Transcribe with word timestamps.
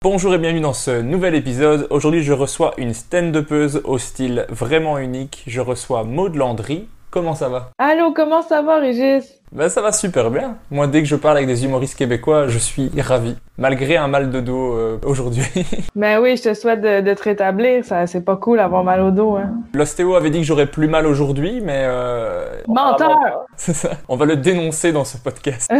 Bonjour 0.00 0.34
et 0.34 0.38
bienvenue 0.38 0.60
dans 0.60 0.72
ce 0.72 1.02
nouvel 1.02 1.34
épisode. 1.34 1.86
Aujourd'hui, 1.90 2.22
je 2.22 2.32
reçois 2.32 2.72
une 2.78 2.94
stand-upeuse 2.94 3.82
au 3.84 3.98
style 3.98 4.46
vraiment 4.48 4.96
unique. 4.98 5.44
Je 5.46 5.60
reçois 5.60 6.04
Maud 6.04 6.34
Landry. 6.34 6.88
Comment 7.10 7.34
ça 7.34 7.48
va? 7.48 7.72
Allô, 7.78 8.12
comment 8.12 8.40
ça 8.40 8.62
va, 8.62 8.78
Régis? 8.78 9.37
Ben 9.52 9.68
ça 9.68 9.80
va 9.80 9.92
super 9.92 10.30
bien. 10.30 10.56
Moi, 10.70 10.86
dès 10.86 11.00
que 11.00 11.08
je 11.08 11.16
parle 11.16 11.38
avec 11.38 11.48
des 11.48 11.64
humoristes 11.64 11.96
québécois, 11.96 12.48
je 12.48 12.58
suis 12.58 12.90
ravi. 13.00 13.36
Malgré 13.56 13.96
un 13.96 14.06
mal 14.06 14.30
de 14.30 14.40
dos 14.40 14.74
euh, 14.74 14.98
aujourd'hui. 15.04 15.42
Ben 15.96 16.20
oui, 16.20 16.36
je 16.36 16.44
te 16.44 16.54
souhaite 16.54 16.80
de, 16.80 17.00
de 17.00 17.14
te 17.14 17.24
rétablir. 17.24 17.84
Ça, 17.84 18.06
c'est 18.06 18.24
pas 18.24 18.36
cool 18.36 18.58
d'avoir 18.58 18.84
mal 18.84 19.00
au 19.00 19.10
dos. 19.10 19.36
Hein. 19.36 19.50
L'ostéo 19.74 20.14
avait 20.14 20.30
dit 20.30 20.38
que 20.38 20.44
j'aurais 20.44 20.66
plus 20.66 20.86
mal 20.86 21.06
aujourd'hui, 21.06 21.60
mais... 21.60 21.82
Euh... 21.86 22.46
Menteur 22.68 23.46
C'est 23.56 23.72
ça. 23.72 23.90
On 24.08 24.14
va 24.14 24.26
le 24.26 24.36
dénoncer 24.36 24.92
dans 24.92 25.04
ce 25.04 25.16
podcast. 25.16 25.72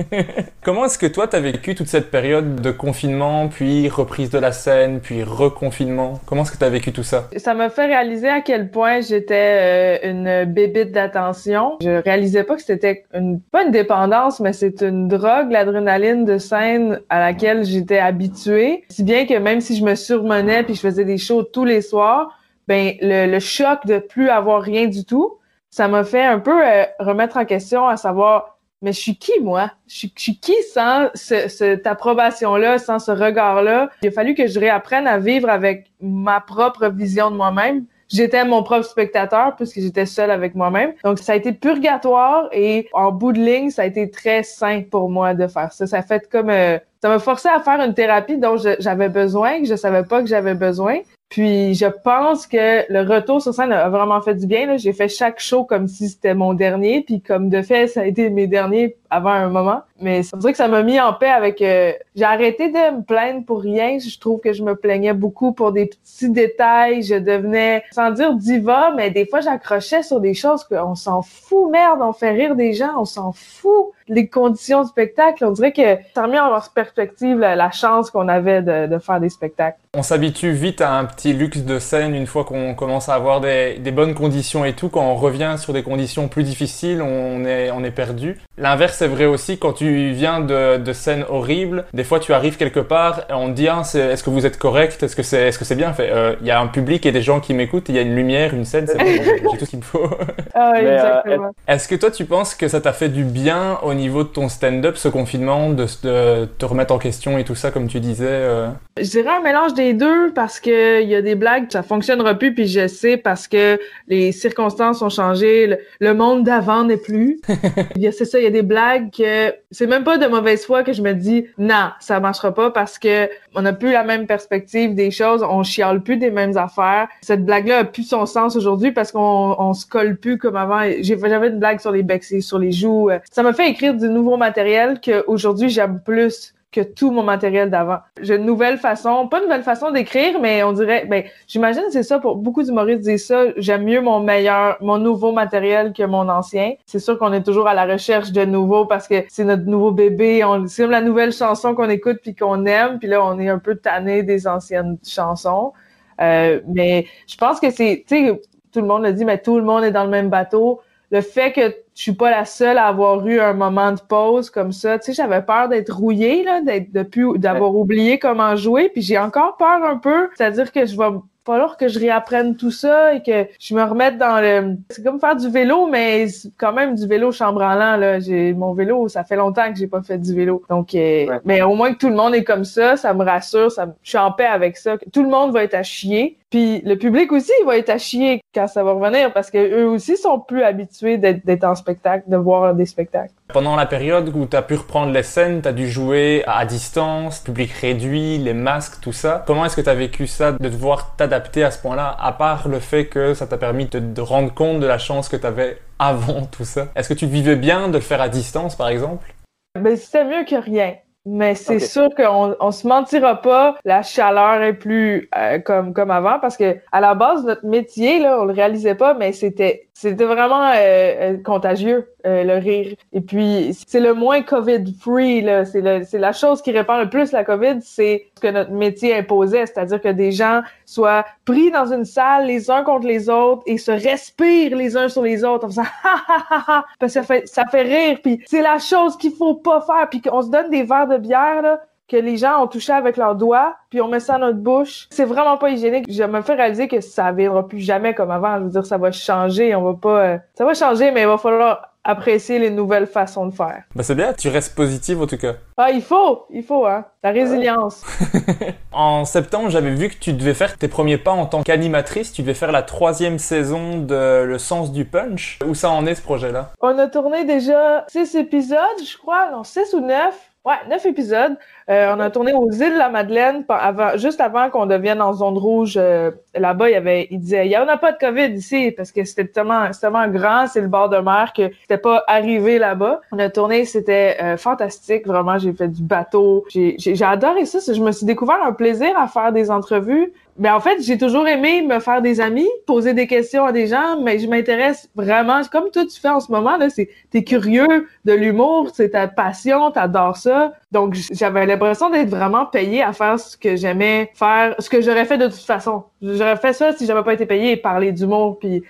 Comment 0.64 0.86
est-ce 0.86 0.98
que 0.98 1.06
toi, 1.06 1.28
t'as 1.28 1.38
vécu 1.38 1.76
toute 1.76 1.86
cette 1.86 2.10
période 2.10 2.60
de 2.60 2.70
confinement, 2.72 3.46
puis 3.46 3.88
reprise 3.88 4.30
de 4.30 4.38
la 4.38 4.50
scène, 4.50 4.98
puis 4.98 5.22
reconfinement? 5.22 6.18
Comment 6.26 6.42
est-ce 6.42 6.52
que 6.52 6.58
t'as 6.58 6.68
vécu 6.68 6.90
tout 6.92 7.04
ça? 7.04 7.28
Ça 7.36 7.54
m'a 7.54 7.70
fait 7.70 7.86
réaliser 7.86 8.28
à 8.28 8.40
quel 8.40 8.70
point 8.70 9.02
j'étais 9.02 10.00
euh, 10.04 10.10
une 10.10 10.52
bébite 10.52 10.90
d'attention. 10.90 11.76
Je 11.80 12.02
réalisais 12.02 12.42
pas 12.42 12.56
que 12.56 12.62
c'était 12.62 13.04
une, 13.14 13.40
pas 13.40 13.64
une 13.64 13.70
dépendance, 13.70 14.40
mais 14.40 14.52
c'est 14.52 14.82
une 14.82 15.08
drogue, 15.08 15.50
l'adrénaline 15.50 16.24
de 16.24 16.38
scène 16.38 17.00
à 17.08 17.20
laquelle 17.20 17.64
j'étais 17.64 17.98
habituée. 17.98 18.84
Si 18.88 19.02
bien 19.02 19.26
que 19.26 19.34
même 19.34 19.60
si 19.60 19.76
je 19.76 19.84
me 19.84 19.94
surmenais 19.94 20.62
puis 20.62 20.74
je 20.74 20.80
faisais 20.80 21.04
des 21.04 21.18
shows 21.18 21.42
tous 21.42 21.64
les 21.64 21.82
soirs, 21.82 22.38
ben 22.68 22.94
le, 23.00 23.30
le 23.30 23.40
choc 23.40 23.86
de 23.86 23.98
plus 23.98 24.28
avoir 24.28 24.62
rien 24.62 24.86
du 24.86 25.04
tout, 25.04 25.38
ça 25.70 25.88
m'a 25.88 26.04
fait 26.04 26.24
un 26.24 26.38
peu 26.38 26.64
euh, 26.64 26.84
remettre 26.98 27.36
en 27.36 27.44
question 27.44 27.86
à 27.86 27.96
savoir 27.96 28.58
mais 28.82 28.92
je 28.92 29.00
suis 29.00 29.16
qui 29.16 29.38
moi? 29.40 29.70
Je 29.88 29.94
suis, 29.94 30.12
je 30.16 30.22
suis 30.22 30.38
qui 30.38 30.54
sans 30.72 31.10
ce, 31.14 31.48
cette 31.48 31.86
approbation-là, 31.86 32.78
sans 32.78 32.98
ce 32.98 33.10
regard-là? 33.10 33.90
Il 34.02 34.08
a 34.08 34.10
fallu 34.10 34.34
que 34.34 34.46
je 34.46 34.58
réapprenne 34.58 35.06
à 35.06 35.18
vivre 35.18 35.50
avec 35.50 35.90
ma 36.00 36.40
propre 36.40 36.88
vision 36.88 37.30
de 37.30 37.36
moi-même. 37.36 37.84
J'étais 38.12 38.44
mon 38.44 38.62
propre 38.62 38.84
spectateur 38.84 39.54
puisque 39.56 39.80
j'étais 39.80 40.06
seule 40.06 40.30
avec 40.30 40.54
moi-même. 40.54 40.92
Donc 41.04 41.18
ça 41.18 41.32
a 41.32 41.36
été 41.36 41.52
purgatoire 41.52 42.48
et 42.52 42.88
en 42.92 43.12
bout 43.12 43.32
de 43.32 43.38
ligne, 43.38 43.70
ça 43.70 43.82
a 43.82 43.86
été 43.86 44.10
très 44.10 44.42
sain 44.42 44.82
pour 44.90 45.08
moi 45.08 45.34
de 45.34 45.46
faire 45.46 45.72
ça. 45.72 45.86
Ça 45.86 45.98
a 45.98 46.02
fait 46.02 46.28
comme 46.30 46.50
euh, 46.50 46.78
ça 47.00 47.08
m'a 47.08 47.18
forcé 47.18 47.48
à 47.48 47.60
faire 47.60 47.80
une 47.80 47.94
thérapie 47.94 48.36
dont 48.36 48.56
j'avais 48.78 49.08
besoin, 49.08 49.60
que 49.60 49.66
je 49.66 49.76
savais 49.76 50.02
pas 50.02 50.20
que 50.20 50.26
j'avais 50.26 50.54
besoin. 50.54 50.98
Puis 51.30 51.74
je 51.74 51.86
pense 51.86 52.46
que 52.46 52.92
le 52.92 53.08
retour 53.08 53.40
sur 53.40 53.54
scène 53.54 53.72
a 53.72 53.88
vraiment 53.88 54.20
fait 54.20 54.34
du 54.34 54.46
bien. 54.46 54.76
J'ai 54.76 54.92
fait 54.92 55.08
chaque 55.08 55.38
show 55.40 55.64
comme 55.64 55.86
si 55.86 56.08
c'était 56.08 56.34
mon 56.34 56.54
dernier, 56.54 57.02
puis 57.02 57.20
comme 57.20 57.48
de 57.48 57.62
fait, 57.62 57.86
ça 57.86 58.00
a 58.00 58.04
été 58.04 58.28
mes 58.30 58.48
derniers 58.48 58.96
avant 59.10 59.30
un 59.30 59.48
moment. 59.48 59.82
Mais 60.00 60.22
c'est 60.22 60.36
vrai 60.36 60.52
que 60.52 60.58
ça 60.58 60.68
m'a 60.68 60.82
mis 60.82 60.98
en 61.00 61.12
paix 61.12 61.28
avec... 61.30 61.60
euh, 61.62 61.92
J'ai 62.16 62.24
arrêté 62.24 62.68
de 62.68 62.96
me 62.96 63.02
plaindre 63.02 63.44
pour 63.44 63.60
rien. 63.60 63.98
Je 63.98 64.18
trouve 64.18 64.40
que 64.40 64.52
je 64.52 64.62
me 64.62 64.74
plaignais 64.74 65.12
beaucoup 65.12 65.52
pour 65.52 65.72
des 65.72 65.86
petits 65.86 66.30
détails. 66.30 67.02
Je 67.02 67.16
devenais, 67.16 67.84
sans 67.92 68.10
dire 68.10 68.34
diva, 68.34 68.92
mais 68.96 69.10
des 69.10 69.26
fois 69.26 69.40
j'accrochais 69.40 70.02
sur 70.02 70.20
des 70.20 70.34
choses 70.34 70.64
qu'on 70.64 70.94
s'en 70.94 71.22
fout, 71.22 71.70
merde, 71.70 72.00
on 72.02 72.12
fait 72.12 72.30
rire 72.30 72.56
des 72.56 72.72
gens, 72.72 72.92
on 72.98 73.04
s'en 73.04 73.32
fout. 73.32 73.92
Les 74.08 74.26
conditions 74.26 74.82
du 74.82 74.88
spectacle, 74.88 75.44
on 75.44 75.52
dirait 75.52 75.72
que 75.72 75.96
ça 76.14 76.26
mis 76.26 76.38
en 76.38 76.50
perspective 76.74 77.38
la, 77.38 77.54
la 77.54 77.70
chance 77.70 78.10
qu'on 78.10 78.26
avait 78.26 78.60
de, 78.62 78.86
de 78.88 78.98
faire 78.98 79.20
des 79.20 79.28
spectacles. 79.28 79.78
On 79.96 80.02
s'habitue 80.02 80.50
vite 80.50 80.80
à 80.80 80.94
un 80.94 81.04
petit 81.04 81.19
luxe 81.24 81.58
de 81.58 81.78
scène 81.78 82.14
une 82.14 82.26
fois 82.26 82.44
qu'on 82.44 82.74
commence 82.74 83.08
à 83.08 83.14
avoir 83.14 83.40
des, 83.40 83.78
des 83.78 83.90
bonnes 83.90 84.14
conditions 84.14 84.64
et 84.64 84.72
tout. 84.72 84.88
Quand 84.88 85.02
on 85.02 85.14
revient 85.14 85.54
sur 85.58 85.72
des 85.72 85.82
conditions 85.82 86.28
plus 86.28 86.42
difficiles, 86.42 87.02
on 87.02 87.44
est, 87.44 87.70
on 87.70 87.84
est 87.84 87.90
perdu. 87.90 88.38
L'inverse 88.58 89.00
est 89.02 89.08
vrai 89.08 89.26
aussi 89.26 89.58
quand 89.58 89.72
tu 89.74 90.10
viens 90.12 90.40
de, 90.40 90.76
de 90.78 90.92
scènes 90.92 91.24
horribles. 91.28 91.84
Des 91.94 92.04
fois, 92.04 92.20
tu 92.20 92.32
arrives 92.32 92.56
quelque 92.56 92.80
part 92.80 93.20
et 93.30 93.32
on 93.32 93.48
te 93.48 93.52
dit 93.52 93.68
ah, 93.68 93.82
est-ce 93.82 94.22
que 94.22 94.30
vous 94.30 94.46
êtes 94.46 94.58
correct? 94.58 95.02
Est-ce 95.02 95.16
que 95.16 95.22
c'est 95.22 95.48
est 95.48 95.50
-ce 95.50 95.64
c'est 95.64 95.76
bien? 95.76 95.92
Fait 95.92 96.10
Euh, 96.10 96.34
Il 96.40 96.46
y 96.46 96.50
a 96.50 96.60
un 96.60 96.66
public 96.66 97.06
et 97.06 97.12
des 97.12 97.22
gens 97.22 97.40
qui 97.40 97.54
m'écoutent, 97.54 97.88
il 97.88 97.94
y 97.94 97.98
a 97.98 98.02
une 98.02 98.14
lumière, 98.14 98.54
une 98.54 98.64
scène, 98.64 98.86
c'est 98.86 98.98
bon, 98.98 99.06
j'ai 99.06 99.58
tout 99.58 99.64
ce 99.64 99.70
qu'il 99.70 99.78
me 99.78 99.84
faut. 99.84 100.08
Ah, 100.52 100.72
euh. 100.76 101.38
Est-ce 101.68 101.86
que 101.88 101.94
toi, 101.94 102.10
tu 102.10 102.24
penses 102.24 102.54
que 102.54 102.68
ça 102.68 102.80
t'a 102.80 102.92
fait 102.92 103.08
du 103.08 103.24
bien 103.24 103.78
au 103.82 103.94
niveau 103.94 104.24
de 104.24 104.28
ton 104.28 104.48
stand-up, 104.48 104.96
ce 104.96 105.08
confinement, 105.08 105.70
de, 105.70 105.86
de 106.02 106.44
te 106.58 106.64
remettre 106.66 106.92
en 106.92 106.98
question 106.98 107.38
et 107.38 107.44
tout 107.44 107.54
ça, 107.54 107.70
comme 107.70 107.86
tu 107.86 108.00
disais 108.00 108.26
euh? 108.28 108.68
Je 108.98 109.08
dirais 109.08 109.30
un 109.38 109.42
mélange 109.42 109.72
des 109.74 109.94
deux 109.94 110.32
parce 110.34 110.60
que 110.60 111.02
y 111.10 111.14
a 111.16 111.22
des 111.22 111.34
blagues, 111.34 111.66
ça 111.70 111.82
fonctionnera 111.82 112.34
plus, 112.34 112.54
puis 112.54 112.66
je 112.66 112.86
sais 112.88 113.16
parce 113.16 113.46
que 113.48 113.78
les 114.08 114.32
circonstances 114.32 115.02
ont 115.02 115.08
changé, 115.08 115.66
le, 115.66 115.78
le 116.00 116.14
monde 116.14 116.44
d'avant 116.44 116.84
n'est 116.84 116.96
plus. 116.96 117.40
Il 117.96 118.02
y 118.02 118.06
a- 118.06 118.12
c'est 118.12 118.24
ça, 118.24 118.38
il 118.38 118.44
y 118.44 118.46
a 118.46 118.50
des 118.50 118.62
blagues 118.62 119.10
que 119.10 119.54
c'est 119.70 119.86
même 119.86 120.04
pas 120.04 120.18
de 120.18 120.26
mauvaise 120.26 120.64
foi 120.64 120.82
que 120.82 120.92
je 120.92 121.02
me 121.02 121.12
dis 121.14 121.46
non, 121.58 121.90
ça 122.00 122.18
marchera 122.20 122.52
pas 122.54 122.70
parce 122.70 122.98
que 122.98 123.28
on 123.54 123.62
n'a 123.62 123.72
plus 123.72 123.92
la 123.92 124.04
même 124.04 124.26
perspective 124.26 124.94
des 124.94 125.10
choses, 125.10 125.42
on 125.48 125.62
chiale 125.62 126.02
plus 126.02 126.16
des 126.16 126.30
mêmes 126.30 126.56
affaires. 126.56 127.08
Cette 127.22 127.44
blague-là 127.44 127.78
a 127.78 127.84
plus 127.84 128.04
son 128.04 128.26
sens 128.26 128.56
aujourd'hui 128.56 128.92
parce 128.92 129.12
qu'on 129.12 129.56
on 129.58 129.74
se 129.74 129.86
colle 129.86 130.16
plus 130.16 130.38
comme 130.38 130.56
avant. 130.56 130.82
J'ai 131.00 131.18
j'avais 131.18 131.48
une 131.48 131.58
blague 131.58 131.80
sur 131.80 131.92
les 131.92 132.02
becs, 132.02 132.24
sur 132.40 132.58
les 132.58 132.72
joues. 132.72 133.10
Ça 133.30 133.42
m'a 133.42 133.52
fait 133.52 133.68
écrire 133.70 133.94
du 133.94 134.08
nouveau 134.08 134.36
matériel 134.36 135.00
que 135.00 135.24
aujourd'hui 135.26 135.68
j'aime 135.68 136.00
plus 136.04 136.54
que 136.72 136.80
tout 136.80 137.10
mon 137.10 137.24
matériel 137.24 137.68
d'avant. 137.68 137.98
J'ai 138.20 138.36
une 138.36 138.44
nouvelle 138.44 138.78
façon, 138.78 139.26
pas 139.26 139.38
une 139.38 139.44
nouvelle 139.44 139.64
façon 139.64 139.90
d'écrire, 139.90 140.38
mais 140.40 140.62
on 140.62 140.72
dirait, 140.72 141.04
ben, 141.06 141.24
j'imagine 141.48 141.82
c'est 141.90 142.04
ça 142.04 142.20
pour 142.20 142.36
beaucoup 142.36 142.62
d'humoristes 142.62 143.02
disent 143.02 143.26
ça. 143.26 143.46
J'aime 143.56 143.84
mieux 143.84 144.00
mon 144.00 144.20
meilleur, 144.20 144.76
mon 144.80 144.98
nouveau 144.98 145.32
matériel 145.32 145.92
que 145.92 146.04
mon 146.04 146.28
ancien. 146.28 146.74
C'est 146.86 147.00
sûr 147.00 147.18
qu'on 147.18 147.32
est 147.32 147.42
toujours 147.42 147.66
à 147.66 147.74
la 147.74 147.86
recherche 147.86 148.30
de 148.30 148.44
nouveau 148.44 148.86
parce 148.86 149.08
que 149.08 149.24
c'est 149.28 149.44
notre 149.44 149.64
nouveau 149.64 149.90
bébé. 149.90 150.44
On, 150.44 150.66
c'est 150.68 150.82
comme 150.82 150.92
la 150.92 151.00
nouvelle 151.00 151.32
chanson 151.32 151.74
qu'on 151.74 151.90
écoute 151.90 152.18
puis 152.22 152.36
qu'on 152.36 152.64
aime. 152.66 152.98
Puis 153.00 153.08
là, 153.08 153.24
on 153.24 153.38
est 153.40 153.48
un 153.48 153.58
peu 153.58 153.74
tanné 153.74 154.22
des 154.22 154.46
anciennes 154.46 154.96
chansons. 155.04 155.72
Euh, 156.20 156.60
mais 156.68 157.06
je 157.26 157.36
pense 157.36 157.58
que 157.58 157.70
c'est, 157.70 158.04
tu 158.06 158.26
sais, 158.26 158.40
tout 158.72 158.80
le 158.80 158.86
monde 158.86 159.02
le 159.02 159.12
dit, 159.12 159.24
mais 159.24 159.38
tout 159.38 159.56
le 159.56 159.64
monde 159.64 159.82
est 159.82 159.90
dans 159.90 160.04
le 160.04 160.10
même 160.10 160.30
bateau. 160.30 160.80
Le 161.10 161.20
fait 161.20 161.50
que 161.50 161.74
je 162.00 162.04
suis 162.04 162.12
pas 162.12 162.30
la 162.30 162.46
seule 162.46 162.78
à 162.78 162.86
avoir 162.86 163.26
eu 163.26 163.40
un 163.40 163.52
moment 163.52 163.92
de 163.92 164.00
pause 164.00 164.48
comme 164.48 164.72
ça. 164.72 164.98
Tu 164.98 165.04
sais, 165.04 165.12
j'avais 165.12 165.42
peur 165.42 165.68
d'être 165.68 165.94
rouillée, 165.94 166.44
là, 166.44 166.62
d'être 166.62 166.90
de 166.92 167.02
plus, 167.02 167.38
d'avoir 167.38 167.76
oublié 167.76 168.18
comment 168.18 168.56
jouer, 168.56 168.88
puis 168.88 169.02
j'ai 169.02 169.18
encore 169.18 169.58
peur 169.58 169.84
un 169.84 169.98
peu. 169.98 170.30
C'est-à-dire 170.34 170.72
que 170.72 170.86
je 170.86 170.96
vais 170.96 171.18
falloir 171.44 171.76
que 171.76 171.88
je 171.88 171.98
réapprenne 171.98 172.56
tout 172.56 172.70
ça 172.70 173.12
et 173.12 173.22
que 173.22 173.46
je 173.58 173.74
me 173.74 173.82
remette 173.82 174.16
dans 174.16 174.40
le 174.40 174.76
c'est 174.88 175.04
comme 175.04 175.20
faire 175.20 175.36
du 175.36 175.50
vélo 175.50 175.88
mais 175.88 176.26
quand 176.56 176.72
même 176.72 176.94
du 176.94 177.06
vélo 177.06 177.32
chambranlant 177.32 177.96
là. 177.96 178.20
J'ai 178.20 178.52
mon 178.54 178.72
vélo 178.72 179.08
ça 179.08 179.24
fait 179.24 179.36
longtemps 179.36 179.70
que 179.72 179.78
j'ai 179.78 179.86
pas 179.86 180.02
fait 180.02 180.18
du 180.18 180.34
vélo. 180.34 180.62
Donc 180.68 180.94
euh, 180.94 181.38
mais 181.44 181.62
au 181.62 181.74
moins 181.74 181.92
que 181.92 181.98
tout 181.98 182.08
le 182.08 182.14
monde 182.14 182.34
est 182.34 182.44
comme 182.44 182.64
ça 182.64 182.96
ça 182.96 183.14
me 183.14 183.24
rassure 183.24 183.72
ça 183.72 183.86
je 184.02 184.08
suis 184.10 184.18
en 184.18 184.32
paix 184.32 184.46
avec 184.46 184.76
ça 184.76 184.96
tout 185.12 185.22
le 185.22 185.30
monde 185.30 185.52
va 185.52 185.64
être 185.64 185.74
à 185.74 185.82
chier 185.82 186.36
puis 186.50 186.80
le 186.82 186.96
public 186.96 187.32
aussi 187.32 187.52
il 187.60 187.66
va 187.66 187.78
être 187.78 187.90
à 187.90 187.98
chier 187.98 188.40
quand 188.54 188.66
ça 188.66 188.82
va 188.82 188.92
revenir 188.92 189.32
parce 189.32 189.50
que 189.50 189.58
eux 189.58 189.88
aussi 189.88 190.16
sont 190.16 190.40
plus 190.40 190.62
habitués 190.62 191.16
d'être 191.18 191.64
en 191.64 191.74
spectacle 191.74 192.24
de 192.28 192.36
voir 192.36 192.74
des 192.74 192.86
spectacles 192.86 193.32
pendant 193.52 193.76
la 193.76 193.86
période 193.86 194.30
où 194.34 194.46
tu 194.46 194.56
as 194.56 194.62
pu 194.62 194.74
reprendre 194.74 195.12
les 195.12 195.22
scènes, 195.22 195.62
tu 195.62 195.68
as 195.68 195.72
dû 195.72 195.88
jouer 195.88 196.42
à 196.46 196.64
distance, 196.64 197.40
public 197.40 197.70
réduit, 197.72 198.38
les 198.38 198.54
masques, 198.54 199.00
tout 199.00 199.12
ça. 199.12 199.44
Comment 199.46 199.64
est-ce 199.64 199.76
que 199.76 199.80
tu 199.80 199.88
as 199.88 199.94
vécu 199.94 200.26
ça, 200.26 200.52
de 200.52 200.68
devoir 200.68 201.16
t'adapter 201.16 201.64
à 201.64 201.70
ce 201.70 201.80
point-là, 201.80 202.16
à 202.18 202.32
part 202.32 202.68
le 202.68 202.78
fait 202.78 203.06
que 203.06 203.34
ça 203.34 203.46
t'a 203.46 203.58
permis 203.58 203.86
de 203.86 203.98
te 203.98 204.20
rendre 204.20 204.52
compte 204.54 204.80
de 204.80 204.86
la 204.86 204.98
chance 204.98 205.28
que 205.28 205.36
tu 205.36 205.46
avais 205.46 205.78
avant 205.98 206.44
tout 206.46 206.64
ça? 206.64 206.88
Est-ce 206.94 207.08
que 207.08 207.14
tu 207.14 207.26
vivais 207.26 207.56
bien 207.56 207.88
de 207.88 207.94
le 207.94 208.00
faire 208.00 208.20
à 208.20 208.28
distance, 208.28 208.76
par 208.76 208.88
exemple? 208.88 209.34
Ben, 209.78 209.96
c'était 209.96 210.24
mieux 210.24 210.44
que 210.44 210.56
rien. 210.56 210.94
Mais 211.26 211.54
c'est 211.54 211.80
sûr 211.80 212.08
qu'on 212.16 212.56
on 212.60 212.70
se 212.70 212.88
mentira 212.88 213.42
pas, 213.42 213.76
la 213.84 214.02
chaleur 214.02 214.62
est 214.62 214.72
plus 214.72 215.28
euh, 215.36 215.58
comme 215.58 215.92
comme 215.92 216.10
avant 216.10 216.38
parce 216.38 216.56
que 216.56 216.78
à 216.92 217.00
la 217.00 217.14
base 217.14 217.44
notre 217.44 217.66
métier 217.66 218.20
là, 218.20 218.40
on 218.40 218.46
le 218.46 218.54
réalisait 218.54 218.94
pas, 218.94 219.12
mais 219.12 219.32
c'était 219.32 219.88
c'était 219.92 220.24
vraiment 220.24 220.70
euh, 220.70 220.76
euh, 220.76 221.36
contagieux 221.42 222.08
le 222.24 222.58
rire. 222.58 222.96
Et 223.12 223.20
puis 223.20 223.76
c'est 223.86 224.00
le 224.00 224.14
moins 224.14 224.40
Covid 224.40 224.82
free 224.98 225.42
là, 225.42 225.66
c'est 225.66 226.04
c'est 226.04 226.18
la 226.18 226.32
chose 226.32 226.62
qui 226.62 226.72
répand 226.72 227.02
le 227.02 227.10
plus 227.10 227.32
la 227.32 227.44
Covid, 227.44 227.80
c'est 227.82 228.24
ce 228.29 228.29
que 228.40 228.48
notre 228.48 228.72
métier 228.72 229.16
imposait, 229.16 229.66
c'est-à-dire 229.66 230.00
que 230.00 230.08
des 230.08 230.32
gens 230.32 230.62
soient 230.84 231.24
pris 231.44 231.70
dans 231.70 231.92
une 231.92 232.04
salle 232.04 232.46
les 232.46 232.70
uns 232.70 232.82
contre 232.82 233.06
les 233.06 233.28
autres 233.28 233.62
et 233.66 233.78
se 233.78 233.90
respirent 233.90 234.76
les 234.76 234.96
uns 234.96 235.08
sur 235.08 235.22
les 235.22 235.44
autres 235.44 235.66
en 235.66 235.68
faisant 235.68 235.82
parce 236.98 237.14
que 237.14 237.20
ça 237.20 237.22
fait 237.22 237.46
ça 237.46 237.64
fait 237.66 237.82
rire 237.82 238.18
puis 238.22 238.42
c'est 238.46 238.62
la 238.62 238.78
chose 238.78 239.16
qu'il 239.16 239.32
faut 239.32 239.54
pas 239.54 239.80
faire 239.82 240.08
puis 240.08 240.20
qu'on 240.20 240.42
se 240.42 240.50
donne 240.50 240.70
des 240.70 240.82
verres 240.82 241.08
de 241.08 241.18
bière 241.18 241.62
là, 241.62 241.80
que 242.10 242.16
les 242.16 242.36
gens 242.36 242.64
ont 242.64 242.66
touché 242.66 242.92
avec 242.92 243.16
leurs 243.16 243.36
doigts, 243.36 243.76
puis 243.88 244.00
on 244.00 244.08
met 244.08 244.18
ça 244.18 244.32
dans 244.34 244.46
notre 244.46 244.58
bouche. 244.58 245.06
C'est 245.10 245.24
vraiment 245.24 245.56
pas 245.56 245.70
hygiénique. 245.70 246.06
Je 246.10 246.24
me 246.24 246.42
fais 246.42 246.54
réaliser 246.54 246.88
que 246.88 247.00
ça 247.00 247.30
viendra 247.30 247.66
plus 247.66 247.78
jamais 247.78 248.14
comme 248.14 248.32
avant. 248.32 248.58
Je 248.58 248.64
veux 248.64 248.70
dire, 248.70 248.84
ça 248.84 248.98
va 248.98 249.12
changer. 249.12 249.74
On 249.76 249.82
va 249.82 249.94
pas. 249.94 250.20
Euh, 250.20 250.38
ça 250.54 250.64
va 250.64 250.74
changer, 250.74 251.12
mais 251.12 251.22
il 251.22 251.28
va 251.28 251.38
falloir 251.38 251.89
apprécier 252.04 252.58
les 252.58 252.70
nouvelles 252.70 253.06
façons 253.06 253.46
de 253.46 253.54
faire. 253.54 253.82
Bah 253.94 254.02
c'est 254.02 254.14
bien, 254.14 254.32
tu 254.32 254.48
restes 254.48 254.74
positive 254.74 255.20
en 255.20 255.26
tout 255.26 255.36
cas. 255.36 255.54
Ah, 255.76 255.90
il 255.90 256.02
faut, 256.02 256.46
il 256.50 256.62
faut, 256.62 256.86
hein. 256.86 257.04
La 257.22 257.30
résilience. 257.30 258.02
en 258.92 259.24
septembre, 259.24 259.68
j'avais 259.70 259.94
vu 259.94 260.08
que 260.08 260.14
tu 260.14 260.32
devais 260.32 260.54
faire 260.54 260.78
tes 260.78 260.88
premiers 260.88 261.18
pas 261.18 261.32
en 261.32 261.46
tant 261.46 261.62
qu'animatrice. 261.62 262.32
Tu 262.32 262.42
devais 262.42 262.54
faire 262.54 262.72
la 262.72 262.82
troisième 262.82 263.38
saison 263.38 263.98
de 263.98 264.44
Le 264.44 264.58
Sens 264.58 264.92
du 264.92 265.04
Punch. 265.04 265.58
Où 265.66 265.74
ça 265.74 265.90
en 265.90 266.06
est 266.06 266.14
ce 266.14 266.22
projet-là? 266.22 266.72
On 266.80 266.98
a 266.98 267.08
tourné 267.08 267.44
déjà 267.44 268.06
six 268.08 268.34
épisodes, 268.34 268.78
je 269.06 269.18
crois. 269.18 269.50
Non, 269.50 269.64
six 269.64 269.92
ou 269.92 270.00
neuf. 270.00 270.50
Ouais, 270.64 270.76
neuf 270.88 271.06
épisodes. 271.06 271.56
Euh, 271.88 272.14
on 272.16 272.20
a 272.20 272.30
tourné 272.30 272.52
aux 272.52 272.70
îles 272.70 272.92
de 272.92 272.98
la 272.98 273.08
Madeleine 273.08 273.64
avant, 273.68 274.16
juste 274.16 274.40
avant 274.40 274.70
qu'on 274.70 274.86
devienne 274.86 275.22
en 275.22 275.32
zone 275.32 275.58
rouge. 275.58 275.94
Euh, 275.96 276.30
là-bas, 276.54 276.90
il 276.90 276.92
y 276.92 276.96
avait, 276.96 277.28
il 277.30 277.40
disait, 277.40 277.66
il 277.66 277.72
y 277.72 277.76
en 277.76 277.88
a 277.88 277.96
pas 277.96 278.12
de 278.12 278.18
COVID 278.18 278.54
ici 278.54 278.92
parce 278.96 279.12
que 279.12 279.24
c'était 279.24 279.46
tellement, 279.46 279.90
tellement 279.98 280.28
grand, 280.28 280.66
c'est 280.66 280.80
le 280.80 280.88
bord 280.88 281.08
de 281.08 281.18
mer 281.18 281.52
que 281.56 281.70
c'était 281.82 281.98
pas 281.98 282.22
arrivé 282.26 282.78
là-bas. 282.78 283.20
On 283.32 283.38
a 283.38 283.48
tourné, 283.48 283.84
c'était 283.84 284.36
euh, 284.42 284.56
fantastique, 284.56 285.26
vraiment. 285.26 285.58
J'ai 285.58 285.72
fait 285.72 285.88
du 285.88 286.02
bateau. 286.02 286.64
J'ai, 286.68 286.96
adoré 287.22 287.64
ça. 287.64 287.78
Je 287.92 288.00
me 288.00 288.12
suis 288.12 288.26
découvert 288.26 288.62
un 288.62 288.72
plaisir 288.72 289.18
à 289.18 289.26
faire 289.26 289.52
des 289.52 289.70
entrevues 289.70 290.32
mais 290.60 290.68
en 290.68 290.78
fait, 290.78 291.00
j'ai 291.00 291.16
toujours 291.16 291.48
aimé 291.48 291.80
me 291.80 292.00
faire 292.00 292.20
des 292.20 292.38
amis, 292.38 292.68
poser 292.86 293.14
des 293.14 293.26
questions 293.26 293.64
à 293.64 293.72
des 293.72 293.86
gens, 293.86 294.20
mais 294.20 294.38
je 294.38 294.46
m'intéresse 294.46 295.08
vraiment, 295.14 295.62
comme 295.72 295.90
toi 295.90 296.04
tu 296.04 296.20
fais 296.20 296.28
en 296.28 296.40
ce 296.40 296.52
moment, 296.52 296.76
là, 296.76 296.90
c'est, 296.90 297.08
t'es 297.30 297.44
curieux 297.44 298.08
de 298.26 298.32
l'humour, 298.34 298.90
c'est 298.92 299.10
ta 299.10 299.26
passion, 299.26 299.90
t'adores 299.90 300.36
ça. 300.36 300.74
Donc, 300.92 301.14
j'avais 301.32 301.66
l'impression 301.66 302.10
d'être 302.10 302.30
vraiment 302.30 302.66
payé 302.66 303.02
à 303.02 303.12
faire 303.12 303.38
ce 303.38 303.56
que 303.56 303.76
j'aimais 303.76 304.30
faire, 304.34 304.74
ce 304.78 304.90
que 304.90 305.00
j'aurais 305.00 305.24
fait 305.24 305.38
de 305.38 305.46
toute 305.46 305.60
façon. 305.60 306.04
J'aurais 306.20 306.56
fait 306.56 306.72
ça 306.72 306.92
si 306.92 307.06
j'avais 307.06 307.22
pas 307.22 307.34
été 307.34 307.46
payé, 307.46 307.76
parler 307.76 308.10
d'humour, 308.10 308.58
puis 308.58 308.82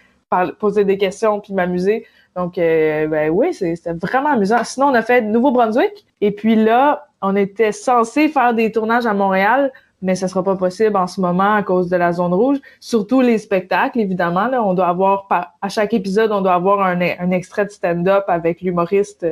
poser 0.58 0.84
des 0.84 0.96
questions, 0.96 1.40
puis 1.40 1.52
m'amuser. 1.52 2.06
Donc, 2.36 2.56
euh, 2.56 3.06
ben 3.06 3.30
oui, 3.30 3.52
c'était 3.52 3.92
vraiment 3.92 4.30
amusant. 4.30 4.64
Sinon, 4.64 4.86
on 4.86 4.94
a 4.94 5.02
fait 5.02 5.20
Nouveau-Brunswick, 5.20 6.06
et 6.20 6.30
puis 6.30 6.56
là, 6.56 7.08
on 7.20 7.36
était 7.36 7.72
censé 7.72 8.28
faire 8.28 8.54
des 8.54 8.72
tournages 8.72 9.04
à 9.04 9.12
Montréal, 9.12 9.70
mais 10.00 10.14
ce 10.14 10.26
sera 10.26 10.42
pas 10.42 10.56
possible 10.56 10.96
en 10.96 11.06
ce 11.06 11.20
moment 11.20 11.54
à 11.54 11.62
cause 11.62 11.90
de 11.90 11.96
la 11.96 12.12
zone 12.12 12.32
rouge. 12.32 12.58
Surtout 12.78 13.20
les 13.20 13.36
spectacles, 13.36 14.00
évidemment. 14.00 14.46
Là, 14.46 14.64
on 14.64 14.72
doit 14.72 14.86
avoir 14.86 15.28
à 15.60 15.68
chaque 15.68 15.92
épisode, 15.92 16.32
on 16.32 16.40
doit 16.40 16.54
avoir 16.54 16.80
un, 16.80 16.98
un 16.98 17.30
extrait 17.32 17.66
de 17.66 17.70
stand-up 17.70 18.24
avec 18.28 18.62
l'humoriste 18.62 19.26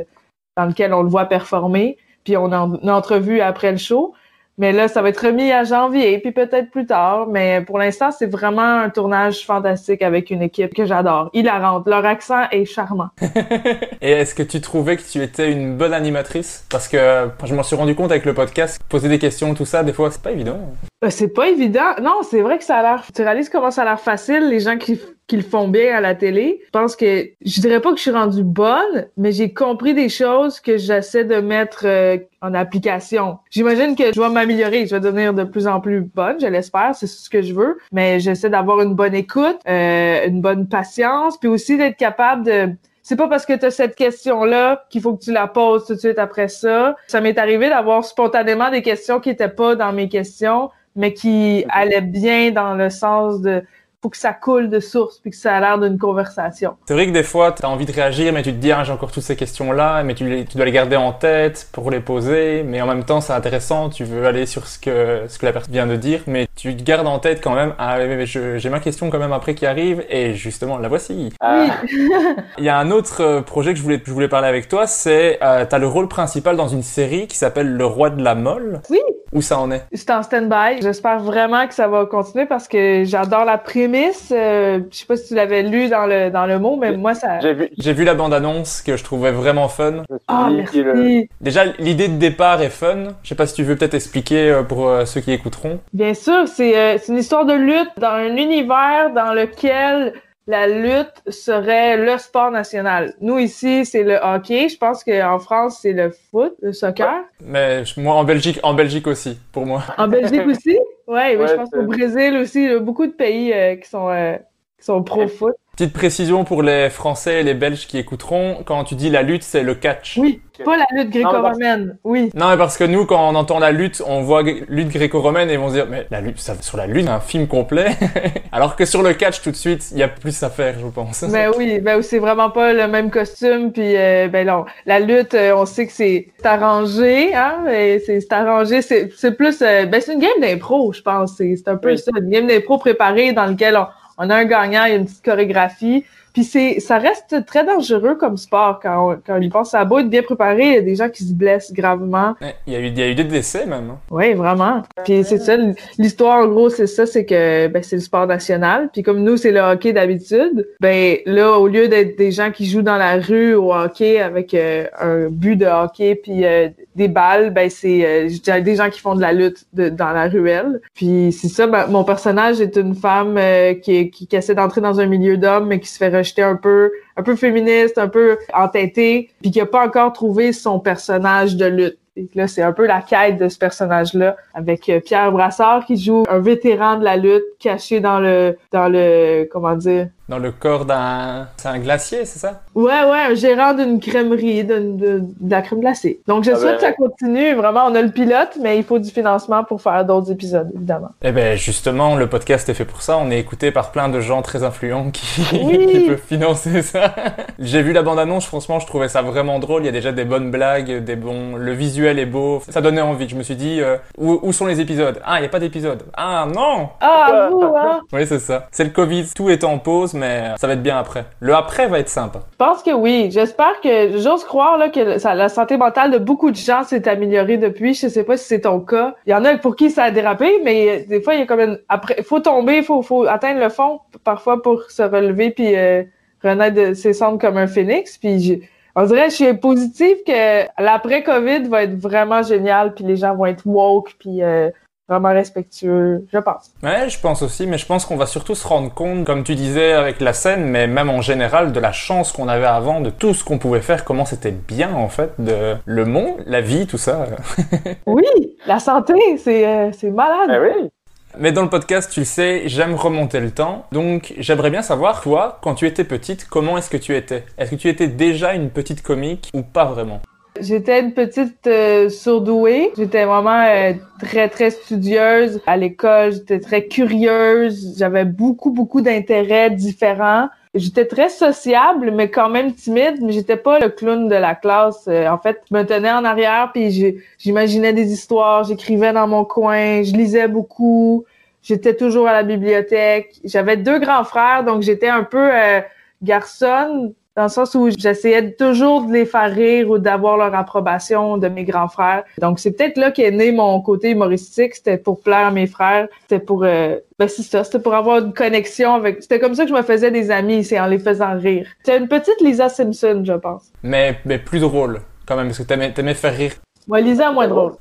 dans 0.59 0.67
lequel 0.67 0.93
on 0.93 1.03
le 1.03 1.09
voit 1.09 1.25
performer. 1.25 1.97
Puis 2.29 2.37
on 2.37 2.53
a 2.53 2.59
une 2.83 2.91
entrevue 2.91 3.41
après 3.41 3.73
le 3.73 3.79
show. 3.79 4.13
Mais 4.59 4.73
là, 4.73 4.87
ça 4.87 5.01
va 5.01 5.09
être 5.09 5.25
remis 5.25 5.51
à 5.51 5.65
janvier, 5.65 6.19
puis 6.19 6.31
peut-être 6.31 6.71
plus 6.71 6.85
tard. 6.85 7.27
Mais 7.27 7.63
pour 7.63 7.79
l'instant, 7.79 8.11
c'est 8.11 8.27
vraiment 8.27 8.81
un 8.81 8.91
tournage 8.91 9.47
fantastique 9.47 10.03
avec 10.03 10.31
une 10.31 10.43
équipe 10.43 10.75
que 10.75 10.85
j'adore. 10.85 11.31
rentre. 11.35 11.89
Leur 11.89 12.05
accent 12.05 12.43
est 12.51 12.67
charmant. 12.67 13.09
Et 14.03 14.11
est-ce 14.11 14.35
que 14.35 14.43
tu 14.43 14.61
trouvais 14.61 14.99
que 14.99 15.11
tu 15.11 15.23
étais 15.23 15.51
une 15.51 15.79
bonne 15.79 15.95
animatrice? 15.95 16.67
Parce 16.71 16.87
que 16.87 17.31
je 17.45 17.55
m'en 17.55 17.63
suis 17.63 17.77
rendu 17.77 17.95
compte 17.95 18.11
avec 18.11 18.27
le 18.27 18.35
podcast, 18.35 18.79
poser 18.91 19.09
des 19.09 19.19
questions, 19.19 19.55
tout 19.55 19.65
ça, 19.65 19.83
des 19.83 19.95
fois, 19.95 20.11
c'est 20.11 20.21
pas 20.21 20.33
évident. 20.33 20.59
Euh, 21.05 21.11
c'est 21.11 21.29
pas 21.29 21.49
évident. 21.49 21.95
Non, 22.03 22.23
c'est 22.23 22.41
vrai 22.41 22.59
que 22.59 22.65
ça 22.65 22.79
a 22.79 22.83
l'air. 22.83 23.05
Tu 23.15 23.23
réalises 23.23 23.49
comment 23.49 23.71
ça 23.71 23.83
a 23.83 23.85
l'air 23.85 24.01
facile, 24.01 24.49
les 24.49 24.61
gens 24.61 24.79
qui 24.79 24.99
qui 25.29 25.37
le 25.37 25.43
font 25.43 25.69
bien 25.69 25.95
à 25.95 26.01
la 26.01 26.15
télé. 26.15 26.63
Je 26.65 26.71
pense 26.71 26.97
que 26.97 27.29
je 27.45 27.61
dirais 27.61 27.81
pas 27.81 27.91
que 27.91 27.99
je 27.99 28.03
suis 28.03 28.11
rendue 28.11 28.43
bonne, 28.43 29.07
mais 29.17 29.31
j'ai 29.31 29.53
compris 29.53 29.93
des 29.95 30.09
choses 30.09 30.59
que 30.59 30.79
j'essaie 30.79 31.25
de 31.25 31.37
mettre 31.37 31.83
euh, 31.85 32.17
en 32.41 32.55
application. 32.55 33.39
J'imagine 33.51 33.95
que 33.95 34.13
je 34.13 34.21
vais 34.21 34.31
m'améliorer, 34.31 34.87
je 34.87 34.95
vais 34.95 35.01
devenir 35.01 35.35
de 35.35 35.45
plus 35.45 35.67
en 35.67 35.81
plus 35.81 36.01
bonne, 36.01 36.41
je 36.41 36.47
l'espère, 36.47 36.95
c'est 36.95 37.07
ce 37.07 37.29
que 37.29 37.43
je 37.43 37.53
veux, 37.53 37.77
mais 37.93 38.21
j'essaie 38.21 38.49
d'avoir 38.49 38.81
une 38.81 38.95
bonne 38.95 39.15
écoute, 39.15 39.59
euh, 39.69 40.27
une 40.27 40.41
bonne 40.41 40.67
patience, 40.67 41.37
puis 41.39 41.49
aussi 41.49 41.77
d'être 41.77 41.99
capable 41.99 42.45
de 42.45 42.71
c'est 43.03 43.17
pas 43.17 43.29
parce 43.29 43.47
que 43.47 43.55
tu 43.55 43.65
as 43.65 43.71
cette 43.71 43.97
question-là 43.97 44.85
qu'il 44.91 45.01
faut 45.01 45.15
que 45.15 45.25
tu 45.25 45.33
la 45.33 45.47
poses 45.47 45.87
tout 45.87 45.95
de 45.95 45.99
suite 45.99 46.19
après 46.19 46.49
ça. 46.49 46.95
Ça 47.07 47.23
m'est 47.23 47.39
arrivé 47.39 47.71
d'avoir 47.71 48.05
spontanément 48.05 48.71
des 48.71 48.83
questions 48.83 49.19
qui 49.19 49.31
étaient 49.31 49.49
pas 49.49 49.77
dans 49.77 49.95
mes 49.95 50.11
questions, 50.11 50.69
mais 50.97 51.13
qui 51.15 51.65
allaient 51.69 52.01
bien 52.01 52.51
dans 52.51 52.75
le 52.75 52.91
sens 52.91 53.41
de 53.41 53.63
faut 54.01 54.11
que 54.11 54.17
ça 54.17 54.33
coule 54.33 54.71
de 54.71 54.79
source 54.79 55.19
puis 55.19 55.33
que 55.33 55.37
ça 55.37 55.57
a 55.57 55.61
l'air 55.61 55.79
d'une 55.79 55.99
conversation. 55.99 56.77
C'est 56.87 56.95
vrai 56.95 57.07
que 57.07 57.13
des 57.13 57.25
fois, 57.25 57.51
tu 57.51 57.65
as 57.65 57.69
envie 57.69 57.87
de 57.87 57.93
réagir, 57.93 58.33
mais 58.33 58.43
tu 58.43 58.53
te 58.53 58.57
dis, 58.57 58.71
ah, 58.71 58.85
j'ai 58.85 58.93
encore 58.93 59.11
toutes 59.11 59.25
ces 59.25 59.35
questions-là, 59.35 60.05
mais 60.05 60.15
tu, 60.15 60.25
tu, 60.45 60.57
dois 60.57 60.67
les 60.67 60.73
garder 60.73 60.95
en 60.95 61.13
tête 61.13 61.69
pour 61.73 61.91
les 61.91 61.99
poser, 61.99 62.63
mais 62.63 62.81
en 62.81 62.87
même 62.87 63.05
temps, 63.05 63.21
c'est 63.21 63.33
intéressant, 63.33 63.89
tu 63.89 64.05
veux 64.05 64.25
aller 64.25 64.47
sur 64.47 64.69
ce 64.69 64.79
que, 64.79 65.23
ce 65.27 65.39
que 65.39 65.47
la 65.47 65.53
personne 65.53 65.73
vient 65.73 65.87
de 65.87 65.97
dire, 65.97 66.21
mais 66.29 66.47
tu 66.55 66.77
te 66.77 66.83
gardes 66.83 67.09
en 67.09 67.19
tête 67.19 67.41
quand 67.43 67.55
même, 67.55 67.75
ah, 67.79 67.99
mais 67.99 68.25
j'ai 68.27 68.71
ma 68.71 68.79
question 68.79 69.11
quand 69.11 69.19
même 69.19 69.33
après 69.33 69.55
qui 69.57 69.67
arrive, 69.67 70.05
et 70.09 70.35
justement, 70.35 70.79
la 70.79 70.89
voici. 70.89 71.33
Oui. 71.43 71.71
Il 72.59 72.65
y 72.65 72.69
a 72.69 72.79
un 72.79 72.93
autre 72.93 73.23
euh, 73.23 73.41
projet 73.41 73.73
que 73.73 73.79
je 73.79 73.83
voulais, 73.83 74.01
je 74.05 74.13
voulais 74.13 74.29
parler 74.29 74.49
avec 74.49 74.69
toi, 74.69 74.87
c'est, 74.87 75.41
euh, 75.43 75.67
tu 75.69 75.75
as 75.75 75.79
le 75.79 75.89
rôle 75.89 76.07
principal 76.07 76.57
dans 76.57 76.69
une 76.69 76.85
série 76.85 77.27
qui 77.27 77.37
s'appelle 77.37 77.69
Le 77.69 77.85
Roi 77.85 78.11
de 78.11 78.23
la 78.23 78.37
Molle. 78.37 78.81
Oui. 78.91 79.01
Où 79.33 79.43
ça 79.43 79.59
en 79.59 79.71
est? 79.71 79.85
C'est 79.93 80.11
en 80.11 80.23
stand-by. 80.23 80.81
J'espère 80.83 81.21
vraiment 81.21 81.67
que 81.67 81.75
ça 81.75 81.89
va 81.89 82.07
continuer 82.07 82.47
parce 82.47 82.67
que 82.67 83.05
j'adore 83.05 83.45
la 83.45 83.59
prémisse. 83.59 84.33
Euh, 84.35 84.81
je 84.91 84.97
sais 84.97 85.07
pas 85.07 85.17
si 85.17 85.29
tu 85.29 85.35
l'avais 85.35 85.63
lu 85.63 85.89
dans 85.89 86.07
le, 86.07 86.31
dans 86.31 86.47
le 86.47 86.59
mot, 86.59 86.77
mais 86.77 86.97
moi, 86.97 87.15
ça... 87.15 87.41
J'ai 87.41 87.55
vu, 87.55 87.69
j'ai 87.77 87.93
vu 87.93 88.05
la 88.05 88.15
bande-annonce 88.15 88.83
que 88.83 88.97
je 88.97 89.05
trouvais 89.05 89.31
vraiment 89.33 89.69
fun. 89.69 90.05
Ah, 90.29 90.49
merci. 90.51 91.29
Déjà, 91.41 91.65
l'idée 91.79 92.09
de 92.09 92.17
départ 92.17 92.63
est 92.63 92.71
fun. 92.71 93.09
Je 93.23 93.29
sais 93.29 93.35
pas 93.35 93.47
si 93.47 93.55
tu 93.55 93.65
veux 93.65 93.77
peut-être 93.77 93.95
expliquer 93.95 94.51
euh, 94.51 94.63
pour 94.63 94.89
euh, 94.89 95.05
ceux 95.05 95.21
qui 95.21 95.33
écouteront. 95.33 95.81
Bien 95.93 96.15
sûr, 96.15 96.49
c'est, 96.49 96.99
c'est 96.99 97.13
une 97.13 97.19
histoire 97.19 97.45
de 97.45 97.55
lutte 97.55 97.91
dans 97.99 98.09
un 98.09 98.37
univers 98.37 99.13
dans 99.15 99.35
lequel 99.35 100.15
la 100.49 100.67
lutte 100.67 101.23
serait 101.29 101.99
le 101.99 102.17
sport 102.17 102.51
national. 102.51 103.13
Nous 103.21 103.39
ici, 103.39 103.85
c'est 103.85 104.03
le 104.03 104.17
hockey. 104.17 104.71
Je 104.71 104.79
pense 104.79 105.05
qu'en 105.05 105.39
France, 105.39 105.81
c'est 105.83 105.93
le 105.93 106.11
foot, 106.11 106.55
le 106.63 106.73
soccer. 106.73 107.23
Mais 107.45 107.85
moi, 107.99 108.15
en 108.15 108.25
Belgique, 108.25 108.59
en 108.63 108.73
Belgique 108.73 109.07
aussi, 109.07 109.39
pour 109.53 109.67
moi. 109.67 109.83
En 109.99 110.09
Belgique 110.09 110.47
aussi? 110.47 110.77
Ouais, 111.07 111.39
mais 111.39 111.47
je 111.49 111.55
pense 111.55 111.71
qu'au 111.71 111.85
Brésil 111.85 112.37
aussi, 112.37 112.65
il 112.65 112.71
y 112.71 112.75
a 112.75 112.81
beaucoup 112.81 113.07
de 113.07 113.13
pays 113.13 113.51
euh, 113.51 113.77
qui 113.77 113.89
sont 113.89 114.11
euh, 114.11 114.37
qui 114.79 114.85
sont 114.85 115.03
pro 115.03 115.27
foot. 115.27 115.55
Petite 115.79 115.93
précision 115.93 116.43
pour 116.43 116.65
les 116.65 116.91
Français 116.91 117.39
et 117.39 117.43
les 117.45 117.55
Belges 117.55 117.87
qui 117.87 117.99
écouteront, 117.99 118.65
quand 118.65 118.83
tu 118.83 118.97
dis 118.97 119.11
la 119.11 119.23
lutte, 119.23 119.45
c'est 119.45 119.63
le 119.63 119.77
catch. 119.77 120.19
Oui, 120.19 120.43
pas 120.65 120.77
la 120.77 120.87
lutte 120.91 121.11
gréco-romaine. 121.11 121.99
Oui. 122.03 122.31
Non, 122.35 122.49
mais 122.49 122.57
parce 122.57 122.77
que 122.77 122.83
nous, 122.83 123.07
quand 123.07 123.31
on 123.31 123.37
entend 123.37 123.61
la 123.61 123.71
lutte, 123.71 124.03
on 124.05 124.23
voit 124.23 124.43
lutte 124.43 124.89
gréco-romaine 124.89 125.51
et 125.51 125.57
vont 125.57 125.69
se 125.69 125.75
dire, 125.75 125.87
mais 125.89 126.09
la 126.11 126.21
lutte, 126.21 126.41
ça, 126.41 126.55
sur 126.61 126.79
la 126.79 126.89
lutte, 126.89 127.09
un 127.09 127.21
film 127.21 127.47
complet. 127.47 127.91
Alors 128.51 128.75
que 128.75 128.87
sur 128.87 129.05
le 129.05 129.15
catch, 129.15 129.41
tout 129.41 129.53
de 129.53 129.57
suite, 129.57 129.93
il 129.93 129.99
y 129.99 130.03
a 130.03 130.09
plus 130.09 130.43
à 130.43 130.51
faire, 130.51 130.75
je 130.81 130.87
pense. 130.89 131.23
Ben 131.23 131.53
oui, 131.57 131.79
ben 131.79 132.03
c'est 132.03 132.19
vraiment 132.19 132.51
pas 132.51 132.73
le 132.73 132.89
même 132.89 133.09
costume 133.13 133.71
puis 133.71 133.97
euh, 133.97 134.27
ben 134.27 134.49
non, 134.49 134.65
la 134.85 134.99
lutte, 134.99 135.35
euh, 135.35 135.55
on 135.55 135.65
sait 135.65 135.87
que 135.87 135.93
c'est 135.93 136.27
c'est 136.39 136.47
arrangé, 136.47 137.33
hein, 137.37 137.67
et 137.73 138.03
c'est 138.05 138.21
c'est 138.21 138.33
arrangé, 138.33 138.83
c'est 138.83 139.11
c'est 139.17 139.37
plus 139.37 139.63
euh, 139.63 139.87
ben 139.87 140.01
c'est 140.01 140.15
une 140.15 140.21
game 140.21 140.41
d'impro, 140.41 140.93
je 140.93 141.03
pense, 141.03 141.37
c'est 141.37 141.55
c'est 141.55 141.69
un 141.69 141.77
peu 141.77 141.91
Oui. 141.91 141.99
ça, 141.99 142.11
une 142.21 142.31
game 142.31 142.49
d'impro 142.49 142.79
préparée 142.79 143.33
dans 143.33 143.47
lequel 143.47 143.77
on, 143.77 143.87
on 144.19 144.29
a 144.31 144.37
un 144.37 144.45
gagnant, 144.45 144.85
il 144.85 144.91
y 144.91 144.93
a 144.93 144.97
une 144.97 145.05
petite 145.07 145.25
chorégraphie, 145.25 146.05
puis 146.35 146.45
c'est 146.45 146.79
ça 146.79 146.99
reste 146.99 147.47
très 147.47 147.65
dangereux 147.65 148.15
comme 148.15 148.37
sport 148.37 148.79
quand 148.81 149.11
on, 149.13 149.17
quand 149.27 149.39
on 149.39 149.41
y 149.41 149.49
pense, 149.49 149.71
ça 149.71 149.81
a 149.81 149.85
beau 149.85 149.99
être 149.99 150.11
bien 150.11 150.23
préparé, 150.23 150.69
il 150.69 150.75
y 150.75 150.77
a 150.77 150.83
des 150.83 150.95
gens 150.95 151.09
qui 151.09 151.25
se 151.25 151.33
blessent 151.33 151.73
gravement. 151.73 152.35
Ouais, 152.41 152.55
Il 152.67 152.75
y, 152.75 152.77
a 152.77 152.81
eu, 152.81 152.87
il 152.87 152.99
y 152.99 153.03
a 153.03 153.09
eu 153.09 153.15
des 153.15 153.25
décès 153.25 153.65
même. 153.67 153.91
hein. 153.91 153.99
Oui, 154.11 154.35
vraiment. 154.35 154.83
Puis 155.05 155.25
c'est 155.25 155.39
ça, 155.39 155.57
l'histoire 155.99 156.45
en 156.45 156.47
gros, 156.49 156.69
c'est 156.69 156.87
ça, 156.87 157.07
c'est 157.07 157.25
que 157.25 157.67
ben, 157.69 157.83
c'est 157.83 157.97
le 157.97 158.03
sport 158.03 158.27
national. 158.27 158.91
Puis 158.93 159.03
comme 159.03 159.23
nous, 159.25 159.37
c'est 159.37 159.51
le 159.51 159.61
hockey 159.61 159.93
d'habitude, 159.93 160.69
ben 160.81 161.17
là, 161.27 161.59
au 161.59 161.67
lieu 161.67 161.89
d'être 161.89 162.17
des 162.19 162.31
gens 162.31 162.51
qui 162.53 162.67
jouent 162.67 162.83
dans 162.83 162.99
la 162.99 163.17
rue 163.17 163.55
au 163.55 163.73
hockey 163.73 164.21
avec 164.21 164.53
euh, 164.55 164.87
un 165.01 165.29
but 165.31 165.57
de 165.57 165.67
hockey 165.67 166.15
puis 166.15 166.45
euh, 166.45 166.69
des 166.99 167.09
balles, 167.09 167.49
ben 167.51 167.71
c'est 167.71 168.29
euh, 168.29 168.61
des 168.61 168.75
gens 168.77 168.91
qui 168.91 169.01
font 169.01 169.15
de 169.15 169.23
la 169.23 169.33
lutte 169.33 169.65
de- 169.73 169.89
dans 169.89 170.11
la 170.11 170.29
ruelle. 170.29 170.81
Puis 170.95 171.33
c'est 171.33 171.49
ça, 171.49 171.67
ben, 171.67 171.87
mon 171.87 172.05
personnage 172.05 172.61
est 172.61 172.77
une 172.77 172.95
femme 172.95 173.37
euh, 173.39 173.73
qui, 173.73 174.11
qui, 174.11 174.27
qui 174.27 174.37
essaie 174.37 174.55
d'entrer 174.55 174.83
dans 174.83 175.01
un 175.01 175.07
milieu 175.07 175.39
d'hommes, 175.39 175.69
mais 175.69 175.81
qui 175.81 175.89
se 175.89 175.97
fait 175.97 176.15
rejeter 176.15 176.43
un 176.43 176.57
peu, 176.57 176.91
un 177.17 177.23
peu 177.23 177.37
féministe, 177.37 177.97
un 177.97 178.09
peu 178.09 178.37
entêtée, 178.53 179.31
puis 179.41 179.51
qui 179.51 179.61
a 179.61 179.67
pas 179.67 179.87
encore 179.87 180.13
trouvé 180.13 180.53
son 180.53 180.79
personnage 180.81 181.57
de 181.57 181.65
lutte. 181.67 181.99
Et 182.17 182.29
là, 182.35 182.49
c'est 182.49 182.63
un 182.63 182.73
peu 182.73 182.85
la 182.87 183.01
quête 183.01 183.39
de 183.39 183.49
ce 183.49 183.57
personnage-là, 183.59 184.37
avec 184.53 184.89
euh, 184.89 184.99
Pierre 184.99 185.31
Brassard 185.31 185.87
qui 185.87 185.97
joue 185.97 186.25
un 186.29 186.41
vétéran 186.41 186.97
de 186.99 187.05
la 187.05 187.17
lutte 187.17 187.45
caché 187.61 188.01
dans 188.01 188.19
le, 188.19 188.57
dans 188.73 188.89
le, 188.89 189.45
comment 189.53 189.77
dire, 189.77 190.09
Dans 190.29 190.39
le 190.39 190.53
corps 190.53 190.85
d'un... 190.85 191.49
C'est 191.57 191.69
un 191.69 191.79
glacier, 191.79 192.25
c'est 192.27 192.39
ça? 192.39 192.61
Ouais, 192.75 192.85
ouais, 192.85 193.19
un 193.31 193.35
gérant 193.35 193.73
d'une 193.73 193.99
crèmerie, 193.99 194.63
de, 194.65 194.79
de, 194.79 195.19
de 195.41 195.51
la 195.51 195.63
crème 195.63 195.81
glacée. 195.81 196.21
Donc, 196.27 196.45
je 196.45 196.51
Ah 196.51 196.57
souhaite 196.57 196.73
ben- 196.73 196.77
que 196.77 196.83
ça 196.83 196.93
continue. 196.93 197.55
Vraiment, 197.55 197.87
on 197.87 197.95
a 197.95 198.03
le 198.03 198.11
pilote, 198.11 198.59
mais 198.61 198.77
il 198.77 198.85
faut 198.85 198.99
du 198.99 199.11
financement 199.11 199.65
pour 199.65 199.81
faire 199.81 200.05
d'autres 200.05 200.31
épisodes, 200.31 200.71
évidemment. 200.75 201.09
Eh 201.23 201.33
ben 201.33 201.57
justement, 201.57 202.15
le 202.17 202.27
podcast 202.27 202.69
est 202.69 202.75
fait 202.75 202.85
pour 202.85 203.01
ça. 203.03 203.17
On 203.19 203.31
est 203.31 203.39
écouté 203.39 203.71
par 203.71 203.91
plein 203.91 204.09
de 204.11 204.21
gens 204.21 204.43
très 204.43 204.63
influents 204.65 205.11
qui, 205.11 205.43
Oui. 205.65 205.87
qui 205.87 206.01
peuvent 206.01 206.23
financer 206.27 206.83
ça. 206.83 207.15
J'ai 207.59 207.83
vu 207.83 207.93
la 207.93 208.03
bande-annonce, 208.03 208.45
franchement, 208.47 208.79
je 208.81 208.87
trouvais 208.87 209.09
ça 209.09 209.23
vraiment 209.23 209.59
drôle. 209.59 209.83
Il 209.83 209.87
y 209.87 209.89
a 209.89 209.93
déjà 209.93 210.13
des 210.13 210.25
bonnes 210.27 210.51
blagues, 210.51 211.05
des 211.05 211.17
bons... 211.17 211.57
Le 211.57 211.73
visuel 211.73 212.19
est 212.19 212.27
beau. 212.27 212.63
Ça 212.69 212.81
donnait 212.83 213.01
envie. 213.01 213.29
Je 213.29 213.35
me 213.37 213.43
suis 213.43 213.57
dit, 213.57 213.81
euh, 213.81 213.97
où, 214.19 214.39
où 214.43 214.53
sont 214.53 214.67
les 214.67 214.81
épisodes? 214.81 215.21
Ah, 215.25 215.39
il 215.39 215.41
n'y 215.41 215.47
a 215.47 215.51
pas 215.51 215.59
d'épisodes. 215.61 216.03
Ah 216.17 216.47
non 216.55 216.91
Ah, 217.01 217.49
vous, 217.51 217.63
hein? 217.63 218.01
Oui, 218.13 218.27
c'est 218.27 218.39
ça. 218.41 218.67
C'est 218.73 218.85
le 218.85 218.91
Covid, 218.91 219.27
tout 219.35 219.49
est 219.51 219.65
en 219.65 219.79
pause, 219.79 220.15
mais 220.19 220.53
ça 220.59 220.67
va 220.67 220.75
être 220.75 220.83
bien 220.83 220.99
après. 220.99 221.25
Le 221.41 221.55
après 221.55 221.87
va 221.87 221.99
être 222.01 222.09
sympa. 222.09 222.41
Je 222.53 222.57
pense 222.57 222.83
que 222.83 222.91
oui. 222.93 223.29
J'espère 223.31 223.81
que, 223.83 224.19
j'ose 224.19 224.45
croire, 224.45 224.77
là, 224.77 224.89
que 224.89 225.25
la 225.27 225.49
santé 225.49 225.77
mentale 225.77 226.11
de 226.11 226.19
beaucoup 226.19 226.51
de 226.51 226.57
gens 226.57 226.83
s'est 226.83 227.09
améliorée 227.09 227.57
depuis. 227.57 227.95
Je 227.95 228.09
sais 228.09 228.25
pas 228.25 228.37
si 228.37 228.45
c'est 228.45 228.61
ton 228.63 228.81
cas. 228.81 229.15
Il 229.27 229.31
y 229.31 229.35
en 229.35 229.45
a 229.45 229.57
pour 229.57 229.77
qui 229.77 229.91
ça 229.91 230.05
a 230.05 230.11
dérapé, 230.11 230.61
mais 230.65 231.05
des 231.09 231.23
fois, 231.23 231.35
il 231.35 231.41
y 231.41 231.43
a 231.43 231.47
comme 231.47 231.61
une, 231.61 231.79
après, 231.89 232.23
faut 232.23 232.41
tomber, 232.41 232.83
faut, 232.83 233.03
faut 233.03 233.25
atteindre 233.27 233.61
le 233.61 233.69
fond, 233.69 234.01
parfois, 234.25 234.63
pour 234.63 234.83
se 234.91 235.03
relever 235.03 235.51
puis 235.51 235.77
euh, 235.77 236.03
renaître 236.43 236.77
de 236.77 236.95
ses 236.95 237.13
cendres 237.13 237.39
comme 237.39 237.57
un 237.57 237.67
phénix. 237.67 238.19
Puis 238.19 238.41
j'ai- 238.41 238.69
on 238.97 239.05
dirait, 239.05 239.31
je 239.31 239.35
suis 239.37 239.55
positive 239.55 240.17
que 240.27 240.65
l'après-COVID 240.83 241.69
va 241.69 241.85
être 241.85 241.95
vraiment 241.95 242.43
génial 242.43 242.95
puis 242.95 243.05
les 243.05 243.17
gens 243.17 243.35
vont 243.37 243.47
être 243.47 243.65
woke 243.65 244.15
puis 244.19 244.43
euh, 244.43 244.71
vraiment 245.09 245.31
respectueux, 245.31 246.27
je 246.33 246.39
pense. 246.39 246.73
Ouais, 246.83 247.09
je 247.09 247.19
pense 247.19 247.43
aussi, 247.43 247.67
mais 247.67 247.79
je 247.79 247.87
pense 247.87 248.05
qu'on 248.05 248.17
va 248.17 248.27
surtout 248.27 248.55
se 248.55 248.67
rendre 248.67 248.93
compte, 248.93 249.25
comme 249.25 249.43
tu 249.43 249.55
disais 249.55 249.93
avec 249.93 250.21
la 250.21 250.33
scène, 250.33 250.65
mais 250.65 250.87
même 250.87 251.11
en 251.11 251.23
général, 251.23 251.73
de 251.73 251.81
la 251.81 251.93
chance 251.93 252.33
qu'on 252.33 252.49
avait 252.49 252.67
avant, 252.67 253.01
de 253.01 253.11
tout 253.11 253.35
ce 253.35 253.43
qu'on 253.45 253.59
pouvait 253.59 253.81
faire, 253.81 254.05
comment 254.05 254.25
c'était 254.25 254.53
bien 254.53 254.93
en 254.95 255.09
fait, 255.09 255.33
de 255.39 255.77
le 255.85 256.05
monde, 256.05 256.43
la 256.47 256.61
vie, 256.61 256.87
tout 256.87 256.99
ça. 256.99 257.27
Oui, 258.07 258.25
la 258.67 258.79
santé, 258.79 259.15
c'est 259.39 259.67
euh, 259.67 259.91
c'est 259.93 260.11
malade. 260.11 260.51
Eh 260.51 260.59
oui. 260.59 260.91
Mais 261.39 261.53
dans 261.53 261.63
le 261.63 261.69
podcast, 261.69 262.11
tu 262.11 262.21
le 262.21 262.27
sais, 262.27 262.63
j'aime 262.67 262.95
remonter 262.95 263.39
le 263.41 263.51
temps. 263.51 263.87
Donc, 263.93 264.35
j'aimerais 264.39 264.71
bien 264.71 264.83
savoir, 264.83 265.21
toi, 265.21 265.59
quand 265.63 265.75
tu 265.75 265.87
étais 265.87 266.05
petite, 266.05 266.49
comment 266.49 266.79
est-ce 266.79 266.91
que 266.91 266.97
tu 266.97 267.15
étais? 267.15 267.45
Est-ce 267.59 267.71
que 267.71 267.77
tu 267.77 267.89
étais 267.89 268.09
déjà 268.09 268.55
une 268.55 268.71
petite 268.71 269.03
comique 269.03 269.51
ou 269.55 269.63
pas 269.63 269.85
vraiment? 269.85 270.21
J'étais 270.61 271.01
une 271.01 271.13
petite 271.13 271.67
euh, 271.67 272.09
surdouée. 272.09 272.93
J'étais 272.97 273.25
vraiment 273.25 273.63
euh, 273.65 273.93
très, 274.21 274.49
très 274.49 274.71
studieuse. 274.71 275.61
À 275.67 275.77
l'école, 275.77 276.33
j'étais 276.33 276.61
très 276.61 276.87
curieuse. 276.87 277.95
J'avais 277.97 278.25
beaucoup, 278.25 278.71
beaucoup 278.71 279.01
d'intérêts 279.01 279.71
différents. 279.71 280.49
J'étais 280.75 281.07
très 281.07 281.29
sociable, 281.29 282.11
mais 282.11 282.31
quand 282.31 282.49
même 282.49 282.73
timide. 282.73 283.19
Mais 283.23 283.33
j'étais 283.33 283.57
pas 283.57 283.79
le 283.79 283.89
clown 283.89 284.29
de 284.29 284.35
la 284.35 284.55
classe. 284.55 285.05
Euh, 285.09 285.29
en 285.29 285.39
fait, 285.39 285.63
je 285.71 285.77
me 285.77 285.85
tenais 285.85 286.13
en 286.13 286.25
arrière, 286.25 286.71
puis 286.73 287.17
j'imaginais 287.39 287.93
des 287.93 288.13
histoires. 288.13 288.65
J'écrivais 288.65 289.13
dans 289.13 289.27
mon 289.27 289.45
coin. 289.45 290.03
Je 290.03 290.13
lisais 290.13 290.49
beaucoup. 290.49 291.25
J'étais 291.63 291.95
toujours 291.95 292.29
à 292.29 292.33
la 292.33 292.43
bibliothèque. 292.43 293.41
J'avais 293.45 293.77
deux 293.77 293.99
grands 293.99 294.25
frères, 294.25 294.65
donc 294.65 294.83
j'étais 294.83 295.09
un 295.09 295.25
peu 295.25 295.51
euh, 295.53 295.81
garçonne 296.23 297.13
dans 297.39 297.45
le 297.45 297.51
sens 297.51 297.73
où 297.77 297.89
j'essayais 297.97 298.51
toujours 298.51 299.03
de 299.05 299.13
les 299.13 299.25
faire 299.25 299.55
rire 299.55 299.89
ou 299.89 299.99
d'avoir 299.99 300.37
leur 300.37 300.53
approbation 300.57 301.39
de 301.39 301.47
mes 301.47 301.63
grands 301.63 301.87
frères. 301.87 302.25
Donc 302.41 302.59
c'est 302.59 302.73
peut-être 302.73 302.97
là 302.97 303.13
qu'est 303.13 303.31
né 303.31 303.53
mon 303.53 303.81
côté 303.81 304.11
humoristique, 304.11 304.75
c'était 304.75 304.99
pour 304.99 305.21
plaire 305.21 305.47
à 305.47 305.51
mes 305.53 305.69
frères, 305.69 306.09
c'était 306.23 306.45
pour 306.45 306.65
euh, 306.65 306.97
ben 307.17 307.29
c'est 307.29 307.45
ça, 307.45 307.63
c'était 307.63 307.79
pour 307.79 307.95
avoir 307.95 308.19
une 308.19 308.33
connexion 308.33 308.93
avec 308.95 309.23
c'était 309.23 309.39
comme 309.39 309.55
ça 309.55 309.63
que 309.63 309.69
je 309.69 309.75
me 309.75 309.83
faisais 309.83 310.11
des 310.11 310.33
amis, 310.33 310.65
c'est 310.65 310.81
en 310.81 310.87
les 310.87 310.99
faisant 310.99 311.39
rire. 311.39 311.69
C'était 311.85 311.99
une 311.99 312.09
petite 312.09 312.41
Lisa 312.41 312.69
Simpson, 312.69 313.23
je 313.25 313.35
pense. 313.35 313.71
mais, 313.85 314.19
mais 314.25 314.39
plus 314.39 314.59
drôle, 314.59 315.01
quand 315.25 315.37
même, 315.37 315.47
parce 315.47 315.59
que 315.59 315.63
t'aimais, 315.63 315.93
t'aimais 315.93 316.15
faire 316.15 316.37
rire. 316.37 316.55
Moi 316.89 317.01
Lisa 317.01 317.31
moins 317.31 317.47
drôle. 317.47 317.75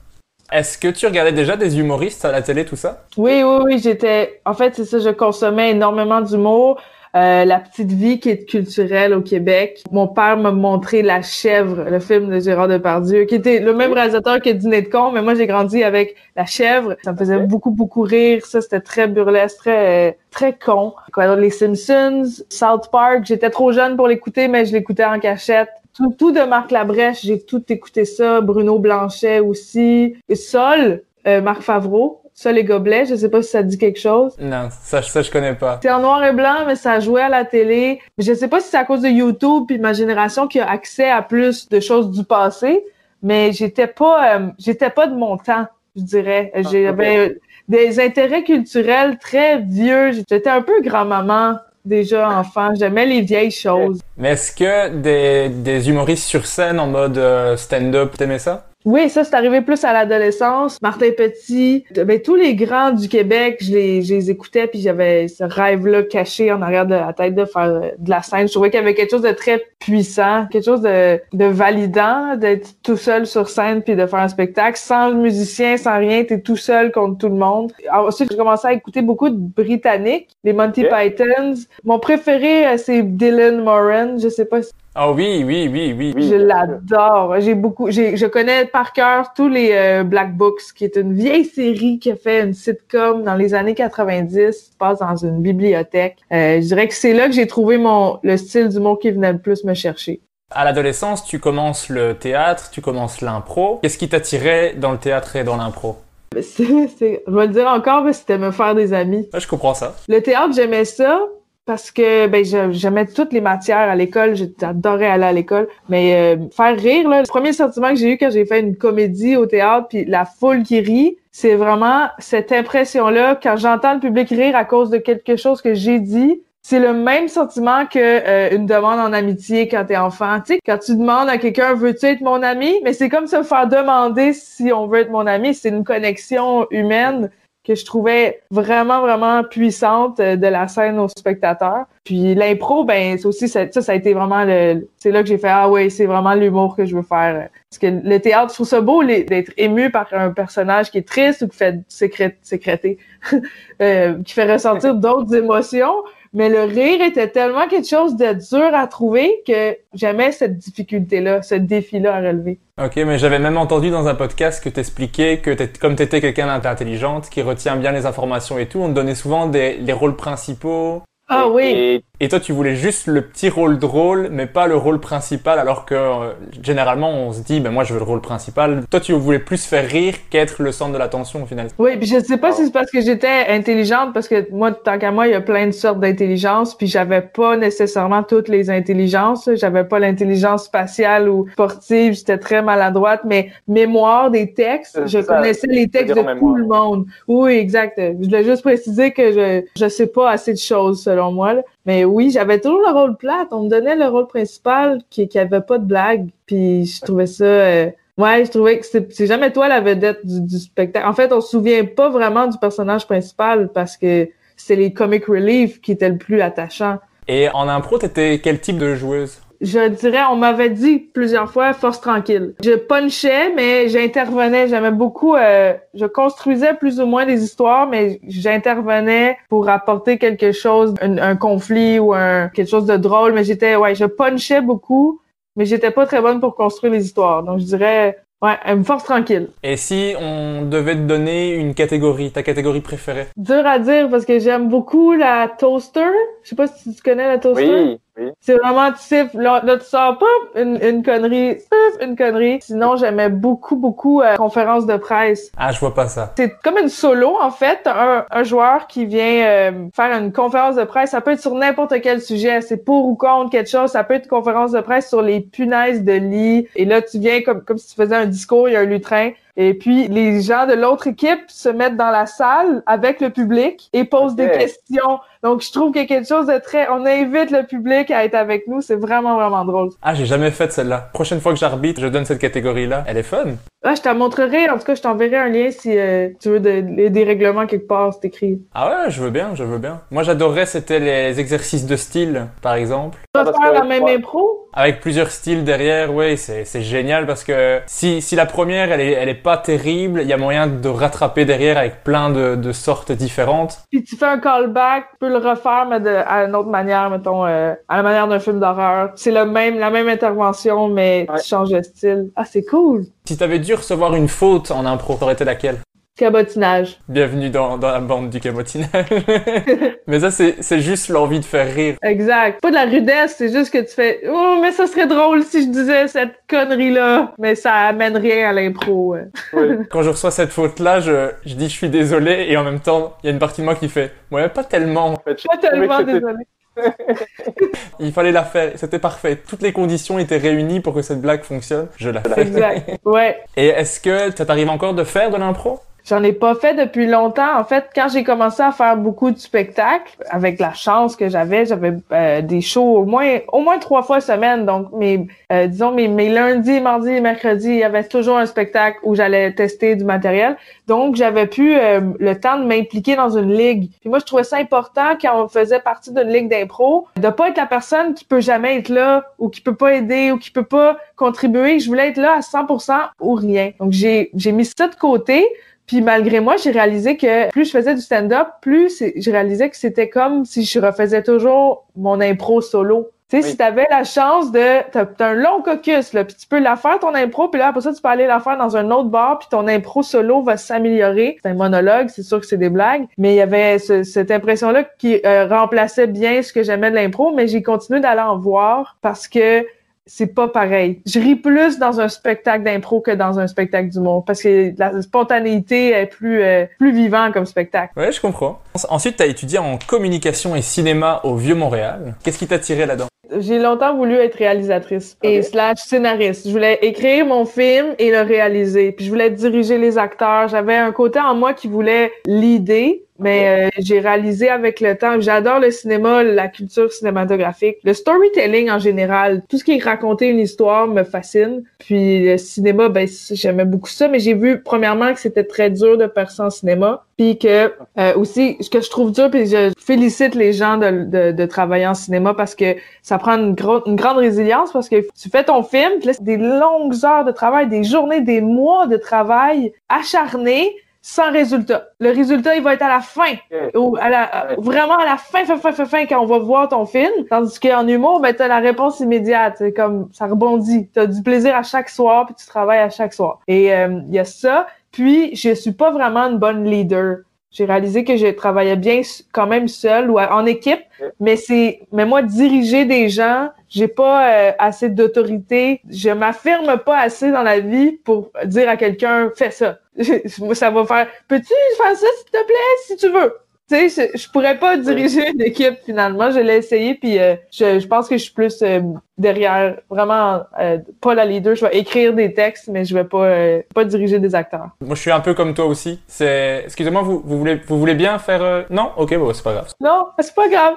Est-ce 0.52 0.78
que 0.78 0.90
tu 0.90 1.08
regardais 1.08 1.34
déjà 1.34 1.58
des 1.58 1.80
humoristes 1.80 2.24
à 2.26 2.32
la 2.32 2.44
télé, 2.44 2.64
tout 2.64 2.76
ça? 2.76 3.06
Oui, 3.18 3.42
oui, 3.44 3.58
oui, 3.66 3.80
j'étais. 3.80 4.40
En 4.46 4.54
fait, 4.54 4.76
c'est 4.76 4.86
ça, 4.86 5.00
je 5.00 5.10
consommais 5.10 5.72
énormément 5.72 6.22
d'humour. 6.22 6.80
Euh, 7.18 7.46
la 7.46 7.60
petite 7.60 7.92
vie 7.92 8.20
qui 8.20 8.30
est 8.30 8.46
culturelle 8.46 9.12
au 9.14 9.22
Québec. 9.22 9.82
Mon 9.92 10.08
père 10.08 10.38
m'a 10.38 10.52
montré 10.52 11.02
La 11.02 11.24
Chèvre, 11.24 11.86
le 11.90 12.00
film 12.00 12.30
de 12.30 12.40
Gérard 12.40 12.68
Depardieu, 12.68 13.24
qui 13.24 13.34
était 13.36 13.60
le 13.60 13.74
même 13.74 13.92
réalisateur 13.92 14.40
que 14.40 14.52
Dîner 14.52 14.84
de 14.84 14.90
con, 14.90 15.12
mais 15.12 15.24
moi 15.24 15.34
j'ai 15.34 15.48
grandi 15.48 15.84
avec 15.84 16.16
La 16.36 16.46
Chèvre. 16.46 16.96
Ça 17.04 17.14
me 17.14 17.18
faisait 17.18 17.40
beaucoup, 17.40 17.72
beaucoup 17.72 18.02
rire. 18.02 18.46
Ça, 18.46 18.62
c'était 18.62 18.82
très 18.82 19.08
burlesque, 19.08 19.58
très, 19.58 20.10
euh, 20.10 20.12
très 20.30 20.54
con. 20.54 20.94
Quoi 21.12 21.26
d'autre? 21.26 21.42
Les 21.42 21.50
Simpsons, 21.50 22.44
South 22.50 22.90
Park. 22.92 23.26
J'étais 23.26 23.50
trop 23.50 23.72
jeune 23.72 23.96
pour 23.96 24.08
l'écouter, 24.08 24.48
mais 24.48 24.66
je 24.66 24.74
l'écoutais 24.74 25.06
en 25.06 25.20
cachette. 25.20 25.70
Tout, 25.96 26.14
tout 26.16 26.32
de 26.32 26.42
Marc 26.42 26.70
Labrèche, 26.70 27.24
j'ai 27.24 27.40
tout 27.40 27.64
écouté 27.70 28.06
ça. 28.06 28.42
Bruno 28.42 28.78
Blanchet 28.78 29.40
aussi. 29.40 30.16
Et 30.30 30.36
Sol, 30.36 31.02
euh, 31.26 31.42
Marc 31.42 31.64
Favreau. 31.64 32.22
Sol 32.40 32.56
et 32.60 32.64
Gobelets, 32.64 33.08
je 33.08 33.16
sais 33.16 33.30
pas 33.30 33.42
si 33.42 33.50
ça 33.50 33.64
dit 33.64 33.80
quelque 33.80 34.00
chose. 34.00 34.36
Non, 34.40 34.70
ça, 34.70 35.02
ça 35.02 35.24
je 35.24 35.32
connais 35.32 35.56
pas. 35.56 35.80
C'est 35.82 35.90
en 35.90 36.02
noir 36.02 36.24
et 36.24 36.34
blanc, 36.34 36.66
mais 36.68 36.76
ça 36.76 37.00
jouait 37.00 37.24
à 37.24 37.30
la 37.30 37.46
télé. 37.46 38.00
Je 38.20 38.32
sais 38.32 38.48
pas 38.48 38.60
si 38.60 38.70
c'est 38.70 38.78
à 38.78 38.86
cause 38.86 39.02
de 39.02 39.08
YouTube 39.08 39.64
puis 39.68 39.80
ma 39.80 39.94
génération 39.94 40.48
qui 40.48 40.60
a 40.60 40.70
accès 40.70 41.10
à 41.10 41.24
plus 41.24 41.68
de 41.68 41.80
choses 41.80 42.12
du 42.12 42.24
passé, 42.24 42.86
mais 43.24 43.54
j'étais 43.54 43.88
pas, 43.88 44.36
euh, 44.36 44.48
j'étais 44.60 44.92
pas 44.92 45.08
de 45.08 45.16
mon 45.16 45.38
temps, 45.38 45.66
je 45.96 46.04
dirais. 46.04 46.52
J'avais 46.70 47.18
euh, 47.18 47.40
des 47.68 48.00
intérêts 48.00 48.44
culturels 48.44 49.18
très 49.18 49.58
vieux. 49.58 50.12
J'étais 50.12 50.48
un 50.48 50.62
peu 50.62 50.80
grand-maman 50.84 51.56
déjà 51.86 52.30
enfant. 52.30 52.76
J'aimais 52.76 53.08
les 53.08 53.22
vieilles 53.22 53.50
choses. 53.50 54.00
Mais 54.16 54.34
est-ce 54.34 54.52
que 54.52 54.90
des, 54.90 55.50
des 55.50 55.90
humoristes 55.90 56.28
sur 56.28 56.46
scène 56.46 56.80
en 56.80 56.86
mode 56.86 57.18
euh, 57.18 57.58
stand-up, 57.58 58.16
t'aimais 58.16 58.38
ça? 58.38 58.67
Oui, 58.88 59.10
ça, 59.10 59.26
c'est 59.26 59.36
arrivé 59.36 59.60
plus 59.60 59.84
à 59.84 59.92
l'adolescence. 59.92 60.82
Martin 60.82 61.10
Petit, 61.12 61.84
ben, 61.94 62.22
tous 62.22 62.36
les 62.36 62.56
grands 62.56 62.92
du 62.92 63.10
Québec, 63.10 63.58
je 63.60 63.74
les, 63.74 64.02
je 64.02 64.14
les 64.14 64.32
écoutais, 64.32 64.66
puis 64.66 64.80
j'avais 64.80 65.28
ce 65.28 65.44
rêve-là 65.44 66.04
caché 66.04 66.54
en 66.54 66.62
arrière 66.62 66.86
de 66.86 66.96
la 66.96 67.12
tête 67.12 67.36
de 67.36 67.44
faire 67.44 67.64
euh, 67.64 67.90
de 67.98 68.10
la 68.10 68.22
scène. 68.22 68.48
Je 68.48 68.54
trouvais 68.54 68.70
qu'il 68.70 68.80
y 68.80 68.84
avait 68.84 68.94
quelque 68.94 69.12
chose 69.12 69.24
de 69.24 69.34
très 69.34 69.62
puissant, 69.80 70.48
quelque 70.50 70.64
chose 70.64 70.80
de, 70.80 71.20
de 71.34 71.46
validant, 71.46 72.38
d'être 72.38 72.82
tout 72.82 72.96
seul 72.96 73.28
sur 73.28 73.50
scène 73.50 73.82
puis 73.82 73.98
de 73.98 74.06
faire 74.06 74.20
un 74.20 74.30
spectacle 74.30 74.78
sans 74.78 75.10
le 75.10 75.16
musicien, 75.16 75.76
sans 75.76 75.98
rien, 75.98 76.24
t'es 76.24 76.40
tout 76.40 76.56
seul 76.56 76.94
contre 76.94 77.18
tout 77.18 77.30
le 77.30 77.36
monde. 77.36 77.74
Ensuite, 77.92 78.30
j'ai 78.32 78.38
commencé 78.38 78.70
à 78.70 78.72
écouter 78.72 79.02
beaucoup 79.02 79.28
de 79.28 79.36
Britanniques, 79.36 80.30
les 80.46 80.54
Monty. 80.54 80.86
Pythons. 80.86 81.56
Mon 81.84 82.00
préféré, 82.00 82.66
euh, 82.66 82.78
c'est 82.78 83.04
Dylan 83.04 83.62
Moran. 83.62 84.18
Je 84.18 84.30
sais 84.30 84.46
pas 84.46 84.62
si 84.62 84.72
Ah 85.00 85.12
oui, 85.12 85.44
oui, 85.46 85.70
oui, 85.72 85.94
oui. 85.96 86.28
je 86.28 86.34
l'adore. 86.34 87.40
J'ai 87.40 87.54
beaucoup, 87.54 87.92
j'ai, 87.92 88.18
je 88.18 88.26
connais 88.26 88.66
par 88.66 88.94
cœur 88.94 89.32
tous 89.36 89.48
les 89.48 89.70
euh, 89.74 90.04
Black 90.04 90.36
Books, 90.36 90.74
qui 90.76 90.86
est 90.86 90.96
une 90.96 91.14
vieille 91.14 91.46
série 91.46 92.00
qui 92.00 92.10
a 92.10 92.16
fait 92.16 92.42
une 92.42 92.56
sitcom 92.56 93.22
dans 93.22 93.36
les 93.36 93.54
années 93.54 93.76
90, 93.76 94.58
qui 94.58 94.72
se 94.72 94.76
passe 94.76 94.98
dans 94.98 95.16
une 95.16 95.40
bibliothèque. 95.44 96.18
Euh, 96.32 96.56
je 96.56 96.66
dirais 96.66 96.88
que 96.88 96.96
c'est 96.96 97.14
là 97.14 97.28
que 97.28 97.34
j'ai 97.34 97.46
trouvé 97.46 97.78
mon 97.78 98.18
le 98.24 98.38
style 98.38 98.70
du 98.70 98.80
mot 98.80 98.96
qui 98.96 99.12
venait 99.12 99.34
le 99.34 99.38
plus 99.38 99.64
me 99.66 99.76
chercher. 99.76 100.20
À 100.50 100.66
l'adolescence, 100.66 101.24
tu 101.24 101.38
commences 101.38 101.90
le 101.90 102.16
théâtre, 102.16 102.72
tu 102.72 102.82
commences 102.82 103.22
l'impro. 103.22 103.78
Qu'est-ce 103.84 104.00
qui 104.00 104.10
t'attirait 104.10 104.74
dans 104.78 104.94
le 104.94 104.98
théâtre 104.98 105.36
et 105.36 105.44
dans 105.44 105.58
l'impro? 105.58 105.98
C'est, 106.42 106.88
c'est, 106.98 107.24
je 107.26 107.34
vais 107.34 107.48
le 107.48 107.54
dire 107.54 107.68
encore, 107.68 108.04
mais 108.04 108.14
c'était 108.14 108.38
me 108.38 108.52
faire 108.52 108.76
des 108.76 108.94
amis. 108.94 109.30
je 109.36 109.48
comprends 109.48 109.74
ça. 109.74 109.96
Le 110.08 110.22
théâtre, 110.22 110.54
j'aimais 110.56 110.86
ça 110.86 111.22
parce 111.68 111.92
que 111.92 112.28
ben 112.28 112.44
j'aimais 112.72 113.06
toutes 113.06 113.34
les 113.34 113.42
matières 113.42 113.78
à 113.90 113.96
l'école, 113.96 114.36
j'adorais 114.36 115.06
aller 115.06 115.26
à 115.26 115.34
l'école, 115.34 115.68
mais 115.90 116.16
euh, 116.16 116.38
faire 116.50 116.76
rire 116.76 117.08
là, 117.10 117.22
le 117.22 117.28
premier 117.28 117.54
sentiment 117.54 117.90
que 117.90 117.98
j'ai 117.98 118.14
eu 118.14 118.18
quand 118.18 118.32
j'ai 118.32 118.46
fait 118.46 118.62
une 118.62 118.78
comédie 118.78 119.36
au 119.36 119.46
théâtre 119.46 119.90
puis 119.90 120.06
la 120.06 120.26
foule 120.26 120.64
qui 120.64 120.80
rit, 120.80 121.18
c'est 121.32 121.56
vraiment 121.56 122.08
cette 122.20 122.54
impression 122.54 123.10
là 123.10 123.38
quand 123.42 123.58
j'entends 123.58 123.96
le 123.96 124.00
public 124.00 124.30
rire 124.30 124.56
à 124.56 124.64
cause 124.64 124.90
de 124.90 124.98
quelque 124.98 125.36
chose 125.36 125.62
que 125.62 125.74
j'ai 125.74 126.00
dit, 126.00 126.42
c'est 126.62 126.80
le 126.80 126.94
même 126.94 127.28
sentiment 127.28 127.86
que 127.86 128.00
euh, 128.00 128.56
une 128.56 128.66
demande 128.66 129.00
en 129.00 129.14
amitié 129.14 129.68
quand 129.68 129.86
t'es 129.86 129.96
enfant. 129.96 130.40
Tu 130.42 130.56
sais, 130.56 130.60
quand 130.66 130.78
tu 130.78 130.96
demandes 130.96 131.30
à 131.30 131.38
quelqu'un 131.38 131.74
veux-tu 131.76 132.06
être 132.06 132.22
mon 132.22 132.42
ami, 132.44 132.74
mais 132.84 132.92
c'est 132.94 133.08
comme 133.08 133.28
se 133.28 133.44
faire 133.44 133.68
demander 133.68 134.34
si 134.34 134.74
on 134.74 134.88
veut 134.88 135.00
être 135.00 135.12
mon 135.12 135.28
ami. 135.28 135.54
C'est 135.54 135.70
une 135.70 135.86
connexion 135.86 136.68
humaine 136.72 137.30
que 137.68 137.76
je 137.76 137.84
trouvais 137.84 138.42
vraiment 138.50 139.02
vraiment 139.02 139.44
puissante 139.44 140.22
euh, 140.22 140.38
de 140.38 140.48
la 140.48 140.70
scène 140.70 140.98
aux 141.00 141.10
spectateurs. 141.10 141.86
Puis 142.06 142.34
l'impro, 142.34 142.86
ben 142.86 143.18
c'est 143.18 143.26
aussi 143.26 143.50
ça, 143.50 143.70
ça, 143.70 143.92
a 143.92 143.96
été 143.96 144.14
vraiment 144.14 144.46
le, 144.46 144.88
c'est 144.98 145.12
là 145.12 145.22
que 145.22 145.28
j'ai 145.28 145.38
fait 145.38 145.50
ah 145.50 145.70
ouais 145.70 145.90
c'est 145.90 146.06
vraiment 146.06 146.34
l'humour 146.34 146.78
que 146.78 146.86
je 146.86 146.96
veux 146.96 147.04
faire. 147.04 147.50
Parce 147.70 147.80
que 147.80 147.88
le 147.88 148.20
théâtre, 148.20 148.50
je 148.52 148.54
trouve 148.56 148.68
ça 148.68 148.80
beau 148.80 149.04
d'être 149.04 149.52
ému 149.58 149.92
par 149.92 150.08
un 150.14 150.32
personnage 150.32 150.90
qui 150.90 151.00
est 151.00 151.08
triste 151.08 151.42
ou 151.42 151.50
qui 151.50 151.58
fait 151.58 151.82
sécréter, 151.90 152.98
euh, 153.82 154.24
qui 154.24 154.34
fait 154.34 154.52
ressentir 154.52 154.96
d'autres 154.96 155.36
émotions. 155.36 155.94
Mais 156.34 156.50
le 156.50 156.64
rire 156.64 157.02
était 157.02 157.30
tellement 157.30 157.68
quelque 157.68 157.88
chose 157.88 158.16
de 158.16 158.34
dur 158.34 158.74
à 158.74 158.88
trouver 158.88 159.44
que 159.48 159.78
j'aimais 159.94 160.32
cette 160.32 160.58
difficulté-là, 160.58 161.42
ce 161.42 161.56
défi-là 161.56 162.16
à 162.16 162.20
relever. 162.20 162.60
Ok, 162.84 162.96
mais 162.98 163.18
j'avais 163.18 163.40
même 163.40 163.58
entendu 163.58 163.90
dans 163.90 164.08
un 164.08 164.16
podcast 164.16 164.64
que 164.64 164.70
t'expliquais 164.70 165.40
que 165.40 165.56
comme 165.80 165.96
t'étais 165.96 166.22
quelqu'un 166.22 166.60
d'intelligente, 166.60 167.30
qui 167.30 167.42
retient 167.42 167.76
bien 167.76 167.92
les 167.92 168.06
informations 168.06 168.58
et 168.60 168.68
tout, 168.68 168.80
on 168.80 168.90
te 168.90 168.94
donnait 168.94 169.16
souvent 169.16 169.48
des, 169.48 169.78
les 169.78 169.94
rôles 169.94 170.16
principaux 170.16 171.02
ah 171.30 171.48
oui. 171.50 171.64
Et, 171.66 172.04
toi, 172.30 172.40
tu 172.40 172.52
voulais 172.52 172.76
juste 172.76 173.06
le 173.06 173.22
petit 173.22 173.50
rôle 173.50 173.78
drôle, 173.78 174.30
mais 174.32 174.48
pas 174.48 174.66
le 174.66 174.76
rôle 174.76 175.00
principal, 175.00 175.60
alors 175.60 175.86
que 175.86 175.94
euh, 175.94 176.34
généralement, 176.64 177.12
on 177.12 177.32
se 177.32 177.42
dit, 177.42 177.60
ben 177.60 177.72
moi, 177.72 177.84
je 177.84 177.94
veux 177.94 178.00
le 178.00 178.06
rôle 178.06 178.22
principal. 178.22 178.84
Toi, 178.90 179.00
tu 179.00 179.14
voulais 179.14 179.40
plus 179.40 179.66
faire 179.66 179.88
rire 179.88 180.16
qu'être 180.32 180.64
le 180.64 180.72
centre 180.72 180.94
de 180.94 180.98
l'attention 180.98 181.44
au 181.44 181.46
final. 181.46 181.68
Oui, 181.78 181.96
puis 181.98 182.08
je 182.08 182.20
sais 182.20 182.38
pas 182.38 182.52
si 182.52 182.66
c'est 182.66 182.72
parce 182.72 182.90
que 182.90 183.02
j'étais 183.02 183.46
intelligente, 183.50 184.14
parce 184.14 184.28
que 184.28 184.52
moi, 184.52 184.72
tant 184.72 184.98
qu'à 184.98 185.12
moi, 185.12 185.28
il 185.28 185.32
y 185.32 185.36
a 185.36 185.42
plein 185.42 185.68
de 185.68 185.72
sortes 185.72 186.00
d'intelligence, 186.00 186.76
puis 186.76 186.88
j'avais 186.88 187.22
pas 187.22 187.56
nécessairement 187.56 188.24
toutes 188.24 188.48
les 188.48 188.70
intelligences. 188.70 189.50
J'avais 189.54 189.84
pas 189.84 190.00
l'intelligence 190.00 190.66
spatiale 190.66 191.30
ou 191.30 191.48
sportive, 191.52 192.14
j'étais 192.14 192.40
très 192.40 192.64
maladroite, 192.64 193.22
mais 193.26 193.52
mémoire 193.68 194.32
des 194.32 194.54
textes, 194.54 195.00
je 195.06 195.20
connaissais 195.20 195.68
les 195.68 195.88
textes 195.88 196.16
de 196.16 196.40
tout 196.40 196.56
le 196.56 196.66
monde. 196.66 197.06
Oui, 197.28 197.54
exact. 197.54 197.94
Je 197.98 198.26
voulais 198.26 198.44
juste 198.44 198.64
préciser 198.64 199.12
que 199.12 199.32
je 199.32 199.62
je 199.78 199.88
sais 199.88 200.08
pas 200.08 200.32
assez 200.32 200.54
de 200.54 200.58
choses 200.58 201.04
selon 201.04 201.32
moi. 201.32 201.56
Mais 201.88 202.04
oui, 202.04 202.32
j'avais 202.32 202.60
toujours 202.60 202.82
le 202.86 202.92
rôle 202.92 203.16
plate. 203.16 203.48
On 203.52 203.64
me 203.64 203.70
donnait 203.70 203.96
le 203.96 204.08
rôle 204.08 204.28
principal 204.28 205.02
qui, 205.10 205.30
qui 205.30 205.40
avait 205.40 205.62
pas 205.62 205.78
de 205.78 205.86
blague. 205.86 206.28
Puis 206.46 206.86
je 206.86 207.02
trouvais 207.02 207.28
ça. 207.28 207.46
Euh, 207.46 207.90
ouais, 208.18 208.44
je 208.44 208.52
trouvais 208.52 208.80
que 208.80 208.86
c'est 208.86 209.26
jamais 209.26 209.54
toi 209.54 209.70
la 209.70 209.80
vedette 209.80 210.20
du, 210.26 210.60
spectacle. 210.60 211.08
En 211.08 211.14
fait, 211.14 211.32
on 211.32 211.40
se 211.40 211.50
souvient 211.50 211.86
pas 211.86 212.10
vraiment 212.10 212.48
du 212.48 212.58
personnage 212.58 213.08
principal 213.08 213.70
parce 213.74 213.96
que 213.96 214.28
c'est 214.58 214.76
les 214.76 214.92
comic 214.92 215.26
relief 215.28 215.80
qui 215.80 215.94
étaient 215.94 216.10
le 216.10 216.18
plus 216.18 216.42
attachants. 216.42 217.00
Et 217.30 217.48
en 217.50 217.70
impro, 217.70 217.98
t'étais 217.98 218.40
quel 218.44 218.60
type 218.60 218.78
de 218.78 218.94
joueuse? 218.94 219.40
Je 219.62 219.88
dirais, 219.90 220.24
on 220.32 220.36
m'avait 220.36 220.70
dit 220.70 221.00
plusieurs 221.00 221.52
fois 221.52 221.74
force 221.74 222.02
tranquille. 222.02 222.54
Je 222.64 222.76
punchais, 222.76 223.54
mais 223.54 223.90
j'intervenais. 223.90 224.68
J'aimais 224.68 224.92
beaucoup. 224.92 225.36
Euh, 225.36 225.74
je 225.94 226.06
construisais 226.06 226.74
plus 226.74 227.00
ou 227.00 227.06
moins 227.06 227.26
des 227.26 227.44
histoires, 227.44 227.88
mais 227.88 228.20
j'intervenais 228.28 229.38
pour 229.50 229.70
apporter 229.70 230.18
quelque 230.18 230.52
chose, 230.52 230.94
un, 231.02 231.36
conflit 231.36 232.00
ou 232.00 232.14
un 232.14 232.50
quelque 232.50 232.70
chose 232.70 232.86
de 232.86 232.98
drôle. 232.98 233.34
Mais 233.34 233.44
j'étais, 233.44 233.76
ouais, 233.76 233.96
je 233.96 234.06
punchais 234.06 234.62
beaucoup, 234.62 235.22
mais 235.56 235.66
j'étais 235.66 235.92
pas 235.92 236.06
très 236.06 236.22
bonne 236.22 236.40
pour 236.40 236.56
construire 236.56 236.94
les 236.94 237.06
histoires. 237.06 237.44
Donc 237.44 237.60
je 237.60 237.66
dirais 237.66 238.18
Ouais, 238.40 238.56
une 238.68 238.84
force 238.84 239.04
tranquille. 239.04 239.50
Et 239.64 239.78
si 239.78 240.14
on 240.20 240.64
devait 240.66 240.94
te 240.94 241.02
donner 241.02 241.56
une 241.56 241.74
catégorie, 241.74 242.32
ta 242.32 242.44
catégorie 242.44 242.82
préférée? 242.82 243.26
Dur 243.36 243.66
à 243.66 243.80
dire 243.80 244.10
parce 244.12 244.26
que 244.26 244.38
j'aime 244.38 244.70
beaucoup 244.70 245.14
la 245.14 245.48
toaster. 245.48 246.12
Je 246.44 246.50
sais 246.50 246.56
pas 246.56 246.68
si 246.68 246.94
tu 246.94 247.02
connais 247.02 247.28
la 247.28 247.40
toaster. 247.40 247.68
Oui. 247.68 248.00
C'est 248.40 248.56
vraiment, 248.56 248.92
tu 248.92 249.00
sais, 249.00 249.30
là, 249.34 249.62
tu 249.62 249.86
sors 249.86 250.18
pas 250.18 250.26
une, 250.62 250.80
une 250.82 251.04
connerie, 251.04 251.58
une 252.02 252.16
connerie. 252.16 252.60
Sinon, 252.62 252.96
j'aimais 252.96 253.30
beaucoup, 253.30 253.76
beaucoup 253.76 254.22
euh, 254.22 254.36
conférences 254.36 254.86
de 254.86 254.98
presse. 254.98 255.52
Ah, 255.58 255.72
je 255.72 255.80
vois 255.80 255.94
pas 255.94 256.08
ça. 256.08 256.34
C'est 256.38 256.56
comme 256.64 256.78
une 256.78 256.90
solo, 256.90 257.38
en 257.40 257.52
fait. 257.52 257.80
Un, 257.86 258.26
un 258.30 258.44
joueur 258.44 258.88
qui 258.88 259.06
vient 259.06 259.46
euh, 259.46 259.72
faire 259.96 260.18
une 260.18 260.32
conférence 260.32 260.76
de 260.76 260.84
presse. 260.84 261.12
Ça 261.12 261.22
peut 261.22 261.32
être 261.32 261.42
sur 261.42 261.54
n'importe 261.54 262.02
quel 262.02 262.22
sujet. 262.22 262.62
C'est 262.62 262.84
pour 262.84 263.06
ou 263.06 263.16
contre 263.16 263.52
quelque 263.52 263.70
chose. 263.70 263.92
Ça 263.92 264.04
peut 264.04 264.16
être 264.16 264.26
une 264.26 264.30
conférence 264.30 264.72
de 264.72 264.82
presse 264.82 265.08
sur 265.10 265.22
les 265.22 265.42
punaises 265.42 266.04
de 266.04 266.14
lit. 266.14 266.68
Et 266.76 266.86
là, 266.86 267.02
tu 267.02 267.20
viens 267.20 267.42
comme, 267.42 267.64
comme 267.64 267.78
si 267.78 267.90
tu 267.90 267.96
faisais 268.02 268.16
un 268.16 268.26
discours, 268.26 268.68
il 268.70 268.74
y 268.74 268.76
a 268.76 268.80
un 268.80 268.86
lutrin. 268.86 269.32
Et 269.60 269.74
puis, 269.74 270.08
les 270.08 270.42
gens 270.42 270.68
de 270.68 270.74
l'autre 270.74 271.08
équipe 271.08 271.46
se 271.48 271.68
mettent 271.68 271.98
dans 271.98 272.12
la 272.12 272.28
salle 272.28 272.84
avec 272.86 273.20
le 273.20 273.32
public 273.32 273.90
et 273.92 274.04
posent 274.04 274.36
des 274.36 274.52
questions. 274.52 275.20
Donc, 275.42 275.64
je 275.64 275.72
trouve 275.72 275.92
qu'il 275.92 276.02
y 276.04 276.06
a 276.06 276.08
quelque 276.08 276.28
chose 276.28 276.46
de 276.46 276.60
très... 276.60 276.88
On 276.90 277.04
invite 277.04 277.50
le 277.50 277.66
public 277.66 278.12
à 278.12 278.24
être 278.24 278.36
avec 278.36 278.68
nous. 278.68 278.82
C'est 278.82 278.96
vraiment, 278.96 279.36
vraiment 279.36 279.66
drôle. 279.66 279.90
Ah, 280.04 280.14
j'ai 280.14 280.28
jamais 280.28 280.52
fait 280.52 280.72
celle-là. 280.72 281.10
Prochaine 281.12 281.42
fois 281.42 281.54
que 281.54 281.60
j'arbitre, 281.60 282.00
je 282.00 282.08
donne 282.08 282.26
cette 282.26 282.38
catégorie-là. 282.38 283.04
Elle 283.08 283.18
est 283.18 283.24
fun. 283.24 283.46
Ah, 283.84 283.96
je 283.96 284.02
t'en 284.02 284.14
montrerai. 284.14 284.70
En 284.70 284.78
tout 284.78 284.86
cas, 284.86 284.94
je 284.94 285.02
t'enverrai 285.02 285.38
un 285.38 285.50
lien 285.50 285.72
si 285.72 285.98
euh, 285.98 286.30
tu 286.40 286.50
veux 286.50 286.60
des 286.60 287.24
règlements 287.24 287.66
quelque 287.66 287.88
part, 287.88 288.14
c'est 288.14 288.28
écrit. 288.28 288.62
Ah 288.76 288.90
ouais, 288.90 289.12
je 289.12 289.24
veux 289.24 289.32
bien, 289.32 289.56
je 289.56 289.64
veux 289.64 289.80
bien. 289.80 290.02
Moi, 290.12 290.22
j'adorerais, 290.22 290.68
c'était 290.68 291.00
les 291.00 291.40
exercices 291.40 291.88
de 291.88 291.96
style, 291.96 292.46
par 292.62 292.76
exemple. 292.76 293.18
Tu 293.34 293.44
vas 293.44 293.54
faire 293.54 293.74
la 293.74 293.86
même 293.86 294.06
impro? 294.06 294.68
avec 294.78 295.00
plusieurs 295.00 295.32
styles 295.32 295.64
derrière, 295.64 296.14
ouais, 296.14 296.38
c'est, 296.38 296.64
c'est 296.64 296.84
génial 296.84 297.26
parce 297.26 297.44
que 297.44 297.82
si, 297.88 298.22
si 298.22 298.36
la 298.36 298.46
première, 298.46 298.92
elle 298.92 299.02
est, 299.02 299.12
elle 299.14 299.28
est 299.28 299.34
pas 299.48 299.56
terrible, 299.56 300.20
il 300.24 300.28
y 300.28 300.34
a 300.34 300.38
moyen 300.38 300.68
de 300.68 300.90
rattraper 300.90 301.46
derrière 301.46 301.78
avec 301.78 302.04
plein 302.04 302.30
de, 302.30 302.58
de 302.58 302.72
sortes 302.74 303.14
différentes. 303.14 303.78
Puis 303.90 304.04
tu 304.04 304.18
fais 304.18 304.26
un 304.26 304.40
callback, 304.40 305.06
tu 305.12 305.18
peux 305.22 305.30
le 305.30 305.38
refaire, 305.38 305.88
mais 305.90 306.02
de, 306.02 306.10
à 306.10 306.44
une 306.44 306.54
autre 306.54 306.68
manière, 306.68 307.10
mettons, 307.10 307.46
euh, 307.46 307.74
à 307.88 307.96
la 307.96 308.04
manière 308.04 308.28
d'un 308.28 308.40
film 308.40 308.60
d'horreur. 308.60 309.12
C'est 309.16 309.32
le 309.32 309.46
même, 309.46 309.80
la 309.80 309.90
même 309.90 310.10
intervention, 310.10 310.90
mais 310.90 311.28
tu 311.38 311.48
changes 311.48 311.70
de 311.70 311.82
style. 311.82 312.30
Ah, 312.36 312.44
c'est 312.44 312.66
cool! 312.66 313.06
Si 313.24 313.38
t'avais 313.38 313.60
dû 313.60 313.74
recevoir 313.74 314.16
une 314.16 314.28
faute 314.28 314.70
en 314.70 314.86
impro, 314.86 315.16
t'aurais 315.16 315.36
été 315.36 315.46
laquelle? 315.46 315.78
Cabotinage. 316.18 316.98
Bienvenue 317.08 317.52
dans, 317.52 317.78
dans 317.78 317.92
la 317.92 318.00
bande 318.00 318.32
du 318.32 318.40
cabotinage. 318.40 318.90
mais 320.08 320.20
ça, 320.20 320.32
c'est, 320.32 320.56
c'est 320.62 320.80
juste 320.80 321.10
l'envie 321.10 321.40
de 321.40 321.46
faire 321.46 321.72
rire. 321.72 321.96
Exact. 322.02 322.60
Pas 322.60 322.72
de 322.72 322.76
la 322.76 322.86
rudesse, 322.86 323.36
c'est 323.38 323.54
juste 323.54 323.72
que 323.72 323.78
tu 323.78 323.94
fais 323.94 324.22
«Oh, 324.28 324.58
mais 324.60 324.72
ça 324.72 324.88
serait 324.88 325.06
drôle 325.06 325.44
si 325.44 325.66
je 325.66 325.70
disais 325.70 326.08
cette 326.08 326.34
connerie-là.» 326.50 327.34
Mais 327.38 327.54
ça 327.54 327.72
amène 327.72 328.18
rien 328.18 328.50
à 328.50 328.54
l'impro. 328.54 329.16
Quand 329.92 330.02
je 330.02 330.10
reçois 330.10 330.32
cette 330.32 330.50
faute-là, 330.50 331.02
je, 331.02 331.30
je 331.46 331.54
dis 331.54 331.66
«Je 331.70 331.74
suis 331.74 331.90
désolé» 331.90 332.48
et 332.50 332.58
en 332.58 332.64
même 332.64 332.80
temps, 332.80 333.16
il 333.22 333.28
y 333.28 333.30
a 333.30 333.34
une 333.34 333.40
partie 333.40 333.62
de 333.62 333.66
moi 333.66 333.76
qui 333.76 333.88
fait 333.88 334.12
«Ouais, 334.32 334.50
pas 334.50 334.64
tellement.» 334.64 335.14
Pas 335.26 335.58
tellement 335.62 336.02
désolé. 336.02 336.46
Il 338.00 338.12
fallait 338.12 338.32
la 338.32 338.44
faire, 338.44 338.72
c'était 338.76 339.00
parfait. 339.00 339.36
Toutes 339.36 339.62
les 339.62 339.74
conditions 339.74 340.18
étaient 340.20 340.38
réunies 340.38 340.80
pour 340.80 340.94
que 340.94 341.02
cette 341.02 341.22
blague 341.22 341.44
fonctionne. 341.44 341.88
Je 341.98 342.10
la 342.10 342.22
fais. 342.22 342.42
Exact. 342.42 343.00
Ouais. 343.06 343.38
Et 343.56 343.68
est-ce 343.68 344.00
que 344.00 344.36
ça 344.36 344.46
t'arrive 344.46 344.70
encore 344.70 344.94
de 344.94 345.04
faire 345.04 345.30
de 345.30 345.38
l'impro? 345.38 345.80
J'en 346.08 346.24
ai 346.24 346.32
pas 346.32 346.56
fait 346.56 346.74
depuis 346.74 347.06
longtemps. 347.06 347.60
En 347.60 347.66
fait, 347.66 347.90
quand 347.94 348.08
j'ai 348.08 348.24
commencé 348.24 348.62
à 348.64 348.72
faire 348.72 348.96
beaucoup 348.96 349.30
de 349.30 349.38
spectacles, 349.38 350.16
avec 350.30 350.58
la 350.58 350.74
chance 350.74 351.18
que 351.18 351.28
j'avais, 351.28 351.66
j'avais 351.66 351.96
euh, 352.14 352.42
des 352.42 352.62
shows 352.62 353.00
au 353.00 353.06
moins 353.06 353.40
au 353.52 353.60
moins 353.60 353.78
trois 353.78 354.04
fois 354.04 354.22
semaine. 354.22 354.66
Donc, 354.66 354.94
mes 354.94 355.28
euh, 355.52 355.68
disons 355.68 355.92
mes, 355.92 356.08
mes 356.08 356.30
lundis, 356.30 356.80
mardis 356.80 357.20
mercredis, 357.20 357.68
il 357.68 357.80
y 357.80 357.84
avait 357.84 358.06
toujours 358.06 358.38
un 358.38 358.46
spectacle 358.46 359.00
où 359.04 359.16
j'allais 359.16 359.52
tester 359.54 359.98
du 359.98 360.06
matériel. 360.06 360.56
Donc, 360.88 361.16
j'avais 361.16 361.46
pu 361.46 361.76
euh, 361.76 362.00
le 362.20 362.40
temps 362.40 362.58
de 362.58 362.64
m'impliquer 362.64 363.18
dans 363.18 363.38
une 363.38 363.54
ligue. 363.54 363.90
Puis 364.00 364.10
moi, 364.10 364.20
je 364.20 364.26
trouvais 364.26 364.46
ça 364.46 364.58
important 364.58 365.18
quand 365.22 365.44
on 365.44 365.50
faisait 365.50 365.82
partie 365.82 366.14
d'une 366.14 366.30
ligue 366.30 366.50
d'impro, 366.50 367.08
de 367.18 367.30
pas 367.30 367.50
être 367.50 367.58
la 367.58 367.66
personne 367.66 368.14
qui 368.14 368.24
peut 368.24 368.40
jamais 368.40 368.78
être 368.78 368.90
là 368.90 369.26
ou 369.40 369.50
qui 369.50 369.60
peut 369.60 369.76
pas 369.76 369.96
aider 369.96 370.32
ou 370.32 370.38
qui 370.38 370.52
peut 370.52 370.64
pas 370.64 370.98
contribuer. 371.18 371.80
Je 371.80 371.90
voulais 371.90 372.08
être 372.08 372.18
là 372.18 372.36
à 372.36 372.40
100% 372.40 372.94
ou 373.20 373.34
rien. 373.34 373.72
Donc, 373.82 373.92
j'ai 373.92 374.32
j'ai 374.36 374.54
mis 374.54 374.64
ça 374.64 374.88
de 374.88 374.96
côté. 374.96 375.46
Puis 375.88 376.02
malgré 376.02 376.40
moi, 376.42 376.58
j'ai 376.58 376.72
réalisé 376.72 377.18
que 377.18 377.50
plus 377.50 377.66
je 377.66 377.72
faisais 377.72 377.96
du 377.96 378.02
stand-up, 378.02 378.48
plus 378.62 379.02
j'ai 379.16 379.32
réalisé 379.32 379.70
que 379.70 379.78
c'était 379.78 380.10
comme 380.10 380.46
si 380.46 380.64
je 380.64 380.80
refaisais 380.80 381.24
toujours 381.24 381.86
mon 381.96 382.20
impro 382.22 382.62
solo. 382.62 383.10
Tu 383.30 383.42
sais, 383.42 383.50
si 383.50 383.58
t'avais 383.58 383.86
la 383.90 384.06
chance 384.06 384.54
de... 384.54 384.90
T'as 384.90 385.06
t'as 385.06 385.32
un 385.32 385.34
long 385.34 385.62
caucus, 385.62 386.14
là, 386.14 386.24
puis 386.24 386.34
tu 386.36 386.48
peux 386.48 386.60
la 386.60 386.78
faire, 386.78 386.98
ton 387.00 387.14
impro, 387.14 387.50
puis 387.50 387.60
là, 387.60 387.68
après 387.68 387.82
ça, 387.82 387.94
tu 387.94 388.02
peux 388.02 388.08
aller 388.08 388.26
la 388.26 388.40
faire 388.40 388.58
dans 388.58 388.78
un 388.78 388.90
autre 388.90 389.10
bar, 389.10 389.40
puis 389.40 389.50
ton 389.52 389.68
impro 389.68 390.02
solo 390.02 390.42
va 390.44 390.56
s'améliorer. 390.56 391.38
C'est 391.44 391.50
un 391.50 391.54
monologue, 391.54 392.08
c'est 392.08 392.24
sûr 392.24 392.40
que 392.40 392.46
c'est 392.46 392.56
des 392.58 392.70
blagues, 392.70 393.06
mais 393.18 393.34
il 393.34 393.36
y 393.36 393.42
avait 393.42 393.80
ce- 393.80 394.04
cette 394.04 394.32
impression-là 394.32 394.86
qui 394.98 395.20
euh, 395.26 395.46
remplaçait 395.48 396.08
bien 396.08 396.42
ce 396.42 396.54
que 396.54 396.64
j'aimais 396.64 396.90
de 396.90 396.96
l'impro, 396.96 397.34
mais 397.34 397.48
j'ai 397.50 397.62
continué 397.64 398.00
d'aller 398.00 398.22
en 398.22 398.38
voir 398.38 398.96
parce 399.02 399.28
que 399.28 399.66
c'est 400.08 400.34
pas 400.34 400.48
pareil. 400.48 401.02
Je 401.06 401.20
ris 401.20 401.36
plus 401.36 401.78
dans 401.78 402.00
un 402.00 402.08
spectacle 402.08 402.64
d'impro 402.64 403.02
que 403.02 403.12
dans 403.12 403.40
un 403.40 403.48
spectacle 403.48 403.90
d'humour 403.90 404.24
parce 404.26 404.42
que 404.42 404.74
la 404.78 405.02
spontanéité 405.02 405.92
est 405.92 406.08
plus 406.08 406.42
euh, 406.42 406.66
plus 406.80 406.92
vivant 406.92 407.32
comme 407.32 407.46
spectacle. 407.46 407.94
Ouais, 407.98 408.12
je 408.12 408.22
comprends. 408.22 408.60
Ensuite, 408.90 409.18
tu 409.18 409.24
as 409.24 409.28
étudié 409.28 409.60
en 409.60 409.78
communication 409.78 410.56
et 410.56 410.62
cinéma 410.62 411.22
au 411.24 411.36
Vieux-Montréal. 411.36 412.16
Qu'est-ce 412.24 412.40
qui 412.40 412.48
t'a 412.48 412.60
tiré 412.60 412.86
là-dedans? 412.86 413.08
J'ai 413.40 413.60
longtemps 413.60 413.96
voulu 413.96 414.16
être 414.16 414.36
réalisatrice 414.36 415.18
et 415.22 415.42
slash 415.42 415.80
scénariste. 415.80 416.48
Je 416.48 416.52
voulais 416.52 416.80
écrire 416.82 417.26
mon 417.26 417.46
film 417.46 417.88
et 418.00 418.10
le 418.10 418.22
réaliser. 418.22 418.92
Puis 418.94 419.06
je 419.06 419.10
voulais 419.10 419.30
diriger 419.30 419.78
les 419.78 419.98
acteurs. 419.98 420.48
J'avais 420.48 420.78
un 420.78 420.92
côté 420.92 421.20
en 421.20 421.36
moi 421.36 421.54
qui 421.54 421.68
voulait 421.68 422.12
l'idée, 422.26 423.04
mais 423.20 423.68
euh, 423.68 423.70
j'ai 423.80 424.00
réalisé 424.00 424.50
avec 424.50 424.80
le 424.82 424.98
temps. 424.98 425.20
J'adore 425.20 425.60
le 425.60 425.72
cinéma, 425.72 426.24
la 426.24 426.48
culture 426.48 426.92
cinématographique, 426.92 427.78
le 427.84 427.94
storytelling 427.94 428.70
en 428.70 428.80
général. 428.80 429.44
Tout 429.50 429.58
ce 429.58 429.64
qui 429.64 429.78
est 429.78 429.84
raconter 429.84 430.28
une 430.28 430.40
histoire 430.40 430.88
me 430.88 431.04
fascine. 431.04 431.64
Puis 431.80 432.26
le 432.26 432.38
cinéma, 432.38 432.90
ben 432.90 433.08
j'aimais 433.32 433.66
beaucoup 433.66 433.90
ça, 433.90 434.08
mais 434.08 434.20
j'ai 434.20 434.34
vu 434.34 434.62
premièrement 434.62 435.14
que 435.14 435.20
c'était 435.20 435.44
très 435.44 435.70
dur 435.70 435.98
de 435.98 436.06
percer 436.06 436.42
en 436.42 436.50
cinéma. 436.50 437.04
Puis 437.18 437.40
que 437.40 437.74
euh, 437.98 438.14
aussi, 438.16 438.58
ce 438.60 438.70
que 438.70 438.80
je 438.80 438.90
trouve 438.92 439.12
dur, 439.12 439.32
puis 439.32 439.48
je 439.48 439.72
félicite 439.80 440.36
les 440.36 440.54
gens 440.54 440.78
de, 440.78 441.04
de, 441.06 441.32
de 441.32 441.46
travailler 441.48 441.88
en 441.88 441.96
cinéma 441.96 442.36
parce 442.36 442.54
que 442.54 442.76
ça 443.02 443.18
prend 443.18 443.38
une, 443.38 443.56
gro- 443.56 443.82
une 443.88 443.96
grande 443.96 444.18
résilience 444.18 444.72
parce 444.72 444.88
que 444.88 444.98
tu 445.20 445.30
fais 445.32 445.44
ton 445.44 445.64
film, 445.64 445.94
puis 445.98 446.08
là, 446.08 446.14
c'est 446.14 446.24
des 446.24 446.38
longues 446.38 446.94
heures 447.04 447.26
de 447.26 447.32
travail, 447.32 447.68
des 447.68 447.84
journées, 447.84 448.22
des 448.22 448.42
mois 448.42 448.86
de 448.86 448.98
travail 448.98 449.74
acharné 449.90 450.76
sans 451.10 451.32
résultat. 451.32 451.86
Le 452.02 452.10
résultat, 452.12 452.56
il 452.56 452.62
va 452.62 452.74
être 452.74 452.82
à 452.82 452.90
la 452.90 453.00
fin. 453.00 453.34
Ou 453.76 453.96
à 454.00 454.10
la, 454.10 454.24
à- 454.24 454.56
vraiment 454.58 454.98
à 454.98 455.06
la 455.06 455.16
fin, 455.16 455.46
fin, 455.46 455.56
fin, 455.56 455.72
fin, 455.72 455.86
fin, 455.86 456.06
quand 456.06 456.20
on 456.22 456.26
va 456.26 456.38
voir 456.40 456.68
ton 456.68 456.86
film. 456.86 457.10
Tandis 457.30 457.58
qu'en 457.62 457.88
humour, 457.88 458.20
ben, 458.20 458.36
t'as 458.36 458.50
la 458.50 458.58
réponse 458.60 459.00
immédiate. 459.00 459.56
C'est 459.60 459.72
comme, 459.72 460.10
ça 460.12 460.28
rebondit. 460.28 460.90
T'as 460.94 461.06
du 461.06 461.24
plaisir 461.24 461.56
à 461.56 461.64
chaque 461.64 461.88
soir, 461.90 462.26
puis 462.26 462.36
tu 462.36 462.46
travailles 462.46 462.80
à 462.80 462.90
chaque 462.90 463.14
soir. 463.14 463.40
Et 463.48 463.74
euh, 463.74 464.02
il 464.10 464.16
y 464.16 464.20
a 464.20 464.26
ça. 464.26 464.68
Puis, 464.92 465.34
je 465.34 465.54
suis 465.54 465.72
pas 465.72 465.92
vraiment 465.92 466.24
une 466.24 466.40
bonne 466.40 466.66
leader. 466.66 467.20
J'ai 467.52 467.66
réalisé 467.66 468.04
que 468.04 468.18
je 468.18 468.28
travaillais 468.28 468.76
bien 468.76 469.02
quand 469.32 469.48
même 469.48 469.68
seule 469.68 470.12
ou 470.12 470.20
en 470.20 470.46
équipe, 470.46 470.82
mais 471.20 471.36
c'est, 471.36 471.82
mais 471.92 472.06
moi 472.06 472.22
diriger 472.22 472.86
des 472.86 473.10
gens, 473.10 473.50
j'ai 473.70 473.88
pas 473.88 474.30
euh, 474.30 474.52
assez 474.60 474.90
d'autorité, 474.90 475.82
je 475.90 476.10
m'affirme 476.10 476.78
pas 476.80 477.00
assez 477.00 477.32
dans 477.32 477.44
la 477.44 477.60
vie 477.60 477.94
pour 478.04 478.32
dire 478.46 478.70
à 478.70 478.78
quelqu'un 478.78 479.32
fais 479.36 479.52
ça. 479.52 479.80
Ça 480.54 480.70
va 480.70 480.86
faire 480.86 481.08
peux-tu 481.28 481.54
faire 481.78 481.96
ça 481.96 482.06
s'il 482.18 482.26
te 482.32 482.46
plaît 482.46 482.76
si 482.86 482.96
tu 482.98 483.10
veux? 483.10 483.34
Tu 483.70 483.90
sais, 483.90 484.12
je, 484.14 484.18
je 484.18 484.30
pourrais 484.30 484.58
pas 484.58 484.78
diriger 484.78 485.30
une 485.32 485.42
équipe 485.42 485.80
finalement. 485.86 486.32
Je 486.32 486.40
l'ai 486.40 486.56
essayé 486.58 486.96
puis 486.96 487.20
euh, 487.20 487.36
je, 487.52 487.80
je 487.80 487.88
pense 487.88 488.08
que 488.08 488.18
je 488.18 488.24
suis 488.24 488.34
plus 488.34 488.62
euh, 488.62 488.80
derrière, 489.18 489.78
vraiment 489.90 490.44
euh, 490.60 490.78
pas 491.02 491.16
la 491.16 491.26
leader. 491.26 491.56
Je 491.56 491.66
vais 491.66 491.78
écrire 491.78 492.14
des 492.14 492.34
textes, 492.34 492.70
mais 492.70 492.86
je 492.86 492.94
vais 492.94 493.04
pas 493.04 493.26
euh, 493.26 493.62
pas 493.74 493.84
diriger 493.84 494.20
des 494.20 494.34
acteurs. 494.36 494.70
Moi, 494.80 494.96
je 494.96 495.02
suis 495.02 495.12
un 495.12 495.20
peu 495.20 495.34
comme 495.34 495.54
toi 495.54 495.66
aussi. 495.66 496.00
C'est, 496.08 496.62
excusez-moi, 496.66 497.02
vous, 497.02 497.22
vous 497.26 497.38
voulez, 497.38 497.60
vous 497.68 497.78
voulez 497.78 497.96
bien 497.96 498.18
faire 498.20 498.42
euh, 498.42 498.64
Non, 498.70 498.92
ok, 498.96 499.18
bon, 499.18 499.34
c'est 499.34 499.44
pas 499.44 499.54
grave. 499.54 499.68
Non, 499.82 500.08
c'est 500.20 500.34
pas 500.36 500.48
grave. 500.48 500.76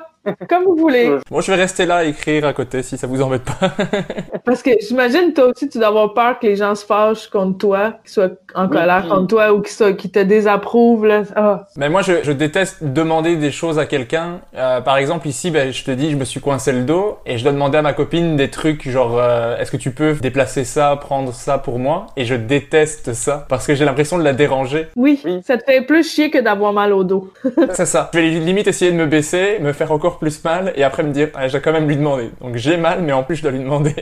Comme 0.49 0.65
vous 0.65 0.77
voulez. 0.77 1.17
Bon, 1.31 1.41
je 1.41 1.51
vais 1.51 1.59
rester 1.59 1.87
là 1.87 1.97
à 1.97 2.05
écrire 2.05 2.47
à 2.47 2.53
côté 2.53 2.83
si 2.83 2.97
ça 2.99 3.07
vous 3.07 3.23
embête 3.23 3.45
pas. 3.45 3.73
Parce 4.45 4.63
que 4.63 4.71
j'imagine 4.81 5.33
toi 5.33 5.47
aussi 5.47 5.69
tu 5.69 5.79
dois 5.79 5.89
avoir 5.89 6.15
peur 6.15 6.39
que 6.39 6.47
les 6.47 6.57
gens 6.57 6.75
se 6.75 6.85
fâchent 6.85 7.29
contre 7.29 7.59
toi, 7.59 7.95
qu'ils 8.05 8.13
soient 8.13 8.31
en 8.55 8.69
colère 8.69 9.07
contre 9.09 9.29
toi 9.29 9.53
ou 9.53 9.61
qu'ils 9.63 10.11
te 10.11 10.19
désapprouvent 10.19 11.07
là. 11.07 11.23
Ah. 11.37 11.67
Mais 11.77 11.89
moi, 11.89 12.03
je, 12.03 12.23
je 12.23 12.33
déteste 12.33 12.83
demander 12.83 13.37
des 13.37 13.51
choses 13.51 13.79
à 13.79 13.87
quelqu'un. 13.87 14.41
Euh, 14.57 14.81
par 14.81 14.97
exemple, 14.97 15.29
ici, 15.29 15.51
ben, 15.51 15.73
je 15.73 15.85
te 15.85 15.91
dis, 15.91 16.11
je 16.11 16.17
me 16.17 16.25
suis 16.25 16.41
coincé 16.41 16.73
le 16.73 16.83
dos 16.83 17.19
et 17.27 17.39
je 17.39 17.43
dois 17.43 17.53
demander 17.53 17.79
à 17.79 17.83
ma 17.83 17.93
copine 17.93 18.37
des 18.37 18.51
trucs 18.51 18.89
genre, 18.89 19.19
euh, 19.19 19.59
est-ce 19.59 19.71
que 19.71 19.77
tu 19.77 19.91
peux 19.91 20.15
déplacer 20.15 20.65
ça, 20.65 20.97
prendre 20.97 21.33
ça 21.33 21.59
pour 21.59 21.79
moi? 21.79 22.07
Et 22.17 22.25
je 22.25 22.35
déteste 22.35 23.13
ça 23.13 23.47
parce 23.49 23.67
que 23.67 23.75
j'ai 23.75 23.85
l'impression 23.85 24.19
de 24.19 24.25
la 24.25 24.33
déranger. 24.33 24.89
Oui, 24.97 25.23
ça 25.45 25.57
te 25.57 25.65
fait 25.65 25.83
plus 25.83 26.09
chier 26.09 26.31
que 26.31 26.39
d'avoir 26.39 26.73
mal 26.73 26.93
au 26.93 27.05
dos. 27.05 27.33
C'est 27.73 27.87
ça. 27.87 28.11
Je 28.15 28.19
vais 28.19 28.29
limite 28.29 28.67
essayer 28.67 28.93
de 28.93 28.97
me 28.97 29.07
baisser, 29.07 29.59
me 29.61 29.73
faire 29.73 29.93
encore 29.93 30.19
plus 30.21 30.45
mal 30.45 30.73
et 30.77 30.85
après 30.85 31.03
me 31.03 31.13
dire, 31.13 31.29
ah, 31.35 31.49
j'ai 31.49 31.61
quand 31.61 31.73
même 31.73 31.89
lui 31.89 31.97
demander. 31.97 32.31
Donc 32.41 32.57
j'ai 32.57 32.77
mal, 32.77 33.03
mais 33.03 33.13
en 33.13 33.23
plus 33.23 33.37
je 33.37 33.43
dois 33.43 33.51
lui 33.51 33.59
demander. 33.59 33.95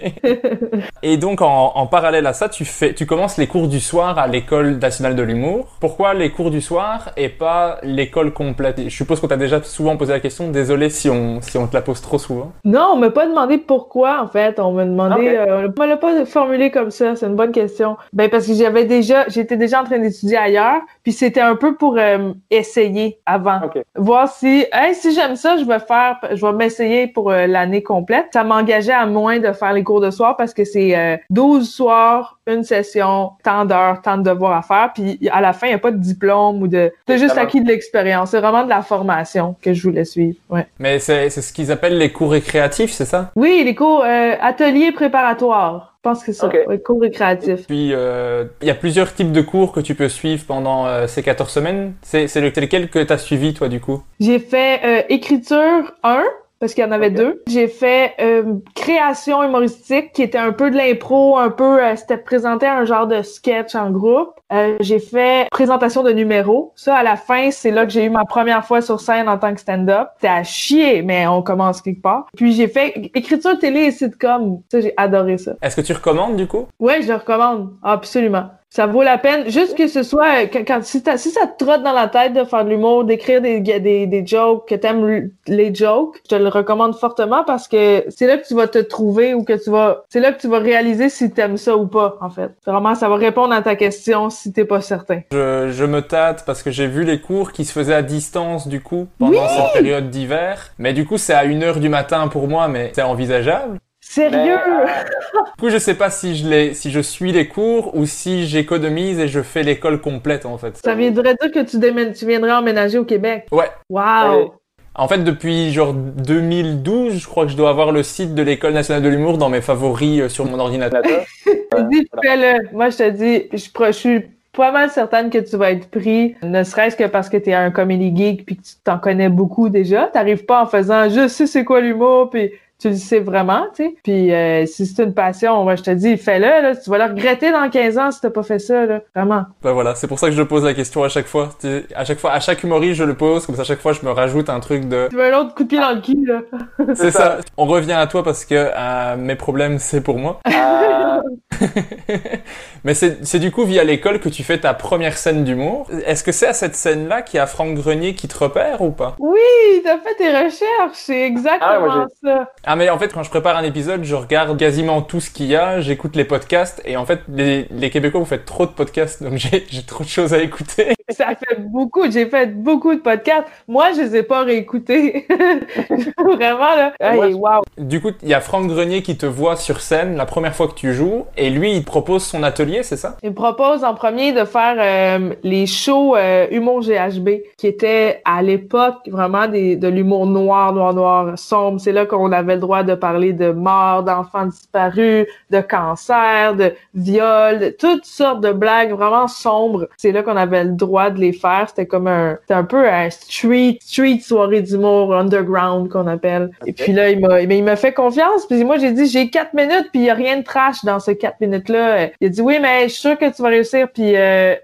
et 1.03 1.17
donc 1.17 1.41
en, 1.41 1.73
en 1.75 1.87
parallèle 1.87 2.27
à 2.27 2.33
ça, 2.33 2.49
tu 2.49 2.65
fais, 2.65 2.93
tu 2.93 3.07
commences 3.07 3.39
les 3.39 3.47
cours 3.47 3.69
du 3.69 3.81
soir 3.81 4.19
à 4.19 4.27
l'école 4.27 4.79
nationale 4.79 5.17
de 5.17 5.23
l'humour. 5.23 5.77
Pourquoi 5.81 6.15
les 6.15 6.31
cours 6.31 6.51
du 6.51 6.61
soir 6.61 7.11
et 7.17 7.29
pas 7.29 7.79
l'école 7.83 8.33
complète? 8.33 8.83
Je 8.83 8.89
suppose 8.89 9.21
qu'on 9.21 9.29
t'a 9.29 9.37
déjà 9.37 9.63
souvent 9.63 9.97
posé 9.97 10.13
la 10.13 10.21
question. 10.21 10.51
Désolé 10.51 10.91
si 10.91 11.09
on 11.09 11.41
si 11.41 11.57
on 11.57 11.67
te 11.67 11.75
la 11.75 11.83
pose 11.83 12.01
trop 12.01 12.19
souvent. 12.19 12.53
Non, 12.65 12.91
on 12.93 12.97
m'a 12.97 13.11
pas 13.11 13.27
demandé 13.27 13.59
pourquoi 13.59 14.23
en 14.23 14.27
fait. 14.27 14.59
On 14.59 14.73
m'a 14.73 14.85
demandé, 14.85 15.29
euh, 15.29 15.69
on 15.79 15.85
l'a 15.85 15.97
pas 15.97 16.25
formulé 16.27 16.71
comme 16.71 16.91
ça. 16.91 17.17
C'est 17.17 17.27
une 17.27 17.37
bonne 17.37 17.53
question. 17.53 17.97
Ben 18.13 18.29
parce 18.29 18.47
que 18.47 18.55
j'avais 18.55 18.85
déjà, 18.85 19.29
j'étais 19.29 19.57
déjà 19.57 19.81
en 19.81 19.85
train 19.85 19.99
d'étudier 19.99 20.37
ailleurs, 20.37 20.81
puis 21.03 21.13
c'était 21.13 21.41
un 21.41 21.57
peu 21.57 21.77
pour 21.77 21.97
euh, 21.97 22.33
essayer 22.51 23.21
avant, 23.27 23.61
voir 23.97 24.29
si, 24.29 24.67
hey, 24.73 24.95
si 24.95 25.15
j'aime 25.15 25.37
ça, 25.37 25.57
je 25.57 25.65
vais 25.65 25.79
faire, 25.99 26.37
je 26.37 26.47
vais 26.47 26.53
m'essayer 26.53 27.07
pour 27.07 27.31
euh, 27.31 27.47
l'année 27.47 27.83
complète. 27.83 28.27
Ça 28.33 28.45
m'engageait 28.45 28.93
à 28.93 29.07
moins 29.07 29.39
de 29.39 29.53
faire 29.53 29.73
les 29.73 29.85
cours 29.85 30.01
de 30.01 30.11
soir 30.11 30.37
parce 30.37 30.55
que 30.55 30.65
c'est 30.65 30.97
euh, 30.97 31.17
12 31.31 31.69
soirs, 31.69 32.39
une 32.47 32.65
session, 32.65 33.33
tant 33.43 33.65
d'heures, 33.65 34.01
tant 34.03 34.17
de 34.17 34.23
devoirs 34.23 34.57
à 34.57 34.63
faire, 34.63 34.93
puis 34.95 35.29
à 35.31 35.41
la 35.41 35.53
fin, 35.53 35.67
il 35.67 35.71
y 35.71 35.75
a 35.75 35.79
pas 35.79 35.91
de 35.91 35.99
diplôme 35.99 36.63
ou 36.63 36.69
de, 36.69 36.93
t'as 37.07 37.17
juste 37.17 37.37
acquis 37.37 37.61
de 37.61 37.69
l'expérience. 37.69 38.31
C'est 38.31 38.41
vraiment 38.41 38.65
de 38.65 38.69
la 38.69 38.83
formation 38.83 39.57
que 39.61 39.73
je 39.73 39.83
voulais 39.83 40.05
suivre. 40.05 40.37
Ouais. 40.49 40.67
Mais 40.79 40.99
c'est 40.99 41.31
c'est 41.31 41.43
ce 41.43 41.53
qu'ils 41.53 41.71
appellent 41.73 41.99
les 41.99 42.13
cours 42.13 42.33
récréatifs, 42.33 42.93
c'est 42.93 43.05
ça? 43.05 43.31
Oui, 43.37 43.63
les 43.65 43.75
cours 43.75 44.03
euh, 44.05 44.35
ateliers 44.41 44.93
préparatoires. 44.93 45.98
Je 46.09 46.14
pense 46.14 46.25
que 46.25 46.33
c'est 46.33 46.38
ça. 46.38 46.66
Ouais, 46.66 46.79
cours 46.79 47.03
récréatifs. 47.03 47.66
Puis 47.66 47.92
euh, 47.92 48.47
il 48.62 48.68
y 48.68 48.71
a 48.71 48.75
plusieurs 48.75 49.12
types 49.12 49.33
de 49.33 49.42
cours 49.42 49.73
que 49.73 49.81
tu 49.81 49.94
peux 49.94 50.09
suivre 50.09 50.44
pendant 50.47 50.87
euh, 50.87 51.07
ces 51.07 51.23
14 51.23 51.51
semaines. 51.51 51.92
C'est 52.01 52.29
c'est 52.29 52.40
lequel 52.40 52.88
que 52.88 53.03
t'as 53.03 53.18
suivi 53.18 53.53
toi 53.53 53.68
du 53.68 53.81
coup? 53.81 54.03
J'ai 54.18 54.38
fait 54.38 54.81
euh, 54.85 55.03
écriture 55.11 55.92
1 56.03 56.25
parce 56.61 56.75
qu'il 56.75 56.85
y 56.85 56.87
en 56.87 56.92
avait 56.92 57.11
deux. 57.11 57.42
J'ai 57.47 57.68
fait 57.68 58.14
euh, 58.21 58.55
création 58.75 59.42
humoristique 59.42 60.12
qui 60.12 60.23
était 60.23 60.38
un 60.38 60.53
peu 60.53 60.71
de 60.71 60.77
l'impro, 60.77 61.38
un 61.38 61.51
peu 61.51 61.83
euh, 61.83 61.97
c'était 61.97 62.16
présenté 62.16 62.66
un 62.66 62.85
genre 62.85 63.07
de 63.07 63.23
sketch 63.23 63.75
en 63.75 63.90
groupe. 63.90 64.31
Euh, 64.53 64.77
j'ai 64.81 64.99
fait 64.99 65.49
présentation 65.51 66.03
de 66.03 66.11
numéros. 66.11 66.73
Ça 66.75 66.97
à 66.97 67.03
la 67.03 67.16
fin, 67.16 67.51
c'est 67.51 67.71
là 67.71 67.85
que 67.85 67.92
j'ai 67.92 68.05
eu 68.05 68.11
ma 68.11 68.25
première 68.25 68.64
fois 68.64 68.81
sur 68.81 69.01
scène 69.01 69.29
en 69.29 69.38
tant 69.38 69.55
que 69.55 69.61
stand-up. 69.61 70.09
C'était 70.16 70.29
à 70.29 70.42
chier, 70.42 71.03
mais 71.03 71.27
on 71.27 71.42
commence 71.42 71.83
quelque 71.83 72.03
part. 72.03 72.27
Puis 72.37 72.53
j'ai 72.53 72.68
fait 72.68 73.11
écriture 73.14 73.59
télé 73.59 73.81
et 73.81 73.90
sitcom. 73.90 74.62
Ça 74.71 74.81
j'ai 74.81 74.94
adoré 74.97 75.38
ça. 75.38 75.53
Est-ce 75.62 75.77
que 75.77 75.83
tu 75.83 75.92
recommandes 75.92 76.37
du 76.37 76.47
coup? 76.47 76.66
Ouais, 76.81 77.03
je 77.03 77.09
le 77.09 77.14
recommande. 77.14 77.75
Absolument. 77.83 78.51
Ça 78.71 78.87
vaut 78.87 79.03
la 79.03 79.17
peine. 79.17 79.49
Juste 79.51 79.77
que 79.77 79.89
ce 79.89 80.03
soit, 80.03 80.43
euh, 80.43 80.47
quand, 80.53 80.61
quand- 80.67 80.85
si, 80.85 81.03
si 81.17 81.31
ça 81.31 81.47
te 81.47 81.65
trotte 81.65 81.83
dans 81.83 81.93
la 81.93 82.07
tête 82.07 82.35
de 82.35 82.45
faire 82.45 82.65
de 82.67 82.71
l'humour, 82.71 83.05
d'écrire 83.05 83.41
des, 83.41 83.61
des, 83.61 84.07
des 84.07 84.27
jokes, 84.27 84.69
que 84.69 84.75
t'aimes 84.75 85.31
les 85.47 85.75
jokes, 85.75 86.17
je 86.25 86.37
te 86.37 86.41
le 86.41 86.49
recommande 86.49 86.95
fortement 86.95 87.45
parce 87.45 87.67
que 87.67 88.05
c'est 88.11 88.27
là 88.27 88.37
que 88.37 88.47
tu 88.47 88.55
vas 88.55 88.69
te 88.69 88.79
trouver 88.79 89.33
ou 89.33 89.43
que 89.43 89.55
tu 89.55 89.71
vas, 89.71 90.05
c'est 90.11 90.21
là 90.21 90.33
que 90.33 90.41
tu 90.41 90.49
vas 90.49 90.59
réaliser 90.59 91.09
si 91.09 91.31
t'aimes 91.31 91.57
ça 91.57 91.77
ou 91.79 91.87
pas, 91.87 92.19
en 92.21 92.29
fait. 92.29 92.51
Vraiment, 92.67 92.95
ça 92.95 93.09
va 93.09 93.17
répondre 93.17 93.55
à 93.55 93.63
ta 93.63 93.75
question 93.75 94.29
si 94.29 94.53
t'es 94.53 94.67
pas 94.67 94.83
certain. 94.83 95.21
Je, 95.33 95.71
je 95.73 95.85
me 95.87 96.03
tâte 96.03 96.45
parce 96.45 96.63
que 96.63 96.71
j'ai 96.71 96.87
vu 96.87 97.05
les 97.05 97.21
cours 97.21 97.53
qui 97.53 97.65
se 97.65 97.73
faisaient 97.73 97.95
à 97.95 98.03
distance 98.03 98.69
du 98.69 98.83
coup 98.83 99.09
pendant 99.19 99.49
cette 99.49 99.73
période 99.83 100.11
d'hiver. 100.11 100.73
Mais 100.79 100.93
du 100.93 101.07
coup 101.07 101.17
c'est 101.17 101.33
à 101.35 101.45
1h 101.47 101.79
du 101.81 101.89
matin 101.89 102.29
pour 102.29 102.49
moi, 102.49 102.69
mais 102.69 102.93
c'est 102.95 103.03
envisageable. 103.03 103.79
Sérieux? 104.09 104.59
Du 105.59 105.64
coup 105.64 105.71
je 105.71 105.79
sais 105.79 105.94
pas 105.94 106.09
si 106.09 106.37
je 106.37 106.49
les, 106.49 106.75
si 106.75 106.90
je 106.90 107.01
suis 107.01 107.33
les 107.33 107.49
cours 107.49 107.94
ou 107.97 108.07
si 108.07 108.47
j'économise 108.47 109.18
et 109.18 109.29
je 109.29 109.42
fais 109.42 109.62
l'école 109.62 110.01
complète 110.01 110.47
en 110.47 110.57
fait. 110.57 110.77
Ça 110.77 110.94
viendrait 110.94 111.35
dire 111.35 111.51
que 111.51 111.59
tu, 111.61 111.79
tu 112.14 112.27
viendrais 112.27 112.53
emménager 112.53 112.97
au 112.99 113.05
Québec. 113.05 113.47
Ouais. 113.51 113.71
Wow! 113.90 114.55
En 114.94 115.07
fait, 115.09 115.18
depuis 115.18 115.73
genre 115.73 115.92
2012, 115.92 117.18
je 117.18 117.27
crois 117.27 117.44
que 117.44 117.53
je 117.53 117.57
dois 117.57 117.71
avoir 117.71 117.92
le 117.92 118.03
site 118.03 118.35
de 118.35 118.42
l'École 118.42 118.73
nationale 118.73 119.03
de 119.03 119.09
l'humour 119.09 119.38
dans 119.38 119.49
mes 119.49 119.61
favoris 119.61 120.23
euh, 120.23 120.29
sur 120.29 120.44
mon 120.44 120.59
ordinateur. 120.59 121.03
Je 121.44 121.51
te 121.77 121.88
dis, 121.88 122.09
fais-le. 122.23 122.73
Moi, 122.73 122.90
je 122.90 122.97
te 122.97 123.11
dis, 123.11 123.49
je, 123.53 123.92
suis 123.92 124.25
pas 124.53 124.73
mal 124.73 124.90
certaine 124.90 125.31
que 125.31 125.38
tu 125.38 125.57
vas 125.57 125.71
être 125.71 125.88
pris, 125.88 126.35
ne 126.42 126.64
serait-ce 126.64 126.97
que 126.97 127.05
parce 127.05 127.29
que 127.29 127.37
t'es 127.37 127.53
un 127.53 127.71
comedy 127.71 128.14
geek 128.16 128.44
puis 128.44 128.57
que 128.57 128.62
tu 128.62 128.75
t'en 128.83 128.99
connais 128.99 129.29
beaucoup 129.29 129.68
déjà. 129.68 130.07
T'arrives 130.07 130.44
pas 130.44 130.62
en 130.62 130.66
faisant 130.66 131.09
«je 131.11 131.29
sais 131.29 131.47
c'est 131.47 131.64
quoi 131.64 131.81
l'humour» 131.81 132.31
puis 132.33 132.51
tu 132.79 132.91
le 132.91 132.95
sais 132.97 133.21
vraiment, 133.21 133.67
tu 133.75 133.85
sais. 133.85 133.95
Puis 134.03 134.33
euh, 134.33 134.64
si 134.67 134.87
c'est 134.87 135.03
une 135.03 135.14
passion, 135.14 135.64
moi 135.64 135.77
je 135.77 135.83
te 135.83 135.91
dis, 135.91 136.17
fais-le, 136.17 136.47
là, 136.47 136.77
tu 136.77 136.91
vas 136.91 136.99
le 136.99 137.12
regretter 137.12 137.51
dans 137.51 137.69
15 137.69 137.99
ans 137.99 138.11
si 138.11 138.21
t'as 138.21 138.31
pas 138.31 138.43
fait 138.43 138.59
ça, 138.59 138.87
là. 138.87 139.01
Vraiment. 139.14 139.45
Ben 139.62 139.73
voilà, 139.73 139.95
c'est 139.95 140.07
pour 140.07 140.19
ça 140.19 140.29
que 140.29 140.35
je 140.35 140.43
pose 140.43 140.64
la 140.64 140.75
question 140.75 141.03
à 141.03 141.09
chaque 141.09 141.27
fois. 141.27 141.51
Tu 141.61 141.69
sais, 141.69 141.85
À 141.95 142.05
chaque 142.05 142.19
fois, 142.19 142.33
à 142.33 142.41
chaque 142.41 142.62
humoriste, 142.62 142.95
je 142.95 143.05
le 143.05 143.14
pose, 143.14 143.47
comme 143.47 143.57
ça 143.57 143.62
à 143.62 143.64
chaque 143.64 143.81
fois 143.81 143.93
je 143.93 144.05
me 144.05 144.11
rajoute 144.11 144.49
un 144.49 144.61
truc 144.61 144.88
de... 144.88 145.09
Tu 145.11 145.17
veux 145.17 145.33
un 145.33 145.38
autre 145.38 145.55
coup 145.55 145.64
de 145.64 145.69
pied 145.69 145.79
dans 145.79 145.93
le 145.93 146.01
cul, 146.01 146.25
là. 146.25 146.41
C'est 146.95 147.11
ça. 147.11 147.38
On 147.57 147.67
revient 147.67 147.93
à 147.93 148.07
toi 148.07 148.23
parce 148.23 148.45
que 148.45 148.55
euh, 148.55 149.17
mes 149.17 149.37
problèmes, 149.37 149.79
c'est 149.79 150.01
pour 150.01 150.19
moi. 150.19 150.41
Ah, 150.45 151.21
Mais 152.85 152.95
c'est 152.95 153.25
c'est 153.25 153.38
du 153.38 153.51
coup 153.51 153.64
via 153.64 153.85
l'école 153.85 154.21
que 154.21 154.29
tu 154.29 154.43
fais 154.43 154.59
ta 154.59 154.75
première 154.75 155.17
scène 155.17 155.45
d'humour. 155.45 155.87
Est-ce 156.07 156.23
que 156.23 156.33
c'est 156.33 156.47
à 156.47 156.53
cette 156.53 156.77
scène-là 156.77 157.23
qu'il 157.23 157.38
y 157.38 157.41
a 157.41 157.47
Franck 157.47 157.75
Grenier 157.75 158.14
qui 158.14 158.29
te 158.29 158.38
repère 158.38 158.81
ou 158.83 158.91
pas? 158.91 159.17
Oui, 159.19 159.38
t'as 159.83 159.99
fait 159.99 160.14
tes 160.17 160.29
recherches, 160.29 160.95
c'est 160.95 161.23
exactement 161.27 161.59
Ah, 161.61 161.81
moi, 161.81 162.07
ça. 162.23 162.53
Ah 162.71 162.77
mais 162.77 162.91
en 162.91 162.99
fait 162.99 163.15
quand 163.15 163.23
je 163.23 163.31
prépare 163.31 163.57
un 163.57 163.63
épisode, 163.63 164.05
je 164.05 164.15
regarde 164.15 164.59
quasiment 164.59 165.01
tout 165.01 165.21
ce 165.21 165.31
qu'il 165.31 165.47
y 165.47 165.57
a, 165.57 165.81
j'écoute 165.81 166.15
les 166.17 166.27
podcasts 166.27 166.83
et 166.85 166.99
en 166.99 167.07
fait 167.07 167.21
les, 167.27 167.67
les 167.71 167.89
Québécois 167.89 168.21
vous 168.21 168.27
faites 168.27 168.45
trop 168.45 168.67
de 168.67 168.71
podcasts 168.71 169.23
donc 169.23 169.39
j'ai 169.39 169.65
trop 169.87 170.05
de 170.05 170.09
choses 170.09 170.35
à 170.35 170.43
écouter. 170.43 170.95
Ça 171.11 171.29
fait 171.29 171.59
beaucoup, 171.59 172.11
j'ai 172.11 172.27
fait 172.27 172.55
beaucoup 172.55 172.95
de 172.95 173.01
podcasts. 173.01 173.47
Moi, 173.67 173.93
je 173.97 174.03
les 174.03 174.17
ai 174.17 174.23
pas 174.23 174.43
réécoutés. 174.43 175.27
Vraiment, 176.19 176.77
là. 176.77 176.93
Hey, 177.01 177.33
wow. 177.33 177.63
Du 177.79 178.03
coup, 178.03 178.11
il 178.23 178.29
y 178.29 178.35
a 178.35 178.43
Franck 178.43 178.67
Grenier 178.67 179.01
qui 179.01 179.17
te 179.17 179.25
voit 179.25 179.57
sur 179.57 179.81
scène 179.81 180.17
la 180.17 180.27
première 180.27 180.55
fois 180.55 180.69
que 180.69 180.75
tu 180.75 180.93
joues 180.93 181.25
et 181.39 181.49
lui 181.49 181.73
il 181.73 181.83
propose 181.83 182.25
son 182.25 182.43
atelier, 182.43 182.83
c'est 182.83 182.99
ça? 182.99 183.17
Il 183.23 183.31
me 183.31 183.35
propose 183.35 183.85
en 183.85 183.95
premier 183.95 184.33
de 184.33 184.45
faire 184.45 184.77
euh, 184.79 185.35
les 185.43 185.67
shows 185.67 186.15
euh, 186.15 186.47
humour 186.51 186.83
GHB, 186.83 187.29
qui 187.57 187.67
étaient 187.67 188.21
à 188.27 188.43
l'époque 188.43 188.97
vraiment 189.07 189.49
des, 189.49 189.77
de 189.77 189.89
l'humour 189.89 190.27
noir, 190.27 190.75
noir, 190.75 190.93
noir, 190.93 191.39
sombre. 191.39 191.81
C'est 191.81 191.93
là 191.93 192.05
qu'on 192.05 192.33
avait 192.33 192.58
le 192.59 192.61
droit 192.61 192.83
de 192.83 192.94
parler 192.94 193.33
de 193.33 193.53
mort, 193.53 194.03
d'enfants 194.03 194.47
disparus, 194.47 195.27
de 195.51 195.61
cancer, 195.61 196.55
de 196.55 196.75
viol, 196.94 197.59
de 197.59 197.68
toutes 197.71 198.05
sortes 198.05 198.40
de 198.40 198.53
blagues 198.53 198.92
vraiment 198.92 199.29
sombres. 199.29 199.88
C'est 199.97 200.12
là 200.12 200.23
qu'on 200.23 200.37
avait 200.37 200.64
le 200.64 200.73
droit 200.73 201.11
de 201.11 201.21
les 201.21 201.33
faire. 201.33 201.66
C'était 201.68 201.87
comme 201.87 202.09
un, 202.09 202.37
c'était 202.42 202.55
un 202.55 202.64
peu 202.64 202.88
un 202.88 203.09
street, 203.11 203.79
street 203.81 204.21
soirée 204.21 204.62
d'humour 204.62 205.14
underground 205.14 205.88
qu'on 205.88 206.07
appelle. 206.07 206.51
Et 206.66 206.73
puis 206.73 206.92
là, 206.92 207.11
il 207.11 207.21
m'a, 207.21 207.47
mais 207.47 207.59
il 207.59 207.64
m'a 207.64 207.77
fait 207.77 207.92
confiance. 207.92 208.47
Puis 208.47 208.64
moi, 208.64 208.79
j'ai 208.79 208.92
dit, 208.92 209.07
j'ai 209.07 209.31
quatre 209.31 209.55
minutes, 209.55 209.88
puis 209.92 210.03
il 210.03 210.05
y 210.07 210.11
a 210.11 210.14
rien 210.14 210.38
de 210.38 210.42
trash 210.42 210.85
dans 210.85 211.01
ces 211.01 211.16
quatre 211.16 211.40
minutes-là. 211.40 212.09
Il 212.21 212.27
a 212.27 212.31
dit, 212.31 212.40
oui, 212.40 212.59
mais 212.61 212.85
je 212.85 212.92
suis 212.92 213.01
sûr 213.01 213.18
que 213.18 213.35
tu 213.35 213.42
vas 213.42 213.49
réussir. 213.49 213.88
Puis 213.92 214.16
euh, 214.16 214.55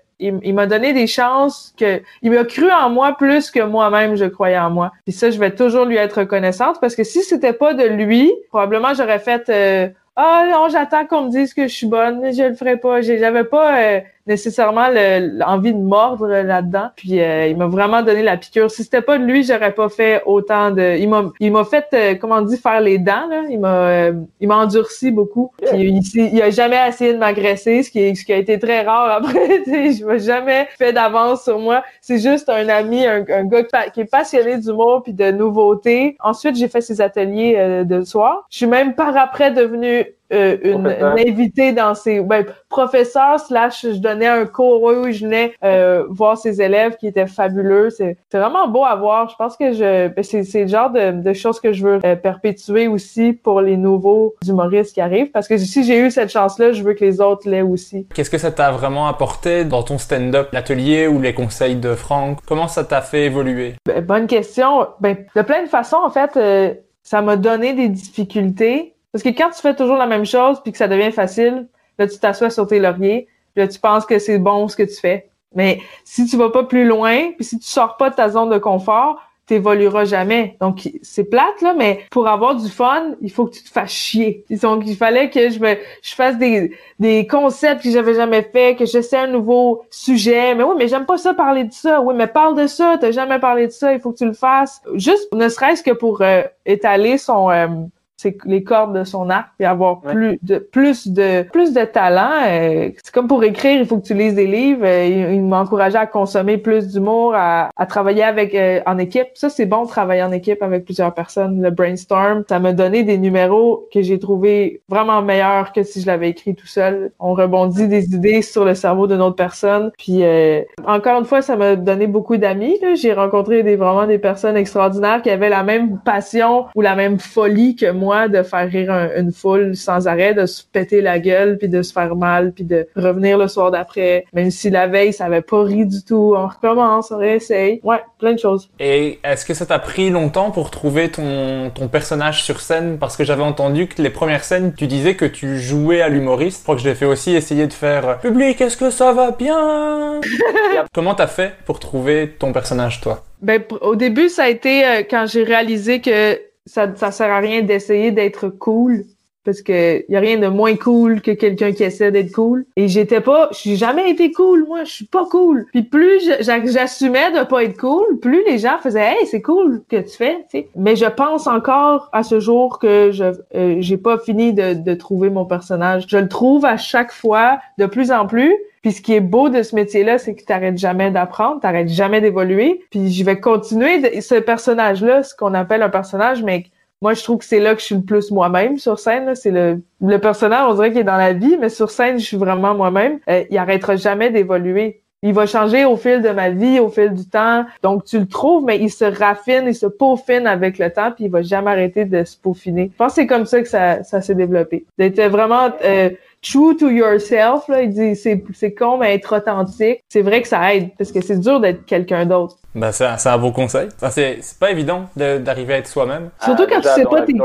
il, 0.42 0.54
m'a 0.54 0.66
donné 0.66 0.92
des 0.92 1.06
chances 1.06 1.74
que 1.78 2.00
il 2.22 2.30
m'a 2.30 2.44
cru 2.44 2.70
en 2.70 2.90
moi 2.90 3.16
plus 3.16 3.50
que 3.50 3.60
moi-même 3.60 4.16
je 4.16 4.24
croyais 4.24 4.58
en 4.58 4.70
moi. 4.70 4.92
Puis 5.04 5.12
ça, 5.12 5.30
je 5.30 5.38
vais 5.38 5.54
toujours 5.54 5.84
lui 5.84 5.96
être 5.96 6.20
reconnaissante 6.20 6.80
parce 6.80 6.94
que 6.94 7.04
si 7.04 7.22
c'était 7.22 7.52
pas 7.52 7.74
de 7.74 7.84
lui, 7.84 8.32
probablement 8.50 8.94
j'aurais 8.94 9.18
fait 9.18 9.48
euh, 9.48 9.88
ah 10.16 10.46
non, 10.48 10.68
j'attends 10.68 11.06
qu'on 11.06 11.22
me 11.22 11.30
dise 11.30 11.54
que 11.54 11.66
je 11.66 11.74
suis 11.74 11.88
bonne, 11.88 12.32
je 12.32 12.44
le 12.44 12.54
ferai 12.54 12.76
pas. 12.76 13.00
J'avais 13.00 13.44
pas 13.44 13.78
euh, 13.78 14.00
nécessairement 14.26 14.88
le- 14.90 15.38
l'envie 15.38 15.72
de 15.74 15.78
mordre 15.78 16.28
là-dedans. 16.28 16.88
Puis 16.96 17.20
euh, 17.20 17.46
il 17.48 17.56
m'a 17.56 17.66
vraiment 17.66 18.02
donné 18.02 18.22
la 18.22 18.36
piqûre. 18.36 18.70
Si 18.70 18.84
c'était 18.84 19.02
pas 19.02 19.18
de 19.18 19.24
lui, 19.24 19.44
j'aurais 19.44 19.72
pas 19.72 19.88
fait 19.88 20.22
autant 20.26 20.70
de. 20.70 20.96
Il 20.98 21.08
m'a, 21.08 21.24
il 21.40 21.52
m'a 21.52 21.64
fait, 21.64 21.86
euh, 21.94 22.14
comment 22.14 22.36
on 22.36 22.42
dit, 22.42 22.56
faire 22.56 22.80
les 22.80 22.98
dents. 22.98 23.26
Là. 23.28 23.42
Il 23.50 23.60
m'a, 23.60 23.74
euh, 23.88 24.12
il 24.40 24.48
m'a 24.48 24.56
endurci 24.56 25.10
beaucoup. 25.10 25.52
Puis 25.70 25.82
il, 25.88 26.02
s'est- 26.02 26.30
il 26.32 26.42
a 26.42 26.50
jamais 26.50 26.78
essayé 26.88 27.12
de 27.12 27.18
m'agresser, 27.18 27.82
ce 27.82 27.90
qui, 27.90 28.00
est, 28.00 28.14
ce 28.14 28.24
qui 28.24 28.32
a 28.32 28.36
été 28.36 28.58
très 28.58 28.82
rare 28.82 29.10
après. 29.10 29.62
je 29.66 30.04
m'ai 30.04 30.18
jamais 30.18 30.68
fait 30.78 30.92
d'avance 30.92 31.44
sur 31.44 31.58
moi. 31.58 31.82
C'est 32.00 32.18
juste 32.18 32.48
un 32.48 32.68
ami, 32.68 33.06
un, 33.06 33.24
un 33.28 33.44
gars 33.44 33.62
qui 33.92 34.00
est 34.00 34.10
passionné 34.10 34.58
d'humour 34.58 35.02
puis 35.02 35.12
de 35.12 35.30
nouveautés. 35.30 36.16
Ensuite, 36.22 36.56
j'ai 36.56 36.68
fait 36.68 36.80
ses 36.80 37.00
ateliers 37.00 37.54
euh, 37.58 37.84
de 37.84 38.02
soir. 38.02 38.46
Je 38.50 38.58
suis 38.58 38.66
même 38.66 38.94
par 38.94 39.16
après 39.16 39.50
devenue 39.50 40.06
euh, 40.34 40.56
une, 40.62 40.86
une 40.86 41.28
invitée 41.28 41.72
dans 41.72 41.94
ses 41.94 42.20
ben, 42.20 42.44
professeur 42.68 43.40
slash 43.40 43.82
je 43.82 43.98
donnais 43.98 44.26
un 44.26 44.46
cours 44.46 44.82
oui, 44.82 44.94
oui 45.02 45.12
je 45.12 45.24
venais 45.24 45.54
euh, 45.64 46.04
voir 46.08 46.36
ses 46.36 46.60
élèves 46.60 46.96
qui 46.96 47.06
étaient 47.06 47.26
fabuleux. 47.26 47.90
C'est 47.90 48.16
c'est 48.30 48.38
vraiment 48.38 48.68
beau 48.68 48.84
à 48.84 48.96
voir. 48.96 49.28
Je 49.28 49.36
pense 49.36 49.56
que 49.56 49.72
je 49.72 50.08
ben, 50.08 50.22
c'est 50.22 50.44
c'est 50.44 50.62
le 50.62 50.68
genre 50.68 50.90
de, 50.90 51.22
de 51.22 51.32
choses 51.32 51.60
que 51.60 51.72
je 51.72 51.86
veux 51.86 52.00
euh, 52.04 52.16
perpétuer 52.16 52.88
aussi 52.88 53.32
pour 53.32 53.60
les 53.60 53.76
nouveaux 53.76 54.34
humoristes 54.46 54.94
qui 54.94 55.00
arrivent. 55.00 55.30
Parce 55.30 55.48
que 55.48 55.56
si 55.56 55.84
j'ai 55.84 55.98
eu 56.00 56.10
cette 56.10 56.30
chance 56.30 56.58
là 56.58 56.72
je 56.72 56.82
veux 56.82 56.94
que 56.94 57.04
les 57.04 57.20
autres 57.20 57.48
l'aient 57.48 57.62
aussi. 57.62 58.06
Qu'est-ce 58.14 58.30
que 58.30 58.38
ça 58.38 58.50
t'a 58.50 58.70
vraiment 58.70 59.06
apporté 59.06 59.64
dans 59.64 59.82
ton 59.82 59.98
stand-up, 59.98 60.48
l'atelier 60.52 61.06
ou 61.06 61.20
les 61.20 61.34
conseils 61.34 61.76
de 61.76 61.94
Franck? 61.94 62.38
Comment 62.46 62.68
ça 62.68 62.84
t'a 62.84 63.00
fait 63.00 63.24
évoluer? 63.24 63.74
Ben, 63.86 64.04
bonne 64.04 64.26
question. 64.26 64.86
Ben, 65.00 65.16
de 65.34 65.42
plein 65.42 65.62
de 65.62 65.68
façons, 65.68 65.98
en 66.04 66.10
fait, 66.10 66.36
euh, 66.36 66.74
ça 67.02 67.22
m'a 67.22 67.36
donné 67.36 67.74
des 67.74 67.88
difficultés. 67.88 68.93
Parce 69.14 69.22
que 69.22 69.28
quand 69.28 69.50
tu 69.50 69.60
fais 69.60 69.76
toujours 69.76 69.96
la 69.96 70.08
même 70.08 70.26
chose 70.26 70.60
puis 70.60 70.72
que 70.72 70.78
ça 70.78 70.88
devient 70.88 71.12
facile, 71.12 71.68
là, 72.00 72.08
tu 72.08 72.18
t'assois 72.18 72.50
sur 72.50 72.66
tes 72.66 72.80
lauriers, 72.80 73.28
là, 73.54 73.68
tu 73.68 73.78
penses 73.78 74.04
que 74.06 74.18
c'est 74.18 74.40
bon 74.40 74.66
ce 74.66 74.74
que 74.74 74.82
tu 74.82 74.96
fais. 74.96 75.28
Mais 75.54 75.80
si 76.04 76.26
tu 76.26 76.36
vas 76.36 76.50
pas 76.50 76.64
plus 76.64 76.84
loin, 76.84 77.30
puis 77.36 77.44
si 77.44 77.56
tu 77.60 77.68
sors 77.68 77.96
pas 77.96 78.10
de 78.10 78.16
ta 78.16 78.28
zone 78.28 78.50
de 78.50 78.58
confort, 78.58 79.22
t'évolueras 79.46 80.04
jamais. 80.04 80.56
Donc, 80.60 80.90
c'est 81.02 81.30
plate, 81.30 81.62
là, 81.62 81.74
mais 81.74 82.00
pour 82.10 82.26
avoir 82.26 82.56
du 82.56 82.68
fun, 82.68 83.14
il 83.20 83.30
faut 83.30 83.46
que 83.46 83.54
tu 83.54 83.62
te 83.62 83.68
fasses 83.68 83.92
chier. 83.92 84.44
Donc, 84.50 84.82
il 84.84 84.96
fallait 84.96 85.30
que 85.30 85.48
je 85.48 85.60
me, 85.60 85.76
je 86.02 86.14
fasse 86.16 86.36
des, 86.36 86.72
des 86.98 87.28
concepts 87.28 87.84
que 87.84 87.92
j'avais 87.92 88.14
jamais 88.14 88.42
fait, 88.42 88.74
que 88.74 88.84
j'essaie 88.84 89.18
un 89.18 89.28
nouveau 89.28 89.84
sujet. 89.90 90.56
Mais 90.56 90.64
oui, 90.64 90.74
mais 90.76 90.88
j'aime 90.88 91.06
pas 91.06 91.18
ça 91.18 91.34
parler 91.34 91.62
de 91.62 91.72
ça. 91.72 92.00
Oui, 92.00 92.14
mais 92.16 92.26
parle 92.26 92.56
de 92.56 92.66
ça. 92.66 92.96
T'as 93.00 93.12
jamais 93.12 93.38
parlé 93.38 93.68
de 93.68 93.72
ça. 93.72 93.92
Il 93.92 94.00
faut 94.00 94.10
que 94.10 94.18
tu 94.18 94.26
le 94.26 94.32
fasses. 94.32 94.82
Juste, 94.94 95.32
ne 95.32 95.48
serait-ce 95.48 95.84
que 95.84 95.92
pour 95.92 96.20
euh, 96.22 96.42
étaler 96.66 97.16
son, 97.16 97.48
euh, 97.50 97.68
ses- 98.16 98.36
les 98.44 98.62
cordes 98.62 98.96
de 98.98 99.04
son 99.04 99.28
arc 99.30 99.48
et 99.60 99.64
avoir 99.64 100.04
Ouais. 100.04 100.12
plus 100.12 100.38
de 100.42 100.58
plus 100.58 101.08
de 101.08 101.42
plus 101.50 101.72
de 101.72 101.84
talent. 101.84 102.30
euh, 102.46 102.90
c'est 103.02 103.12
comme 103.14 103.28
pour 103.28 103.42
écrire, 103.44 103.80
il 103.80 103.86
faut 103.86 103.98
que 103.98 104.06
tu 104.06 104.14
lises 104.14 104.34
des 104.34 104.46
livres. 104.46 104.84
Euh, 104.84 105.06
il 105.06 105.34
il 105.34 105.42
m'a 105.42 105.60
encouragé 105.60 105.96
à 105.96 106.06
consommer 106.06 106.58
plus 106.58 106.88
d'humour, 106.88 107.34
à, 107.34 107.70
à 107.76 107.86
travailler 107.86 108.22
avec 108.22 108.54
euh, 108.54 108.80
en 108.86 108.98
équipe. 108.98 109.26
Ça, 109.34 109.48
c'est 109.48 109.66
bon 109.66 109.82
de 109.84 109.88
travailler 109.88 110.22
en 110.22 110.32
équipe 110.32 110.62
avec 110.62 110.84
plusieurs 110.84 111.12
personnes. 111.12 111.60
Le 111.62 111.70
brainstorm, 111.70 112.44
ça 112.48 112.58
m'a 112.58 112.72
donné 112.72 113.02
des 113.02 113.18
numéros 113.18 113.88
que 113.92 114.00
j'ai 114.02 114.18
trouvé 114.18 114.80
vraiment 114.88 115.20
meilleurs 115.22 115.72
que 115.72 115.82
si 115.82 116.00
je 116.00 116.06
l'avais 116.06 116.30
écrit 116.30 116.54
tout 116.54 116.66
seul. 116.66 117.10
On 117.18 117.34
rebondit 117.34 117.88
des 117.88 118.14
idées 118.14 118.42
sur 118.42 118.64
le 118.64 118.74
cerveau 118.74 119.06
d'une 119.06 119.20
autre 119.20 119.36
personne. 119.36 119.90
Puis 119.98 120.22
euh, 120.24 120.62
encore 120.86 121.18
une 121.18 121.24
fois, 121.26 121.42
ça 121.42 121.56
m'a 121.56 121.76
donné 121.76 122.06
beaucoup 122.06 122.36
d'amis. 122.36 122.78
là. 122.82 122.94
J'ai 122.94 123.12
rencontré 123.12 123.62
des 123.62 123.76
vraiment 123.76 124.06
des 124.06 124.18
personnes 124.18 124.56
extraordinaires 124.56 125.20
qui 125.22 125.30
avaient 125.30 125.48
la 125.48 125.62
même 125.62 125.98
passion 126.04 126.66
ou 126.74 126.80
la 126.80 126.94
même 126.94 127.18
folie 127.18 127.74
que 127.76 127.90
moi 127.90 128.03
de 128.28 128.42
faire 128.42 128.68
rire 128.68 128.92
un- 128.92 129.08
une 129.20 129.32
foule 129.32 129.74
sans 129.76 130.06
arrêt, 130.06 130.34
de 130.34 130.46
se 130.46 130.62
péter 130.72 131.00
la 131.00 131.18
gueule, 131.18 131.58
puis 131.58 131.68
de 131.68 131.82
se 131.82 131.92
faire 131.92 132.14
mal, 132.16 132.52
puis 132.52 132.64
de 132.64 132.86
revenir 132.96 133.38
le 133.38 133.48
soir 133.48 133.70
d'après. 133.70 134.24
Même 134.32 134.50
si 134.50 134.70
la 134.70 134.86
veille, 134.86 135.12
ça 135.12 135.24
avait 135.26 135.40
pas 135.42 135.62
ri 135.62 135.86
du 135.86 136.02
tout. 136.04 136.34
On 136.36 136.46
recommence, 136.46 137.10
on 137.10 137.18
réessaye. 137.18 137.80
Ouais, 137.82 138.00
plein 138.18 138.32
de 138.34 138.38
choses. 138.38 138.68
Et 138.78 139.18
est-ce 139.24 139.44
que 139.44 139.54
ça 139.54 139.66
t'a 139.66 139.78
pris 139.78 140.10
longtemps 140.10 140.50
pour 140.50 140.70
trouver 140.70 141.08
ton, 141.10 141.70
ton 141.74 141.88
personnage 141.88 142.42
sur 142.44 142.60
scène? 142.60 142.98
Parce 142.98 143.16
que 143.16 143.24
j'avais 143.24 143.42
entendu 143.42 143.86
que 143.88 144.00
les 144.02 144.10
premières 144.10 144.44
scènes, 144.44 144.72
tu 144.74 144.86
disais 144.86 145.14
que 145.14 145.24
tu 145.24 145.58
jouais 145.58 146.00
à 146.02 146.08
l'humoriste. 146.08 146.58
Je 146.58 146.62
crois 146.64 146.74
que 146.76 146.82
je 146.82 146.88
l'ai 146.88 146.94
fait 146.94 147.06
aussi 147.06 147.34
essayer 147.34 147.66
de 147.66 147.72
faire 147.72 148.08
euh, 148.08 148.14
Public, 148.14 148.60
est-ce 148.60 148.76
que 148.76 148.90
ça 148.90 149.12
va 149.12 149.30
bien? 149.30 150.20
Comment 150.92 151.14
t'as 151.14 151.26
fait 151.26 151.52
pour 151.64 151.78
trouver 151.80 152.34
ton 152.38 152.52
personnage, 152.52 153.00
toi? 153.00 153.24
Ben, 153.42 153.62
au 153.82 153.94
début, 153.96 154.28
ça 154.28 154.44
a 154.44 154.48
été 154.48 154.84
euh, 154.86 155.02
quand 155.08 155.26
j'ai 155.26 155.42
réalisé 155.44 156.00
que 156.00 156.38
ça, 156.66 156.94
ça 156.96 157.10
sert 157.12 157.30
à 157.30 157.38
rien 157.40 157.62
d'essayer 157.62 158.12
d'être 158.12 158.48
cool. 158.48 159.04
Parce 159.44 159.62
que 159.62 160.04
y 160.10 160.16
a 160.16 160.20
rien 160.20 160.38
de 160.38 160.46
moins 160.46 160.76
cool 160.76 161.20
que 161.20 161.30
quelqu'un 161.30 161.72
qui 161.72 161.84
essaie 161.84 162.10
d'être 162.10 162.32
cool. 162.32 162.64
Et 162.76 162.88
j'étais 162.88 163.20
pas, 163.20 163.48
j'ai 163.52 163.76
jamais 163.76 164.10
été 164.10 164.32
cool, 164.32 164.64
moi, 164.66 164.84
je 164.84 164.92
suis 164.92 165.06
pas 165.06 165.26
cool. 165.26 165.66
Puis 165.72 165.82
plus 165.82 166.30
j'assumais 166.40 167.30
de 167.32 167.44
pas 167.44 167.64
être 167.64 167.78
cool, 167.78 168.18
plus 168.20 168.42
les 168.46 168.58
gens 168.58 168.78
faisaient, 168.82 169.12
hey, 169.12 169.26
c'est 169.26 169.42
cool 169.42 169.82
que 169.88 169.96
tu 169.96 170.16
fais, 170.16 170.36
tu 170.50 170.58
sais. 170.58 170.68
Mais 170.76 170.96
je 170.96 171.06
pense 171.06 171.46
encore 171.46 172.08
à 172.12 172.22
ce 172.22 172.40
jour 172.40 172.78
que 172.78 173.10
je, 173.12 173.24
euh, 173.54 173.76
j'ai 173.80 173.96
pas 173.96 174.18
fini 174.18 174.52
de, 174.52 174.74
de 174.74 174.94
trouver 174.94 175.30
mon 175.30 175.44
personnage. 175.44 176.06
Je 176.08 176.18
le 176.18 176.28
trouve 176.28 176.64
à 176.64 176.76
chaque 176.76 177.12
fois 177.12 177.58
de 177.78 177.86
plus 177.86 178.10
en 178.10 178.26
plus. 178.26 178.54
Puis 178.84 178.92
ce 178.92 179.00
qui 179.00 179.14
est 179.14 179.20
beau 179.20 179.48
de 179.48 179.62
ce 179.62 179.74
métier-là, 179.74 180.18
c'est 180.18 180.34
que 180.34 180.44
t'arrêtes 180.44 180.76
jamais 180.76 181.10
d'apprendre, 181.10 181.58
t'arrêtes 181.58 181.88
jamais 181.88 182.20
d'évoluer. 182.20 182.82
Puis 182.90 183.10
je 183.10 183.24
vais 183.24 183.40
continuer 183.40 184.20
ce 184.20 184.34
personnage-là, 184.34 185.22
ce 185.22 185.34
qu'on 185.34 185.54
appelle 185.54 185.82
un 185.82 185.88
personnage, 185.88 186.42
mais 186.42 186.64
moi 187.02 187.14
je 187.14 187.22
trouve 187.22 187.38
que 187.38 187.44
c'est 187.44 187.60
là 187.60 187.74
que 187.74 187.80
je 187.80 187.86
suis 187.86 187.94
le 187.96 188.02
plus 188.02 188.30
moi-même 188.30 188.78
sur 188.78 188.98
scène. 188.98 189.34
C'est 189.34 189.50
le 189.50 189.80
le 190.00 190.18
personnage, 190.18 190.66
on 190.68 190.74
dirait 190.74 190.90
qu'il 190.90 191.00
est 191.00 191.04
dans 191.04 191.16
la 191.16 191.32
vie, 191.32 191.56
mais 191.58 191.68
sur 191.68 191.90
scène, 191.90 192.18
je 192.18 192.24
suis 192.24 192.36
vraiment 192.36 192.74
moi-même. 192.74 193.18
Euh, 193.28 193.44
il 193.50 193.56
arrêtera 193.58 193.96
jamais 193.96 194.30
d'évoluer. 194.30 195.00
Il 195.22 195.32
va 195.32 195.46
changer 195.46 195.86
au 195.86 195.96
fil 195.96 196.20
de 196.20 196.28
ma 196.28 196.50
vie, 196.50 196.78
au 196.78 196.90
fil 196.90 197.14
du 197.14 197.26
temps. 197.26 197.64
Donc 197.82 198.04
tu 198.04 198.18
le 198.18 198.26
trouves, 198.26 198.64
mais 198.64 198.78
il 198.78 198.90
se 198.90 199.06
raffine, 199.06 199.64
il 199.66 199.74
se 199.74 199.86
peaufine 199.86 200.46
avec 200.46 200.78
le 200.78 200.90
temps, 200.90 201.12
puis 201.12 201.24
il 201.24 201.30
va 201.30 201.40
jamais 201.40 201.70
arrêter 201.70 202.04
de 202.04 202.24
se 202.24 202.36
peaufiner. 202.36 202.90
Je 202.92 202.96
pense 202.98 203.14
que 203.14 203.22
c'est 203.22 203.26
comme 203.26 203.46
ça 203.46 203.62
que 203.62 203.68
ça, 203.68 204.02
ça 204.02 204.20
s'est 204.20 204.34
développé. 204.34 204.84
D'être 204.98 205.22
vraiment 205.30 205.70
euh, 205.82 206.10
true 206.44 206.76
to 206.76 206.90
yourself, 206.90 207.66
là, 207.68 207.82
il 207.82 207.90
dit 207.90 208.14
c'est, 208.16 208.44
c'est 208.54 208.74
con, 208.74 208.98
mais 208.98 209.14
être 209.14 209.36
authentique, 209.36 210.00
c'est 210.08 210.22
vrai 210.22 210.42
que 210.42 210.48
ça 210.48 210.74
aide, 210.74 210.90
parce 210.98 211.10
que 211.10 211.20
c'est 211.20 211.38
dur 211.40 211.60
d'être 211.60 211.84
quelqu'un 211.86 212.26
d'autre. 212.26 212.56
Ben, 212.74 212.90
c'est 212.90 213.06
un, 213.06 213.16
c'est 213.18 213.28
un 213.28 213.38
beau 213.38 213.52
conseil. 213.52 213.88
Enfin, 213.96 214.10
c'est, 214.10 214.38
c'est 214.40 214.58
pas 214.58 214.70
évident 214.72 215.04
de- 215.16 215.38
d'arriver 215.38 215.74
à 215.74 215.78
être 215.78 215.86
soi-même. 215.86 216.30
Surtout 216.42 216.64
Ah, 216.66 216.70
quand 216.70 216.76
tu 216.76 216.82
déjà, 216.82 216.94
sais 216.96 217.04
dans 217.04 217.10
pas 217.10 217.22
t'es 217.22 217.32
qui. 217.32 217.38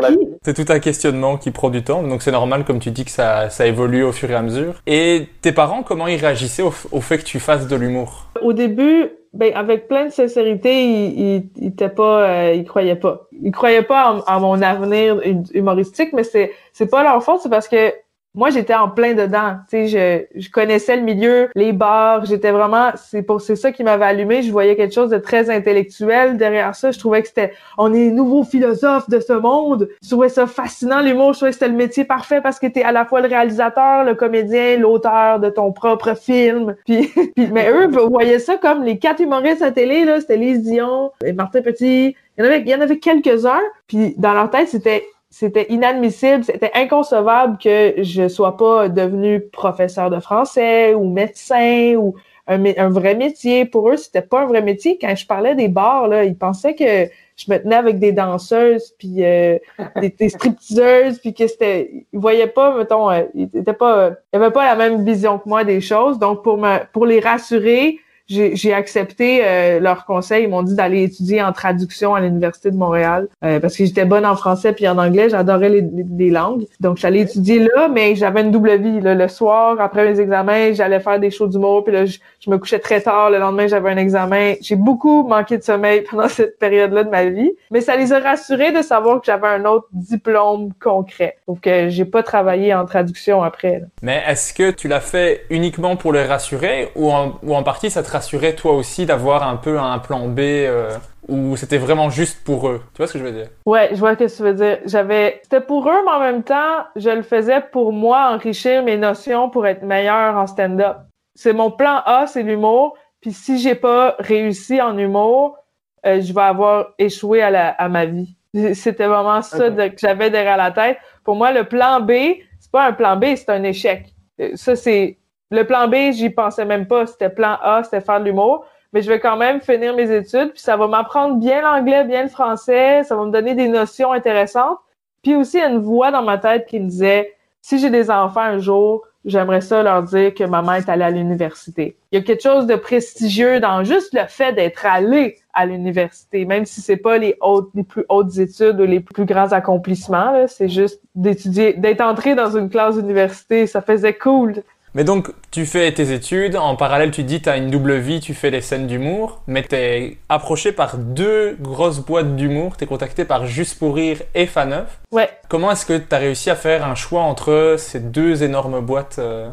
C'est 0.44 0.54
tout 0.56 0.74
un 0.74 0.80
questionnement 0.80 1.38
qui 1.38 1.52
prend 1.52 1.70
du 1.70 1.84
temps, 1.84 2.02
donc 2.04 2.22
c'est 2.24 2.32
normal, 2.32 2.66
comme 2.66 2.80
tu 2.80 2.90
dis, 2.92 3.06
que 3.06 3.12
ça, 3.12 3.50
ça 3.50 3.68
évolue 3.68 4.04
au 4.04 4.12
fur 4.12 4.30
et 4.32 4.36
à 4.36 4.42
mesure. 4.42 4.76
Et 4.88 5.28
tes 5.42 5.52
parents, 5.52 5.84
comment 5.84 6.08
ils 6.08 6.20
réagissaient 6.20 6.64
au, 6.64 6.74
au 6.92 7.02
fait 7.02 7.20
que 7.20 7.24
tu 7.24 7.40
fasses 7.40 7.68
de 7.68 7.76
l'humour? 7.76 8.26
Au 8.42 8.54
début, 8.54 9.12
ben, 9.34 9.54
avec 9.54 9.88
plein 9.88 10.06
de 10.06 10.12
sincérité, 10.12 10.84
il, 10.84 11.20
il, 11.20 11.50
il 11.58 11.68
était 11.68 11.90
pas, 11.90 12.24
euh, 12.28 12.54
il 12.56 12.66
croyait 12.66 12.96
pas. 12.96 13.28
Il 13.42 13.52
croyait 13.52 13.84
pas 13.84 14.24
en, 14.28 14.34
en 14.36 14.40
mon 14.40 14.62
avenir 14.64 15.20
hu- 15.24 15.44
humoristique, 15.54 16.10
mais 16.14 16.24
c'est, 16.24 16.52
c'est 16.74 16.90
pas 16.90 17.04
leur 17.04 17.24
faute, 17.24 17.42
c'est 17.44 17.50
parce 17.50 17.68
que 17.68 17.94
moi, 18.36 18.52
j'étais 18.52 18.76
en 18.76 18.90
plein 18.90 19.14
dedans. 19.16 19.56
Tu 19.70 19.88
sais, 19.88 20.28
je, 20.36 20.40
je 20.40 20.50
connaissais 20.52 20.96
le 20.96 21.02
milieu, 21.02 21.50
les 21.56 21.74
bars. 21.74 22.26
J'étais 22.26 22.52
vraiment, 22.52 22.92
c'est 22.96 23.24
pour, 23.24 23.42
c'est 23.42 23.56
ça 23.56 23.72
qui 23.72 23.84
m'avait 23.84 24.06
allumé. 24.06 24.44
Je 24.44 24.52
voyais 24.52 24.76
quelque 24.76 24.94
chose 24.94 25.10
de 25.10 25.18
très 25.18 25.50
intellectuel 25.50 26.38
derrière 26.38 26.76
ça. 26.76 26.92
Je 26.92 27.00
trouvais 27.00 27.24
que 27.24 27.28
c'était, 27.28 27.54
on 27.78 27.92
est 27.92 28.12
nouveaux 28.12 28.44
philosophes 28.44 29.10
de 29.10 29.20
ce 29.20 29.34
monde. 29.34 29.90
Je 30.04 30.10
trouvais 30.10 30.30
ça 30.30 30.46
fascinant, 30.46 31.02
l'humour. 31.02 31.34
Je 31.34 31.40
trouvais 31.40 31.52
que 31.52 31.56
c'était 31.56 31.70
le 31.70 31.76
métier 31.76 32.06
parfait 32.06 32.40
parce 32.40 32.60
que 32.60 32.68
t'es 32.68 32.84
à 32.84 32.92
la 32.92 33.04
fois 33.04 33.22
le 33.22 33.28
réalisateur, 33.28 34.04
le 34.04 34.14
comédien, 34.14 34.78
l'auteur 34.78 35.40
de 35.40 35.50
ton 35.50 35.72
propre 35.72 36.16
film. 36.16 36.76
Puis, 36.86 37.12
mais 37.36 37.72
eux, 37.72 37.88
voyez 37.88 38.38
ça 38.38 38.58
comme 38.58 38.84
les 38.84 39.00
quatre 39.00 39.22
humoristes 39.22 39.64
à 39.64 39.72
télé, 39.72 40.06
là. 40.06 40.22
C'était 40.22 40.38
Lise 40.38 40.62
Dion, 40.62 41.12
Martin 41.36 41.62
Petit. 41.62 42.16
Il 42.38 42.46
y 42.46 42.48
en 42.48 42.52
avait, 42.52 42.62
il 42.62 42.70
y 42.70 42.76
en 42.76 42.82
avait 42.82 43.00
quelques-uns. 43.00 43.60
Puis 43.88 44.14
dans 44.18 44.34
leur 44.34 44.50
tête, 44.50 44.70
c'était, 44.70 45.04
c'était 45.30 45.68
inadmissible, 45.70 46.44
c'était 46.44 46.72
inconcevable 46.74 47.58
que 47.58 47.96
je 48.02 48.28
sois 48.28 48.58
pas 48.58 48.90
devenu 48.90 49.42
professeur 49.42 50.10
de 50.10 50.20
français 50.20 50.96
ou 50.96 51.08
médecin 51.08 51.96
ou 51.98 52.16
un, 52.48 52.90
vrai 52.90 53.14
métier. 53.14 53.66
Pour 53.66 53.90
eux, 53.90 53.98
c'était 53.98 54.24
pas 54.24 54.42
un 54.42 54.48
vrai 54.48 54.62
métier. 54.64 54.98
Quand 55.00 55.16
je 55.16 55.28
parlais 55.28 55.54
des 55.54 55.68
bars, 55.68 56.08
là, 56.08 56.24
ils 56.24 56.36
pensaient 56.36 56.74
que 56.74 57.08
je 57.38 57.52
me 57.52 57.58
tenais 57.58 57.76
avec 57.76 58.00
des 58.00 58.12
danseuses 58.12 58.94
puis 58.98 59.24
euh, 59.24 59.58
des, 60.02 60.10
des 60.10 60.30
stripteaseuses 60.30 61.20
puis 61.20 61.34
que 61.34 61.48
c'était 61.48 62.06
ils 62.12 62.20
voyaient 62.20 62.48
pas 62.48 62.78
mettons 62.78 63.10
euh, 63.10 63.24
ils 63.34 63.50
étaient 63.56 63.72
pas 63.72 63.98
euh, 63.98 64.12
ils 64.34 64.36
avaient 64.36 64.52
pas 64.52 64.66
la 64.66 64.76
même 64.76 65.06
vision 65.06 65.40
que 65.40 65.48
moi 65.48 65.64
des 65.64 65.80
choses 65.80 66.20
donc 66.20 66.44
pour 66.44 66.58
me 66.58 66.80
pour 66.92 67.06
les 67.06 67.22
rassurer 67.22 68.00
j'ai 68.30 68.74
accepté 68.74 69.42
euh, 69.44 69.80
leurs 69.80 70.06
conseils. 70.06 70.44
Ils 70.44 70.50
m'ont 70.50 70.62
dit 70.64 70.76
d'aller 70.76 71.04
étudier 71.04 71.42
en 71.42 71.52
traduction 71.52 72.14
à 72.16 72.22
l'Université 72.22 72.70
de 72.72 72.78
Montréal 72.78 73.28
euh, 73.44 73.60
parce 73.60 73.76
que 73.76 73.86
j'étais 73.86 74.06
bonne 74.06 74.26
en 74.26 74.36
français 74.36 74.74
puis 74.74 74.88
en 74.88 74.98
anglais. 74.98 75.30
J'adorais 75.30 75.70
les, 75.70 75.82
les, 75.82 76.06
les 76.18 76.30
langues. 76.30 76.66
Donc, 76.80 76.98
j'allais 76.98 77.22
étudier 77.22 77.60
là, 77.60 77.88
mais 77.88 78.16
j'avais 78.16 78.42
une 78.42 78.52
double 78.52 78.78
vie. 78.78 79.02
là. 79.02 79.16
Le 79.16 79.28
soir, 79.28 79.78
après 79.80 80.12
mes 80.12 80.20
examens, 80.20 80.74
j'allais 80.74 81.00
faire 81.00 81.20
des 81.20 81.32
shows 81.32 81.48
d'humour. 81.48 81.84
Puis 81.84 81.94
là, 81.94 82.06
je, 82.06 82.20
je 82.40 82.50
me 82.50 82.58
couchais 82.58 82.80
très 82.80 83.02
tard. 83.02 83.32
Le 83.32 83.40
lendemain, 83.40 83.68
j'avais 83.68 83.90
un 83.90 83.98
examen. 83.98 84.54
J'ai 84.62 84.76
beaucoup 84.76 85.24
manqué 85.28 85.58
de 85.58 85.64
sommeil 85.64 86.02
pendant 86.10 86.28
cette 86.28 86.60
période-là 86.60 87.04
de 87.04 87.10
ma 87.10 87.26
vie. 87.26 87.52
Mais 87.72 87.82
ça 87.82 87.96
les 87.96 88.14
a 88.14 88.20
rassurés 88.20 88.72
de 88.72 88.82
savoir 88.82 89.20
que 89.20 89.26
j'avais 89.26 89.48
un 89.48 89.66
autre 89.66 89.88
diplôme 89.92 90.70
concret. 90.82 91.38
Donc, 91.48 91.62
que 91.62 91.90
j'ai 91.90 92.06
pas 92.06 92.22
travaillé 92.24 92.74
en 92.74 92.86
traduction 92.86 93.42
après. 93.44 93.80
là. 93.80 93.86
Mais 94.02 94.22
est-ce 94.28 94.54
que 94.54 94.72
tu 94.72 94.88
l'as 94.88 95.00
fait 95.00 95.46
uniquement 95.50 95.96
pour 95.96 96.14
les 96.14 96.24
rassurer 96.24 96.90
ou 96.96 97.12
en, 97.12 97.34
ou 97.44 97.56
en 97.56 97.64
partie 97.64 97.90
ça 97.90 98.04
te 98.04 98.10
rassurait 98.20 98.54
toi 98.56 98.74
aussi 98.74 99.06
d'avoir 99.06 99.48
un 99.48 99.56
peu 99.56 99.80
un 99.80 99.98
plan 100.00 100.28
B 100.28 100.40
euh, 100.40 100.92
ou 101.28 101.56
c'était 101.56 101.78
vraiment 101.78 102.10
juste 102.10 102.44
pour 102.44 102.68
eux? 102.68 102.82
Tu 102.94 102.98
vois 102.98 103.08
ce 103.08 103.14
que 103.14 103.20
je 103.20 103.24
veux 103.24 103.32
dire? 103.32 103.48
Ouais, 103.66 103.90
je 103.92 103.96
vois 104.00 104.14
ce 104.16 104.20
que 104.26 104.36
tu 104.38 104.44
veux 104.44 104.54
dire. 104.54 104.80
J'avais, 104.86 105.40
c'était 105.44 105.62
pour 105.62 105.88
eux, 105.90 106.02
mais 106.06 106.12
en 106.12 106.20
même 106.20 106.44
temps, 106.44 106.84
je 106.96 107.10
le 107.10 107.22
faisais 107.22 107.62
pour 107.72 107.94
moi 107.94 108.32
enrichir 108.34 108.84
mes 108.84 108.98
notions 108.98 109.50
pour 109.50 109.66
être 109.66 109.84
meilleur 109.84 110.36
en 110.36 110.48
stand-up. 110.48 110.98
C'est 111.36 111.54
mon 111.54 111.72
plan 111.72 112.02
A, 112.06 112.28
c'est 112.28 112.44
l'humour. 112.44 112.98
Puis 113.22 113.32
si 113.32 113.58
j'ai 113.60 113.76
pas 113.76 114.16
réussi 114.20 114.82
en 114.82 114.98
humour, 114.98 115.58
euh, 116.06 116.20
je 116.22 116.34
vais 116.34 116.42
avoir 116.42 116.88
échoué 116.98 117.42
à, 117.42 117.50
la, 117.52 117.70
à 117.70 117.88
ma 117.90 118.06
vie. 118.06 118.36
C'était 118.74 119.08
vraiment 119.08 119.42
ça 119.42 119.70
de- 119.70 119.88
que 119.90 120.00
j'avais 120.00 120.30
derrière 120.30 120.58
la 120.58 120.72
tête. 120.72 120.98
Pour 121.24 121.36
moi, 121.36 121.52
le 121.54 121.64
plan 121.64 122.02
B, 122.02 122.12
c'est 122.60 122.72
pas 122.72 122.86
un 122.88 122.94
plan 122.94 123.16
B, 123.16 123.26
c'est 123.36 123.50
un 123.50 123.64
échec. 123.64 124.08
Euh, 124.42 124.52
Ça, 124.56 124.76
c'est 124.76 125.19
le 125.52 125.64
plan 125.64 125.88
B, 125.88 126.12
j'y 126.12 126.30
pensais 126.30 126.66
même 126.66 126.88
pas. 126.88 127.08
C'était 127.08 127.30
plan 127.30 127.58
A, 127.62 127.84
c'était 127.84 128.02
faire 128.02 128.20
de 128.20 128.26
l'humour. 128.26 128.66
Mais 128.94 129.02
je 129.02 129.10
vais 129.10 129.20
quand 129.20 129.38
même 129.38 129.62
finir 129.62 129.96
mes 129.96 130.12
études, 130.12 130.52
puis 130.52 130.62
ça 130.62 130.76
va 130.76 130.88
m'apprendre 130.88 131.36
bien 131.36 131.62
l'anglais, 131.62 132.06
bien 132.06 132.24
le 132.24 132.30
français, 132.30 133.04
ça 133.04 133.16
va 133.16 133.24
me 133.26 133.32
donner 133.32 133.54
des 133.54 133.68
notions 133.68 134.12
intéressantes. 134.12 134.80
Puis 135.22 135.36
aussi, 135.36 135.58
il 135.58 135.60
y 135.60 135.64
a 135.64 135.70
une 135.70 135.80
voix 135.80 136.10
dans 136.12 136.24
ma 136.24 136.40
tête 136.40 136.66
qui 136.66 136.80
me 136.80 136.88
disait, 136.88 137.36
si 137.62 137.78
j'ai 137.78 137.92
des 137.92 138.10
enfants 138.10 138.42
un 138.42 138.58
jour, 138.58 139.04
j'aimerais 139.26 139.62
ça 139.62 139.84
leur 139.84 140.04
dire 140.04 140.34
que 140.34 140.44
maman 140.44 140.74
est 140.74 140.90
allée 140.90 141.04
à 141.04 141.12
l'université. 141.12 141.98
Il 142.12 142.20
y 142.20 142.22
a 142.22 142.26
quelque 142.26 142.42
chose 142.42 142.66
de 142.66 142.76
prestigieux 142.76 143.60
dans 143.60 143.84
juste 143.84 144.14
le 144.14 144.26
fait 144.28 144.54
d'être 144.54 144.86
allé 144.86 145.38
à 145.54 145.66
l'université, 145.66 146.46
même 146.46 146.66
si 146.66 146.82
c'est 146.82 146.98
pas 146.98 147.18
les 147.18 147.36
hautes, 147.42 147.70
les 147.76 147.84
plus 147.84 148.06
hautes 148.10 148.38
études 148.38 148.80
ou 148.80 148.86
les 148.86 149.02
plus 149.02 149.26
grands 149.26 149.52
accomplissements, 149.52 150.48
c'est 150.48 150.70
juste 150.70 151.02
d'étudier, 151.16 151.74
d'être 151.74 152.02
entré 152.02 152.34
dans 152.34 152.58
une 152.58 152.70
classe 152.70 152.96
d'université, 152.96 153.68
ça 153.68 153.82
faisait 153.82 154.14
cool. 154.14 154.64
Mais 154.96 155.04
donc 155.04 155.32
tu 155.52 155.66
fais 155.66 155.92
tes 155.92 156.14
études, 156.14 156.56
en 156.56 156.76
parallèle 156.76 157.12
tu 157.12 157.24
dis 157.24 157.42
tu 157.42 157.50
as 157.50 157.58
une 157.58 157.70
double 157.70 157.96
vie, 157.98 158.20
tu 158.20 158.34
fais 158.34 158.50
les 158.50 158.62
scènes 158.62 158.88
d'humour, 158.88 159.42
mais 159.46 159.62
t'es 159.62 160.18
approché 160.30 160.72
par 160.72 160.98
deux 160.98 161.56
grosses 161.62 162.00
boîtes 162.00 162.36
d'humour, 162.36 162.76
t'es 162.76 162.88
contacté 162.88 163.24
par 163.24 163.46
Juste 163.46 163.78
pour 163.78 163.96
rire 163.96 164.18
et 164.34 164.48
Faneuf. 164.48 165.00
Ouais. 165.12 165.30
Comment 165.48 165.72
est-ce 165.72 165.86
que 165.86 165.98
tu 165.98 166.16
as 166.16 166.18
réussi 166.18 166.50
à 166.50 166.56
faire 166.56 166.86
un 166.86 166.96
choix 166.96 167.22
entre 167.22 167.76
ces 167.78 168.00
deux 168.00 168.44
énormes 168.44 168.82
boîtes 168.82 169.18
euh? 169.20 169.50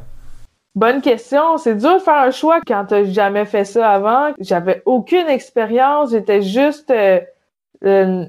Bonne 0.75 1.01
question. 1.01 1.57
C'est 1.59 1.75
dur 1.77 1.95
de 1.95 2.01
faire 2.01 2.17
un 2.19 2.31
choix 2.31 2.61
quand 2.67 2.85
t'as 2.89 3.05
jamais 3.05 3.47
fait 3.47 3.65
ça 3.65 3.91
avant. 3.91 4.33
J'avais 4.41 4.83
aucune 4.85 5.27
expérience. 5.29 6.11
J'étais 6.11 6.43
juste 6.43 6.91
euh, 6.91 7.19
euh, 7.85 8.25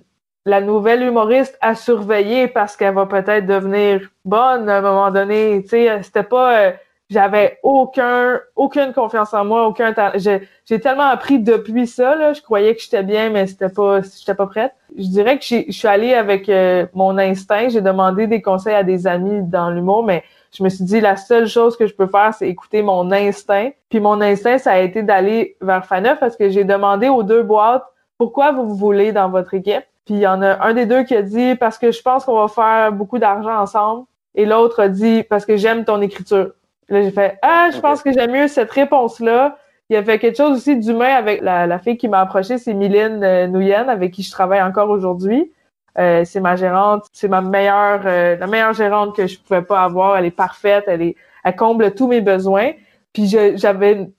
la 0.46 0.62
nouvelle 0.62 1.04
humoriste 1.04 1.58
à 1.60 1.76
surveiller 1.76 2.48
parce 2.48 2.78
qu'elle 2.78 2.93
va 2.93 3.06
peut-être 3.06 3.46
devenir 3.46 4.00
bonne 4.24 4.70
à 4.70 4.78
un 4.78 4.82
moment 4.82 5.12
donné. 5.12 5.62
Tu 5.63 5.70
sais, 5.70 6.02
c'était 6.04 6.24
pas. 6.24 6.58
euh, 6.58 6.72
j'avais 7.10 7.60
aucun, 7.63 8.39
aucune 8.56 8.91
confiance 8.93 9.34
en 9.34 9.46
moi, 9.46 9.67
aucun. 9.67 9.93
J'ai, 10.15 10.80
tellement 10.80 11.04
appris 11.04 11.39
depuis 11.39 11.88
ça. 11.88 12.15
Là, 12.15 12.34
je 12.34 12.41
croyais 12.41 12.76
que 12.76 12.82
j'étais 12.82 13.04
bien, 13.04 13.30
mais 13.30 13.48
c'était 13.48 13.70
pas, 13.70 14.02
j'étais 14.02 14.36
pas 14.36 14.48
prête. 14.48 14.74
Je 14.98 15.08
dirais 15.08 15.38
que 15.38 15.46
je 15.46 15.72
suis 15.72 15.88
allée 15.88 16.13
avec 16.13 16.50
euh, 16.50 16.86
mon 16.93 17.17
instinct. 17.17 17.70
J'ai 17.70 17.82
demandé 17.82 18.28
des 18.28 18.41
conseils 18.41 18.76
à 18.76 18.84
des 18.84 19.08
amis 19.08 19.41
dans 19.43 19.70
l'humour, 19.70 20.04
mais 20.04 20.24
je 20.52 20.63
me 20.63 20.70
suis 20.70 20.84
dit 20.84 21.00
la 21.00 21.15
seule 21.15 21.48
chose 21.48 21.78
que 21.78 21.88
je 21.88 21.96
peux 21.96 22.08
faire, 22.08 22.34
c'est 22.34 22.50
écouter 22.50 22.82
mon 22.82 23.12
instinct. 23.12 23.70
Puis 23.89 24.00
mon 24.00 24.20
instinct, 24.20 24.58
ça 24.58 24.74
a 24.74 24.80
été 24.80 25.04
d'aller 25.04 25.56
vers 25.62 25.86
Faneuf 25.86 26.20
parce 26.20 26.36
que 26.36 26.50
j'ai 26.50 26.65
demandé 26.65 27.08
aux 27.10 27.24
deux 27.24 27.43
boîtes 27.43 27.86
pourquoi 28.17 28.52
vous 28.52 28.76
voulez 28.76 29.12
dans 29.12 29.30
votre 29.30 29.54
équipe? 29.54 29.84
Puis 30.06 30.15
il 30.15 30.20
y 30.22 30.28
en 30.28 30.41
a 30.41 30.65
un 30.65 30.74
des 30.74 30.86
deux 30.86 31.04
qui 31.04 31.15
a 31.15 31.22
dit 31.22 31.56
parce 31.56 31.78
que 31.78 31.91
je 31.91 32.02
pense 32.02 32.26
qu'on 32.26 32.39
va 32.39 32.48
faire 32.48 32.91
beaucoup 32.91 33.20
d'argent 33.20 33.60
ensemble. 33.60 34.06
Et 34.36 34.46
l'autre 34.46 34.82
a 34.82 34.89
dit 34.89 35.24
parce 35.24 35.46
que 35.46 35.58
j'aime 35.58 35.86
ton 35.86 36.02
écriture. 36.02 36.52
Là, 36.89 37.02
j'ai 37.02 37.12
fait 37.12 37.38
Ah, 37.41 37.69
je 37.73 37.80
pense 37.80 38.02
que 38.02 38.12
j'aime 38.12 38.32
mieux 38.32 38.47
cette 38.47 38.71
réponse-là. 38.71 39.58
Il 39.89 39.93
y 39.93 39.97
a 39.97 40.04
fait 40.04 40.19
quelque 40.19 40.38
chose 40.38 40.58
aussi 40.58 40.78
d'humain 40.78 41.15
avec 41.15 41.41
la, 41.41 41.65
la 41.67 41.80
fille 41.80 41.97
qui 41.97 42.08
m'a 42.10 42.19
approché, 42.21 42.58
c'est 42.58 42.73
Mylène 42.73 43.23
euh, 43.23 43.47
Nouyen, 43.47 43.88
avec 43.88 44.13
qui 44.13 44.23
je 44.23 44.32
travaille 44.32 44.62
encore 44.62 44.89
aujourd'hui. 44.89 45.52
Euh, 45.97 46.23
c'est 46.26 46.41
ma 46.41 46.56
gérante, 46.56 47.06
c'est 47.13 47.28
ma 47.30 47.41
meilleure, 47.41 48.02
euh, 48.06 48.36
la 48.38 48.47
meilleure 48.47 48.73
gérante 48.73 49.15
que 49.15 49.26
je 49.28 49.39
pouvais 49.39 49.62
pas 49.62 49.84
avoir. 49.84 50.17
Elle 50.17 50.26
est 50.26 50.32
parfaite, 50.32 50.84
elle 50.88 51.02
est, 51.02 51.15
elle 51.43 51.56
comble 51.56 51.93
tous 51.95 52.08
mes 52.08 52.21
besoins. 52.21 52.71
Puis 53.13 53.28
je- 53.28 53.56
j'avais 53.58 53.93
une, 53.93 54.12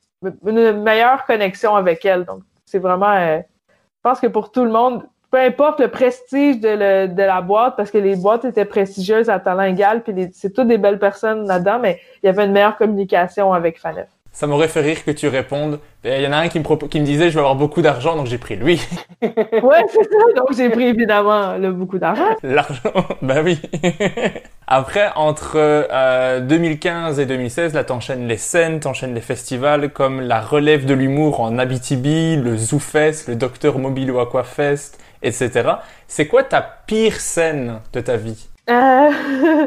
une 0.46 0.83
meilleure 0.83 1.24
connexion 1.26 1.76
avec 1.76 2.04
elle. 2.04 2.24
Donc 2.24 2.42
c'est 2.64 2.78
vraiment, 2.78 3.12
euh, 3.12 3.38
je 3.68 4.00
pense 4.02 4.20
que 4.20 4.26
pour 4.26 4.50
tout 4.50 4.64
le 4.64 4.70
monde, 4.70 5.07
peu 5.30 5.38
importe 5.38 5.80
le 5.80 5.88
prestige 5.88 6.58
de, 6.60 6.68
le- 6.68 7.08
de 7.08 7.22
la 7.22 7.40
boîte, 7.40 7.74
parce 7.76 7.90
que 7.90 7.98
les 7.98 8.16
boîtes 8.16 8.44
étaient 8.44 8.64
prestigieuses 8.64 9.28
à 9.28 9.38
talent 9.38 9.62
égal, 9.64 10.02
puis 10.02 10.14
c'est 10.32 10.52
toutes 10.54 10.68
des 10.68 10.78
belles 10.78 10.98
personnes 10.98 11.46
là-dedans, 11.46 11.78
mais 11.80 12.00
il 12.22 12.26
y 12.26 12.28
avait 12.28 12.44
une 12.44 12.52
meilleure 12.52 12.76
communication 12.76 13.52
avec 13.52 13.78
Faneuf. 13.78 14.06
Ça 14.30 14.46
m'aurait 14.46 14.68
fait 14.68 14.82
rire 14.82 15.04
que 15.04 15.10
tu 15.10 15.26
répondes. 15.26 15.80
Il 16.04 16.20
y 16.20 16.26
en 16.26 16.32
a 16.32 16.36
un 16.36 16.48
qui 16.48 16.60
me, 16.60 16.86
qui 16.86 17.00
me 17.00 17.04
disait 17.04 17.28
je 17.28 17.34
vais 17.34 17.40
avoir 17.40 17.56
beaucoup 17.56 17.82
d'argent, 17.82 18.14
donc 18.14 18.26
j'ai 18.26 18.38
pris 18.38 18.54
lui. 18.56 18.80
Ouais, 19.22 19.82
c'est 19.88 20.04
ça. 20.04 20.32
Donc 20.36 20.52
j'ai 20.56 20.70
pris 20.70 20.84
évidemment 20.84 21.56
le 21.56 21.72
beaucoup 21.72 21.98
d'argent. 21.98 22.28
L'argent, 22.44 22.92
bah 23.22 23.36
oui. 23.42 23.60
Après, 24.68 25.08
entre 25.16 25.52
euh, 25.56 26.40
2015 26.40 27.18
et 27.18 27.26
2016, 27.26 27.74
là, 27.74 27.84
t'enchaînes 27.84 28.28
les 28.28 28.36
scènes, 28.36 28.80
t'enchaînes 28.80 29.14
les 29.14 29.20
festivals 29.22 29.90
comme 29.90 30.20
la 30.20 30.40
relève 30.40 30.84
de 30.84 30.94
l'humour 30.94 31.40
en 31.40 31.58
Abitibi, 31.58 32.36
le 32.36 32.56
ZooFest, 32.56 33.28
le 33.28 33.34
Docteur 33.34 33.78
Mobile 33.78 34.12
Aquafest, 34.20 34.98
etc. 35.22 35.70
C'est 36.07 36.28
quoi 36.28 36.42
ta 36.42 36.61
pire 36.62 37.14
scène 37.20 37.81
de 37.92 38.00
ta 38.00 38.16
vie? 38.16 38.48
Euh, 38.70 39.11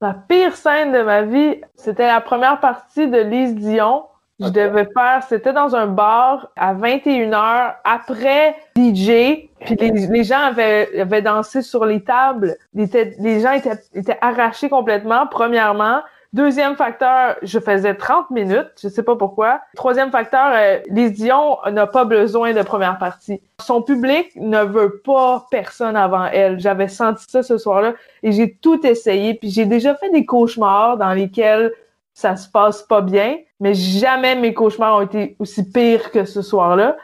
la 0.00 0.14
pire 0.28 0.56
scène 0.56 0.92
de 0.92 1.02
ma 1.02 1.22
vie, 1.22 1.60
c'était 1.76 2.06
la 2.06 2.20
première 2.20 2.60
partie 2.60 3.08
de 3.08 3.18
Lise 3.18 3.54
Dion. 3.54 4.04
Je 4.42 4.48
devais 4.48 4.88
faire, 4.96 5.22
c'était 5.28 5.52
dans 5.52 5.76
un 5.76 5.86
bar 5.86 6.48
à 6.56 6.72
21h 6.74 7.74
après 7.84 8.56
DJ. 8.74 9.50
Puis 9.60 9.76
les, 9.78 9.90
les 9.90 10.24
gens 10.24 10.40
avaient, 10.40 10.98
avaient 10.98 11.20
dansé 11.20 11.60
sur 11.60 11.84
les 11.84 12.02
tables. 12.02 12.56
Étaient- 12.74 13.14
les 13.18 13.40
gens 13.40 13.52
étaient, 13.52 13.78
étaient 13.92 14.16
arrachés 14.22 14.70
complètement, 14.70 15.26
premièrement. 15.26 16.00
Deuxième 16.32 16.76
facteur, 16.76 17.34
je 17.42 17.58
faisais 17.58 17.96
30 17.96 18.30
minutes, 18.30 18.70
je 18.80 18.88
sais 18.88 19.02
pas 19.02 19.16
pourquoi. 19.16 19.62
Troisième 19.74 20.12
facteur, 20.12 20.52
euh, 20.54 20.78
Dion 20.88 21.58
n'a 21.72 21.88
pas 21.88 22.04
besoin 22.04 22.52
de 22.52 22.62
première 22.62 22.98
partie. 22.98 23.42
Son 23.60 23.82
public 23.82 24.30
ne 24.36 24.62
veut 24.62 25.00
pas 25.04 25.46
personne 25.50 25.96
avant 25.96 26.26
elle. 26.26 26.60
J'avais 26.60 26.86
senti 26.86 27.24
ça 27.28 27.42
ce 27.42 27.58
soir-là 27.58 27.94
et 28.22 28.30
j'ai 28.30 28.54
tout 28.54 28.86
essayé. 28.86 29.34
Puis 29.34 29.50
j'ai 29.50 29.66
déjà 29.66 29.96
fait 29.96 30.10
des 30.10 30.24
cauchemars 30.24 30.96
dans 30.98 31.12
lesquels 31.12 31.72
ça 32.14 32.36
se 32.36 32.48
passe 32.48 32.82
pas 32.82 33.00
bien, 33.00 33.38
mais 33.58 33.74
jamais 33.74 34.36
mes 34.36 34.54
cauchemars 34.54 34.98
ont 34.98 35.02
été 35.02 35.34
aussi 35.40 35.68
pires 35.68 36.12
que 36.12 36.24
ce 36.24 36.42
soir-là. 36.42 36.96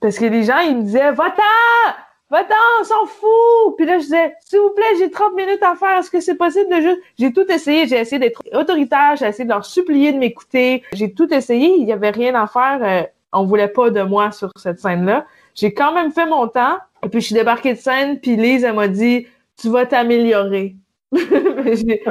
Parce 0.00 0.18
que 0.18 0.26
les 0.26 0.42
gens, 0.42 0.58
ils 0.58 0.76
me 0.76 0.82
disaient, 0.82 1.12
va-t'en! 1.12 2.03
Va-t'en, 2.34 2.54
on 2.80 2.84
s'en 2.84 3.06
fout! 3.06 3.76
Puis 3.76 3.86
là, 3.86 3.98
je 3.98 4.04
disais, 4.06 4.34
s'il 4.44 4.58
vous 4.58 4.70
plaît, 4.70 4.96
j'ai 4.98 5.08
30 5.08 5.36
minutes 5.36 5.62
à 5.62 5.76
faire. 5.76 5.98
Est-ce 6.00 6.10
que 6.10 6.18
c'est 6.18 6.34
possible 6.34 6.68
de 6.68 6.80
juste... 6.80 6.98
J'ai 7.16 7.32
tout 7.32 7.46
essayé. 7.48 7.86
J'ai 7.86 8.00
essayé 8.00 8.18
d'être 8.18 8.42
autoritaire. 8.52 9.14
J'ai 9.16 9.26
essayé 9.26 9.44
de 9.44 9.50
leur 9.50 9.64
supplier 9.64 10.12
de 10.12 10.18
m'écouter. 10.18 10.82
J'ai 10.94 11.14
tout 11.14 11.32
essayé. 11.32 11.76
Il 11.78 11.86
y 11.86 11.92
avait 11.92 12.10
rien 12.10 12.34
à 12.34 12.48
faire. 12.48 12.80
Euh, 12.82 13.04
on 13.32 13.44
voulait 13.44 13.68
pas 13.68 13.90
de 13.90 14.02
moi 14.02 14.32
sur 14.32 14.50
cette 14.56 14.80
scène-là. 14.80 15.26
J'ai 15.54 15.74
quand 15.74 15.92
même 15.92 16.10
fait 16.10 16.26
mon 16.26 16.48
temps. 16.48 16.76
Et 17.04 17.08
puis, 17.08 17.20
je 17.20 17.26
suis 17.26 17.36
débarquée 17.36 17.74
de 17.74 17.78
scène. 17.78 18.18
Puis 18.18 18.34
Lise, 18.34 18.64
elle 18.64 18.74
m'a 18.74 18.88
dit, 18.88 19.28
tu 19.56 19.68
vas 19.68 19.86
t'améliorer. 19.86 20.74
j'étais 21.12 22.02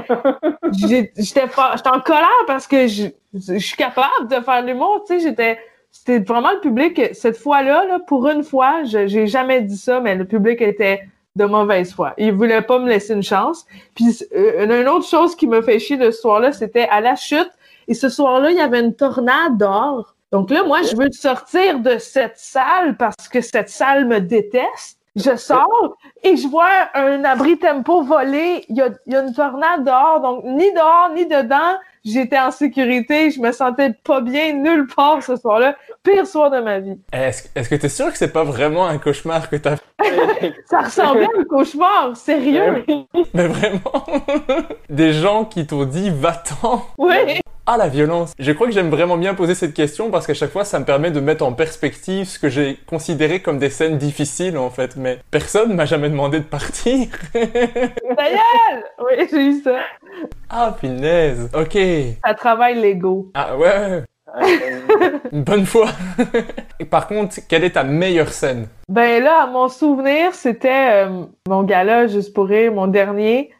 en 1.85 1.99
colère 1.99 2.29
parce 2.47 2.65
que 2.65 2.87
je, 2.87 3.07
je 3.33 3.57
suis 3.57 3.75
capable 3.75 4.29
de 4.29 4.35
faire 4.35 4.61
l'humour, 4.61 5.03
tu 5.05 5.19
sais, 5.19 5.27
j'étais 5.27 5.59
c'était 5.93 6.19
vraiment 6.19 6.51
le 6.51 6.59
public, 6.59 6.99
cette 7.13 7.37
fois-là, 7.37 7.85
là, 7.85 7.99
pour 7.99 8.27
une 8.27 8.43
fois, 8.43 8.83
je 8.83 9.07
j'ai 9.07 9.27
jamais 9.27 9.61
dit 9.61 9.77
ça, 9.77 10.01
mais 10.01 10.15
le 10.15 10.25
public 10.25 10.59
était 10.59 11.07
de 11.35 11.45
mauvaise 11.45 11.93
foi. 11.93 12.13
Il 12.17 12.33
voulait 12.33 12.63
pas 12.63 12.79
me 12.79 12.89
laisser 12.89 13.13
une 13.13 13.23
chance. 13.23 13.65
Puis 13.95 14.05
euh, 14.35 14.81
une 14.81 14.87
autre 14.87 15.07
chose 15.07 15.35
qui 15.35 15.47
me 15.47 15.61
fait 15.61 15.79
chier 15.79 15.97
ce 15.99 16.11
soir-là, 16.11 16.51
c'était 16.51 16.87
à 16.89 16.99
la 16.99 17.15
chute. 17.15 17.49
Et 17.87 17.93
ce 17.93 18.09
soir-là, 18.09 18.51
il 18.51 18.57
y 18.57 18.61
avait 18.61 18.79
une 18.79 18.95
tornade 18.95 19.57
d'or. 19.57 20.15
Donc 20.31 20.49
là, 20.49 20.63
moi, 20.63 20.81
je 20.81 20.95
veux 20.95 21.11
sortir 21.11 21.79
de 21.79 21.99
cette 21.99 22.37
salle 22.37 22.97
parce 22.97 23.29
que 23.29 23.41
cette 23.41 23.69
salle 23.69 24.05
me 24.05 24.19
déteste. 24.19 24.97
Je 25.15 25.35
sors 25.35 25.95
et 26.23 26.35
je 26.35 26.47
vois 26.47 26.89
un 26.95 27.23
abri 27.23 27.59
tempo 27.59 28.01
voler. 28.01 28.65
Il 28.67 28.77
y 28.77 28.81
a, 28.81 28.89
il 29.05 29.13
y 29.13 29.15
a 29.15 29.21
une 29.21 29.33
tornade 29.33 29.83
dehors, 29.83 30.21
donc 30.21 30.43
ni 30.43 30.73
dehors 30.73 31.11
ni 31.13 31.27
dedans 31.27 31.77
j'étais 32.03 32.39
en 32.39 32.51
sécurité, 32.51 33.31
je 33.31 33.39
me 33.39 33.51
sentais 33.51 33.93
pas 34.03 34.21
bien 34.21 34.53
nulle 34.53 34.87
part 34.87 35.23
ce 35.23 35.35
soir-là. 35.35 35.75
Pire 36.03 36.27
soir 36.27 36.51
de 36.51 36.59
ma 36.59 36.79
vie. 36.79 36.97
Est-ce 37.11 37.47
est 37.55 37.69
que 37.69 37.75
t'es 37.75 37.89
sûr 37.89 38.11
que 38.11 38.17
c'est 38.17 38.33
pas 38.33 38.43
vraiment 38.43 38.87
un 38.87 38.97
cauchemar 38.97 39.49
que 39.49 39.55
t'as 39.55 39.77
fait? 39.77 40.53
Ça 40.65 40.81
ressemblait 40.81 41.25
à 41.25 41.39
un 41.39 41.43
cauchemar, 41.45 42.15
sérieux. 42.15 42.85
Mais 43.33 43.47
vraiment? 43.47 44.05
Des 44.89 45.13
gens 45.13 45.45
qui 45.45 45.65
t'ont 45.65 45.85
dit 45.85 46.09
va-t'en. 46.09 46.85
Oui. 46.97 47.39
Ah 47.65 47.77
la 47.77 47.87
violence 47.87 48.33
Je 48.39 48.51
crois 48.51 48.67
que 48.67 48.73
j'aime 48.73 48.89
vraiment 48.89 49.15
bien 49.15 49.35
poser 49.35 49.55
cette 49.55 49.73
question 49.73 50.11
parce 50.11 50.27
qu'à 50.27 50.33
chaque 50.33 50.51
fois 50.51 50.65
ça 50.65 50.79
me 50.79 50.85
permet 50.85 51.11
de 51.11 51.21
mettre 51.21 51.45
en 51.45 51.53
perspective 51.53 52.27
ce 52.27 52.37
que 52.37 52.49
j'ai 52.49 52.77
considéré 52.87 53.41
comme 53.41 53.57
des 53.57 53.69
scènes 53.69 53.97
difficiles 53.97 54.57
en 54.57 54.69
fait, 54.69 54.97
mais 54.97 55.19
personne 55.31 55.73
m'a 55.73 55.85
jamais 55.85 56.09
demandé 56.09 56.39
de 56.39 56.43
partir. 56.43 57.07
D'ailleurs 57.33 58.83
Oui, 58.99 59.27
j'ai 59.31 59.45
eu 59.45 59.61
ça. 59.61 59.77
Ah 60.49 60.75
punaise 60.77 61.49
Ok. 61.53 61.77
Ça 62.25 62.33
travaille 62.33 62.81
l'ego. 62.81 63.31
Ah 63.33 63.55
ouais 63.55 64.03
Une 65.31 65.43
bonne 65.43 65.65
fois. 65.65 65.87
Et 66.79 66.85
par 66.85 67.07
contre, 67.07 67.37
quelle 67.47 67.63
est 67.63 67.71
ta 67.71 67.83
meilleure 67.83 68.33
scène? 68.33 68.67
Ben 68.89 69.23
là, 69.23 69.43
à 69.43 69.47
mon 69.47 69.69
souvenir, 69.69 70.33
c'était 70.33 71.05
euh, 71.05 71.25
mon 71.47 71.63
gala 71.63 72.07
juste 72.07 72.33
pour 72.33 72.47
rire, 72.47 72.73
mon 72.73 72.87
dernier 72.87 73.51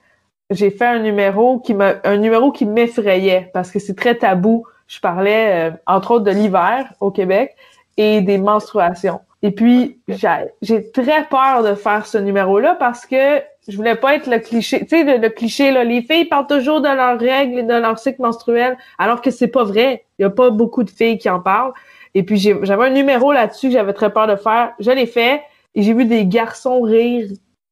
j'ai 0.54 0.72
fait 0.72 0.86
un 0.86 0.99
numéro 0.99 1.60
qui 1.60 1.74
me, 1.74 1.95
un 2.04 2.18
numéro 2.18 2.51
qui 2.51 2.66
m'effrayait 2.66 3.49
parce 3.54 3.72
que 3.72 3.80
c'est 3.80 3.95
très 3.95 4.16
tabou. 4.16 4.66
Je 4.88 4.99
parlais, 4.99 5.70
euh, 5.70 5.76
entre 5.88 6.12
autres, 6.12 6.26
de 6.26 6.32
l'hiver 6.32 6.93
au 6.99 7.12
Québec 7.12 7.56
et 7.97 8.22
des 8.22 8.38
menstruations. 8.38 9.20
Et 9.41 9.51
puis, 9.51 9.99
j'ai 10.62 10.91
très 10.91 11.26
peur 11.26 11.64
de 11.64 11.76
faire 11.76 12.06
ce 12.06 12.18
numéro-là 12.18 12.76
parce 12.76 13.06
que 13.06 13.41
je 13.68 13.76
voulais 13.76 13.95
pas 13.95 14.16
être 14.16 14.28
le 14.30 14.39
cliché. 14.39 14.80
Tu 14.82 14.88
sais, 14.88 15.18
le, 15.18 15.30
cliché, 15.30 15.72
là, 15.72 15.84
les 15.84 16.01
filles 16.01 16.26
parlent 16.26 16.47
toujours 16.47 16.82
de 16.82 16.88
leurs 16.88 17.20
règles 17.20 17.60
et 17.60 17.64
de 17.64 17.74
leur 17.74 17.99
cycle 17.99 18.22
menstruel, 18.22 18.78
alors 18.97 19.22
que 19.22 19.32
c'est 19.32 19.47
pas 19.47 19.64
vrai. 19.64 20.06
Il 20.18 20.24
y 20.24 20.26
a 20.26 20.30
pas 20.30 20.49
beaucoup 20.49 20.84
de 20.84 20.89
filles 20.89 21.18
qui 21.18 21.30
en 21.30 21.41
parlent. 21.41 21.74
Et 22.14 22.24
puis, 22.24 22.38
j'avais 22.38 22.86
un 22.86 22.89
numéro 22.89 23.34
là-dessus 23.34 23.68
que 23.68 23.74
j'avais 23.74 23.93
très 23.93 24.12
peur 24.12 24.28
de 24.28 24.36
faire. 24.36 24.74
Je 24.80 24.91
l'ai 24.91 25.06
fait 25.06 25.41
et 25.76 25.82
j'ai 25.82 25.93
vu 25.93 26.06
des 26.06 26.26
garçons 26.26 26.82
rire 26.82 27.28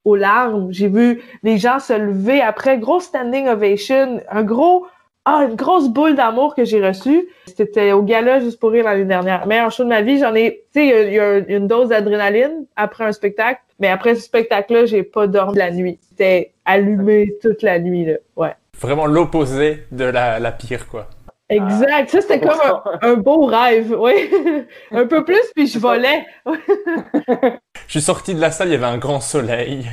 aux 0.06 0.16
larmes. 0.16 0.72
J'ai 0.72 0.88
vu 0.88 1.22
les 1.44 1.58
gens 1.58 1.80
se 1.80 1.94
lever 1.94 2.42
après, 2.42 2.78
gros 2.78 3.00
standing 3.00 3.48
ovation, 3.48 4.22
un 4.30 4.44
gros, 4.44 4.88
ah, 5.26 5.46
une 5.48 5.56
grosse 5.56 5.90
boule 5.90 6.16
d'amour 6.16 6.56
que 6.56 6.66
j'ai 6.66 6.86
reçue. 6.86 7.28
C'était 7.46 7.92
au 7.92 8.02
gala 8.02 8.40
juste 8.40 8.60
pour 8.60 8.72
rire 8.72 8.86
l'année 8.86 9.06
dernière. 9.06 9.46
Meilleur 9.46 9.72
show 9.72 9.84
de 9.84 9.90
ma 9.90 10.02
vie, 10.02 10.20
j'en 10.20 10.34
ai, 10.34 10.64
tu 10.74 10.80
sais, 10.80 11.08
il 11.08 11.14
y, 11.14 11.20
a 11.20 11.38
une 11.38 11.68
dose 11.68 11.90
d'adrénaline 11.90 12.66
après 12.76 13.06
un 13.06 13.12
spectacle. 13.12 13.62
Mais 13.80 13.88
après 13.88 14.16
ce 14.16 14.22
spectacle-là, 14.22 14.86
j'ai 14.86 15.04
pas 15.04 15.28
dormi 15.28 15.58
la 15.58 15.72
nuit. 15.72 16.00
C'était 16.02 16.54
allumé 16.66 17.34
toute 17.42 17.62
la 17.62 17.80
nuit, 17.80 18.06
là. 18.06 18.18
Ouais. 18.36 18.54
Vraiment 18.80 19.06
l'opposé 19.06 19.84
de 19.92 20.06
la, 20.06 20.40
la 20.40 20.52
pire, 20.52 20.88
quoi. 20.88 21.08
Exact. 21.52 22.10
Ça, 22.10 22.22
c'était 22.22 22.40
comme 22.40 22.60
un, 23.02 23.16
beau 23.16 23.46
rêve. 23.46 23.94
Oui. 23.98 24.30
un 24.92 25.06
peu 25.06 25.26
plus, 25.26 25.44
puis 25.54 25.68
je 25.68 25.78
volais. 25.78 26.26
je 26.46 27.92
suis 27.92 28.02
sorti 28.02 28.34
de 28.34 28.40
la 28.40 28.52
salle, 28.52 28.70
il 28.70 28.72
y 28.72 28.76
avait 28.76 28.86
un 28.86 28.98
grand 28.98 29.20
soleil. 29.20 29.86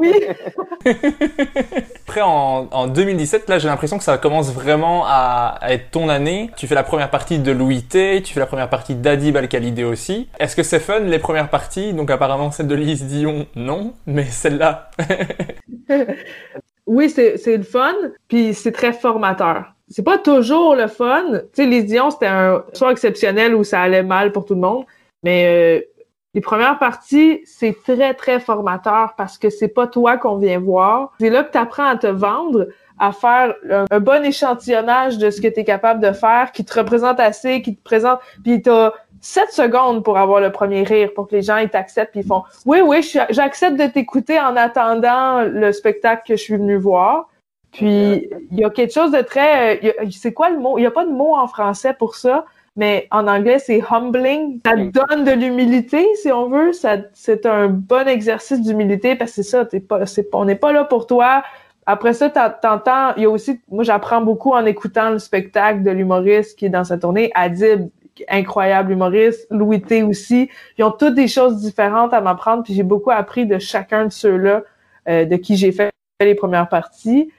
oui. 0.00 0.14
Après, 2.08 2.22
en, 2.22 2.66
en, 2.72 2.86
2017, 2.88 3.48
là, 3.48 3.58
j'ai 3.60 3.68
l'impression 3.68 3.98
que 3.98 4.04
ça 4.04 4.18
commence 4.18 4.52
vraiment 4.52 5.04
à, 5.06 5.58
être 5.68 5.92
ton 5.92 6.08
année. 6.08 6.50
Tu 6.56 6.66
fais 6.66 6.74
la 6.74 6.82
première 6.82 7.10
partie 7.10 7.38
de 7.38 7.52
Louis 7.52 7.82
T, 7.82 8.22
tu 8.22 8.34
fais 8.34 8.40
la 8.40 8.46
première 8.46 8.68
partie 8.68 8.96
d'Adi 8.96 9.30
Balkalidé 9.30 9.84
aussi. 9.84 10.28
Est-ce 10.40 10.56
que 10.56 10.64
c'est 10.64 10.80
fun, 10.80 11.00
les 11.00 11.20
premières 11.20 11.50
parties? 11.50 11.92
Donc, 11.92 12.10
apparemment, 12.10 12.50
celle 12.50 12.66
de 12.66 12.74
Lise 12.74 13.04
Dion, 13.04 13.46
non. 13.54 13.94
Mais 14.06 14.24
celle-là. 14.24 14.90
oui, 16.86 17.10
c'est 17.10 17.56
le 17.56 17.62
fun, 17.62 17.94
puis 18.26 18.54
c'est 18.54 18.72
très 18.72 18.92
formateur 18.92 19.74
c'est 19.90 20.04
pas 20.04 20.18
toujours 20.18 20.76
le 20.76 20.86
fun. 20.86 21.24
Tu 21.32 21.38
sais, 21.52 21.66
les 21.66 21.82
Dion, 21.82 22.10
c'était 22.10 22.28
un 22.28 22.64
soir 22.72 22.92
exceptionnel 22.92 23.54
où 23.54 23.64
ça 23.64 23.82
allait 23.82 24.04
mal 24.04 24.30
pour 24.30 24.46
tout 24.46 24.54
le 24.54 24.60
monde. 24.60 24.84
Mais 25.24 25.80
euh, 25.80 25.84
les 26.32 26.40
premières 26.40 26.78
parties, 26.78 27.40
c'est 27.44 27.76
très, 27.82 28.14
très 28.14 28.38
formateur 28.38 29.14
parce 29.16 29.36
que 29.36 29.50
c'est 29.50 29.68
pas 29.68 29.88
toi 29.88 30.16
qu'on 30.16 30.36
vient 30.36 30.60
voir. 30.60 31.12
C'est 31.18 31.28
là 31.28 31.42
que 31.42 31.50
tu 31.50 31.58
apprends 31.58 31.86
à 31.86 31.96
te 31.96 32.06
vendre, 32.06 32.68
à 33.00 33.10
faire 33.10 33.54
un, 33.68 33.98
bon 33.98 34.24
échantillonnage 34.24 35.18
de 35.18 35.28
ce 35.30 35.40
que 35.40 35.48
tu 35.48 35.60
es 35.60 35.64
capable 35.64 36.00
de 36.00 36.12
faire, 36.12 36.52
qui 36.52 36.64
te 36.64 36.78
représente 36.78 37.18
assez, 37.18 37.60
qui 37.60 37.74
te 37.74 37.82
présente. 37.82 38.20
Puis 38.44 38.62
t'as 38.62 38.92
7 39.22 39.50
secondes 39.50 40.04
pour 40.04 40.18
avoir 40.18 40.40
le 40.40 40.52
premier 40.52 40.84
rire, 40.84 41.10
pour 41.14 41.26
que 41.26 41.34
les 41.34 41.42
gens 41.42 41.56
ils 41.56 41.68
t'acceptent 41.68 42.12
puis 42.12 42.20
ils 42.20 42.26
font 42.26 42.44
«Oui, 42.64 42.80
oui, 42.80 43.02
j'accepte 43.30 43.76
de 43.76 43.86
t'écouter 43.86 44.38
en 44.38 44.54
attendant 44.54 45.42
le 45.42 45.72
spectacle 45.72 46.22
que 46.28 46.36
je 46.36 46.42
suis 46.42 46.56
venu 46.56 46.76
voir.» 46.76 47.28
Puis 47.72 48.28
il 48.50 48.58
y 48.58 48.64
a 48.64 48.70
quelque 48.70 48.92
chose 48.92 49.12
de 49.12 49.20
très, 49.20 49.80
c'est 50.10 50.32
quoi 50.32 50.50
le 50.50 50.58
mot? 50.58 50.78
Il 50.78 50.82
y 50.82 50.86
a 50.86 50.90
pas 50.90 51.04
de 51.04 51.12
mot 51.12 51.34
en 51.34 51.46
français 51.46 51.94
pour 51.94 52.16
ça, 52.16 52.44
mais 52.76 53.06
en 53.10 53.28
anglais 53.28 53.58
c'est 53.58 53.82
humbling. 53.88 54.60
Ça 54.66 54.76
donne 54.76 55.24
de 55.24 55.32
l'humilité 55.32 56.06
si 56.16 56.32
on 56.32 56.48
veut. 56.48 56.72
Ça, 56.72 56.96
c'est 57.12 57.46
un 57.46 57.68
bon 57.68 58.08
exercice 58.08 58.60
d'humilité 58.60 59.14
parce 59.14 59.30
que 59.30 59.42
c'est 59.42 59.50
ça. 59.50 59.64
T'es 59.64 59.80
pas, 59.80 60.04
c'est, 60.06 60.28
on 60.32 60.44
n'est 60.44 60.56
pas 60.56 60.72
là 60.72 60.84
pour 60.84 61.06
toi. 61.06 61.44
Après 61.86 62.12
ça, 62.12 62.28
t'entends. 62.28 63.14
Il 63.16 63.22
y 63.22 63.26
a 63.26 63.30
aussi, 63.30 63.60
moi 63.70 63.84
j'apprends 63.84 64.20
beaucoup 64.20 64.52
en 64.52 64.64
écoutant 64.66 65.10
le 65.10 65.18
spectacle 65.18 65.82
de 65.82 65.90
l'humoriste 65.90 66.58
qui 66.58 66.66
est 66.66 66.70
dans 66.70 66.84
sa 66.84 66.98
tournée. 66.98 67.30
Adib, 67.34 67.88
incroyable 68.28 68.92
humoriste. 68.92 69.46
Louis 69.50 69.80
T 69.80 70.02
aussi. 70.02 70.50
Ils 70.76 70.84
ont 70.84 70.90
toutes 70.90 71.14
des 71.14 71.28
choses 71.28 71.60
différentes 71.60 72.12
à 72.12 72.20
m'apprendre. 72.20 72.64
Puis 72.64 72.74
j'ai 72.74 72.82
beaucoup 72.82 73.10
appris 73.10 73.46
de 73.46 73.58
chacun 73.58 74.06
de 74.06 74.12
ceux-là 74.12 74.62
euh, 75.08 75.24
de 75.24 75.36
qui 75.36 75.56
j'ai 75.56 75.72
fait 75.72 75.90
les 76.20 76.34
premières 76.34 76.68
parties. 76.68 77.30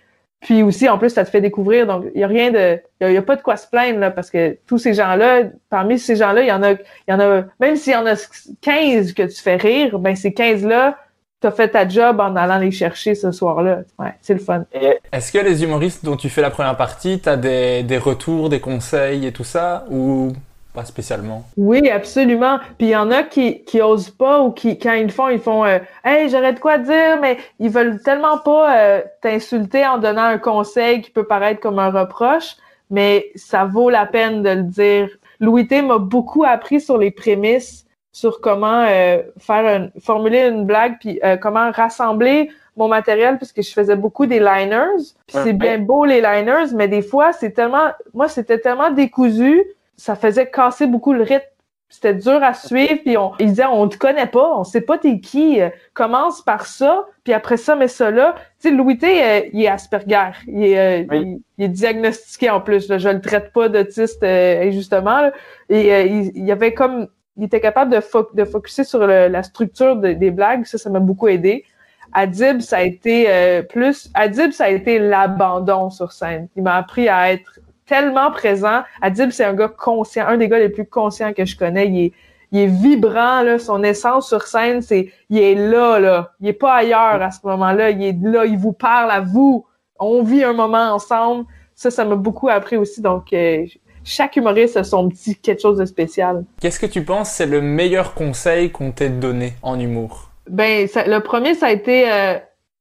Puis 0.41 0.63
aussi, 0.63 0.89
en 0.89 0.97
plus, 0.97 1.11
ça 1.11 1.23
te 1.23 1.29
fait 1.29 1.39
découvrir. 1.39 1.85
Donc, 1.85 2.05
il 2.15 2.23
a 2.23 2.27
rien 2.27 2.51
de, 2.51 2.79
il 2.99 3.15
a 3.15 3.21
pas 3.21 3.35
de 3.35 3.43
quoi 3.43 3.57
se 3.57 3.67
plaindre 3.67 3.99
là, 3.99 4.09
parce 4.09 4.31
que 4.31 4.57
tous 4.65 4.79
ces 4.79 4.95
gens-là, 4.95 5.43
parmi 5.69 5.99
ces 5.99 6.15
gens-là, 6.15 6.41
il 6.41 6.47
y 6.47 6.51
en 6.51 6.63
a, 6.63 6.71
y 6.71 7.13
en 7.13 7.19
a, 7.19 7.43
même 7.59 7.75
s'il 7.75 7.93
y 7.93 7.95
en 7.95 8.07
a 8.07 8.15
15 8.61 9.13
que 9.13 9.23
tu 9.23 9.41
fais 9.41 9.55
rire, 9.55 9.99
ben 9.99 10.15
ces 10.15 10.31
15-là, 10.31 10.97
t'as 11.41 11.51
fait 11.51 11.69
ta 11.69 11.87
job 11.87 12.19
en 12.19 12.35
allant 12.35 12.57
les 12.57 12.71
chercher 12.71 13.13
ce 13.13 13.31
soir-là. 13.31 13.81
Ouais, 13.99 14.13
c'est 14.21 14.33
le 14.33 14.39
fun. 14.39 14.65
Est-ce 15.11 15.31
que 15.31 15.37
les 15.37 15.63
humoristes 15.63 16.03
dont 16.03 16.15
tu 16.15 16.29
fais 16.29 16.41
la 16.41 16.51
première 16.51 16.77
partie, 16.77 17.19
t'as 17.19 17.37
des, 17.37 17.83
des 17.83 17.97
retours, 17.99 18.49
des 18.49 18.59
conseils 18.59 19.27
et 19.27 19.31
tout 19.31 19.43
ça, 19.43 19.85
ou 19.91 20.33
pas 20.73 20.85
spécialement. 20.85 21.43
Oui, 21.57 21.89
absolument. 21.89 22.59
Puis 22.77 22.87
il 22.87 22.91
y 22.91 22.95
en 22.95 23.11
a 23.11 23.23
qui 23.23 23.63
qui 23.63 23.81
osent 23.81 24.09
pas 24.09 24.41
ou 24.41 24.51
qui 24.51 24.77
quand 24.79 24.93
ils 24.93 25.07
le 25.07 25.11
font, 25.11 25.29
ils 25.29 25.39
font 25.39 25.65
euh, 25.65 25.79
"Hey, 26.03 26.29
j'aurais 26.29 26.53
de 26.53 26.59
quoi 26.59 26.77
dire", 26.77 27.19
mais 27.21 27.37
ils 27.59 27.69
veulent 27.69 28.01
tellement 28.01 28.37
pas 28.37 28.77
euh, 28.77 29.01
t'insulter 29.21 29.85
en 29.85 29.97
donnant 29.97 30.23
un 30.23 30.37
conseil 30.37 31.01
qui 31.01 31.11
peut 31.11 31.25
paraître 31.25 31.59
comme 31.59 31.79
un 31.79 31.91
reproche, 31.91 32.55
mais 32.89 33.31
ça 33.35 33.65
vaut 33.65 33.89
la 33.89 34.05
peine 34.05 34.43
de 34.43 34.49
le 34.49 34.63
dire. 34.63 35.09
Louis 35.39 35.67
T 35.67 35.81
m'a 35.81 35.97
beaucoup 35.97 36.43
appris 36.45 36.79
sur 36.79 36.97
les 36.97 37.11
prémices 37.11 37.85
sur 38.11 38.41
comment 38.41 38.85
euh, 38.87 39.21
faire 39.39 39.65
un, 39.65 39.89
formuler 39.99 40.47
une 40.47 40.65
blague 40.65 40.97
puis 40.99 41.19
euh, 41.23 41.37
comment 41.37 41.71
rassembler 41.71 42.51
mon 42.75 42.87
matériel 42.87 43.37
puisque 43.37 43.61
je 43.61 43.71
faisais 43.71 43.95
beaucoup 43.95 44.25
des 44.25 44.39
liners. 44.39 45.13
Puis 45.27 45.37
c'est 45.43 45.53
bien 45.53 45.79
beau 45.79 46.05
les 46.05 46.21
liners, 46.21 46.73
mais 46.75 46.87
des 46.87 47.01
fois 47.01 47.33
c'est 47.33 47.51
tellement 47.51 47.89
moi 48.13 48.27
c'était 48.27 48.59
tellement 48.59 48.91
décousu, 48.91 49.63
ça 50.01 50.15
faisait 50.15 50.49
casser 50.49 50.87
beaucoup 50.87 51.13
le 51.13 51.23
rythme. 51.23 51.45
C'était 51.89 52.13
dur 52.13 52.41
à 52.41 52.53
suivre 52.53 52.99
puis 53.03 53.17
on 53.17 53.33
ils 53.37 53.47
disaient 53.47 53.65
on 53.65 53.87
te 53.87 53.97
connaît 53.97 54.27
pas, 54.27 54.57
on 54.57 54.63
sait 54.63 54.81
pas 54.81 54.97
t'es 54.97 55.19
qui, 55.19 55.61
euh, 55.61 55.69
commence 55.93 56.41
par 56.41 56.65
ça 56.65 57.05
puis 57.25 57.33
après 57.33 57.57
ça 57.57 57.75
mets 57.75 57.89
ça 57.89 58.09
là. 58.09 58.35
Tu 58.61 58.69
sais 58.69 58.71
Louis 58.71 58.97
T 58.97 59.23
euh, 59.23 59.41
il 59.51 59.63
est 59.63 59.67
Asperger, 59.67 60.31
il 60.47 60.63
est, 60.63 60.79
euh, 60.79 61.15
il, 61.15 61.41
il 61.57 61.65
est 61.65 61.67
diagnostiqué 61.67 62.49
en 62.49 62.61
plus 62.61 62.87
là. 62.87 62.97
je 62.97 63.09
le 63.09 63.19
traite 63.19 63.51
pas 63.51 63.67
d'autiste 63.67 64.23
injustement 64.23 65.21
là. 65.21 65.33
et 65.69 66.05
il, 66.07 66.31
il 66.33 66.51
avait 66.51 66.73
comme 66.73 67.07
il 67.37 67.43
était 67.43 67.61
capable 67.61 67.91
de, 67.91 67.99
fo 67.99 68.27
de 68.33 68.45
focuser 68.45 68.85
sur 68.85 69.05
le, 69.05 69.27
la 69.27 69.43
structure 69.43 69.97
de, 69.97 70.13
des 70.13 70.31
blagues, 70.31 70.65
ça 70.65 70.77
ça 70.77 70.89
m'a 70.89 70.99
beaucoup 70.99 71.27
aidé. 71.27 71.65
Adib, 72.13 72.59
ça 72.59 72.77
a 72.77 72.81
été 72.81 73.25
euh, 73.29 73.61
plus. 73.61 74.09
Adib, 74.13 74.51
ça 74.51 74.65
a 74.65 74.69
été 74.69 74.99
l'abandon 74.99 75.89
sur 75.89 76.11
scène. 76.11 76.47
Il 76.55 76.63
m'a 76.63 76.75
appris 76.75 77.07
à 77.07 77.31
être 77.31 77.59
tellement 77.85 78.31
présent. 78.31 78.81
Adib, 79.01 79.31
c'est 79.31 79.43
un 79.43 79.53
gars 79.53 79.67
conscient, 79.67 80.27
un 80.27 80.37
des 80.37 80.47
gars 80.47 80.59
les 80.59 80.69
plus 80.69 80.85
conscients 80.85 81.33
que 81.33 81.45
je 81.45 81.57
connais. 81.57 81.87
Il 81.87 82.05
est, 82.05 82.13
il 82.51 82.59
est 82.59 82.67
vibrant, 82.67 83.41
là. 83.41 83.59
Son 83.59 83.83
essence 83.83 84.27
sur 84.27 84.43
scène, 84.43 84.81
c'est, 84.81 85.11
il 85.29 85.39
est 85.39 85.55
là, 85.55 85.99
là. 85.99 86.31
Il 86.39 86.47
est 86.47 86.53
pas 86.53 86.73
ailleurs 86.73 87.21
à 87.21 87.31
ce 87.31 87.39
moment-là. 87.43 87.91
Il 87.91 88.03
est 88.03 88.17
là. 88.21 88.45
Il 88.45 88.57
vous 88.57 88.73
parle 88.73 89.11
à 89.11 89.21
vous. 89.21 89.65
On 89.99 90.23
vit 90.23 90.43
un 90.43 90.53
moment 90.53 90.93
ensemble. 90.93 91.45
Ça, 91.75 91.91
ça 91.91 92.05
m'a 92.05 92.15
beaucoup 92.15 92.49
appris 92.49 92.77
aussi. 92.77 93.01
Donc, 93.01 93.33
euh, 93.33 93.65
chaque 94.03 94.35
humoriste 94.35 94.77
a 94.77 94.83
son 94.83 95.09
petit 95.09 95.35
quelque 95.35 95.61
chose 95.61 95.77
de 95.77 95.85
spécial. 95.85 96.43
Qu'est-ce 96.59 96.79
que 96.79 96.85
tu 96.85 97.03
penses 97.03 97.29
c'est 97.29 97.45
le 97.45 97.61
meilleur 97.61 98.13
conseil 98.13 98.71
qu'on 98.71 98.91
t'ait 98.91 99.09
donné 99.09 99.53
en 99.61 99.79
humour? 99.79 100.31
Ben, 100.49 100.87
ça, 100.87 101.07
le 101.07 101.19
premier, 101.19 101.55
ça 101.55 101.67
a 101.67 101.71
été 101.71 102.11
euh, 102.11 102.37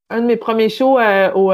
un 0.08 0.20
de 0.20 0.26
mes 0.26 0.36
premiers 0.36 0.68
shows 0.68 0.98
euh, 0.98 1.30
au, 1.34 1.52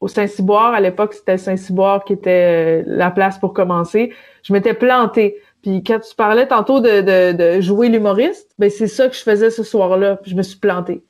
au 0.00 0.08
Saint-Cyboire. 0.08 0.74
À 0.74 0.80
l'époque, 0.80 1.14
c'était 1.14 1.38
Saint-Cyboire 1.38 2.04
qui 2.04 2.12
était 2.12 2.82
la 2.86 3.10
place 3.10 3.38
pour 3.38 3.52
commencer. 3.52 4.12
Je 4.42 4.52
m'étais 4.52 4.74
plantée. 4.74 5.36
Puis 5.62 5.82
quand 5.82 5.98
tu 5.98 6.14
parlais 6.14 6.46
tantôt 6.46 6.80
de, 6.80 7.00
de, 7.00 7.32
de 7.32 7.60
jouer 7.60 7.88
l'humoriste, 7.88 8.50
ben 8.58 8.70
c'est 8.70 8.86
ça 8.86 9.08
que 9.08 9.14
je 9.14 9.22
faisais 9.22 9.50
ce 9.50 9.62
soir-là. 9.62 10.20
je 10.24 10.34
me 10.34 10.42
suis 10.42 10.58
plantée. 10.58 11.02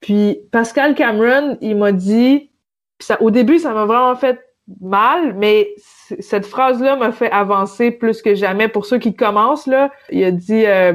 Puis 0.00 0.40
Pascal 0.50 0.94
Cameron, 0.94 1.56
il 1.60 1.76
m'a 1.76 1.92
dit, 1.92 2.50
ça, 2.98 3.20
au 3.22 3.30
début, 3.30 3.58
ça 3.58 3.72
m'a 3.72 3.84
vraiment 3.84 4.16
fait 4.16 4.40
mal, 4.80 5.34
mais 5.34 5.68
cette 6.20 6.46
phrase-là 6.46 6.96
m'a 6.96 7.12
fait 7.12 7.30
avancer 7.30 7.90
plus 7.90 8.22
que 8.22 8.34
jamais. 8.34 8.68
Pour 8.68 8.86
ceux 8.86 8.98
qui 8.98 9.14
commencent, 9.14 9.66
là, 9.66 9.90
il 10.10 10.24
a 10.24 10.30
dit 10.30 10.66
euh, 10.66 10.94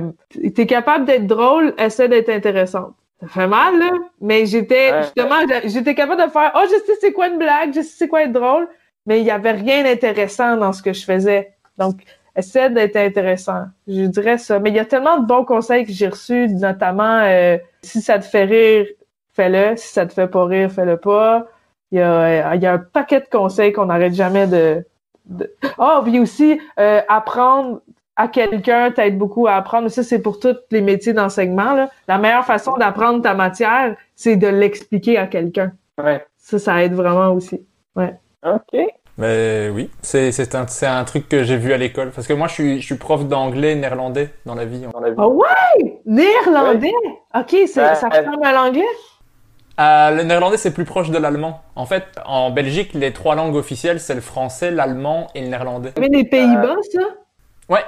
T'es 0.56 0.66
capable 0.66 1.06
d'être 1.06 1.28
drôle, 1.28 1.74
essaie 1.78 2.08
d'être 2.08 2.30
intéressante. 2.30 2.96
Ça 3.22 3.28
fait 3.28 3.48
mal, 3.48 3.80
là, 3.80 3.92
mais 4.22 4.46
j'étais 4.46 5.02
justement, 5.02 5.38
j'étais 5.66 5.96
capable 5.96 6.24
de 6.24 6.30
faire 6.30 6.52
Oh, 6.56 6.64
je 6.66 6.86
sais 6.86 6.98
c'est 7.02 7.14
quoi 7.14 7.28
une 7.28 7.40
blague, 7.40 7.74
je 7.74 7.82
sais 7.82 7.96
c'est 7.98 8.08
quoi 8.08 8.24
être 8.24 8.32
drôle, 8.32 8.68
mais 9.08 9.22
il 9.22 9.26
y 9.26 9.32
avait 9.32 9.52
rien 9.52 9.84
d'intéressant 9.84 10.56
dans 10.58 10.72
ce 10.72 10.84
que 10.84 10.94
je 10.94 11.04
faisais. 11.04 11.54
Donc, 11.80 12.02
essaie 12.36 12.70
d'être 12.70 12.96
intéressant. 12.96 13.66
Je 13.88 14.04
dirais 14.04 14.38
ça. 14.38 14.60
Mais 14.60 14.70
il 14.70 14.76
y 14.76 14.80
a 14.80 14.86
tellement 14.86 15.18
de 15.20 15.26
bons 15.26 15.46
conseils 15.46 15.86
que 15.86 15.92
j'ai 15.92 16.10
reçus, 16.10 16.48
notamment 16.50 17.22
euh, 17.24 17.58
si 17.82 18.02
ça 18.02 18.20
te 18.20 18.26
fait 18.26 18.44
rire, 18.44 18.86
fais-le. 19.34 19.76
Si 19.78 19.88
ça 19.88 20.06
te 20.06 20.14
fait 20.14 20.28
pas 20.28 20.46
rire, 20.46 20.72
fais-le 20.72 20.98
pas. 20.98 21.48
Il 21.92 21.98
y 21.98 22.02
a, 22.02 22.54
il 22.54 22.62
y 22.62 22.68
a 22.68 22.74
un 22.74 22.78
paquet 22.80 23.22
de 23.22 23.28
conseils 23.32 23.72
qu'on 23.74 23.86
n'arrête 23.86 24.14
jamais 24.14 24.46
de, 24.46 24.86
ah, 25.78 26.00
oh, 26.00 26.04
puis 26.04 26.20
aussi, 26.20 26.60
euh, 26.80 27.02
apprendre 27.08 27.82
à 28.18 28.28
quelqu'un 28.28 28.92
t'aide 28.92 29.18
beaucoup 29.18 29.48
à 29.48 29.54
apprendre. 29.54 29.88
Ça, 29.90 30.04
c'est 30.04 30.20
pour 30.20 30.40
tous 30.40 30.58
les 30.72 30.82
métiers 30.82 31.14
d'enseignement. 31.14 31.88
La 32.08 32.18
meilleure 32.18 32.46
façon 32.46 32.76
d'apprendre 32.76 33.22
ta 33.22 33.36
matière, 33.36 33.96
c'est 34.16 34.36
de 34.36 34.48
l'expliquer 34.48 35.18
à 35.18 35.28
quelqu'un. 35.28 35.72
Ouais. 36.04 36.26
Ça, 36.38 36.60
ça 36.60 36.84
aide 36.84 36.94
vraiment 36.94 37.32
aussi. 37.32 37.62
Ouais. 37.96 38.16
OK. 38.46 38.80
Mais 39.20 39.70
oui, 39.74 39.90
c'est, 40.02 40.32
c'est, 40.32 40.54
un, 40.54 40.68
c'est 40.68 40.86
un 40.86 41.04
truc 41.04 41.28
que 41.28 41.44
j'ai 41.44 41.58
vu 41.58 41.74
à 41.74 41.78
l'école. 41.78 42.12
Parce 42.12 42.28
que 42.28 42.34
moi, 42.34 42.48
je 42.48 42.54
suis, 42.54 42.82
je 42.82 42.86
suis 42.86 42.96
prof 42.96 43.26
d'anglais 43.26 43.76
néerlandais 43.76 44.30
dans 44.46 44.56
la 44.56 44.66
vie. 44.66 44.82
Dans 44.94 45.00
la 45.00 45.10
vie. 45.10 45.16
Ah 45.18 45.28
ouais! 45.28 46.02
Néerlandais? 46.06 46.92
OK, 47.36 47.50
c'est, 47.50 47.96
ça 47.96 48.10
ressemble 48.10 48.46
à 48.46 48.52
l'anglais? 48.52 48.86
Euh, 49.80 50.12
le 50.12 50.24
néerlandais, 50.24 50.58
c'est 50.58 50.74
plus 50.74 50.86
proche 50.86 51.12
de 51.12 51.18
l'allemand. 51.18 51.62
En 51.76 51.86
fait, 51.86 52.04
en 52.26 52.50
Belgique, 52.50 52.94
les 52.94 53.14
trois 53.14 53.36
langues 53.36 53.56
officielles, 53.56 54.00
c'est 54.00 54.16
le 54.16 54.22
français, 54.22 54.72
l'allemand 54.72 55.28
et 55.36 55.42
le 55.42 55.48
néerlandais. 55.48 55.94
Mais 56.00 56.08
les 56.08 56.24
Pays-Bas, 56.24 56.78
ça? 56.92 57.02
Ouais. 57.70 57.84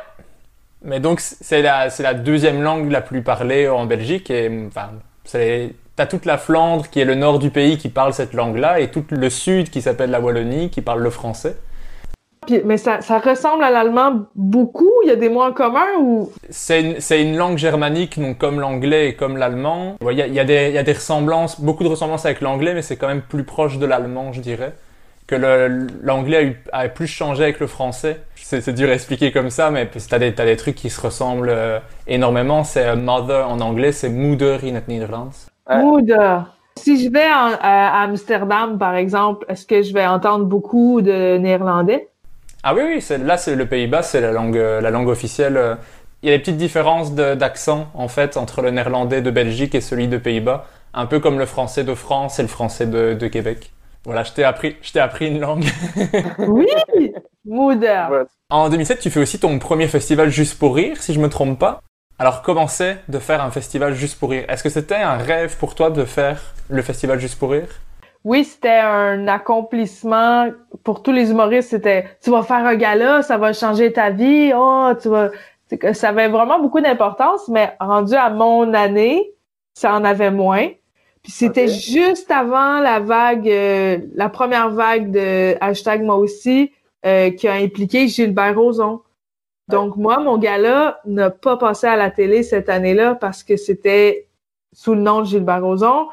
Mais 0.84 1.00
donc, 1.00 1.20
c'est 1.20 1.62
la, 1.62 1.90
c'est 1.90 2.04
la 2.04 2.14
deuxième 2.14 2.62
langue 2.62 2.90
la 2.92 3.02
plus 3.02 3.22
parlée 3.22 3.68
en 3.68 3.86
Belgique. 3.86 4.32
Et, 4.32 4.50
enfin, 4.68 4.92
c'est, 5.24 5.74
t'as 5.96 6.06
toute 6.06 6.26
la 6.26 6.38
Flandre, 6.38 6.90
qui 6.90 7.00
est 7.00 7.06
le 7.06 7.16
nord 7.16 7.40
du 7.40 7.50
pays, 7.50 7.78
qui 7.78 7.90
parle 7.90 8.14
cette 8.14 8.34
langue-là, 8.34 8.80
et 8.80 8.90
tout 8.90 9.06
le 9.10 9.30
sud, 9.30 9.70
qui 9.70 9.82
s'appelle 9.82 10.12
la 10.12 10.22
Wallonie, 10.22 10.70
qui 10.70 10.82
parle 10.82 11.02
le 11.02 11.10
français 11.10 11.58
mais 12.66 12.78
ça, 12.78 13.02
ça 13.02 13.20
ressemble 13.20 13.64
à 13.64 13.70
l'allemand 13.70 14.26
beaucoup? 14.36 14.92
Il 15.04 15.10
y 15.10 15.12
a 15.12 15.16
des 15.16 15.30
mots 15.30 15.44
en 15.44 15.54
commun 15.54 15.86
ou? 16.00 16.32
C'est 16.50 16.82
une, 16.82 17.00
c'est 17.00 17.22
une 17.22 17.38
langue 17.38 17.58
germanique, 17.58 18.20
donc 18.20 18.38
comme 18.38 18.60
l'anglais 18.60 19.10
et 19.10 19.16
comme 19.16 19.38
l'allemand. 19.38 19.98
Il 20.02 20.18
y 20.18 20.22
a, 20.22 20.28
y, 20.28 20.40
a 20.40 20.44
des, 20.44 20.70
il 20.70 20.74
y 20.74 20.78
a 20.78 20.84
des 20.84 20.94
ressemblances, 20.94 21.62
beaucoup 21.62 21.84
de 21.84 21.90
ressemblances 21.90 22.26
avec 22.26 22.42
l'anglais, 22.42 22.74
mais 22.74 22.82
c'est 22.82 22.98
quand 22.98 23.08
même 23.08 23.22
plus 23.22 23.44
proche 23.44 23.78
de 23.78 23.86
l'allemand, 23.86 24.34
je 24.34 24.42
dirais. 24.42 24.74
Que 25.28 25.36
le, 25.36 25.88
l'anglais 26.02 26.38
a, 26.38 26.44
eu, 26.44 26.64
a 26.72 26.90
plus 26.90 27.08
changé 27.08 27.44
avec 27.44 27.60
le 27.60 27.68
français. 27.68 28.22
C'est, 28.50 28.62
c'est 28.62 28.74
dur 28.74 28.90
à 28.90 28.94
expliquer 28.94 29.32
comme 29.32 29.52
ça, 29.52 29.70
mais 29.70 29.88
t'as 29.88 30.18
des, 30.18 30.34
t'as 30.34 30.46
des 30.46 30.58
trucs 30.58 30.74
qui 30.74 30.90
se 30.90 31.00
ressemblent 31.00 31.52
euh, 31.52 31.78
énormément. 32.08 32.64
C'est 32.64 32.84
euh, 32.84 32.96
mother 32.96 33.48
en 33.48 33.62
anglais, 33.62 33.92
c'est 33.92 34.10
moeder 34.10 34.58
in 34.64 34.74
het 34.74 34.88
Nederlands. 34.88 35.52
Moeder. 35.70 36.40
Si 36.76 37.00
je 37.00 37.12
vais 37.12 37.28
en, 37.28 37.52
à 37.62 38.02
Amsterdam, 38.02 38.80
par 38.80 38.96
exemple, 38.96 39.46
est-ce 39.50 39.68
que 39.68 39.84
je 39.84 39.94
vais 39.94 40.08
entendre 40.08 40.46
beaucoup 40.46 41.00
de 41.04 41.38
néerlandais? 41.38 42.08
Ah 42.64 42.74
oui, 42.74 42.82
oui, 42.88 43.02
c'est, 43.02 43.20
là, 43.20 43.38
c'est 43.38 43.56
le 43.56 43.68
Pays-Bas, 43.68 44.02
c'est 44.02 44.20
la 44.20 44.32
langue, 44.32 44.58
euh, 44.58 44.82
la 44.82 44.90
langue 44.90 45.10
officielle. 45.10 45.78
Il 46.24 46.30
y 46.30 46.34
a 46.34 46.36
des 46.36 46.42
petites 46.42 46.58
différences 46.58 47.14
de, 47.14 47.36
d'accent, 47.36 47.90
en 47.94 48.08
fait, 48.08 48.36
entre 48.36 48.64
le 48.64 48.72
néerlandais 48.72 49.22
de 49.22 49.30
Belgique 49.30 49.76
et 49.76 49.82
celui 49.82 50.08
de 50.08 50.18
Pays-Bas. 50.18 50.66
Un 50.96 51.06
peu 51.06 51.20
comme 51.20 51.38
le 51.38 51.46
français 51.46 51.84
de 51.84 51.94
France 51.94 52.40
et 52.40 52.42
le 52.42 52.48
français 52.48 52.88
de, 52.88 53.14
de 53.14 53.28
Québec. 53.28 53.70
Voilà, 54.06 54.24
je 54.24 54.32
t'ai 54.32 54.44
appris, 54.44 54.76
je 54.82 54.92
t'ai 54.92 55.00
appris 55.00 55.28
une 55.28 55.40
langue. 55.40 55.66
oui, 56.48 56.66
En 58.50 58.70
2007, 58.70 59.00
tu 59.00 59.10
fais 59.10 59.20
aussi 59.20 59.40
ton 59.40 59.60
premier 59.60 59.88
festival 59.88 60.30
Juste 60.30 60.60
pour 60.60 60.76
rire, 60.76 61.02
si 61.02 61.14
je 61.14 61.20
me 61.20 61.30
trompe 61.30 61.58
pas. 61.60 61.82
Alors, 62.18 62.42
comment 62.42 62.68
c'est 62.68 62.98
de 63.08 63.18
faire 63.18 63.44
un 63.44 63.52
festival 63.52 63.94
Juste 63.94 64.20
pour 64.20 64.32
rire? 64.32 64.46
Est-ce 64.50 64.64
que 64.64 64.70
c'était 64.70 64.96
un 64.96 65.18
rêve 65.18 65.58
pour 65.58 65.74
toi 65.76 65.90
de 65.90 66.06
faire 66.06 66.42
le 66.70 66.82
festival 66.82 67.20
Juste 67.20 67.40
pour 67.40 67.52
rire? 67.52 67.68
Oui, 68.26 68.44
c'était 68.44 68.80
un 68.80 69.28
accomplissement 69.28 70.50
pour 70.84 71.02
tous 71.02 71.12
les 71.12 71.32
humoristes. 71.32 71.70
C'était, 71.70 72.06
tu 72.22 72.32
vas 72.32 72.44
faire 72.44 72.66
un 72.66 72.76
gala, 72.76 73.22
ça 73.22 73.38
va 73.38 73.54
changer 73.54 73.94
ta 73.94 74.10
vie. 74.10 74.52
Oh, 74.54 74.92
tu 75.02 75.08
vas, 75.08 75.30
ça 75.94 76.10
avait 76.10 76.28
vraiment 76.28 76.60
beaucoup 76.60 76.82
d'importance, 76.82 77.48
mais 77.48 77.76
rendu 77.80 78.16
à 78.16 78.30
mon 78.30 78.74
année, 78.74 79.32
ça 79.74 79.94
en 79.94 80.04
avait 80.04 80.32
moins. 80.32 80.68
Puis 81.24 81.32
c'était 81.32 81.68
juste 81.68 82.32
avant 82.32 82.80
la 82.80 83.00
vague, 83.00 83.48
euh, 83.48 84.00
la 84.16 84.30
première 84.30 84.70
vague 84.70 85.12
de 85.12 85.56
hashtag 85.62 86.02
moi 86.02 86.16
aussi, 86.16 86.72
euh, 87.06 87.32
qui 87.32 87.48
a 87.48 87.54
impliqué 87.54 88.08
Gilbert 88.08 88.56
Rozon. 88.56 89.02
Donc 89.70 89.96
moi, 89.98 90.20
mon 90.20 90.38
gala 90.38 91.00
n'a 91.06 91.30
pas 91.30 91.56
passé 91.58 91.88
à 91.88 91.96
la 91.96 92.10
télé 92.10 92.44
cette 92.44 92.70
année-là 92.70 93.16
parce 93.16 93.44
que 93.44 93.56
c'était 93.56 94.28
sous 94.74 94.96
le 94.96 95.02
nom 95.02 95.22
de 95.22 95.26
Gilbert 95.26 95.64
Rozon. 95.64 96.08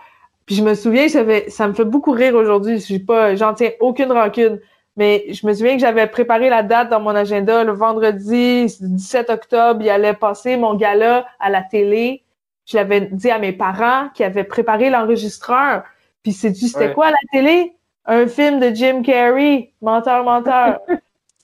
Puis 0.45 0.55
je 0.55 0.63
me 0.63 0.75
souviens, 0.75 1.09
ça, 1.09 1.25
ça 1.49 1.67
me 1.67 1.73
fait 1.73 1.85
beaucoup 1.85 2.13
rire 2.13 2.35
aujourd'hui. 2.35 2.79
Je 2.79 2.99
pas, 2.99 3.35
j'en 3.35 3.55
tiens 3.55 3.71
aucune 3.81 4.13
rancune. 4.13 4.61
Mais 4.97 5.27
je 5.31 5.47
me 5.47 5.53
souviens 5.53 5.75
que 5.75 5.81
j'avais 5.81 6.07
préparé 6.07 6.49
la 6.49 6.63
date 6.63 6.89
dans 6.89 7.01
mon 7.01 7.15
agenda 7.15 7.65
le 7.65 7.73
vendredi 7.73 8.67
17 8.81 9.29
octobre. 9.29 9.81
Il 9.83 9.91
allait 9.91 10.15
passer 10.15 10.57
mon 10.57 10.75
gala 10.75 11.27
à 11.39 11.51
la 11.51 11.63
télé. 11.63 12.23
Je 12.65 12.77
l'avais 12.77 13.03
dit 13.03 13.31
à 13.31 13.39
mes 13.39 13.53
parents 13.53 14.09
qui 14.15 14.25
avaient 14.25 14.45
préparé 14.45 14.89
l'enregistreur. 14.89 15.85
Puis 16.23 16.33
c'est 16.33 16.53
tu 16.53 16.67
c'était 16.67 16.93
quoi 16.93 17.07
à 17.07 17.11
la 17.11 17.17
télé? 17.31 17.76
Un 18.07 18.27
film 18.27 18.61
de 18.61 18.75
Jim 18.75 19.03
Carrey, 19.03 19.73
menteur, 19.83 20.25
menteur. 20.25 20.81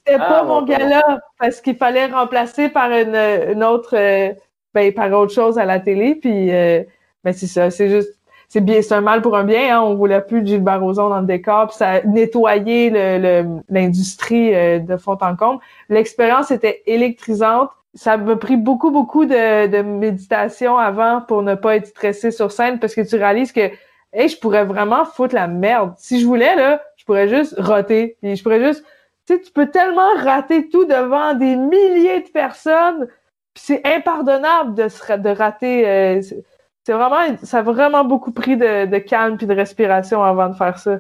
C'était 0.07 0.19
pas 0.19 0.41
ah, 0.41 0.45
mon 0.45 0.63
gala 0.63 1.21
parce 1.39 1.61
qu'il 1.61 1.77
fallait 1.77 2.07
remplacer 2.07 2.69
par 2.69 2.91
une, 2.91 3.15
une 3.15 3.63
autre, 3.63 3.97
euh, 3.97 4.33
ben, 4.75 4.93
par 4.93 5.13
autre 5.13 5.33
chose 5.33 5.59
à 5.59 5.65
la 5.65 5.79
télé. 5.79 6.17
Puis, 6.17 6.53
euh, 6.53 6.83
ben 7.23 7.33
c'est 7.33 7.47
ça. 7.47 7.71
C'est 7.71 7.89
juste 7.89 8.19
c'est 8.53 8.61
bien, 8.61 8.83
c'est 8.83 8.93
un 8.93 9.01
mal 9.01 9.23
pour 9.23 9.35
un 9.35 9.45
bien. 9.45 9.79
Hein. 9.79 9.81
On 9.81 9.95
voulait 9.95 10.21
plus 10.21 10.43
de 10.43 10.47
Gilles 10.47 10.69
Rozon 10.69 11.09
dans 11.09 11.21
le 11.21 11.27
décor, 11.27 11.69
puis 11.69 11.77
ça 11.79 11.89
a 11.89 12.03
nettoyé 12.03 12.91
l'industrie 13.71 14.51
le, 14.51 14.57
euh, 14.57 14.79
de 14.79 14.97
fond 14.99 15.17
en 15.23 15.37
comble. 15.37 15.61
L'expérience 15.89 16.51
était 16.51 16.83
électrisante. 16.85 17.71
Ça 17.95 18.19
m'a 18.19 18.37
pris 18.37 18.59
beaucoup, 18.59 18.91
beaucoup 18.91 19.25
de, 19.25 19.69
de, 19.69 19.81
méditation 19.81 20.77
avant 20.77 21.23
pour 21.23 21.43
ne 21.43 21.55
pas 21.55 21.77
être 21.77 21.87
stressé 21.87 22.31
sur 22.31 22.53
scène 22.53 22.79
parce 22.79 22.95
que 22.95 23.01
tu 23.01 23.17
réalises 23.17 23.53
que 23.53 23.71
hey, 24.13 24.29
je 24.29 24.39
pourrais 24.39 24.65
vraiment 24.65 25.05
foutre 25.05 25.35
la 25.35 25.47
merde. 25.49 25.95
Si 25.99 26.21
je 26.21 26.27
voulais, 26.27 26.55
là, 26.57 26.83
je 26.97 27.05
pourrais 27.05 27.29
juste 27.29 27.55
roter. 27.59 28.17
Puis 28.23 28.37
je 28.37 28.43
pourrais 28.43 28.65
juste. 28.65 28.85
Tu 29.27 29.35
sais, 29.37 29.41
tu 29.41 29.53
peux 29.53 29.71
tellement 29.71 30.15
rater 30.17 30.69
tout 30.69 30.85
devant 30.85 31.35
des 31.35 31.57
milliers 31.57 32.21
de 32.23 32.29
personnes 32.31 33.07
Puis 33.55 33.63
c'est 33.67 33.87
impardonnable 33.87 34.75
de, 34.75 34.89
se, 34.89 35.13
de 35.17 35.29
rater. 35.31 35.89
euh, 35.89 36.21
c'est 36.85 36.93
vraiment, 36.93 37.37
ça 37.45 37.59
a 37.59 37.63
vraiment 37.63 38.05
beaucoup 38.05 38.33
pris 38.33 38.57
de, 38.57 38.87
de 38.87 38.99
calme 38.99 39.37
puis 39.37 39.47
de 39.47 39.55
respiration 39.55 40.23
avant 40.25 40.49
de 40.49 40.55
faire 40.57 40.79
ça. 40.79 40.99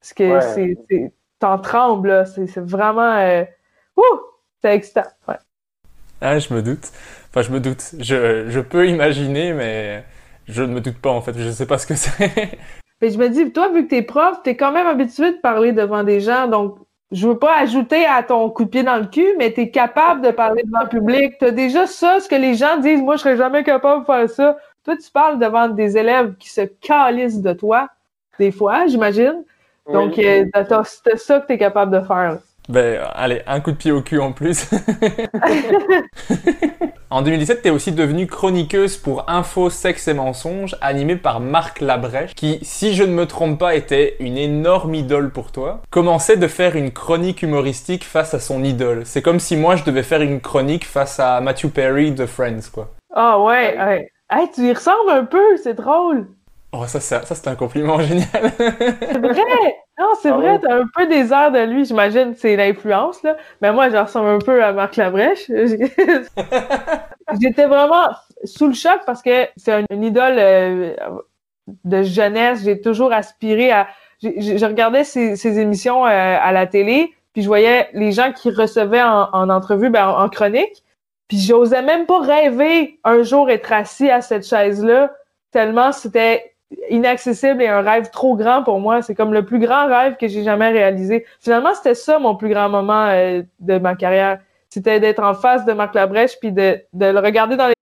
Parce 0.00 0.12
que 0.14 0.40
Ouais. 0.40 0.40
c'est, 0.40 0.74
t'en 1.38 1.58
trembles, 1.58 2.08
là. 2.08 2.24
C'est, 2.26 2.46
c'est 2.46 2.60
vraiment, 2.60 3.16
euh, 3.16 3.44
ouh, 3.96 4.02
c'est 4.62 4.74
excitant. 4.74 5.04
Ouais. 5.28 5.36
Ah, 6.20 6.38
je 6.38 6.52
me 6.52 6.62
doute. 6.62 6.88
Enfin, 7.30 7.42
je 7.42 7.50
me 7.50 7.60
doute. 7.60 7.94
Je, 7.98 8.48
je 8.50 8.60
peux 8.60 8.88
imaginer, 8.88 9.52
mais 9.52 10.04
je 10.50 10.62
ne 10.62 10.72
me 10.74 10.80
doute 10.80 10.98
pas 10.98 11.10
en 11.10 11.20
fait. 11.20 11.32
Je 11.36 11.50
sais 11.50 11.66
pas 11.66 11.78
ce 11.78 11.86
que 11.86 11.94
c'est. 11.94 12.58
Mais 13.02 13.10
je 13.10 13.18
me 13.18 13.28
dis, 13.28 13.50
toi, 13.52 13.68
vu 13.70 13.84
que 13.84 13.90
t'es 13.90 14.02
prof, 14.02 14.42
t'es 14.42 14.56
quand 14.56 14.72
même 14.72 14.86
habitué 14.86 15.30
de 15.32 15.36
parler 15.38 15.72
devant 15.72 16.04
des 16.04 16.20
gens, 16.20 16.46
donc 16.48 16.76
je 17.12 17.26
veux 17.26 17.38
pas 17.38 17.56
ajouter 17.56 18.04
à 18.04 18.22
ton 18.22 18.50
coup 18.50 18.64
de 18.64 18.68
pied 18.70 18.82
dans 18.82 18.98
le 18.98 19.06
cul, 19.06 19.34
mais 19.38 19.50
t'es 19.52 19.70
capable 19.70 20.20
de 20.20 20.30
parler 20.30 20.62
devant 20.64 20.82
le 20.82 20.88
public. 20.88 21.34
T'as 21.40 21.50
déjà 21.50 21.86
ça, 21.86 22.20
ce 22.20 22.28
que 22.28 22.34
les 22.36 22.54
gens 22.54 22.76
disent, 22.76 23.00
moi, 23.02 23.16
je 23.16 23.22
serais 23.22 23.36
jamais 23.38 23.64
capable 23.64 24.02
de 24.02 24.06
faire 24.06 24.28
ça. 24.28 24.56
Toi, 24.84 24.96
tu 24.96 25.10
parles 25.10 25.38
devant 25.38 25.68
des 25.68 25.96
élèves 25.96 26.34
qui 26.38 26.50
se 26.50 26.60
calissent 26.60 27.40
de 27.40 27.52
toi, 27.52 27.88
des 28.38 28.52
fois, 28.52 28.86
j'imagine. 28.86 29.44
Donc, 29.90 30.14
Oui. 30.18 30.24
euh, 30.26 30.44
t'as- 30.52 30.84
c'est 30.84 31.16
ça 31.18 31.40
que 31.40 31.46
t'es 31.46 31.58
capable 31.58 31.98
de 31.98 32.04
faire. 32.06 32.38
Ben, 32.70 33.00
allez, 33.16 33.42
un 33.48 33.58
coup 33.58 33.72
de 33.72 33.76
pied 33.76 33.90
au 33.90 34.00
cul 34.00 34.20
en 34.20 34.30
plus. 34.30 34.70
en 37.10 37.22
2017, 37.22 37.62
t'es 37.62 37.70
aussi 37.70 37.90
devenue 37.90 38.28
chroniqueuse 38.28 38.96
pour 38.96 39.28
Info, 39.28 39.70
Sexe 39.70 40.06
et 40.06 40.14
Mensonges, 40.14 40.76
animée 40.80 41.16
par 41.16 41.40
Marc 41.40 41.80
Labrèche, 41.80 42.32
qui, 42.36 42.60
si 42.62 42.94
je 42.94 43.02
ne 43.02 43.12
me 43.12 43.26
trompe 43.26 43.58
pas, 43.58 43.74
était 43.74 44.14
une 44.20 44.38
énorme 44.38 44.94
idole 44.94 45.32
pour 45.32 45.50
toi. 45.50 45.82
Commençait 45.90 46.36
de 46.36 46.46
faire 46.46 46.76
une 46.76 46.92
chronique 46.92 47.42
humoristique 47.42 48.04
face 48.04 48.34
à 48.34 48.38
son 48.38 48.62
idole. 48.62 49.02
C'est 49.04 49.20
comme 49.20 49.40
si 49.40 49.56
moi, 49.56 49.74
je 49.74 49.82
devais 49.82 50.04
faire 50.04 50.22
une 50.22 50.40
chronique 50.40 50.84
face 50.84 51.18
à 51.18 51.40
Matthew 51.40 51.70
Perry 51.70 52.12
de 52.12 52.24
Friends, 52.24 52.70
quoi. 52.72 52.92
Ah 53.12 53.40
ouais, 53.40 53.76
ouais. 53.76 54.12
Hey, 54.30 54.48
tu 54.54 54.68
y 54.68 54.72
ressembles 54.72 55.10
un 55.10 55.24
peu, 55.24 55.56
c'est 55.56 55.74
drôle. 55.74 56.28
Oh, 56.72 56.86
ça, 56.86 57.00
ça, 57.00 57.22
ça 57.22 57.34
c'est 57.34 57.48
un 57.48 57.56
compliment 57.56 57.98
génial. 58.00 58.28
C'est 58.58 59.18
vrai! 59.18 59.76
Non, 59.98 60.06
c'est 60.22 60.30
Ah 60.30 60.36
vrai, 60.36 60.52
oui. 60.52 60.58
t'as 60.62 60.76
un 60.80 60.86
peu 60.94 61.06
des 61.06 61.32
airs 61.32 61.50
de 61.52 61.58
lui, 61.64 61.84
j'imagine, 61.84 62.34
c'est 62.36 62.56
l'influence, 62.56 63.22
là. 63.22 63.36
Mais 63.60 63.72
moi, 63.72 63.90
je 63.90 63.96
ressemble 63.96 64.28
un 64.28 64.38
peu 64.38 64.62
à 64.62 64.72
Marc 64.72 64.96
Labrèche. 64.96 65.50
J'étais 67.40 67.66
vraiment 67.66 68.08
sous 68.44 68.68
le 68.68 68.74
choc 68.74 69.00
parce 69.06 69.22
que 69.22 69.46
c'est 69.56 69.72
un- 69.72 69.84
une 69.90 70.04
idole 70.04 70.36
euh, 70.38 70.94
de 71.84 72.02
jeunesse. 72.02 72.62
J'ai 72.64 72.80
toujours 72.80 73.12
aspiré 73.12 73.70
à... 73.72 73.88
Je 74.22 74.64
regardais 74.64 75.04
ces, 75.04 75.36
ces 75.36 75.58
émissions 75.58 76.04
euh, 76.06 76.08
à 76.08 76.52
la 76.52 76.66
télé, 76.66 77.12
puis 77.32 77.42
je 77.42 77.46
voyais 77.46 77.88
les 77.94 78.12
gens 78.12 78.32
qui 78.32 78.50
recevaient 78.50 79.02
en, 79.02 79.28
en 79.32 79.48
entrevue, 79.50 79.90
ben, 79.90 80.06
en, 80.08 80.24
en 80.24 80.28
chronique, 80.28 80.84
puis 81.28 81.38
j'osais 81.38 81.82
même 81.82 82.06
pas 82.06 82.20
rêver 82.20 82.98
un 83.04 83.22
jour 83.22 83.48
être 83.50 83.72
assis 83.72 84.10
à 84.10 84.20
cette 84.20 84.46
chaise-là, 84.46 85.10
tellement 85.52 85.92
c'était 85.92 86.54
inaccessible 86.88 87.62
et 87.62 87.68
un 87.68 87.80
rêve 87.80 88.10
trop 88.10 88.36
grand 88.36 88.62
pour 88.62 88.80
moi. 88.80 89.02
C'est 89.02 89.14
comme 89.14 89.32
le 89.32 89.44
plus 89.44 89.58
grand 89.58 89.86
rêve 89.86 90.16
que 90.16 90.28
j'ai 90.28 90.42
jamais 90.42 90.70
réalisé. 90.70 91.24
Finalement, 91.40 91.74
c'était 91.74 91.94
ça 91.94 92.18
mon 92.18 92.36
plus 92.36 92.48
grand 92.48 92.68
moment 92.68 93.06
euh, 93.06 93.42
de 93.60 93.78
ma 93.78 93.94
carrière. 93.94 94.40
C'était 94.68 95.00
d'être 95.00 95.22
en 95.22 95.34
face 95.34 95.64
de 95.64 95.72
Marc 95.72 95.94
Labrèche 95.94 96.38
puis 96.40 96.52
de, 96.52 96.80
de 96.92 97.06
le 97.06 97.18
regarder 97.18 97.56
dans 97.56 97.66
les 97.66 97.74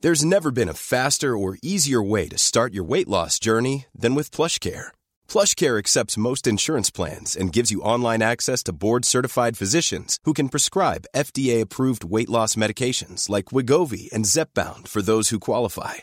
There's 0.00 0.24
never 0.24 0.50
been 0.50 0.68
a 0.68 0.74
faster 0.74 1.36
or 1.36 1.56
easier 1.62 2.02
way 2.02 2.26
to 2.26 2.36
start 2.36 2.74
your 2.74 2.82
weight 2.82 3.08
loss 3.08 3.38
journey 3.38 3.86
than 3.96 4.16
with 4.16 4.32
PlushCare. 4.32 4.90
PlushCare 5.28 5.78
accepts 5.78 6.18
most 6.18 6.44
insurance 6.48 6.90
plans 6.90 7.36
and 7.36 7.52
gives 7.52 7.70
you 7.70 7.82
online 7.82 8.20
access 8.20 8.64
to 8.64 8.72
board-certified 8.72 9.56
physicians 9.56 10.18
who 10.24 10.32
can 10.32 10.48
prescribe 10.48 11.06
FDA-approved 11.14 12.02
weight 12.02 12.28
loss 12.28 12.56
medications 12.56 13.28
like 13.28 13.52
Wigovi 13.52 14.10
and 14.12 14.24
Zepbound 14.24 14.88
for 14.88 15.02
those 15.02 15.28
who 15.28 15.38
qualify. 15.38 16.02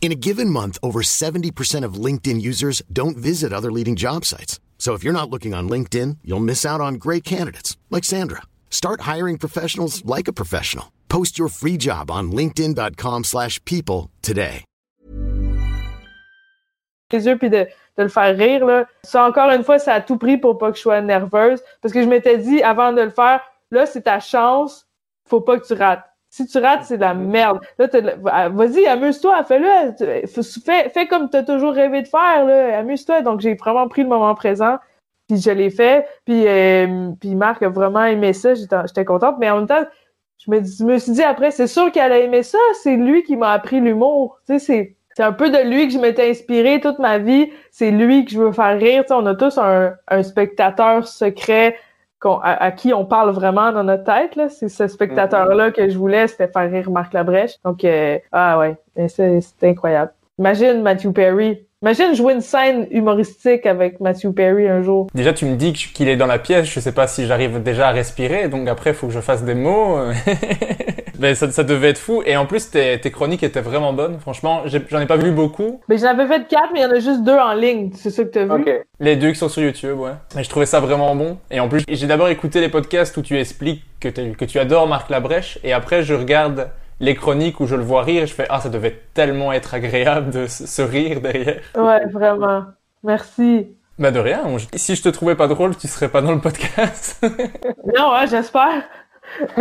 In 0.00 0.10
a 0.10 0.14
given 0.18 0.48
month, 0.48 0.78
over 0.82 1.02
70% 1.02 1.84
of 1.84 2.02
LinkedIn 2.04 2.40
users 2.40 2.82
don't 2.90 3.16
visit 3.18 3.52
other 3.52 3.70
leading 3.70 3.94
job 3.94 4.24
sites. 4.24 4.58
So 4.78 4.94
if 4.94 5.04
you're 5.04 5.12
not 5.12 5.28
looking 5.28 5.52
on 5.52 5.68
LinkedIn, 5.68 6.18
you'll 6.24 6.48
miss 6.52 6.64
out 6.64 6.80
on 6.80 6.94
great 6.94 7.24
candidates 7.24 7.76
like 7.90 8.04
Sandra. 8.04 8.42
Start 8.70 9.02
hiring 9.02 9.36
professionals 9.38 10.02
like 10.06 10.28
a 10.28 10.32
professional. 10.32 10.92
Post 11.10 11.38
your 11.38 11.48
free 11.50 11.76
job 11.76 12.10
on 12.10 12.32
linkedin.com/people 12.32 14.10
today. 14.22 14.64
les 17.12 17.26
yeux 17.26 17.38
puis 17.38 17.50
de, 17.50 17.66
de 17.96 18.02
le 18.02 18.08
faire 18.08 18.36
rire 18.36 18.64
là. 18.64 18.86
Ça 19.02 19.24
encore 19.24 19.50
une 19.50 19.64
fois, 19.64 19.78
ça 19.78 19.94
a 19.94 20.00
tout 20.00 20.18
pris 20.18 20.36
pour 20.36 20.58
pas 20.58 20.70
que 20.70 20.76
je 20.76 20.82
sois 20.82 21.00
nerveuse 21.00 21.62
parce 21.80 21.92
que 21.92 22.02
je 22.02 22.08
m'étais 22.08 22.38
dit 22.38 22.62
avant 22.62 22.92
de 22.92 23.02
le 23.02 23.10
faire, 23.10 23.40
là 23.70 23.86
c'est 23.86 24.02
ta 24.02 24.20
chance, 24.20 24.86
faut 25.26 25.40
pas 25.40 25.58
que 25.58 25.66
tu 25.66 25.74
rates. 25.74 26.07
Si 26.30 26.46
tu 26.46 26.58
rates, 26.58 26.84
c'est 26.84 26.96
de 26.96 27.02
la 27.02 27.14
merde. 27.14 27.60
Là, 27.78 27.88
ah, 28.26 28.48
vas-y, 28.50 28.86
amuse-toi, 28.86 29.42
fais-le. 29.44 29.94
Tu- 29.96 30.62
Fais, 30.62 31.06
comme 31.06 31.30
t'as 31.30 31.42
toujours 31.42 31.72
rêvé 31.72 32.02
de 32.02 32.08
faire, 32.08 32.44
là. 32.44 32.78
Amuse-toi. 32.78 33.22
Donc, 33.22 33.40
j'ai 33.40 33.54
vraiment 33.54 33.88
pris 33.88 34.02
le 34.02 34.08
moment 34.08 34.34
présent. 34.34 34.76
Puis 35.26 35.40
je 35.40 35.50
l'ai 35.50 35.70
fait. 35.70 36.06
Puis, 36.26 36.46
euh, 36.46 37.10
puis 37.20 37.34
Marc 37.34 37.62
a 37.62 37.70
vraiment 37.70 38.04
aimé 38.04 38.32
ça. 38.34 38.54
J'étais 38.54 39.04
contente. 39.04 39.36
Mais 39.38 39.48
en 39.50 39.56
même 39.58 39.66
temps, 39.66 39.84
je 40.38 40.50
me, 40.50 40.62
je 40.62 40.98
suis 40.98 41.12
dit 41.12 41.22
après, 41.22 41.50
c'est 41.50 41.66
sûr 41.66 41.90
qu'elle 41.92 42.12
a 42.12 42.18
aimé 42.18 42.42
ça. 42.42 42.58
C'est 42.82 42.96
lui 42.96 43.22
qui 43.22 43.36
m'a 43.36 43.52
appris 43.52 43.80
l'humour. 43.80 44.38
Tu 44.46 44.58
c'est, 44.58 44.96
c'est 45.16 45.22
un 45.22 45.32
peu 45.32 45.50
de 45.50 45.58
lui 45.68 45.88
que 45.88 45.94
je 45.94 45.98
m'étais 45.98 46.30
inspirée 46.30 46.80
toute 46.80 46.98
ma 46.98 47.18
vie. 47.18 47.50
C'est 47.70 47.90
lui 47.90 48.26
que 48.26 48.30
je 48.32 48.38
veux 48.38 48.52
faire 48.52 48.78
rire. 48.78 49.02
Tu 49.04 49.08
sais, 49.08 49.14
on 49.14 49.26
a 49.26 49.34
tous 49.34 49.58
un 49.58 50.22
spectateur 50.22 51.08
secret 51.08 51.76
à, 52.24 52.64
à 52.64 52.70
qui 52.72 52.92
on 52.92 53.04
parle 53.04 53.30
vraiment 53.30 53.72
dans 53.72 53.84
notre 53.84 54.04
tête. 54.04 54.36
Là. 54.36 54.48
C'est 54.48 54.68
ce 54.68 54.86
spectateur-là 54.86 55.70
que 55.70 55.88
je 55.88 55.96
voulais, 55.96 56.26
c'était 56.26 56.48
faire 56.48 56.70
rire 56.70 56.90
Marc 56.90 57.12
Labrèche. 57.12 57.54
Donc, 57.64 57.84
euh, 57.84 58.18
ah 58.32 58.58
ouais, 58.58 58.76
c'est 59.08 59.40
incroyable. 59.62 60.12
Imagine 60.38 60.82
Matthew 60.82 61.12
Perry. 61.12 61.67
Imagine 61.80 62.12
jouer 62.12 62.32
une 62.32 62.40
scène 62.40 62.88
humoristique 62.90 63.64
avec 63.64 64.00
Matthew 64.00 64.32
Perry 64.34 64.66
un 64.66 64.82
jour. 64.82 65.06
Déjà, 65.14 65.32
tu 65.32 65.44
me 65.44 65.54
dis 65.54 65.72
qu'il 65.72 66.08
est 66.08 66.16
dans 66.16 66.26
la 66.26 66.40
pièce, 66.40 66.66
je 66.66 66.80
sais 66.80 66.90
pas 66.90 67.06
si 67.06 67.24
j'arrive 67.24 67.62
déjà 67.62 67.86
à 67.86 67.92
respirer, 67.92 68.48
donc 68.48 68.66
après, 68.66 68.90
il 68.90 68.96
faut 68.96 69.06
que 69.06 69.12
je 69.12 69.20
fasse 69.20 69.44
des 69.44 69.54
mots. 69.54 69.96
Mais 71.20 71.34
ça, 71.36 71.48
ça 71.52 71.62
devait 71.62 71.90
être 71.90 71.98
fou. 71.98 72.24
Et 72.26 72.36
en 72.36 72.46
plus, 72.46 72.68
tes, 72.70 72.98
tes 72.98 73.12
chroniques 73.12 73.44
étaient 73.44 73.60
vraiment 73.60 73.92
bonnes. 73.92 74.18
Franchement, 74.18 74.62
j'en 74.66 74.98
ai 74.98 75.06
pas 75.06 75.16
vu 75.16 75.30
beaucoup. 75.30 75.80
Mais 75.88 75.98
j'en 75.98 76.08
avais 76.08 76.26
fait 76.26 76.48
quatre, 76.48 76.70
mais 76.72 76.80
il 76.80 76.82
y 76.82 76.86
en 76.86 76.90
a 76.90 76.98
juste 76.98 77.22
deux 77.22 77.38
en 77.38 77.54
ligne. 77.54 77.92
C'est 77.94 78.10
ça 78.10 78.24
que 78.24 78.30
t'as 78.30 78.44
vu? 78.44 78.64
Les 78.98 79.14
deux 79.14 79.30
qui 79.30 79.38
sont 79.38 79.48
sur 79.48 79.62
YouTube, 79.62 80.00
ouais. 80.00 80.14
Mais 80.34 80.42
je 80.42 80.50
trouvais 80.50 80.66
ça 80.66 80.80
vraiment 80.80 81.14
bon. 81.14 81.38
Et 81.52 81.60
en 81.60 81.68
plus, 81.68 81.84
j'ai 81.88 82.06
d'abord 82.08 82.28
écouté 82.28 82.60
les 82.60 82.70
podcasts 82.70 83.16
où 83.16 83.22
tu 83.22 83.38
expliques 83.38 83.84
que 84.00 84.44
tu 84.44 84.58
adores 84.58 84.88
Marc 84.88 85.10
Labrèche. 85.10 85.60
Et 85.62 85.72
après, 85.72 86.02
je 86.02 86.14
regarde 86.14 86.70
les 87.00 87.14
chroniques 87.14 87.60
où 87.60 87.66
je 87.66 87.74
le 87.76 87.82
vois 87.82 88.02
rire 88.02 88.26
je 88.26 88.34
fais 88.34 88.46
Ah, 88.50 88.60
ça 88.60 88.68
devait 88.68 89.00
tellement 89.14 89.52
être 89.52 89.74
agréable 89.74 90.30
de 90.30 90.46
se 90.46 90.82
rire 90.82 91.20
derrière. 91.20 91.60
Ouais, 91.76 92.06
vraiment. 92.06 92.64
Merci. 93.04 93.68
Bah 93.98 94.10
de 94.10 94.18
rien. 94.20 94.42
Si 94.74 94.94
je 94.94 95.02
te 95.02 95.08
trouvais 95.08 95.34
pas 95.34 95.48
drôle, 95.48 95.76
tu 95.76 95.88
serais 95.88 96.08
pas 96.08 96.20
dans 96.22 96.32
le 96.32 96.40
podcast. 96.40 97.24
Non, 97.96 98.12
ouais, 98.12 98.26
j'espère. 98.28 98.82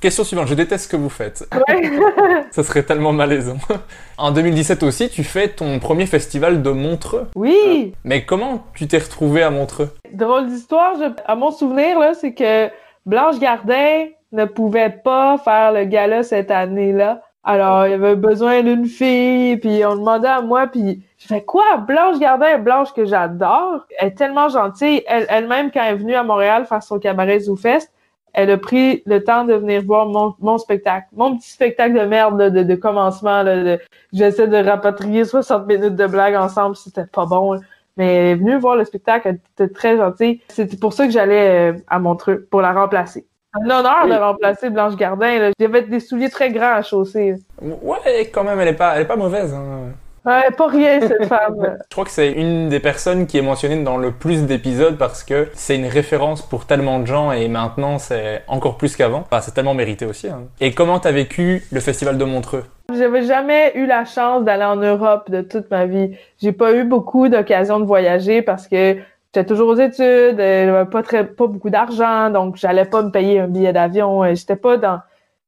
Question 0.00 0.24
suivante. 0.24 0.46
Je 0.48 0.54
déteste 0.54 0.84
ce 0.84 0.88
que 0.88 0.96
vous 0.96 1.08
faites. 1.08 1.46
Ouais. 1.68 1.90
Ça 2.50 2.62
serait 2.62 2.82
tellement 2.82 3.12
malaisant. 3.12 3.58
En 4.18 4.30
2017 4.32 4.82
aussi, 4.82 5.08
tu 5.08 5.24
fais 5.24 5.48
ton 5.48 5.78
premier 5.78 6.06
festival 6.06 6.62
de 6.62 6.70
Montreux. 6.70 7.28
Oui! 7.34 7.94
Mais 8.04 8.24
comment 8.24 8.64
tu 8.74 8.86
t'es 8.88 8.98
retrouvé 8.98 9.42
à 9.42 9.50
Montreux? 9.50 9.90
Drôle 10.12 10.46
d'histoire, 10.46 10.94
je- 10.98 11.12
à 11.26 11.34
mon 11.36 11.50
souvenir, 11.50 11.98
là, 11.98 12.12
c'est 12.14 12.34
que 12.34 12.68
Blanche 13.06 13.38
Gardin 13.38 14.06
ne 14.32 14.44
pouvait 14.44 14.90
pas 14.90 15.38
faire 15.38 15.72
le 15.72 15.84
gala 15.84 16.22
cette 16.22 16.50
année-là. 16.50 17.22
Alors, 17.42 17.86
il 17.86 17.94
avait 17.94 18.16
besoin 18.16 18.62
d'une 18.62 18.84
fille, 18.84 19.56
puis 19.56 19.82
on 19.86 19.96
demandait 19.96 20.28
à 20.28 20.42
moi, 20.42 20.66
puis 20.66 21.02
je 21.18 21.26
fais 21.26 21.42
quoi? 21.42 21.78
Blanche 21.78 22.18
Gardin, 22.18 22.58
Blanche 22.58 22.92
que 22.92 23.06
j'adore, 23.06 23.86
elle 23.98 24.08
est 24.08 24.10
tellement 24.12 24.48
gentille. 24.50 25.02
Elle- 25.06 25.26
Elle-même, 25.30 25.70
quand 25.72 25.82
elle 25.82 25.94
est 25.94 25.98
venue 25.98 26.14
à 26.14 26.22
Montréal 26.22 26.66
faire 26.66 26.82
son 26.82 26.98
cabaret 26.98 27.40
ZooFest, 27.40 27.90
elle 28.34 28.50
a 28.50 28.58
pris 28.58 29.02
le 29.06 29.24
temps 29.24 29.44
de 29.44 29.54
venir 29.54 29.82
voir 29.84 30.06
mon, 30.06 30.34
mon 30.38 30.58
spectacle. 30.58 31.06
Mon 31.12 31.36
petit 31.36 31.50
spectacle 31.50 31.94
de 31.98 32.04
merde 32.04 32.40
de, 32.50 32.62
de 32.62 32.74
commencement. 32.76 33.42
J'essaie 34.12 34.46
de 34.46 34.56
rapatrier 34.58 35.24
60 35.24 35.66
minutes 35.66 35.96
de 35.96 36.06
blagues 36.06 36.34
ensemble, 36.36 36.76
c'était 36.76 37.06
pas 37.06 37.26
bon. 37.26 37.54
là. 37.54 37.60
Mais 37.96 38.14
elle 38.14 38.26
est 38.26 38.34
venue 38.36 38.56
voir 38.58 38.76
le 38.76 38.84
spectacle, 38.84 39.28
elle 39.28 39.38
était 39.54 39.72
très 39.72 39.96
gentille. 39.96 40.40
C'était 40.48 40.76
pour 40.76 40.92
ça 40.92 41.06
que 41.06 41.12
j'allais 41.12 41.72
euh, 41.72 41.78
à 41.88 41.98
Montreux, 41.98 42.46
pour 42.50 42.60
la 42.60 42.72
remplacer. 42.72 43.26
Un 43.52 43.64
honneur 43.64 44.06
de 44.06 44.14
remplacer 44.14 44.70
Blanche 44.70 44.96
Gardin. 44.96 45.38
Là. 45.38 45.50
J'avais 45.58 45.82
des 45.82 46.00
souliers 46.00 46.30
très 46.30 46.50
grands 46.50 46.74
à 46.74 46.82
chausser. 46.82 47.36
Ouais, 47.60 48.30
quand 48.32 48.44
même, 48.44 48.60
elle 48.60 48.68
est 48.68 48.74
pas, 48.74 48.94
elle 48.96 49.02
est 49.02 49.06
pas 49.06 49.16
mauvaise. 49.16 49.52
Hein. 49.52 49.92
Ouais, 50.24 50.50
pas 50.56 50.66
rien 50.66 51.00
cette 51.00 51.24
femme. 51.28 51.78
Je 51.88 51.94
crois 51.94 52.04
que 52.04 52.10
c'est 52.10 52.30
une 52.30 52.68
des 52.68 52.80
personnes 52.80 53.26
qui 53.26 53.38
est 53.38 53.42
mentionnée 53.42 53.82
dans 53.82 53.96
le 53.96 54.10
plus 54.12 54.44
d'épisodes 54.44 54.98
parce 54.98 55.24
que 55.24 55.48
c'est 55.54 55.76
une 55.76 55.86
référence 55.86 56.42
pour 56.42 56.66
tellement 56.66 56.98
de 57.00 57.06
gens 57.06 57.32
et 57.32 57.48
maintenant 57.48 57.98
c'est 57.98 58.42
encore 58.46 58.76
plus 58.76 58.96
qu'avant. 58.96 59.20
Enfin, 59.20 59.40
c'est 59.40 59.52
tellement 59.52 59.74
mérité 59.74 60.04
aussi. 60.04 60.28
Hein. 60.28 60.42
Et 60.60 60.72
comment 60.72 60.98
t'as 60.98 61.12
vécu 61.12 61.64
le 61.72 61.80
festival 61.80 62.18
de 62.18 62.24
Montreux? 62.24 62.64
J'avais 62.94 63.22
jamais 63.22 63.72
eu 63.76 63.86
la 63.86 64.04
chance 64.04 64.44
d'aller 64.44 64.64
en 64.64 64.76
Europe 64.76 65.30
de 65.30 65.40
toute 65.40 65.70
ma 65.70 65.86
vie. 65.86 66.16
J'ai 66.42 66.52
pas 66.52 66.74
eu 66.74 66.84
beaucoup 66.84 67.28
d'occasions 67.28 67.80
de 67.80 67.84
voyager 67.84 68.42
parce 68.42 68.68
que 68.68 68.96
j'étais 69.32 69.46
toujours 69.46 69.68
aux 69.68 69.76
études, 69.76 70.36
j'avais 70.38 70.90
pas 70.90 71.02
très 71.02 71.26
pas 71.26 71.46
beaucoup 71.46 71.70
d'argent, 71.70 72.30
donc 72.30 72.56
j'allais 72.56 72.84
pas 72.84 73.02
me 73.02 73.10
payer 73.10 73.40
un 73.40 73.48
billet 73.48 73.72
d'avion. 73.72 74.34
J'étais 74.34 74.56
pas 74.56 74.76
dans 74.76 75.00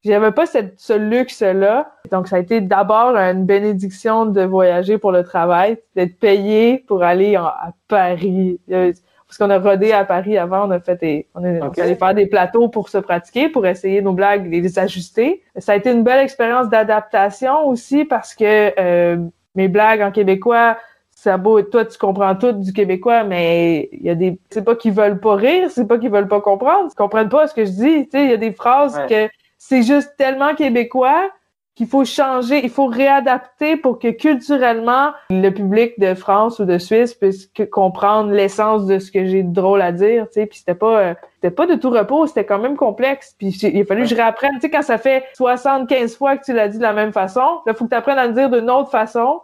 j'avais 0.04 0.32
pas 0.32 0.46
cette, 0.46 0.80
ce 0.80 0.92
luxe-là. 0.92 1.92
Donc, 2.10 2.28
ça 2.28 2.36
a 2.36 2.38
été 2.40 2.60
d'abord 2.60 3.16
une 3.16 3.44
bénédiction 3.44 4.26
de 4.26 4.42
voyager 4.42 4.98
pour 4.98 5.12
le 5.12 5.22
travail, 5.22 5.78
d'être 5.94 6.18
payé 6.18 6.84
pour 6.88 7.02
aller 7.02 7.36
à 7.36 7.72
Paris. 7.88 8.60
Euh, 8.70 8.92
parce 9.28 9.38
qu'on 9.38 9.50
a 9.50 9.58
rodé 9.58 9.92
à 9.92 10.04
Paris 10.04 10.36
avant, 10.36 10.68
on 10.68 10.70
a 10.72 10.80
fait 10.80 11.00
des, 11.00 11.26
on, 11.34 11.42
est, 11.42 11.78
allé 11.80 11.94
faire 11.94 12.14
des 12.14 12.26
plateaux 12.26 12.68
pour 12.68 12.90
se 12.90 12.98
pratiquer, 12.98 13.48
pour 13.48 13.64
essayer 13.66 14.02
nos 14.02 14.12
blagues, 14.12 14.46
les 14.50 14.78
ajuster. 14.78 15.42
Ça 15.56 15.72
a 15.72 15.76
été 15.76 15.90
une 15.90 16.02
belle 16.02 16.22
expérience 16.22 16.68
d'adaptation 16.68 17.66
aussi 17.66 18.04
parce 18.04 18.34
que 18.34 18.78
euh, 18.78 19.16
mes 19.54 19.68
blagues 19.68 20.02
en 20.02 20.10
québécois, 20.10 20.76
ça 21.22 21.36
beau, 21.36 21.62
toi 21.62 21.84
tu 21.84 21.96
comprends 21.98 22.34
tout 22.34 22.50
du 22.50 22.72
québécois, 22.72 23.22
mais 23.22 23.88
il 23.92 24.02
y 24.02 24.10
a 24.10 24.16
des, 24.16 24.40
c'est 24.50 24.64
pas 24.64 24.74
qu'ils 24.74 24.92
veulent 24.92 25.20
pas 25.20 25.36
rire, 25.36 25.70
c'est 25.70 25.86
pas 25.86 25.96
qu'ils 25.98 26.10
veulent 26.10 26.26
pas 26.26 26.40
comprendre, 26.40 26.88
ils 26.90 26.96
comprennent 26.96 27.28
pas 27.28 27.46
ce 27.46 27.54
que 27.54 27.64
je 27.64 27.70
dis. 27.70 28.04
Tu 28.04 28.10
sais, 28.10 28.24
il 28.24 28.30
y 28.30 28.34
a 28.34 28.38
des 28.38 28.52
phrases 28.52 29.00
que 29.08 29.28
c'est 29.56 29.84
juste 29.84 30.14
tellement 30.18 30.56
québécois 30.56 31.30
qu'il 31.76 31.86
faut 31.86 32.04
changer, 32.04 32.64
il 32.64 32.70
faut 32.70 32.86
réadapter 32.86 33.76
pour 33.76 34.00
que 34.00 34.08
culturellement 34.08 35.12
le 35.30 35.50
public 35.50 35.98
de 36.00 36.14
France 36.14 36.58
ou 36.58 36.64
de 36.64 36.76
Suisse 36.76 37.14
puisse 37.14 37.48
comprendre 37.70 38.32
l'essence 38.32 38.86
de 38.86 38.98
ce 38.98 39.12
que 39.12 39.24
j'ai 39.24 39.44
de 39.44 39.52
drôle 39.54 39.80
à 39.80 39.92
dire, 39.92 40.26
tu 40.26 40.40
sais, 40.40 40.46
puis 40.46 40.58
c'était 40.58 40.74
pas 40.74 41.00
euh, 41.00 41.14
c'était 41.36 41.54
pas 41.54 41.66
de 41.66 41.76
tout 41.76 41.90
repos, 41.90 42.26
c'était 42.26 42.44
quand 42.44 42.58
même 42.58 42.76
complexe, 42.76 43.36
puis 43.38 43.50
il 43.50 43.80
a 43.80 43.84
fallu 43.84 44.02
que 44.02 44.08
je 44.08 44.16
réapprenne, 44.16 44.54
tu 44.54 44.62
sais 44.62 44.70
quand 44.70 44.82
ça 44.82 44.98
fait 44.98 45.24
75 45.34 46.16
fois 46.16 46.36
que 46.36 46.44
tu 46.44 46.52
l'as 46.52 46.66
dit 46.66 46.78
de 46.78 46.82
la 46.82 46.92
même 46.92 47.12
façon, 47.12 47.60
il 47.64 47.74
faut 47.74 47.84
que 47.84 47.90
tu 47.90 47.96
apprennes 47.96 48.18
à 48.18 48.26
le 48.26 48.32
dire 48.32 48.50
d'une 48.50 48.68
autre 48.68 48.90
façon 48.90 49.40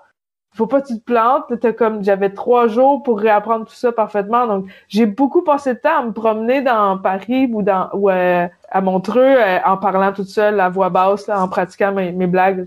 faut 0.59 0.67
pas 0.67 0.83
que 0.83 0.89
tu 0.89 0.99
te 0.99 1.05
plantes. 1.05 1.45
T'as 1.61 1.73
comme 1.73 2.03
j'avais 2.03 2.31
trois 2.31 2.67
jours 2.67 3.03
pour 3.03 3.21
réapprendre 3.21 3.65
tout 3.65 3.75
ça 3.75 3.93
parfaitement. 3.93 4.47
Donc 4.47 4.67
j'ai 4.89 5.07
beaucoup 5.07 5.43
passé 5.43 5.75
de 5.75 5.79
temps 5.79 6.01
à 6.01 6.03
me 6.03 6.13
promener 6.13 6.61
dans 6.61 6.99
Paris 6.99 7.49
ou 7.53 7.63
dans 7.63 7.89
ou 7.95 8.11
euh, 8.11 8.47
à 8.71 8.81
Montreux 8.81 9.23
euh, 9.23 9.59
en 9.65 9.77
parlant 9.77 10.13
toute 10.13 10.29
seule 10.29 10.61
à 10.61 10.69
voix 10.69 10.91
basse, 10.91 11.29
là, 11.29 11.41
en 11.41 11.49
pratiquant 11.49 11.93
mes, 11.93 12.13
mes 12.13 12.27
blagues. 12.27 12.67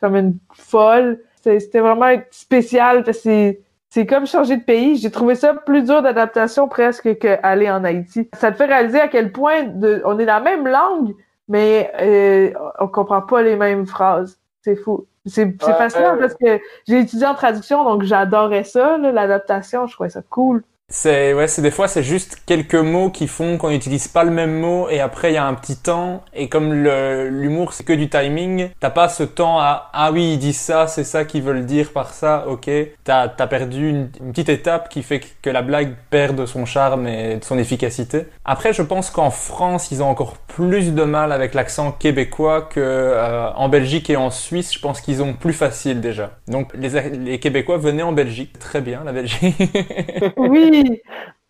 Comme 0.00 0.16
une 0.16 0.38
folle. 0.54 1.20
C'était 1.42 1.80
vraiment 1.80 2.10
spécial. 2.30 3.04
C'est 3.12 3.60
c'est 3.90 4.06
comme 4.06 4.26
changer 4.26 4.56
de 4.56 4.64
pays. 4.64 4.96
J'ai 4.96 5.10
trouvé 5.10 5.34
ça 5.34 5.54
plus 5.54 5.82
dur 5.82 6.02
d'adaptation 6.02 6.68
presque 6.68 7.18
qu'aller 7.18 7.70
en 7.70 7.84
Haïti. 7.84 8.28
Ça 8.34 8.52
te 8.52 8.56
fait 8.56 8.66
réaliser 8.66 9.00
à 9.00 9.08
quel 9.08 9.32
point 9.32 9.64
de, 9.64 10.02
on 10.04 10.18
est 10.18 10.26
la 10.26 10.40
même 10.40 10.66
langue, 10.66 11.14
mais 11.48 11.90
euh, 12.00 12.52
on 12.80 12.88
comprend 12.88 13.22
pas 13.22 13.42
les 13.42 13.56
mêmes 13.56 13.86
phrases. 13.86 14.38
C'est 14.62 14.76
fou. 14.76 15.06
C'est 15.28 15.58
fascinant 15.60 16.16
parce 16.18 16.34
que 16.34 16.60
j'ai 16.86 17.00
étudié 17.00 17.26
en 17.26 17.34
traduction, 17.34 17.84
donc 17.84 18.02
j'adorais 18.02 18.64
ça, 18.64 18.98
l'adaptation, 18.98 19.86
je 19.86 19.94
trouvais 19.94 20.10
ça 20.10 20.22
cool. 20.28 20.64
C'est 20.90 21.34
ouais, 21.34 21.48
c'est 21.48 21.60
des 21.60 21.70
fois 21.70 21.86
c'est 21.86 22.02
juste 22.02 22.38
quelques 22.46 22.74
mots 22.74 23.10
qui 23.10 23.26
font 23.28 23.58
qu'on 23.58 23.68
n'utilise 23.68 24.08
pas 24.08 24.24
le 24.24 24.30
même 24.30 24.58
mot 24.58 24.88
et 24.88 25.00
après 25.00 25.32
il 25.32 25.34
y 25.34 25.36
a 25.36 25.44
un 25.44 25.52
petit 25.52 25.76
temps 25.76 26.24
et 26.32 26.48
comme 26.48 26.72
l'humour 26.72 27.74
c'est 27.74 27.84
que 27.84 27.92
du 27.92 28.08
timing, 28.08 28.70
t'as 28.80 28.88
pas 28.88 29.10
ce 29.10 29.22
temps 29.22 29.58
à 29.60 29.90
ah 29.92 30.12
oui 30.12 30.32
ils 30.32 30.38
disent 30.38 30.56
ça, 30.56 30.86
c'est 30.86 31.04
ça 31.04 31.26
qu'ils 31.26 31.42
veulent 31.42 31.66
dire 31.66 31.92
par 31.92 32.14
ça, 32.14 32.46
ok, 32.48 32.70
t'as 33.04 33.30
as 33.38 33.46
perdu 33.46 33.90
une, 33.90 34.08
petite 34.08 34.48
étape 34.48 34.88
qui 34.88 35.02
fait 35.02 35.20
que 35.42 35.50
la 35.50 35.60
blague 35.60 35.92
perd 36.08 36.36
de 36.36 36.46
son 36.46 36.64
charme 36.64 37.06
et 37.06 37.36
de 37.36 37.44
son 37.44 37.58
efficacité. 37.58 38.24
Après 38.46 38.72
je 38.72 38.80
pense 38.80 39.10
qu'en 39.10 39.30
France 39.30 39.90
ils 39.90 40.02
ont 40.02 40.08
encore 40.08 40.38
plus 40.38 40.94
de 40.94 41.02
mal 41.02 41.32
avec 41.32 41.52
l'accent 41.52 41.92
québécois 41.92 42.62
que 42.62 42.80
euh, 42.80 43.50
en 43.52 43.68
Belgique 43.68 44.08
et 44.08 44.16
en 44.16 44.30
Suisse, 44.30 44.72
je 44.72 44.78
pense 44.78 45.02
qu'ils 45.02 45.22
ont 45.22 45.34
plus 45.34 45.52
facile 45.52 46.00
déjà. 46.00 46.30
Donc 46.48 46.72
les, 46.74 47.10
les 47.10 47.38
Québécois 47.38 47.76
venaient 47.76 48.02
en 48.02 48.12
Belgique, 48.12 48.58
très 48.58 48.80
bien 48.80 49.02
la 49.04 49.12
Belgique. 49.12 49.54
oui. 50.38 50.77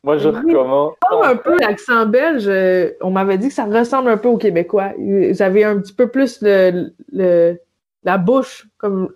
Moi, 0.05 0.17
je 0.19 0.29
recommande. 0.29 0.93
un 1.23 1.37
peu 1.37 1.59
l'accent 1.61 2.07
belge. 2.07 2.47
Euh, 2.47 2.93
on 3.01 3.11
m'avait 3.11 3.39
dit 3.39 3.49
que 3.49 3.55
ça 3.55 3.65
ressemble 3.65 4.11
un 4.11 4.17
peu 4.17 4.29
au 4.29 4.37
québécois. 4.37 4.93
J'avais 5.33 5.65
un 5.65 5.79
petit 5.79 5.93
peu 5.93 6.09
plus 6.09 6.39
le, 6.41 7.59
la 8.05 8.17
bouche, 8.17 8.67
comme 8.79 9.11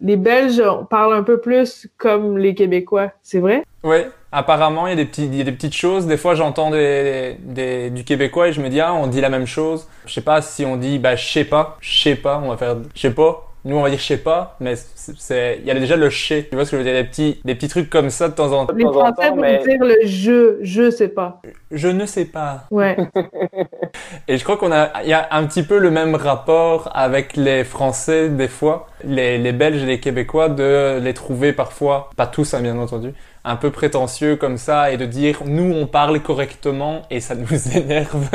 les 0.00 0.16
Belges 0.16 0.62
parlent 0.88 1.14
un 1.14 1.24
peu 1.24 1.40
plus 1.40 1.88
comme 1.98 2.38
les 2.38 2.54
Québécois. 2.54 3.10
C'est 3.22 3.40
vrai? 3.40 3.64
Oui, 3.82 3.98
apparemment, 4.30 4.86
il 4.86 4.90
y, 4.90 4.92
a 4.92 4.96
des 4.96 5.04
petits, 5.04 5.26
il 5.26 5.34
y 5.34 5.40
a 5.40 5.44
des 5.44 5.52
petites 5.52 5.74
choses. 5.74 6.06
Des 6.06 6.16
fois, 6.16 6.34
j'entends 6.34 6.70
des, 6.70 7.90
du 7.90 8.04
québécois 8.04 8.48
et 8.48 8.52
je 8.52 8.60
me 8.60 8.68
dis, 8.68 8.80
ah, 8.80 8.94
on 8.94 9.08
dit 9.08 9.20
la 9.20 9.28
même 9.28 9.46
chose. 9.46 9.88
Je 10.06 10.14
sais 10.14 10.22
pas 10.22 10.40
si 10.42 10.64
on 10.64 10.76
dit, 10.76 10.98
bah, 10.98 11.16
je 11.16 11.26
sais 11.26 11.44
pas, 11.44 11.76
je 11.80 12.02
sais 12.02 12.14
pas, 12.14 12.40
on 12.42 12.48
va 12.48 12.56
faire, 12.56 12.76
je 12.94 13.00
sais 13.00 13.10
pas. 13.10 13.53
Nous, 13.64 13.76
on 13.76 13.82
va 13.82 13.88
dire 13.88 13.98
je 13.98 14.04
sais 14.04 14.18
pas, 14.18 14.56
mais 14.60 14.74
c'est, 14.76 15.58
il 15.60 15.66
y 15.66 15.70
a 15.70 15.74
déjà 15.74 15.96
le 15.96 16.10
chez. 16.10 16.48
Tu 16.48 16.54
vois 16.54 16.66
ce 16.66 16.72
que 16.72 16.76
je 16.76 16.82
veux 16.82 16.84
dire? 16.84 17.02
Des 17.02 17.08
petits, 17.08 17.40
des 17.44 17.54
petits 17.54 17.68
trucs 17.68 17.88
comme 17.88 18.10
ça 18.10 18.28
de 18.28 18.34
temps 18.34 18.52
en 18.52 18.66
temps. 18.66 18.74
Les 18.76 18.84
Français 18.84 19.30
vont 19.30 19.36
dire 19.36 19.84
le 19.84 19.96
je, 20.04 20.58
je 20.60 20.90
sais 20.90 21.08
pas. 21.08 21.40
Je 21.70 21.88
ne 21.88 22.04
sais 22.04 22.26
pas. 22.26 22.64
Ouais. 22.70 22.96
Et 24.28 24.36
je 24.36 24.44
crois 24.44 24.58
qu'on 24.58 24.70
a, 24.70 25.02
il 25.02 25.08
y 25.08 25.14
a 25.14 25.28
un 25.30 25.46
petit 25.46 25.62
peu 25.62 25.78
le 25.78 25.90
même 25.90 26.14
rapport 26.14 26.90
avec 26.94 27.36
les 27.36 27.64
Français, 27.64 28.28
des 28.28 28.48
fois, 28.48 28.86
les, 29.02 29.38
les 29.38 29.52
Belges 29.52 29.82
et 29.82 29.86
les 29.86 30.00
Québécois, 30.00 30.50
de 30.50 30.98
les 31.02 31.14
trouver 31.14 31.52
parfois, 31.52 32.10
pas 32.16 32.26
tous, 32.26 32.52
hein, 32.52 32.60
bien 32.60 32.78
entendu, 32.78 33.14
un 33.44 33.56
peu 33.56 33.70
prétentieux 33.70 34.36
comme 34.36 34.56
ça 34.56 34.90
et 34.90 34.96
de 34.96 35.06
dire 35.06 35.42
nous 35.44 35.72
on 35.72 35.86
parle 35.86 36.20
correctement 36.20 37.02
et 37.10 37.20
ça 37.20 37.34
nous 37.34 37.68
énerve. 37.76 38.28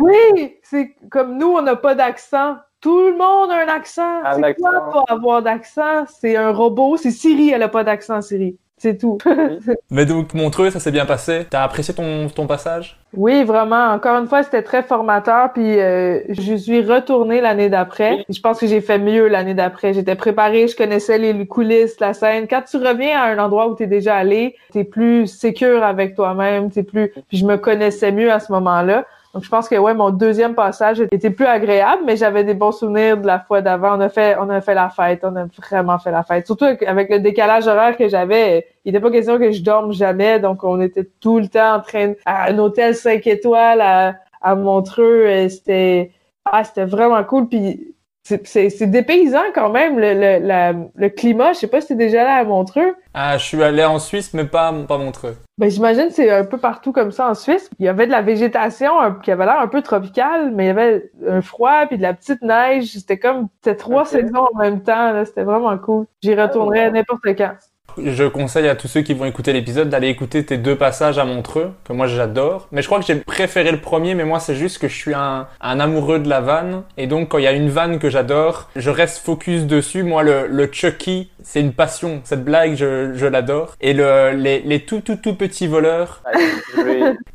oui, 0.00 0.56
c'est 0.62 0.94
comme 1.10 1.38
nous 1.38 1.48
on 1.48 1.62
n'a 1.62 1.76
pas 1.76 1.94
d'accent. 1.94 2.56
Tout 2.84 3.00
le 3.00 3.16
monde 3.16 3.50
a 3.50 3.64
un 3.64 3.74
accent. 3.74 4.20
C'est 4.34 4.60
quoi 4.60 4.90
pas 4.92 5.04
avoir 5.08 5.40
d'accent? 5.40 6.04
C'est 6.20 6.36
un 6.36 6.50
robot. 6.50 6.98
C'est 6.98 7.12
Siri, 7.12 7.48
elle 7.48 7.62
a 7.62 7.68
pas 7.70 7.82
d'accent, 7.82 8.20
Siri. 8.20 8.58
C'est 8.76 8.98
tout. 8.98 9.16
Mais 9.90 10.04
donc, 10.04 10.34
Montreux, 10.34 10.68
ça 10.68 10.80
s'est 10.80 10.90
bien 10.90 11.06
passé. 11.06 11.46
T'as 11.48 11.62
apprécié 11.62 11.94
ton, 11.94 12.28
ton 12.28 12.46
passage? 12.46 13.00
Oui, 13.14 13.42
vraiment. 13.42 13.86
Encore 13.86 14.18
une 14.18 14.26
fois, 14.26 14.42
c'était 14.42 14.60
très 14.60 14.82
formateur. 14.82 15.54
Puis, 15.54 15.80
euh, 15.80 16.20
je 16.28 16.56
suis 16.56 16.82
retournée 16.82 17.40
l'année 17.40 17.70
d'après. 17.70 18.26
Je 18.28 18.38
pense 18.38 18.60
que 18.60 18.66
j'ai 18.66 18.82
fait 18.82 18.98
mieux 18.98 19.28
l'année 19.28 19.54
d'après. 19.54 19.94
J'étais 19.94 20.14
préparée, 20.14 20.68
je 20.68 20.76
connaissais 20.76 21.16
les 21.16 21.46
coulisses, 21.46 21.98
la 22.00 22.12
scène. 22.12 22.46
Quand 22.46 22.64
tu 22.70 22.76
reviens 22.76 23.18
à 23.18 23.24
un 23.28 23.38
endroit 23.38 23.66
où 23.70 23.74
t'es 23.74 23.86
déjà 23.86 24.14
allé, 24.14 24.56
t'es 24.74 24.84
plus 24.84 25.26
sécure 25.26 25.82
avec 25.82 26.14
toi-même. 26.14 26.70
T'es 26.70 26.82
plus. 26.82 27.14
Puis, 27.28 27.38
je 27.38 27.46
me 27.46 27.56
connaissais 27.56 28.12
mieux 28.12 28.30
à 28.30 28.40
ce 28.40 28.52
moment-là. 28.52 29.06
Donc, 29.34 29.42
je 29.42 29.48
pense 29.48 29.68
que 29.68 29.74
ouais, 29.74 29.94
mon 29.94 30.10
deuxième 30.10 30.54
passage 30.54 31.00
était 31.10 31.30
plus 31.30 31.44
agréable, 31.44 32.02
mais 32.06 32.16
j'avais 32.16 32.44
des 32.44 32.54
bons 32.54 32.70
souvenirs 32.70 33.16
de 33.16 33.26
la 33.26 33.40
fois 33.40 33.60
d'avant. 33.62 33.98
On 33.98 34.00
a 34.00 34.08
fait, 34.08 34.36
on 34.38 34.48
a 34.48 34.60
fait 34.60 34.74
la 34.74 34.90
fête, 34.90 35.24
on 35.24 35.34
a 35.34 35.46
vraiment 35.46 35.98
fait 35.98 36.12
la 36.12 36.22
fête. 36.22 36.46
Surtout 36.46 36.66
avec 36.86 37.10
le 37.10 37.18
décalage 37.18 37.66
horaire 37.66 37.96
que 37.96 38.08
j'avais, 38.08 38.64
il 38.84 38.92
n'était 38.92 39.02
pas 39.02 39.10
question 39.10 39.36
que 39.36 39.50
je 39.50 39.60
dorme 39.60 39.92
jamais, 39.92 40.38
donc 40.38 40.62
on 40.62 40.80
était 40.80 41.10
tout 41.18 41.40
le 41.40 41.48
temps 41.48 41.74
en 41.74 41.80
train 41.80 42.12
à 42.24 42.50
un 42.52 42.58
hôtel 42.58 42.94
5 42.94 43.26
étoiles 43.26 43.80
à, 43.80 44.14
à 44.40 44.54
Montreux. 44.54 45.48
C'était, 45.48 46.12
ah, 46.44 46.62
c'était 46.62 46.84
vraiment 46.84 47.24
cool. 47.24 47.48
Puis 47.48 47.93
c'est 48.24 48.90
dépaysant 48.90 49.42
quand 49.54 49.68
même, 49.68 49.98
le, 49.98 50.14
le, 50.14 50.88
le 50.94 51.08
climat. 51.10 51.52
Je 51.52 51.58
sais 51.58 51.66
pas 51.66 51.80
si 51.80 51.88
t'es 51.88 51.94
déjà 51.94 52.24
là 52.24 52.36
à 52.36 52.44
Montreux. 52.44 52.94
Ah, 53.12 53.36
je 53.36 53.44
suis 53.44 53.62
allé 53.62 53.84
en 53.84 53.98
Suisse, 53.98 54.32
mais 54.32 54.44
pas, 54.46 54.72
pas 54.88 54.96
Montreux. 54.96 55.36
Ben, 55.58 55.70
j'imagine 55.70 56.08
c'est 56.10 56.30
un 56.30 56.44
peu 56.44 56.58
partout 56.58 56.92
comme 56.92 57.12
ça 57.12 57.28
en 57.28 57.34
Suisse. 57.34 57.68
Il 57.78 57.84
y 57.84 57.88
avait 57.88 58.06
de 58.06 58.10
la 58.12 58.22
végétation 58.22 58.92
qui 59.22 59.30
avait 59.30 59.44
l'air 59.44 59.60
un 59.60 59.68
peu 59.68 59.82
tropicale, 59.82 60.50
mais 60.52 60.64
il 60.64 60.66
y 60.68 60.70
avait 60.70 61.10
un 61.28 61.42
froid 61.42 61.86
puis 61.86 61.98
de 61.98 62.02
la 62.02 62.14
petite 62.14 62.40
neige. 62.42 62.92
C'était 62.94 63.18
comme, 63.18 63.48
c'était 63.62 63.76
trois 63.76 64.06
saisons 64.06 64.48
en 64.54 64.58
même 64.58 64.82
temps. 64.82 65.22
C'était 65.24 65.44
vraiment 65.44 65.76
cool. 65.78 66.06
J'y 66.22 66.34
retournerais 66.34 66.86
ah, 66.86 66.90
n'importe 66.90 67.24
quand. 67.36 67.54
Je 68.02 68.24
conseille 68.24 68.68
à 68.68 68.74
tous 68.74 68.88
ceux 68.88 69.02
qui 69.02 69.14
vont 69.14 69.24
écouter 69.24 69.52
l'épisode 69.52 69.88
d'aller 69.88 70.08
écouter 70.08 70.44
tes 70.44 70.56
deux 70.56 70.76
passages 70.76 71.18
à 71.18 71.24
Montreux, 71.24 71.72
que 71.84 71.92
moi 71.92 72.06
j'adore. 72.06 72.68
Mais 72.72 72.82
je 72.82 72.86
crois 72.86 72.98
que 73.00 73.06
j'ai 73.06 73.16
préféré 73.16 73.70
le 73.72 73.80
premier, 73.80 74.14
mais 74.14 74.24
moi 74.24 74.40
c'est 74.40 74.54
juste 74.54 74.78
que 74.78 74.88
je 74.88 74.94
suis 74.94 75.14
un, 75.14 75.46
un, 75.60 75.80
amoureux 75.80 76.18
de 76.18 76.28
la 76.28 76.40
vanne. 76.40 76.82
Et 76.96 77.06
donc 77.06 77.28
quand 77.30 77.38
il 77.38 77.44
y 77.44 77.48
a 77.48 77.52
une 77.52 77.68
vanne 77.70 77.98
que 77.98 78.10
j'adore, 78.10 78.68
je 78.76 78.90
reste 78.90 79.18
focus 79.24 79.64
dessus. 79.64 80.02
Moi 80.02 80.22
le, 80.22 80.46
le 80.48 80.68
Chucky, 80.70 81.30
c'est 81.42 81.60
une 81.60 81.72
passion. 81.72 82.20
Cette 82.24 82.44
blague, 82.44 82.74
je, 82.74 83.12
je 83.14 83.26
l'adore. 83.26 83.74
Et 83.80 83.92
le, 83.92 84.32
les, 84.34 84.60
les 84.60 84.80
tout, 84.80 85.00
tout, 85.00 85.16
tout 85.16 85.34
petits 85.34 85.66
voleurs, 85.66 86.22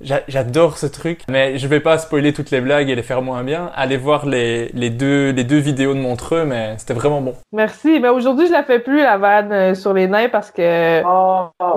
j'a- 0.01 0.21
j'adore 0.27 0.77
ce 0.77 0.85
truc. 0.85 1.21
Mais 1.29 1.57
je 1.57 1.67
vais 1.67 1.79
pas 1.79 1.97
spoiler 1.97 2.33
toutes 2.33 2.51
les 2.51 2.61
blagues 2.61 2.89
et 2.89 2.95
les 2.95 3.03
faire 3.03 3.21
moins 3.21 3.43
bien. 3.43 3.71
Allez 3.75 3.97
voir 3.97 4.25
les, 4.25 4.69
les 4.73 4.89
deux, 4.89 5.31
les 5.31 5.43
deux 5.43 5.57
vidéos 5.59 5.93
de 5.93 5.99
Montreux, 5.99 6.45
mais 6.45 6.75
c'était 6.77 6.93
vraiment 6.93 7.21
bon. 7.21 7.35
Merci. 7.53 7.99
Mais 7.99 8.09
aujourd'hui, 8.09 8.47
je 8.47 8.51
la 8.51 8.63
fais 8.63 8.79
plus, 8.79 8.97
la 8.99 9.17
vanne 9.17 9.51
euh, 9.51 9.75
sur 9.75 9.93
les 9.93 10.07
nains, 10.07 10.29
parce 10.29 10.48
que 10.51 11.01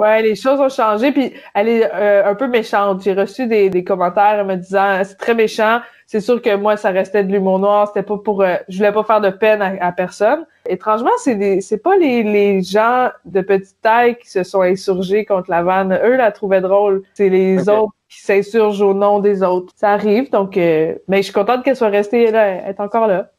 ouais, 0.00 0.22
les 0.22 0.34
choses 0.34 0.60
ont 0.60 0.68
changé. 0.68 1.12
Puis 1.12 1.32
elle 1.54 1.68
est 1.68 1.90
euh, 1.92 2.24
un 2.30 2.34
peu 2.34 2.46
méchante. 2.48 3.02
J'ai 3.02 3.14
reçu 3.14 3.46
des, 3.46 3.70
des 3.70 3.84
commentaires 3.84 4.44
me 4.44 4.56
disant 4.56 5.00
c'est 5.04 5.16
très 5.16 5.34
méchant. 5.34 5.80
C'est 6.06 6.20
sûr 6.20 6.42
que 6.42 6.54
moi, 6.56 6.76
ça 6.76 6.90
restait 6.90 7.24
de 7.24 7.32
l'humour 7.32 7.58
noir. 7.58 7.88
C'était 7.88 8.02
pas 8.02 8.18
pour. 8.18 8.42
euh, 8.42 8.56
je 8.68 8.76
voulais 8.76 8.92
pas 8.92 9.02
faire 9.04 9.20
de 9.22 9.30
peine 9.30 9.62
à, 9.62 9.72
à 9.80 9.92
personne. 9.92 10.44
Étrangement, 10.68 11.10
c'est 11.18 11.36
des, 11.36 11.60
c'est 11.60 11.78
pas 11.82 11.96
les, 11.96 12.22
les 12.22 12.62
gens 12.62 13.08
de 13.24 13.40
petite 13.40 13.80
taille 13.80 14.16
qui 14.16 14.28
se 14.30 14.42
sont 14.42 14.60
insurgés 14.60 15.24
contre 15.24 15.50
la 15.50 15.62
vanne. 15.62 15.98
Eux 16.04 16.16
la 16.16 16.30
trouvaient 16.30 16.60
drôle. 16.60 17.02
C'est 17.14 17.30
les 17.30 17.68
autres 17.68 17.92
qui 18.10 18.20
s'insurgent 18.20 18.82
au 18.82 18.92
nom 18.92 19.20
des 19.20 19.42
autres. 19.42 19.72
Ça 19.74 19.90
arrive, 19.92 20.30
donc. 20.30 20.56
euh, 20.58 20.94
mais 21.08 21.18
je 21.18 21.22
suis 21.22 21.32
contente 21.32 21.64
qu'elle 21.64 21.76
soit 21.76 21.88
restée 21.88 22.30
là. 22.30 22.46
Elle 22.46 22.70
est 22.70 22.80
encore 22.80 23.06
là. 23.06 23.30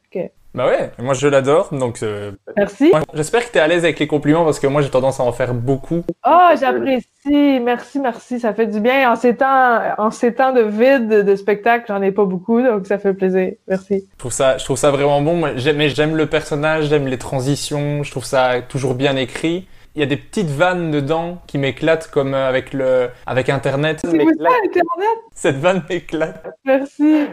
Bah 0.56 0.68
ouais, 0.68 0.92
moi 1.00 1.16
je 1.16 1.28
l'adore, 1.28 1.74
donc 1.74 2.04
euh, 2.04 2.32
Merci. 2.56 2.92
j'espère 3.16 3.44
que 3.46 3.52
t'es 3.52 3.60
à 3.60 3.68
l'aise 3.68 3.84
avec 3.84 3.98
les 3.98 4.06
compliments 4.06 4.46
parce 4.46 4.60
que 4.60 4.68
moi 4.68 4.84
j'ai 4.84 4.90
tendance 4.92 5.20
à 5.20 5.24
en 5.24 5.32
faire 5.32 5.56
beaucoup. 5.56 6.04
Ah, 6.22 6.54
j'apprécie. 6.60 7.60
Merci, 7.60 8.00
merci. 8.00 8.40
Ça 8.40 8.54
fait 8.54 8.68
du 8.68 8.80
bien. 8.80 9.12
En 9.12 9.16
ces 9.16 9.36
temps, 9.36 9.82
en 9.98 10.12
ces 10.12 10.36
temps 10.36 10.54
de 10.54 10.62
vide 10.62 11.08
de 11.08 11.36
spectacle, 11.36 11.86
j'en 11.88 12.02
ai 12.04 12.12
pas 12.12 12.26
beaucoup, 12.26 12.62
donc 12.62 12.86
ça 12.86 13.00
fait 13.00 13.16
plaisir. 13.16 13.54
Merci. 13.68 14.08
Je 14.12 14.18
trouve 14.20 14.32
ça, 14.32 14.60
je 14.60 14.64
trouve 14.64 14.78
ça 14.78 14.92
vraiment 14.92 15.22
bon. 15.22 15.38
Mais 15.38 15.58
j'aime 15.90 16.16
le 16.16 16.28
personnage, 16.28 16.86
j'aime 16.86 17.08
les 17.08 17.18
transitions. 17.18 18.04
Je 18.04 18.12
trouve 18.12 18.26
ça 18.26 18.62
toujours 18.62 18.94
bien 18.94 19.16
écrit. 19.16 19.68
Il 19.96 20.00
y 20.00 20.04
a 20.04 20.08
des 20.08 20.18
petites 20.18 20.50
vannes 20.50 20.92
dedans 20.92 21.40
qui 21.46 21.60
m'éclatent 21.60 22.10
comme 22.10 22.34
euh, 22.34 22.50
avec 22.50 22.74
le, 22.74 23.10
avec 23.28 23.50
Internet. 23.50 24.00
C'est 24.04 24.10
ça, 24.10 24.16
Internet? 24.16 25.18
Cette 25.34 25.58
vanne 25.58 25.84
m'éclate. 25.90 26.48
Merci. 26.66 27.28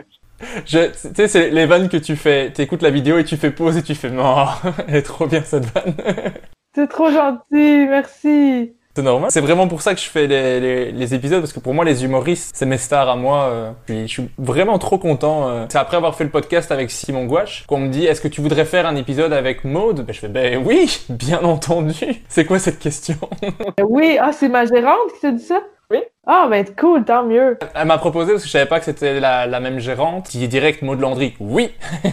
Je, 0.67 0.87
tu 0.87 1.09
sais, 1.15 1.29
c'est 1.29 1.51
les 1.51 1.67
vannes 1.67 1.89
que 1.89 1.97
tu 1.97 2.17
fais. 2.17 2.51
T'écoutes 2.51 2.83
la 2.83 2.91
vidéo 2.91 3.19
et 3.19 3.25
tu 3.25 3.37
fais 3.37 3.51
pause 3.51 3.77
et 3.77 3.83
tu 3.83 3.95
fais 3.95 4.11
non, 4.11 4.47
elle 4.89 4.97
est 4.97 5.03
trop 5.03 5.27
bien 5.27 5.43
cette 5.45 5.67
vanne. 5.67 5.95
C'est 6.75 6.89
trop 6.89 7.11
gentil. 7.11 7.87
Merci. 7.89 8.73
C'est 8.97 9.03
normal. 9.03 9.31
C'est 9.31 9.41
vraiment 9.41 9.69
pour 9.69 9.83
ça 9.83 9.95
que 9.95 10.01
je 10.01 10.09
fais 10.09 10.27
les, 10.27 10.59
les, 10.59 10.91
les 10.93 11.15
épisodes 11.15 11.41
parce 11.41 11.53
que 11.53 11.61
pour 11.61 11.75
moi 11.75 11.85
les 11.85 12.05
humoristes 12.05 12.51
c'est 12.57 12.67
mes 12.67 12.77
stars 12.77 13.09
à 13.09 13.15
moi. 13.15 13.45
euh. 13.45 13.71
Puis 13.87 14.03
je 14.03 14.07
suis 14.13 14.31
vraiment 14.37 14.79
trop 14.81 14.99
content. 14.99 15.49
euh. 15.49 15.67
C'est 15.69 15.79
après 15.79 15.97
avoir 15.97 16.17
fait 16.17 16.25
le 16.25 16.31
podcast 16.31 16.73
avec 16.73 16.91
Simon 16.91 17.25
Gouache 17.27 17.65
qu'on 17.69 17.79
me 17.79 17.89
dit 17.89 18.07
est-ce 18.07 18.21
que 18.21 18.27
tu 18.27 18.41
voudrais 18.41 18.65
faire 18.65 18.87
un 18.87 18.97
épisode 18.97 19.33
avec 19.33 19.63
Maude? 19.65 20.05
Ben 20.05 20.13
je 20.13 20.19
fais 20.19 20.29
ben 20.29 20.61
oui, 20.67 21.05
bien 21.09 21.41
entendu. 21.45 21.95
C'est 22.29 22.45
quoi 22.45 22.59
cette 22.59 22.81
question? 22.81 23.15
Oui, 23.81 24.19
ah, 24.21 24.33
c'est 24.33 24.49
ma 24.49 24.65
gérante 24.67 25.13
qui 25.15 25.21
t'a 25.21 25.31
dit 25.31 25.45
ça? 25.45 25.61
Oui. 25.91 25.99
Ah, 26.27 26.47
ben 26.49 26.65
cool, 26.79 27.05
tant 27.05 27.25
mieux. 27.25 27.59
Elle 27.75 27.87
m'a 27.87 27.99
proposé 27.99 28.33
parce 28.33 28.43
que 28.43 28.49
je 28.49 28.53
savais 28.53 28.67
pas 28.67 28.79
que 28.79 28.85
c'était 28.85 29.19
la, 29.19 29.47
la 29.47 29.59
même 29.61 29.81
gérante. 29.81 30.29
Qui 30.29 30.45
est 30.45 30.49
direct 30.49 30.83
Maude 30.83 31.01
Landry. 31.01 31.35
Oui. 31.41 31.71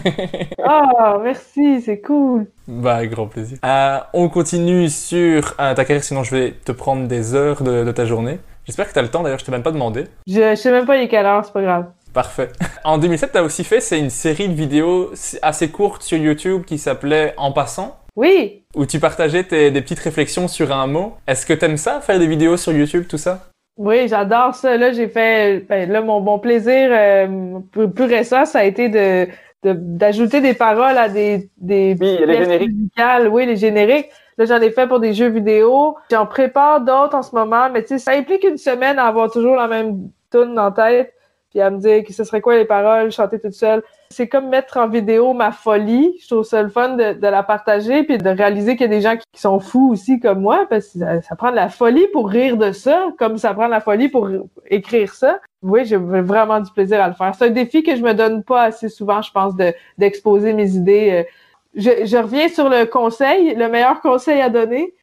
Ah, 0.70 1.18
merci, 1.22 1.80
c'est 1.80 2.00
cool. 2.00 2.46
Bah 2.66 3.06
grand 3.06 3.26
plaisir. 3.26 3.58
Euh, 3.64 3.98
on 4.12 4.28
continue 4.28 4.88
sur 4.90 5.54
euh, 5.60 5.74
ta 5.74 5.84
carrière 5.84 6.04
sinon 6.04 6.22
je 6.24 6.34
vais 6.36 6.50
te 6.52 6.72
prendre 6.72 7.06
des 7.08 7.34
heures 7.34 7.62
de, 7.62 7.84
de 7.84 7.92
ta 7.92 8.04
journée. 8.04 8.38
J'espère 8.66 8.86
que 8.88 8.92
t'as 8.92 9.00
le 9.02 9.08
temps 9.08 9.22
d'ailleurs 9.22 9.38
je 9.38 9.44
t'ai 9.46 9.52
même 9.52 9.62
pas 9.62 9.70
demandé. 9.70 10.04
Je, 10.26 10.34
je 10.50 10.54
sais 10.56 10.70
même 10.70 10.84
pas 10.84 10.96
il 10.98 11.04
est 11.04 11.08
quelle 11.08 11.24
heure, 11.24 11.42
c'est 11.44 11.52
pas 11.54 11.62
grave. 11.62 11.86
Parfait. 12.12 12.50
En 12.84 12.98
2007, 12.98 13.32
t'as 13.32 13.42
aussi 13.42 13.64
fait, 13.64 13.80
c'est 13.80 13.98
une 13.98 14.10
série 14.10 14.48
de 14.48 14.54
vidéos 14.54 15.10
assez 15.42 15.70
courte 15.70 16.02
sur 16.02 16.18
YouTube 16.18 16.64
qui 16.66 16.76
s'appelait 16.78 17.34
En 17.36 17.52
passant, 17.52 17.96
Oui. 18.16 18.64
où 18.74 18.84
tu 18.86 18.98
partageais 19.00 19.44
tes, 19.44 19.70
des 19.70 19.80
petites 19.82 19.98
réflexions 20.00 20.48
sur 20.48 20.72
un 20.74 20.86
mot. 20.86 21.14
Est-ce 21.26 21.44
que 21.46 21.52
t'aimes 21.54 21.76
ça, 21.76 22.00
faire 22.00 22.18
des 22.18 22.26
vidéos 22.26 22.56
sur 22.56 22.72
YouTube, 22.72 23.06
tout 23.08 23.18
ça? 23.18 23.46
Oui, 23.78 24.08
j'adore 24.08 24.54
ça. 24.56 24.76
Là, 24.76 24.92
j'ai 24.92 25.08
fait, 25.08 25.60
ben, 25.68 25.90
là, 25.90 26.02
mon, 26.02 26.20
mon 26.20 26.38
plaisir 26.40 26.90
euh, 26.92 27.60
plus, 27.72 27.88
plus 27.90 28.04
récent, 28.06 28.44
ça 28.44 28.60
a 28.60 28.64
été 28.64 28.88
de 28.88 29.28
de- 29.64 29.72
d'ajouter 29.72 30.40
des 30.40 30.54
paroles 30.54 30.96
à 30.98 31.08
des 31.08 31.50
des 31.58 31.96
Oui, 32.00 32.18
les 32.18 32.26
pièces 32.26 32.38
génériques. 32.44 32.72
musicales. 32.72 33.28
Oui, 33.28 33.46
les 33.46 33.56
génériques. 33.56 34.08
Là, 34.36 34.44
j'en 34.46 34.60
ai 34.60 34.70
fait 34.70 34.86
pour 34.88 35.00
des 35.00 35.14
jeux 35.14 35.28
vidéo. 35.28 35.96
J'en 36.12 36.26
prépare 36.26 36.80
d'autres 36.80 37.16
en 37.16 37.22
ce 37.22 37.34
moment, 37.34 37.68
mais 37.70 37.82
tu 37.82 37.88
sais, 37.88 37.98
ça 37.98 38.12
implique 38.12 38.44
une 38.44 38.56
semaine 38.58 38.98
à 39.00 39.06
avoir 39.06 39.30
toujours 39.32 39.56
la 39.56 39.66
même 39.68 40.10
tune 40.30 40.58
en 40.60 40.70
tête, 40.72 41.12
puis 41.50 41.60
à 41.60 41.70
me 41.70 41.78
dire 41.78 42.04
que 42.04 42.12
ce 42.12 42.22
serait 42.24 42.40
quoi 42.40 42.56
les 42.56 42.66
paroles, 42.66 43.10
chanter 43.10 43.40
toute 43.40 43.54
seule. 43.54 43.82
C'est 44.10 44.28
comme 44.28 44.48
mettre 44.48 44.78
en 44.78 44.88
vidéo 44.88 45.34
ma 45.34 45.52
folie. 45.52 46.16
Je 46.22 46.28
trouve 46.28 46.44
ça 46.44 46.62
le 46.62 46.68
fun 46.70 46.90
de, 46.96 47.12
de 47.12 47.26
la 47.26 47.42
partager, 47.42 48.04
puis 48.04 48.16
de 48.18 48.28
réaliser 48.28 48.72
qu'il 48.76 48.82
y 48.86 48.92
a 48.92 48.96
des 48.96 49.00
gens 49.02 49.16
qui, 49.16 49.24
qui 49.32 49.40
sont 49.40 49.60
fous 49.60 49.90
aussi 49.92 50.18
comme 50.18 50.40
moi, 50.40 50.66
parce 50.70 50.88
que 50.88 50.98
ça, 51.00 51.22
ça 51.22 51.36
prend 51.36 51.50
de 51.50 51.56
la 51.56 51.68
folie 51.68 52.06
pour 52.12 52.28
rire 52.28 52.56
de 52.56 52.72
ça, 52.72 53.08
comme 53.18 53.36
ça 53.38 53.52
prend 53.54 53.66
de 53.66 53.70
la 53.72 53.80
folie 53.80 54.08
pour 54.08 54.28
écrire 54.66 55.12
ça. 55.14 55.40
Oui, 55.62 55.84
j'ai 55.84 55.96
vraiment 55.96 56.60
du 56.60 56.70
plaisir 56.72 57.02
à 57.02 57.08
le 57.08 57.14
faire. 57.14 57.34
C'est 57.34 57.46
un 57.46 57.50
défi 57.50 57.82
que 57.82 57.94
je 57.96 58.02
me 58.02 58.14
donne 58.14 58.42
pas 58.44 58.62
assez 58.62 58.88
souvent, 58.88 59.20
je 59.22 59.30
pense, 59.32 59.54
de 59.56 59.72
d'exposer 59.98 60.52
mes 60.54 60.74
idées. 60.74 61.10
euh. 61.12 61.30
Je, 61.74 62.06
je 62.06 62.16
reviens 62.16 62.48
sur 62.48 62.68
le 62.68 62.86
conseil, 62.86 63.54
le 63.54 63.68
meilleur 63.68 64.00
conseil 64.00 64.40
à 64.40 64.48
donner. 64.48 64.94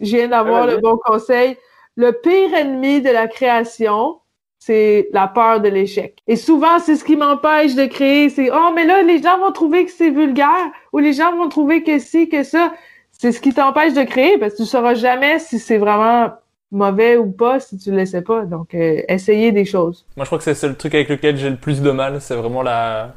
Je 0.00 0.16
viens 0.16 0.28
d'avoir 0.28 0.62
Ah, 0.62 0.66
vas-y. 0.66 0.74
le 0.76 0.80
bon 0.80 0.96
conseil. 1.04 1.56
Le 1.96 2.12
pire 2.12 2.54
ennemi 2.54 3.02
de 3.02 3.10
la 3.10 3.28
création, 3.28 4.18
c'est 4.66 5.08
la 5.12 5.28
peur 5.28 5.60
de 5.60 5.68
l'échec. 5.68 6.16
Et 6.26 6.36
souvent, 6.36 6.78
c'est 6.78 6.96
ce 6.96 7.04
qui 7.04 7.16
m'empêche 7.16 7.74
de 7.74 7.84
créer. 7.84 8.30
C'est 8.30 8.50
oh, 8.50 8.70
mais 8.74 8.86
là, 8.86 9.02
les 9.02 9.22
gens 9.22 9.38
vont 9.38 9.52
trouver 9.52 9.84
que 9.84 9.90
c'est 9.90 10.08
vulgaire 10.08 10.70
ou 10.92 11.00
les 11.00 11.12
gens 11.12 11.36
vont 11.36 11.50
trouver 11.50 11.82
que 11.82 11.98
ci, 11.98 12.30
que 12.30 12.42
ça. 12.42 12.72
C'est 13.12 13.32
ce 13.32 13.40
qui 13.40 13.52
t'empêche 13.52 13.92
de 13.92 14.02
créer 14.04 14.38
parce 14.38 14.52
que 14.54 14.58
tu 14.58 14.64
sauras 14.64 14.94
jamais 14.94 15.38
si 15.38 15.58
c'est 15.58 15.76
vraiment 15.76 16.30
mauvais 16.74 17.16
ou 17.16 17.30
pas 17.30 17.60
si 17.60 17.78
tu 17.78 17.90
le 17.90 17.96
laissais 17.98 18.22
pas. 18.22 18.44
Donc, 18.44 18.74
euh, 18.74 19.00
essayez 19.08 19.52
des 19.52 19.64
choses. 19.64 20.04
Moi, 20.16 20.24
je 20.24 20.28
crois 20.28 20.38
que 20.38 20.44
c'est 20.44 20.50
le 20.50 20.56
seul 20.56 20.74
truc 20.76 20.94
avec 20.94 21.08
lequel 21.08 21.36
j'ai 21.36 21.50
le 21.50 21.56
plus 21.56 21.80
de 21.80 21.90
mal, 21.90 22.20
c'est 22.20 22.34
vraiment 22.34 22.62
la... 22.62 23.12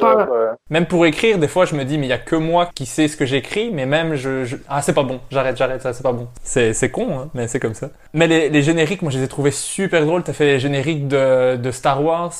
Peur, 0.00 0.28
euh, 0.32 0.52
Même 0.70 0.86
pour 0.86 1.04
écrire, 1.06 1.38
des 1.38 1.48
fois, 1.48 1.64
je 1.66 1.74
me 1.76 1.84
dis, 1.84 1.96
mais 1.98 2.06
il 2.06 2.10
y 2.10 2.12
a 2.14 2.18
que 2.18 2.36
moi 2.36 2.68
qui 2.74 2.84
sais 2.86 3.08
ce 3.08 3.16
que 3.16 3.24
j'écris, 3.26 3.70
mais 3.72 3.84
même 3.86 4.14
je, 4.14 4.44
je- 4.44 4.56
Ah, 4.68 4.80
c'est 4.82 4.92
pas 4.94 5.02
bon, 5.02 5.20
j'arrête, 5.30 5.56
j'arrête, 5.56 5.82
ça, 5.82 5.92
c'est 5.92 6.02
pas 6.02 6.12
bon. 6.12 6.28
C'est, 6.42 6.72
c'est 6.72 6.90
con, 6.90 7.18
hein, 7.18 7.28
mais 7.34 7.46
c'est 7.46 7.60
comme 7.60 7.74
ça. 7.74 7.90
Mais 8.14 8.26
les, 8.26 8.48
les 8.48 8.62
génériques, 8.62 9.02
moi, 9.02 9.10
je 9.10 9.18
les 9.18 9.24
ai 9.24 9.28
trouvés 9.28 9.50
super 9.50 10.04
drôles. 10.04 10.22
T'as 10.22 10.32
fait 10.32 10.44
les 10.46 10.58
génériques 10.58 11.08
de, 11.08 11.56
de 11.56 11.70
Star 11.70 12.02
Wars, 12.02 12.32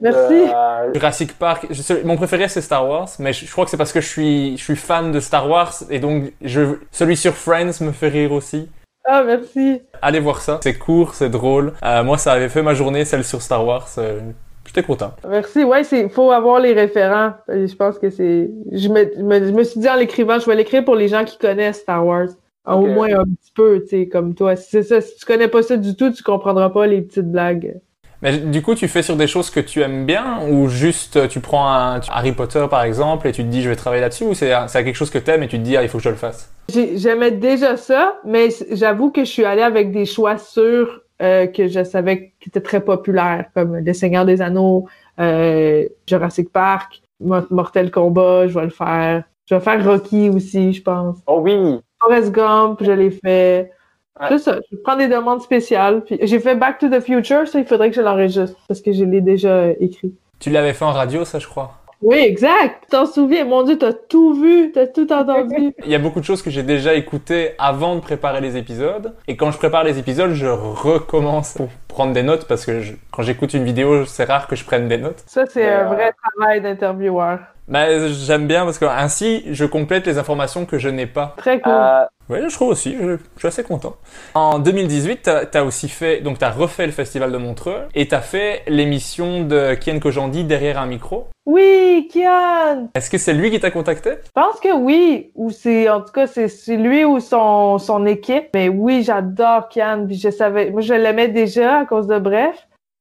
Merci. 0.00 0.34
euh, 0.54 0.92
Jurassic 0.94 1.36
Park. 1.36 1.66
Je 1.70 1.82
sais- 1.82 2.02
mon 2.04 2.16
préféré, 2.16 2.48
c'est 2.48 2.60
Star 2.60 2.88
Wars, 2.88 3.08
mais 3.18 3.32
je, 3.32 3.44
je 3.44 3.50
crois 3.50 3.64
que 3.64 3.70
c'est 3.72 3.76
parce 3.76 3.92
que 3.92 4.00
je 4.00 4.08
suis, 4.08 4.56
je 4.56 4.62
suis 4.62 4.76
fan 4.76 5.10
de 5.10 5.18
Star 5.20 5.48
Wars, 5.50 5.74
et 5.90 5.98
donc 5.98 6.32
je, 6.42 6.76
celui 6.92 7.16
sur 7.16 7.34
Friends 7.34 7.80
me 7.80 7.90
fait 7.92 8.08
rire 8.08 8.32
aussi. 8.32 8.68
Ah, 9.10 9.24
merci. 9.24 9.80
Allez 10.02 10.20
voir 10.20 10.40
ça, 10.42 10.60
c'est 10.62 10.76
court, 10.78 11.14
c'est 11.14 11.30
drôle. 11.30 11.72
Euh, 11.82 12.04
moi, 12.04 12.18
ça 12.18 12.32
avait 12.32 12.48
fait 12.50 12.62
ma 12.62 12.74
journée, 12.74 13.04
celle 13.06 13.24
sur 13.24 13.40
Star 13.40 13.64
Wars. 13.66 13.88
euh, 13.98 14.20
J'étais 14.66 14.82
content. 14.82 15.14
Merci. 15.26 15.64
Ouais, 15.64 15.82
c'est 15.82 16.10
faut 16.10 16.30
avoir 16.30 16.60
les 16.60 16.74
référents. 16.74 17.32
Et 17.50 17.66
Je 17.66 17.74
pense 17.74 17.98
que 17.98 18.10
c'est. 18.10 18.50
Je 18.70 18.88
me, 18.88 19.10
je 19.16 19.22
me, 19.22 19.46
je 19.46 19.52
me 19.52 19.64
suis 19.64 19.80
dit 19.80 19.88
en 19.88 19.96
l'écrivant, 19.96 20.38
je 20.38 20.44
vais 20.44 20.56
l'écrire 20.56 20.84
pour 20.84 20.94
les 20.94 21.08
gens 21.08 21.24
qui 21.24 21.38
connaissent 21.38 21.80
Star 21.80 22.04
Wars. 22.06 22.28
Au 22.66 22.72
Ok. 22.82 22.88
moins 22.88 23.08
un 23.18 23.24
petit 23.24 23.52
peu, 23.54 23.80
tu 23.80 23.88
sais, 23.88 24.08
comme 24.08 24.34
toi. 24.34 24.54
C'est 24.56 24.82
ça, 24.82 25.00
si 25.00 25.16
tu 25.16 25.24
connais 25.24 25.48
pas 25.48 25.62
ça 25.62 25.78
du 25.78 25.96
tout, 25.96 26.10
tu 26.12 26.22
comprendras 26.22 26.68
pas 26.68 26.86
les 26.86 27.00
petites 27.00 27.30
blagues. 27.32 27.80
Mais 28.22 28.36
du 28.38 28.62
coup, 28.62 28.74
tu 28.74 28.88
fais 28.88 29.02
sur 29.02 29.16
des 29.16 29.26
choses 29.26 29.50
que 29.50 29.60
tu 29.60 29.80
aimes 29.80 30.04
bien 30.06 30.40
ou 30.50 30.68
juste 30.68 31.16
euh, 31.16 31.28
tu 31.28 31.40
prends 31.40 31.70
un 31.72 32.00
tu- 32.00 32.10
Harry 32.12 32.32
Potter 32.32 32.66
par 32.68 32.82
exemple 32.82 33.28
et 33.28 33.32
tu 33.32 33.42
te 33.44 33.48
dis 33.48 33.62
je 33.62 33.68
vais 33.68 33.76
travailler 33.76 34.00
là-dessus 34.02 34.24
ou 34.24 34.34
c'est 34.34 34.52
c'est 34.66 34.82
quelque 34.84 34.96
chose 34.96 35.10
que 35.10 35.18
t'aimes 35.18 35.42
et 35.44 35.48
tu 35.48 35.56
te 35.58 35.62
dis 35.62 35.76
ah, 35.76 35.82
il 35.82 35.88
faut 35.88 35.98
que 35.98 36.04
je 36.04 36.08
le 36.10 36.16
fasse? 36.16 36.52
J'ai- 36.72 36.98
J'aimais 36.98 37.30
déjà 37.30 37.76
ça, 37.76 38.16
mais 38.24 38.48
j'avoue 38.72 39.10
que 39.10 39.20
je 39.24 39.30
suis 39.30 39.44
allée 39.44 39.62
avec 39.62 39.92
des 39.92 40.04
choix 40.04 40.36
sûrs 40.36 41.00
euh, 41.22 41.46
que 41.46 41.68
je 41.68 41.82
savais 41.84 42.32
qui 42.40 42.48
étaient 42.48 42.60
très 42.60 42.80
populaires, 42.80 43.46
comme 43.54 43.76
Le 43.78 43.92
Seigneur 43.92 44.24
des 44.24 44.40
Anneaux, 44.42 44.86
euh, 45.20 45.84
Jurassic 46.06 46.52
Park, 46.52 47.00
Mo- 47.20 47.46
Mortel 47.50 47.90
Kombat, 47.90 48.48
je 48.48 48.54
vais 48.58 48.64
le 48.64 48.70
faire. 48.70 49.24
Je 49.48 49.54
vais 49.54 49.60
faire 49.60 49.84
Rocky 49.84 50.28
aussi, 50.28 50.72
je 50.74 50.82
pense. 50.82 51.16
Oh 51.26 51.40
oui! 51.42 51.80
Forrest 52.00 52.30
Gump, 52.32 52.78
je 52.84 52.92
l'ai 52.92 53.10
fait. 53.10 53.72
Ouais. 54.20 54.26
C'est 54.30 54.38
ça, 54.38 54.58
je 54.70 54.76
prends 54.84 54.96
des 54.96 55.08
demandes 55.08 55.40
spéciales. 55.42 56.02
Puis 56.04 56.18
j'ai 56.22 56.40
fait 56.40 56.54
Back 56.54 56.78
to 56.78 56.88
the 56.88 57.00
Future, 57.00 57.46
ça, 57.46 57.58
il 57.58 57.66
faudrait 57.66 57.90
que 57.90 57.96
je 57.96 58.02
l'enregistre 58.02 58.56
parce 58.68 58.80
que 58.80 58.92
je 58.92 59.04
l'ai 59.04 59.20
déjà 59.20 59.48
euh, 59.50 59.74
écrit. 59.80 60.14
Tu 60.40 60.50
l'avais 60.50 60.72
fait 60.72 60.84
en 60.84 60.92
radio 60.92 61.24
ça 61.24 61.38
je 61.38 61.46
crois? 61.48 61.72
Oui, 62.00 62.18
exact. 62.18 62.84
T'en 62.90 63.06
souviens? 63.06 63.44
Mon 63.44 63.64
Dieu, 63.64 63.76
t'as 63.76 63.92
tout 63.92 64.32
vu, 64.34 64.70
t'as 64.72 64.86
tout 64.86 65.12
entendu. 65.12 65.74
Il 65.84 65.90
y 65.90 65.96
a 65.96 65.98
beaucoup 65.98 66.20
de 66.20 66.24
choses 66.24 66.42
que 66.42 66.50
j'ai 66.50 66.62
déjà 66.62 66.94
écoutées 66.94 67.54
avant 67.58 67.96
de 67.96 68.00
préparer 68.00 68.40
les 68.40 68.56
épisodes 68.56 69.14
et 69.26 69.36
quand 69.36 69.50
je 69.50 69.58
prépare 69.58 69.82
les 69.82 69.98
épisodes 69.98 70.30
je 70.32 70.46
recommence 70.46 71.54
pour 71.54 71.68
prendre 71.88 72.12
des 72.12 72.22
notes 72.22 72.46
parce 72.46 72.64
que 72.64 72.80
je- 72.80 72.92
quand 73.10 73.22
j'écoute 73.22 73.52
une 73.54 73.64
vidéo 73.64 74.04
c'est 74.04 74.24
rare 74.24 74.46
que 74.46 74.54
je 74.54 74.64
prenne 74.64 74.86
des 74.86 74.98
notes. 74.98 75.24
Ça, 75.26 75.44
c'est 75.46 75.68
un 75.68 75.86
euh, 75.86 75.94
vrai 75.94 76.12
travail 76.36 76.60
d'intervieweur. 76.60 77.40
Bah, 77.68 78.08
j'aime 78.08 78.46
bien 78.46 78.64
parce 78.64 78.78
que 78.78 78.86
ainsi, 78.86 79.44
je 79.50 79.64
complète 79.66 80.06
les 80.06 80.16
informations 80.18 80.64
que 80.64 80.78
je 80.78 80.88
n'ai 80.88 81.06
pas. 81.06 81.34
Très 81.36 81.60
cool. 81.60 81.72
Euh, 81.72 82.04
Oui, 82.30 82.38
je 82.48 82.54
trouve 82.54 82.70
aussi, 82.70 82.96
je, 82.98 83.16
je 83.16 83.38
suis 83.38 83.48
assez 83.48 83.62
content. 83.62 83.96
En 84.34 84.58
2018, 84.58 85.22
t'as 85.22 85.60
as 85.60 85.64
aussi 85.64 85.88
fait, 85.88 86.20
donc 86.20 86.38
t'as 86.38 86.50
refait 86.50 86.86
le 86.86 86.92
festival 86.92 87.30
de 87.30 87.36
Montreux 87.38 87.86
et 87.94 88.08
t'as 88.08 88.20
fait 88.20 88.62
l'émission 88.68 89.42
de 89.44 89.74
Kian 89.74 89.98
Kojandi 89.98 90.44
derrière 90.44 90.78
un 90.78 90.86
micro. 90.86 91.28
Oui, 91.46 92.08
Kian! 92.12 92.88
Est-ce 92.94 93.10
que 93.10 93.18
c'est 93.18 93.32
lui 93.34 93.50
qui 93.50 93.60
t'a 93.60 93.70
contacté? 93.70 94.10
Je 94.24 94.30
pense 94.34 94.60
que 94.60 94.74
oui, 94.74 95.30
ou 95.34 95.50
c'est 95.50 95.88
en 95.88 96.00
tout 96.00 96.12
cas 96.12 96.26
c'est 96.26 96.48
c'est 96.48 96.76
lui 96.76 97.04
ou 97.04 97.20
son 97.20 97.78
son 97.78 98.04
équipe. 98.06 98.48
Mais 98.54 98.68
oui, 98.68 99.02
j'adore 99.02 99.68
Kian, 99.68 100.04
puis 100.06 100.16
je 100.16 100.30
savais, 100.30 100.70
moi 100.70 100.80
je 100.80 100.94
l'aimais 100.94 101.28
déjà 101.28 101.80
à 101.80 101.84
cause 101.86 102.06
de 102.06 102.18
Bref, 102.18 102.56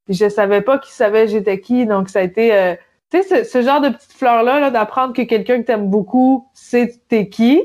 puis 0.06 0.14
je 0.16 0.28
savais 0.30 0.62
pas 0.62 0.78
qu'il 0.78 0.94
savait 0.94 1.28
j'étais 1.28 1.60
qui, 1.60 1.86
donc 1.86 2.10
ça 2.10 2.20
a 2.20 2.24
été, 2.24 2.54
euh, 2.56 2.76
tu 3.12 3.24
sais, 3.24 3.44
ce, 3.44 3.62
genre 3.62 3.82
de 3.82 3.90
petite 3.90 4.14
fleur 4.14 4.44
là, 4.44 4.70
d'apprendre 4.70 5.14
que 5.14 5.22
quelqu'un 5.22 5.62
que 5.62 5.68
t'aimes 5.68 5.90
beaucoup 5.90 6.48
sait 6.54 6.94
t'es 7.08 7.30
qui. 7.30 7.64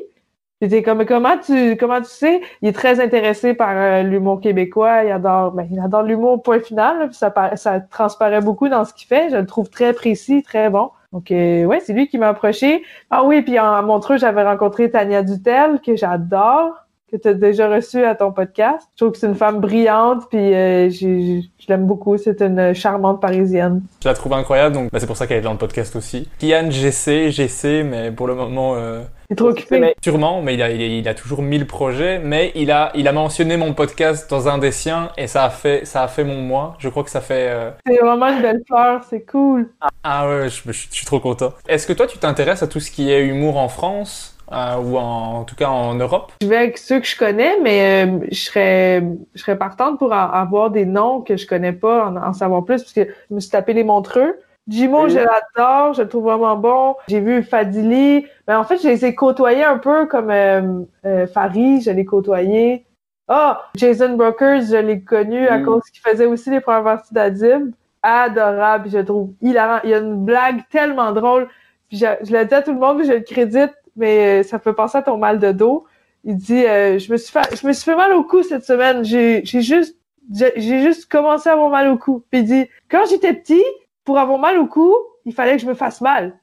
Puis 0.60 0.82
comme 0.84 1.04
comment 1.04 1.36
tu 1.38 1.76
comment 1.76 2.00
tu 2.00 2.08
sais, 2.08 2.40
il 2.60 2.68
est 2.68 2.72
très 2.72 3.00
intéressé 3.00 3.52
par 3.52 3.70
euh, 3.76 4.02
l'humour 4.02 4.40
québécois, 4.40 5.02
il 5.02 5.10
adore 5.10 5.50
ben, 5.50 5.66
il 5.70 5.80
adore 5.80 6.04
l'humour 6.04 6.40
point 6.40 6.60
final, 6.60 7.00
là, 7.00 7.06
puis 7.08 7.16
ça 7.16 7.32
ça 7.56 7.80
transparaît 7.80 8.40
beaucoup 8.40 8.68
dans 8.68 8.84
ce 8.84 8.94
qu'il 8.94 9.08
fait, 9.08 9.30
je 9.30 9.36
le 9.36 9.46
trouve 9.46 9.70
très 9.70 9.92
précis, 9.92 10.44
très 10.44 10.70
bon. 10.70 10.90
Donc 11.12 11.32
euh, 11.32 11.64
ouais, 11.64 11.80
c'est 11.80 11.92
lui 11.92 12.06
qui 12.06 12.16
m'a 12.16 12.28
approché. 12.28 12.84
Ah 13.10 13.24
oui, 13.24 13.42
puis 13.42 13.58
en 13.58 13.82
Montreux, 13.82 14.18
j'avais 14.18 14.44
rencontré 14.44 14.90
Tania 14.90 15.24
Dutel 15.24 15.80
que 15.84 15.96
j'adore, 15.96 16.86
que 17.12 17.16
tu 17.16 17.28
as 17.28 17.34
déjà 17.34 17.68
reçue 17.68 18.04
à 18.04 18.14
ton 18.14 18.32
podcast. 18.32 18.88
Je 18.96 19.04
trouve 19.04 19.12
que 19.12 19.18
c'est 19.18 19.26
une 19.28 19.34
femme 19.34 19.60
brillante 19.60 20.24
puis 20.30 20.54
euh, 20.54 20.90
je 20.90 21.40
l'aime 21.68 21.86
beaucoup, 21.86 22.16
c'est 22.16 22.40
une 22.42 22.74
charmante 22.74 23.20
parisienne. 23.20 23.82
Je 24.02 24.08
la 24.08 24.14
trouve 24.14 24.32
incroyable, 24.32 24.74
donc 24.74 24.90
bah, 24.90 24.98
c'est 24.98 25.06
pour 25.06 25.16
ça 25.16 25.26
qu'elle 25.26 25.38
est 25.38 25.42
dans 25.42 25.52
le 25.52 25.58
podcast 25.58 25.94
aussi. 25.96 26.28
Kian, 26.40 26.68
j'essaie, 26.70 27.30
j'essaie, 27.30 27.82
mais 27.84 28.10
pour 28.10 28.26
le 28.26 28.34
moment, 28.34 28.74
euh, 28.76 29.02
Il 29.30 29.34
est 29.34 29.36
trop 29.36 29.48
occupé. 29.50 29.78
mais- 29.78 29.94
sûrement, 30.02 30.42
mais 30.42 30.54
il 30.54 30.62
a, 30.62 30.70
il, 30.70 30.80
a, 30.82 30.86
il 30.86 31.08
a 31.08 31.14
toujours 31.14 31.42
mille 31.42 31.66
projets, 31.66 32.18
mais 32.18 32.50
il 32.54 32.70
a, 32.72 32.90
il 32.94 33.06
a 33.06 33.12
mentionné 33.12 33.56
mon 33.56 33.74
podcast 33.74 34.28
dans 34.30 34.48
un 34.48 34.58
des 34.58 34.72
siens 34.72 35.10
et 35.16 35.26
ça 35.26 35.44
a 35.44 35.50
fait, 35.50 35.84
ça 35.84 36.02
a 36.02 36.08
fait 36.08 36.24
mon 36.24 36.40
mois. 36.40 36.74
Je 36.78 36.88
crois 36.88 37.04
que 37.04 37.10
ça 37.10 37.20
fait, 37.20 37.48
euh, 37.48 37.70
C'est 37.86 37.98
vraiment 37.98 38.26
une 38.28 38.42
belle 38.42 38.62
fleur, 38.66 39.02
c'est 39.08 39.24
cool. 39.24 39.68
ah 40.02 40.28
ouais, 40.28 40.48
je, 40.48 40.62
je- 40.66 40.86
je 40.90 40.94
suis 40.94 41.06
trop 41.06 41.20
content. 41.20 41.52
Est-ce 41.68 41.86
que 41.86 41.92
toi, 41.92 42.06
tu 42.06 42.18
t'intéresses 42.18 42.62
à 42.62 42.66
tout 42.66 42.80
ce 42.80 42.90
qui 42.90 43.10
est 43.12 43.24
humour 43.24 43.56
en 43.58 43.68
France? 43.68 44.31
Euh, 44.52 44.76
ou 44.78 44.96
en, 44.98 45.38
en 45.40 45.44
tout 45.44 45.56
cas 45.56 45.68
en 45.68 45.94
Europe 45.94 46.32
Je 46.42 46.46
vais 46.46 46.56
avec 46.56 46.78
ceux 46.78 47.00
que 47.00 47.06
je 47.06 47.16
connais, 47.16 47.58
mais 47.62 48.06
euh, 48.06 48.18
je 48.30 48.36
serais 48.38 49.02
je 49.34 49.40
serais 49.40 49.56
partante 49.56 49.98
pour 49.98 50.12
en- 50.12 50.30
avoir 50.30 50.70
des 50.70 50.84
noms 50.86 51.20
que 51.22 51.36
je 51.36 51.46
connais 51.46 51.72
pas, 51.72 52.06
en, 52.06 52.16
en 52.16 52.32
savoir 52.32 52.64
plus, 52.64 52.82
parce 52.82 52.92
que 52.92 53.06
je 53.30 53.34
me 53.34 53.40
suis 53.40 53.50
tapé 53.50 53.72
les 53.72 53.84
montreux. 53.84 54.38
Jimo, 54.68 55.08
je 55.08 55.18
l'adore, 55.18 55.94
je 55.94 56.02
le 56.02 56.08
trouve 56.08 56.24
vraiment 56.24 56.54
bon. 56.56 56.94
J'ai 57.08 57.18
vu 57.18 57.42
Fadili, 57.42 58.26
mais 58.46 58.54
en 58.54 58.62
fait, 58.62 58.78
je 58.80 58.86
les 58.86 59.04
ai 59.04 59.12
côtoyés 59.14 59.64
un 59.64 59.78
peu 59.78 60.06
comme 60.06 60.30
euh, 60.30 60.82
euh, 61.04 61.26
Farid, 61.26 61.82
je 61.82 61.90
l'ai 61.90 62.04
côtoyé. 62.04 62.84
Ah, 63.26 63.62
Jason 63.76 64.14
Brokers, 64.16 64.62
je 64.70 64.76
l'ai 64.76 65.00
connu 65.00 65.48
à 65.48 65.58
Mm. 65.58 65.64
cause 65.64 65.82
qu'il 65.90 66.00
faisait 66.00 66.26
aussi 66.26 66.50
les 66.50 66.60
premières 66.60 66.84
parties 66.84 67.12
d'Adib. 67.14 67.72
Adorable, 68.04 68.88
je 68.90 68.98
le 68.98 69.04
trouve 69.04 69.30
hilarant. 69.40 69.80
Il 69.84 69.90
y 69.90 69.94
a 69.94 69.98
une 69.98 70.24
blague 70.24 70.60
tellement 70.70 71.12
drôle. 71.12 71.48
Puis 71.88 71.98
je, 71.98 72.06
je 72.22 72.32
le 72.36 72.44
dis 72.44 72.54
à 72.54 72.62
tout 72.62 72.72
le 72.72 72.78
monde, 72.78 72.98
puis 72.98 73.06
je 73.06 73.12
le 73.14 73.20
crédite, 73.20 73.72
mais 73.96 74.40
euh, 74.40 74.42
ça 74.42 74.58
fait 74.58 74.72
penser 74.72 74.98
à 74.98 75.02
ton 75.02 75.16
mal 75.16 75.38
de 75.38 75.52
dos. 75.52 75.86
Il 76.24 76.36
dit 76.36 76.64
euh, 76.64 76.98
je 76.98 77.12
me 77.12 77.16
suis 77.16 77.32
fait 77.32 77.56
je 77.56 77.66
me 77.66 77.72
suis 77.72 77.84
fait 77.84 77.96
mal 77.96 78.12
au 78.12 78.24
cou 78.24 78.42
cette 78.42 78.64
semaine. 78.64 79.04
J'ai 79.04 79.44
juste 79.44 79.96
j'ai 80.30 80.82
juste 80.82 81.06
commencé 81.06 81.48
à 81.48 81.52
avoir 81.52 81.70
mal 81.70 81.88
au 81.88 81.98
cou. 81.98 82.24
Puis 82.30 82.40
il 82.40 82.46
dit 82.46 82.68
quand 82.90 83.04
j'étais 83.08 83.32
petit, 83.32 83.64
pour 84.04 84.18
avoir 84.18 84.38
mal 84.38 84.58
au 84.58 84.66
cou, 84.66 84.94
il 85.24 85.34
fallait 85.34 85.56
que 85.56 85.62
je 85.62 85.66
me 85.66 85.74
fasse 85.74 86.00
mal. 86.00 86.38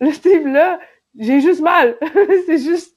Le 0.00 0.12
Steve 0.12 0.46
là, 0.46 0.78
j'ai 1.18 1.40
juste 1.40 1.60
mal. 1.60 1.96
c'est 2.46 2.58
juste 2.58 2.92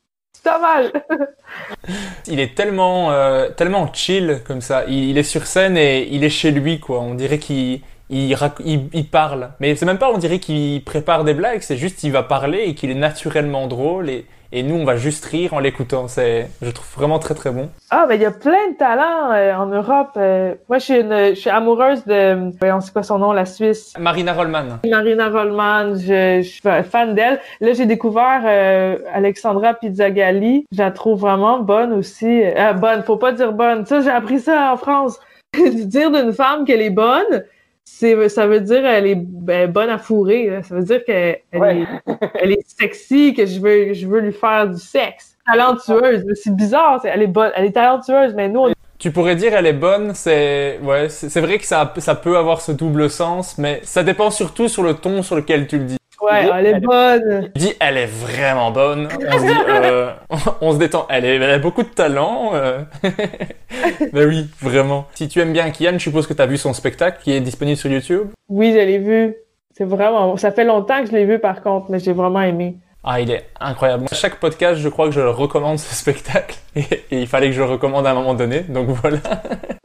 mal. 0.45 0.91
Il 2.27 2.39
est 2.39 2.55
tellement, 2.55 3.11
euh, 3.11 3.49
tellement 3.49 3.91
chill 3.93 4.41
comme 4.45 4.61
ça. 4.61 4.85
Il 4.87 5.17
est 5.17 5.23
sur 5.23 5.45
scène 5.45 5.77
et 5.77 6.07
il 6.11 6.23
est 6.23 6.29
chez 6.29 6.51
lui, 6.51 6.79
quoi. 6.79 6.99
On 6.99 7.13
dirait 7.13 7.39
qu'il 7.39 7.81
il, 8.09 8.33
rac- 8.33 8.61
il, 8.63 8.89
il 8.93 9.07
parle. 9.09 9.49
Mais 9.59 9.75
c'est 9.75 9.85
même 9.85 9.97
pas, 9.97 10.11
on 10.11 10.17
dirait 10.17 10.39
qu'il 10.39 10.83
prépare 10.83 11.23
des 11.23 11.33
blagues. 11.33 11.61
C'est 11.61 11.77
juste 11.77 11.97
qu'il 11.99 12.11
va 12.11 12.23
parler 12.23 12.63
et 12.67 12.75
qu'il 12.75 12.91
est 12.91 12.95
naturellement 12.95 13.67
drôle. 13.67 14.09
Et, 14.09 14.25
et 14.51 14.63
nous, 14.63 14.75
on 14.75 14.85
va 14.85 14.95
juste 14.95 15.25
rire 15.25 15.53
en 15.53 15.59
l'écoutant. 15.59 16.07
C'est, 16.07 16.49
je 16.61 16.69
trouve 16.69 16.87
vraiment 16.95 17.19
très 17.19 17.33
très 17.33 17.51
bon. 17.51 17.69
Ah, 17.89 18.05
mais 18.07 18.15
il 18.15 18.21
y 18.21 18.25
a 18.25 18.31
plein 18.31 18.69
de 18.71 18.77
talents 18.77 19.31
euh, 19.33 19.53
en 19.55 19.65
Europe. 19.65 20.11
Euh, 20.17 20.53
moi, 20.69 20.77
je 20.77 20.83
suis, 20.83 20.99
une, 20.99 21.29
je 21.29 21.33
suis 21.33 21.49
amoureuse 21.49 22.05
de, 22.05 22.51
voyons, 22.59 22.79
c'est 22.79 22.93
quoi 22.93 23.03
son 23.03 23.17
nom, 23.17 23.33
la 23.33 23.45
Suisse? 23.45 23.93
Marina 23.99 24.33
Rollman. 24.33 24.79
Marina 24.89 25.29
Rollman, 25.29 25.95
je, 25.95 26.41
je 26.41 26.47
suis 26.47 26.61
fan 26.89 27.15
d'elle. 27.15 27.39
Là, 27.59 27.73
j'ai 27.73 27.85
découvert 27.87 28.43
euh, 28.45 28.97
Alexandra 29.13 29.73
Pizzagalli. 29.73 30.65
Je 30.71 30.77
la 30.77 30.91
trouve 30.91 31.19
vraiment 31.21 31.59
bonne 31.59 31.91
aussi. 31.93 32.43
Euh, 32.43 32.73
bonne, 32.73 33.03
faut 33.03 33.17
pas 33.17 33.31
dire 33.31 33.51
bonne. 33.51 33.85
Ça, 33.85 34.01
j'ai 34.01 34.11
appris 34.11 34.39
ça 34.39 34.71
en 34.73 34.77
France. 34.77 35.19
dire 35.55 36.11
d'une 36.11 36.33
femme 36.33 36.65
qu'elle 36.65 36.81
est 36.81 36.89
bonne, 36.89 37.43
ça 37.85 38.47
veut 38.47 38.61
dire 38.61 38.85
elle 38.85 39.07
est 39.07 39.15
ben, 39.15 39.71
bonne 39.71 39.89
à 39.89 39.97
fourrer. 39.97 40.49
là. 40.49 40.63
Ça 40.63 40.75
veut 40.75 40.83
dire 40.83 41.03
qu'elle 41.05 41.39
Ouais. 41.53 41.81
est, 41.81 42.29
elle 42.41 42.51
est 42.51 42.65
sexy, 42.67 43.33
que 43.33 43.45
je 43.45 43.59
veux, 43.59 43.93
je 43.93 44.07
veux 44.07 44.19
lui 44.19 44.33
faire 44.33 44.67
du 44.69 44.79
sexe. 44.79 45.37
Talentueuse. 45.45 46.25
C'est 46.43 46.55
bizarre. 46.55 47.01
Elle 47.05 47.21
est 47.21 47.27
bonne. 47.27 47.51
Elle 47.55 47.65
est 47.65 47.71
talentueuse, 47.71 48.33
mais 48.35 48.49
nous, 48.49 48.61
on 48.61 48.73
Tu 48.97 49.11
pourrais 49.11 49.35
dire 49.35 49.53
elle 49.53 49.67
est 49.67 49.73
bonne, 49.73 50.13
c'est 50.15 50.79
ouais, 50.83 51.09
c'est 51.09 51.41
vrai 51.41 51.59
que 51.59 51.65
ça, 51.65 51.93
ça 51.97 52.15
peut 52.15 52.37
avoir 52.37 52.61
ce 52.61 52.71
double 52.71 53.09
sens, 53.09 53.57
mais 53.57 53.79
ça 53.83 54.03
dépend 54.03 54.31
surtout 54.31 54.67
sur 54.67 54.81
le 54.83 54.95
ton 54.95 55.21
sur 55.21 55.35
lequel 55.35 55.67
tu 55.67 55.77
le 55.77 55.83
dis. 55.85 55.97
Ouais, 56.21 56.49
elle 56.53 56.65
est 56.65 56.79
bonne. 56.79 57.51
Tu 57.55 57.61
dis 57.61 57.73
elle 57.79 57.97
est 57.97 58.05
vraiment 58.05 58.71
bonne, 58.71 59.07
on 59.27 59.39
se 59.39 59.45
dit 59.45 59.59
euh, 59.69 60.11
on 60.61 60.73
se 60.73 60.77
détend, 60.77 61.05
elle, 61.09 61.25
est, 61.25 61.35
elle 61.35 61.43
a 61.43 61.59
beaucoup 61.59 61.83
de 61.83 61.89
talent. 61.89 62.51
Euh... 62.53 62.81
ben 64.13 64.27
oui, 64.27 64.49
vraiment. 64.61 65.07
Si 65.13 65.27
tu 65.27 65.39
aimes 65.39 65.53
bien 65.53 65.69
Kian, 65.71 65.93
je 65.93 65.99
suppose 65.99 66.27
que 66.27 66.33
tu 66.33 66.41
as 66.41 66.45
vu 66.45 66.57
son 66.57 66.73
spectacle 66.73 67.19
qui 67.21 67.33
est 67.33 67.41
disponible 67.41 67.77
sur 67.77 67.91
YouTube? 67.91 68.29
Oui, 68.49 68.71
je 68.71 68.77
l'ai 68.77 68.97
vu. 68.97 69.35
C'est 69.71 69.85
vraiment. 69.85 70.37
Ça 70.37 70.51
fait 70.51 70.63
longtemps 70.63 71.01
que 71.01 71.07
je 71.07 71.13
l'ai 71.13 71.25
vu 71.25 71.39
par 71.39 71.61
contre, 71.61 71.87
mais 71.89 71.99
j'ai 71.99 72.13
vraiment 72.13 72.41
aimé. 72.41 72.77
Ah, 73.07 73.21
il 73.21 73.29
est 73.29 73.45
incroyable. 73.59 74.05
À 74.09 74.15
chaque 74.15 74.39
podcast, 74.39 74.81
je 74.81 74.89
crois 74.89 75.05
que 75.05 75.13
je 75.13 75.21
recommande 75.21 75.77
ce 75.77 75.93
spectacle 75.93 76.57
et, 76.75 76.81
et 77.11 77.21
il 77.21 77.27
fallait 77.27 77.47
que 77.47 77.53
je 77.53 77.61
le 77.61 77.67
recommande 77.67 78.07
à 78.07 78.11
un 78.11 78.15
moment 78.15 78.33
donné, 78.33 78.61
donc 78.61 78.87
voilà. 78.89 79.19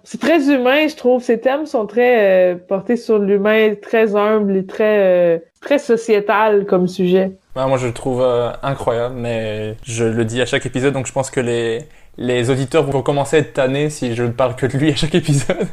C'est 0.04 0.20
très 0.20 0.48
humain, 0.50 0.88
je 0.88 0.96
trouve. 0.96 1.22
Ces 1.22 1.40
thèmes 1.40 1.66
sont 1.66 1.86
très 1.86 2.54
euh, 2.54 2.56
portés 2.56 2.96
sur 2.96 3.18
l'humain, 3.18 3.74
très 3.74 4.16
humble 4.16 4.56
et 4.56 4.66
très 4.66 4.98
euh, 5.00 5.38
très 5.60 5.78
sociétal 5.78 6.66
comme 6.66 6.88
sujet. 6.88 7.32
Ouais, 7.56 7.66
moi, 7.66 7.78
je 7.78 7.86
le 7.86 7.92
trouve 7.92 8.22
euh, 8.22 8.50
incroyable, 8.62 9.14
mais 9.16 9.76
je 9.84 10.04
le 10.04 10.24
dis 10.24 10.40
à 10.40 10.46
chaque 10.46 10.66
épisode, 10.66 10.94
donc 10.94 11.06
je 11.06 11.12
pense 11.12 11.30
que 11.30 11.40
les 11.40 11.84
les 12.18 12.50
auditeurs 12.50 12.82
vont 12.84 13.02
commencer 13.02 13.36
à 13.36 13.38
être 13.38 13.54
tannés 13.54 13.88
si 13.88 14.14
je 14.14 14.24
ne 14.24 14.30
parle 14.32 14.54
que 14.56 14.66
de 14.66 14.76
lui 14.76 14.90
à 14.90 14.96
chaque 14.96 15.14
épisode. 15.14 15.66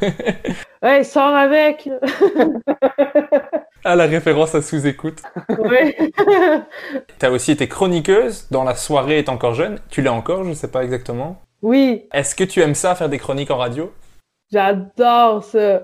Hey, 0.80 1.04
sors 1.04 1.34
avec. 1.34 1.90
ah, 3.84 3.96
la 3.96 4.06
référence 4.06 4.54
à 4.54 4.62
sous-écoute. 4.62 5.20
ouais. 5.58 5.96
T'as 7.18 7.30
aussi 7.30 7.50
été 7.50 7.66
chroniqueuse 7.66 8.46
dans 8.52 8.62
La 8.62 8.76
soirée 8.76 9.18
est 9.18 9.28
encore 9.28 9.54
jeune. 9.54 9.80
Tu 9.90 10.02
l'es 10.02 10.08
encore, 10.08 10.44
je 10.44 10.52
sais 10.52 10.68
pas 10.70 10.84
exactement. 10.84 11.42
oui, 11.62 12.06
Est-ce 12.14 12.36
que 12.36 12.44
tu 12.44 12.60
aimes 12.60 12.76
ça, 12.76 12.94
faire 12.94 13.08
des 13.08 13.18
chroniques 13.18 13.50
en 13.50 13.56
radio? 13.56 13.92
J'adore 14.52 15.42
ça. 15.42 15.82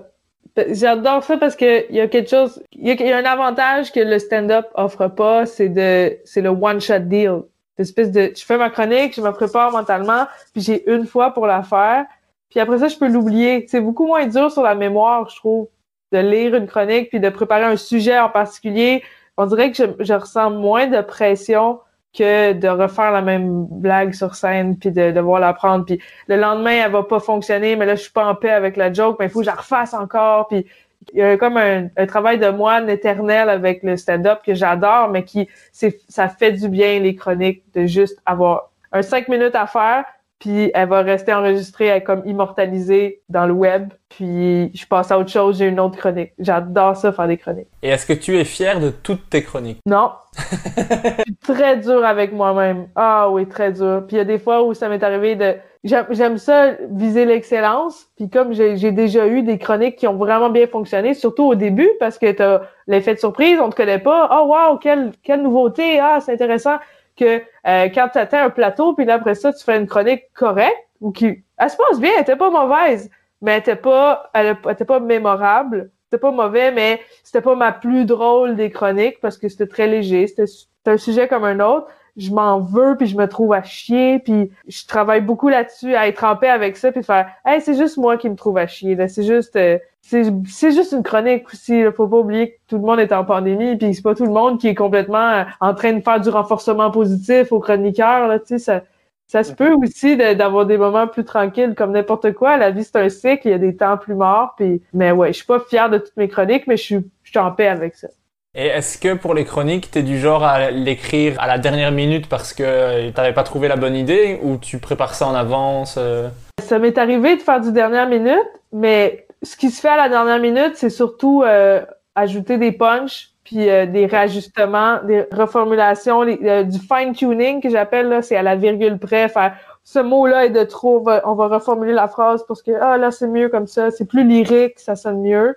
J'adore 0.69 1.23
ça 1.23 1.37
parce 1.37 1.55
que 1.55 1.89
il 1.89 1.95
y 1.95 1.99
a 1.99 2.07
quelque 2.07 2.29
chose, 2.29 2.63
il 2.71 2.87
y, 2.87 2.91
a- 3.13 3.17
un 3.17 3.25
avantage 3.25 3.91
que 3.91 3.99
le 3.99 4.19
stand-up 4.19 4.67
offre 4.75 5.07
pas, 5.09 5.45
c'est 5.45 5.67
de, 5.69 6.17
c'est 6.23 6.41
le 6.41 6.49
one-shot 6.49 6.99
deal. 6.99 7.41
L'espèce 7.77 8.09
de, 8.11 8.31
je 8.33 8.45
fais 8.45 8.57
ma 8.57 8.69
chronique, 8.69 9.13
je 9.15 9.21
me 9.21 9.31
prépare 9.31 9.71
mentalement, 9.71 10.27
puis 10.53 10.61
j'ai 10.61 10.89
une 10.89 11.05
fois 11.05 11.33
pour 11.33 11.45
la 11.45 11.61
faire, 11.61 12.05
puis 12.49 12.61
après 12.61 12.77
ça 12.79 12.87
je 12.87 12.95
peux 12.97 13.07
l'oublier. 13.09 13.65
C'est 13.67 13.81
beaucoup 13.81 14.07
moins 14.07 14.25
dur 14.27 14.49
sur 14.49 14.63
la 14.63 14.75
mémoire, 14.75 15.29
je 15.29 15.35
trouve, 15.35 15.67
de 16.13 16.19
lire 16.19 16.55
une 16.55 16.67
chronique 16.67 17.09
puis 17.09 17.19
de 17.19 17.29
préparer 17.29 17.65
un 17.65 17.75
sujet 17.75 18.17
en 18.17 18.29
particulier. 18.29 19.03
On 19.35 19.47
dirait 19.47 19.71
que 19.73 19.83
je 19.99 20.13
ressens 20.13 20.51
moins 20.51 20.87
de 20.87 21.01
pression 21.01 21.79
que 22.17 22.53
de 22.53 22.67
refaire 22.67 23.11
la 23.11 23.21
même 23.21 23.65
blague 23.69 24.13
sur 24.13 24.35
scène 24.35 24.77
puis 24.77 24.91
de 24.91 25.11
devoir 25.11 25.39
la 25.39 25.53
prendre 25.53 25.85
puis 25.85 25.99
le 26.27 26.37
lendemain 26.37 26.83
elle 26.85 26.91
va 26.91 27.03
pas 27.03 27.19
fonctionner 27.19 27.75
mais 27.75 27.85
là 27.85 27.95
je 27.95 28.03
suis 28.03 28.11
pas 28.11 28.25
en 28.25 28.35
paix 28.35 28.51
avec 28.51 28.77
la 28.77 28.91
joke 28.91 29.17
mais 29.19 29.25
il 29.25 29.29
faut 29.29 29.39
que 29.39 29.45
je 29.45 29.51
la 29.51 29.55
refasse 29.55 29.93
encore 29.93 30.47
puis 30.47 30.65
il 31.13 31.19
y 31.19 31.21
a 31.21 31.37
comme 31.37 31.57
un, 31.57 31.87
un 31.97 32.05
travail 32.05 32.39
de 32.39 32.49
moine 32.49 32.89
éternel 32.89 33.49
avec 33.49 33.83
le 33.83 33.97
stand-up 33.97 34.39
que 34.45 34.53
j'adore 34.53 35.09
mais 35.09 35.23
qui 35.23 35.47
c'est 35.71 35.99
ça 36.07 36.29
fait 36.29 36.53
du 36.53 36.69
bien 36.69 36.99
les 36.99 37.15
chroniques 37.15 37.63
de 37.73 37.85
juste 37.85 38.21
avoir 38.25 38.71
un 38.91 39.01
cinq 39.01 39.27
minutes 39.27 39.55
à 39.55 39.67
faire 39.67 40.05
puis 40.45 40.69
elle 40.75 40.89
va 40.89 41.01
rester 41.01 41.33
enregistrée, 41.33 41.85
elle 41.85 41.97
est 41.97 42.03
comme 42.03 42.21
immortalisée 42.23 43.23
dans 43.29 43.47
le 43.47 43.53
web. 43.53 43.89
Puis 44.09 44.69
je 44.75 44.85
passe 44.85 45.09
à 45.09 45.17
autre 45.17 45.31
chose, 45.31 45.57
j'ai 45.57 45.65
une 45.65 45.79
autre 45.79 45.97
chronique. 45.97 46.33
J'adore 46.37 46.95
ça, 46.95 47.11
faire 47.11 47.27
des 47.27 47.37
chroniques. 47.37 47.67
Et 47.81 47.89
est-ce 47.89 48.05
que 48.05 48.13
tu 48.13 48.37
es 48.37 48.43
fier 48.43 48.79
de 48.79 48.91
toutes 48.91 49.27
tes 49.27 49.41
chroniques? 49.41 49.79
Non. 49.87 50.11
je 50.37 51.23
suis 51.23 51.35
très 51.41 51.77
dur 51.77 52.05
avec 52.05 52.31
moi-même. 52.31 52.89
Ah 52.95 53.27
oui, 53.31 53.47
très 53.47 53.71
dur. 53.71 54.03
Puis 54.07 54.17
il 54.17 54.19
y 54.19 54.21
a 54.21 54.25
des 54.25 54.37
fois 54.37 54.63
où 54.63 54.75
ça 54.75 54.87
m'est 54.87 55.01
arrivé 55.01 55.35
de... 55.35 55.55
J'aime 55.83 56.37
ça 56.37 56.73
viser 56.91 57.25
l'excellence. 57.25 58.05
Puis 58.15 58.29
comme 58.29 58.53
j'ai 58.53 58.91
déjà 58.91 59.25
eu 59.25 59.41
des 59.41 59.57
chroniques 59.57 59.95
qui 59.95 60.07
ont 60.07 60.15
vraiment 60.15 60.51
bien 60.51 60.67
fonctionné, 60.67 61.15
surtout 61.15 61.45
au 61.45 61.55
début, 61.55 61.89
parce 61.99 62.19
que 62.19 62.31
t'as 62.31 62.61
l'effet 62.85 63.15
de 63.15 63.19
surprise, 63.19 63.57
on 63.59 63.71
te 63.71 63.75
connaît 63.75 63.99
pas. 63.99 64.29
Oh 64.31 64.53
wow, 64.53 64.77
quelle, 64.77 65.11
quelle 65.23 65.41
nouveauté! 65.41 65.99
Ah, 65.99 66.19
c'est 66.21 66.33
intéressant 66.33 66.77
que 67.15 67.41
euh, 67.67 67.89
quand 67.93 68.09
tu 68.11 68.19
atteins 68.19 68.45
un 68.45 68.49
plateau, 68.49 68.93
puis 68.93 69.05
là, 69.05 69.15
après 69.15 69.35
ça, 69.35 69.53
tu 69.53 69.63
fais 69.63 69.77
une 69.77 69.87
chronique 69.87 70.23
correcte, 70.33 70.77
ou 71.01 71.11
qui... 71.11 71.43
Elle 71.57 71.69
se 71.69 71.77
passe 71.77 71.99
bien, 71.99 72.11
elle 72.15 72.21
était 72.21 72.35
pas 72.35 72.49
mauvaise, 72.49 73.09
mais 73.41 73.53
elle 73.53 73.59
était 73.59 73.75
pas, 73.75 74.29
elle, 74.33 74.57
était 74.69 74.85
pas 74.85 74.99
mémorable. 74.99 75.91
C'était 76.05 76.21
pas 76.21 76.31
mauvais, 76.31 76.71
mais 76.71 77.01
c'était 77.23 77.41
pas 77.41 77.55
ma 77.55 77.71
plus 77.71 78.05
drôle 78.05 78.55
des 78.55 78.69
chroniques 78.69 79.19
parce 79.21 79.37
que 79.37 79.49
c'était 79.49 79.67
très 79.67 79.87
léger. 79.87 80.27
C'était 80.27 80.45
un 80.85 80.97
sujet 80.97 81.27
comme 81.27 81.43
un 81.43 81.59
autre. 81.59 81.87
Je 82.15 82.31
m'en 82.31 82.59
veux, 82.59 82.95
puis 82.95 83.07
je 83.07 83.17
me 83.17 83.27
trouve 83.27 83.53
à 83.53 83.63
chier, 83.63 84.19
puis 84.19 84.51
je 84.67 84.85
travaille 84.85 85.21
beaucoup 85.21 85.49
là-dessus, 85.49 85.95
à 85.95 86.07
être 86.07 86.23
en 86.23 86.35
paix 86.37 86.49
avec 86.49 86.77
ça, 86.77 86.91
puis 86.91 87.03
faire 87.03 87.29
«Hey, 87.45 87.59
c'est 87.59 87.75
juste 87.75 87.97
moi 87.97 88.17
qui 88.17 88.29
me 88.29 88.35
trouve 88.35 88.57
à 88.57 88.67
chier. 88.67 88.95
C'est 89.07 89.23
juste... 89.23 89.55
Euh, 89.55 89.77
c'est 90.07 90.71
juste 90.71 90.91
une 90.91 91.01
chronique 91.01 91.47
aussi. 91.51 91.79
Il 91.79 91.91
faut 91.91 92.07
pas 92.07 92.17
oublier 92.17 92.51
que 92.51 92.55
tout 92.67 92.75
le 92.75 92.83
monde 92.83 92.99
est 92.99 93.11
en 93.11 93.25
pandémie, 93.25 93.75
puis 93.75 93.93
c'est 93.95 94.03
pas 94.03 94.13
tout 94.13 94.25
le 94.25 94.31
monde 94.31 94.59
qui 94.59 94.67
est 94.67 94.75
complètement 94.75 95.31
euh, 95.31 95.43
en 95.59 95.73
train 95.73 95.93
de 95.93 96.01
faire 96.01 96.19
du 96.21 96.29
renforcement 96.29 96.91
positif 96.91 97.51
aux 97.51 97.59
chroniqueurs. 97.59 98.27
Là, 98.27 98.37
ça, 98.57 98.81
ça 99.27 99.43
se 99.43 99.51
peut 99.51 99.73
aussi 99.73 100.15
d'avoir 100.15 100.67
des 100.67 100.77
moments 100.77 101.07
plus 101.07 101.25
tranquilles 101.25 101.73
comme 101.75 101.91
n'importe 101.91 102.33
quoi. 102.33 102.57
La 102.57 102.69
vie, 102.69 102.83
c'est 102.83 102.97
un 102.97 103.09
cycle, 103.09 103.47
il 103.47 103.51
y 103.51 103.53
a 103.55 103.57
des 103.57 103.75
temps 103.75 103.97
plus 103.97 104.13
morts. 104.13 104.53
Puis, 104.57 104.81
mais 104.93 105.11
ouais, 105.11 105.29
je 105.29 105.37
suis 105.37 105.45
pas 105.45 105.59
fière 105.59 105.89
de 105.89 105.97
toutes 105.97 106.15
mes 106.17 106.27
chroniques, 106.27 106.67
mais 106.67 106.77
je 106.77 106.83
suis, 106.83 107.11
je 107.23 107.29
suis 107.31 107.39
en 107.39 107.51
paix 107.51 107.67
avec 107.67 107.95
ça. 107.95 108.07
Et 108.53 108.67
est-ce 108.67 108.97
que 108.97 109.15
pour 109.15 109.33
les 109.33 109.43
chroniques, 109.43 109.91
tu 109.91 109.99
es 109.99 110.03
du 110.03 110.19
genre 110.19 110.43
à 110.43 110.69
l'écrire 110.71 111.35
à 111.41 111.47
la 111.47 111.57
dernière 111.57 111.91
minute 111.91 112.29
parce 112.29 112.53
que 112.53 112.63
euh, 112.63 113.11
t'avais 113.11 113.33
pas 113.33 113.43
trouvé 113.43 113.67
la 113.67 113.75
bonne 113.75 113.95
idée 113.95 114.39
ou 114.43 114.57
tu 114.57 114.77
prépares 114.77 115.15
ça 115.15 115.27
en 115.27 115.35
avance? 115.35 115.95
Euh? 115.97 116.29
Ça 116.61 116.79
m'est 116.79 116.97
arrivé 116.97 117.35
de 117.35 117.41
faire 117.41 117.59
du 117.59 117.73
dernière 117.73 118.07
minute, 118.07 118.47
mais 118.71 119.24
ce 119.45 119.55
qui 119.55 119.69
se 119.69 119.79
fait 119.79 119.89
à 119.89 119.97
la 119.97 120.09
dernière 120.09 120.39
minute, 120.39 120.73
c'est 120.75 120.89
surtout 120.89 121.43
euh, 121.43 121.81
ajouter 122.15 122.57
des 122.57 122.71
punchs, 122.71 123.29
puis 123.43 123.69
euh, 123.69 123.85
des 123.85 124.07
réajustements, 124.07 125.01
des 125.03 125.25
reformulations, 125.31 126.23
euh, 126.23 126.63
du 126.63 126.79
fine-tuning 126.79 127.61
que 127.61 127.69
j'appelle, 127.69 128.09
là, 128.09 128.21
c'est 128.21 128.35
à 128.35 128.43
la 128.43 128.55
virgule 128.55 128.97
près, 128.97 129.29
faire 129.29 129.55
ce 129.83 129.99
mot-là 129.99 130.45
est 130.45 130.49
de 130.49 130.63
trop, 130.63 130.97
on 131.25 131.35
va, 131.35 131.47
reformuler 131.47 131.93
la 131.93 132.07
phrase 132.07 132.43
parce 132.47 132.63
que 132.63 132.71
ah 132.81 132.97
là 132.97 133.11
c'est 133.11 133.27
mieux 133.27 133.49
comme 133.49 133.67
ça, 133.67 133.91
c'est 133.91 134.05
plus 134.05 134.23
lyrique, 134.27 134.79
ça 134.79 134.95
sonne 134.95 135.21
mieux. 135.21 135.55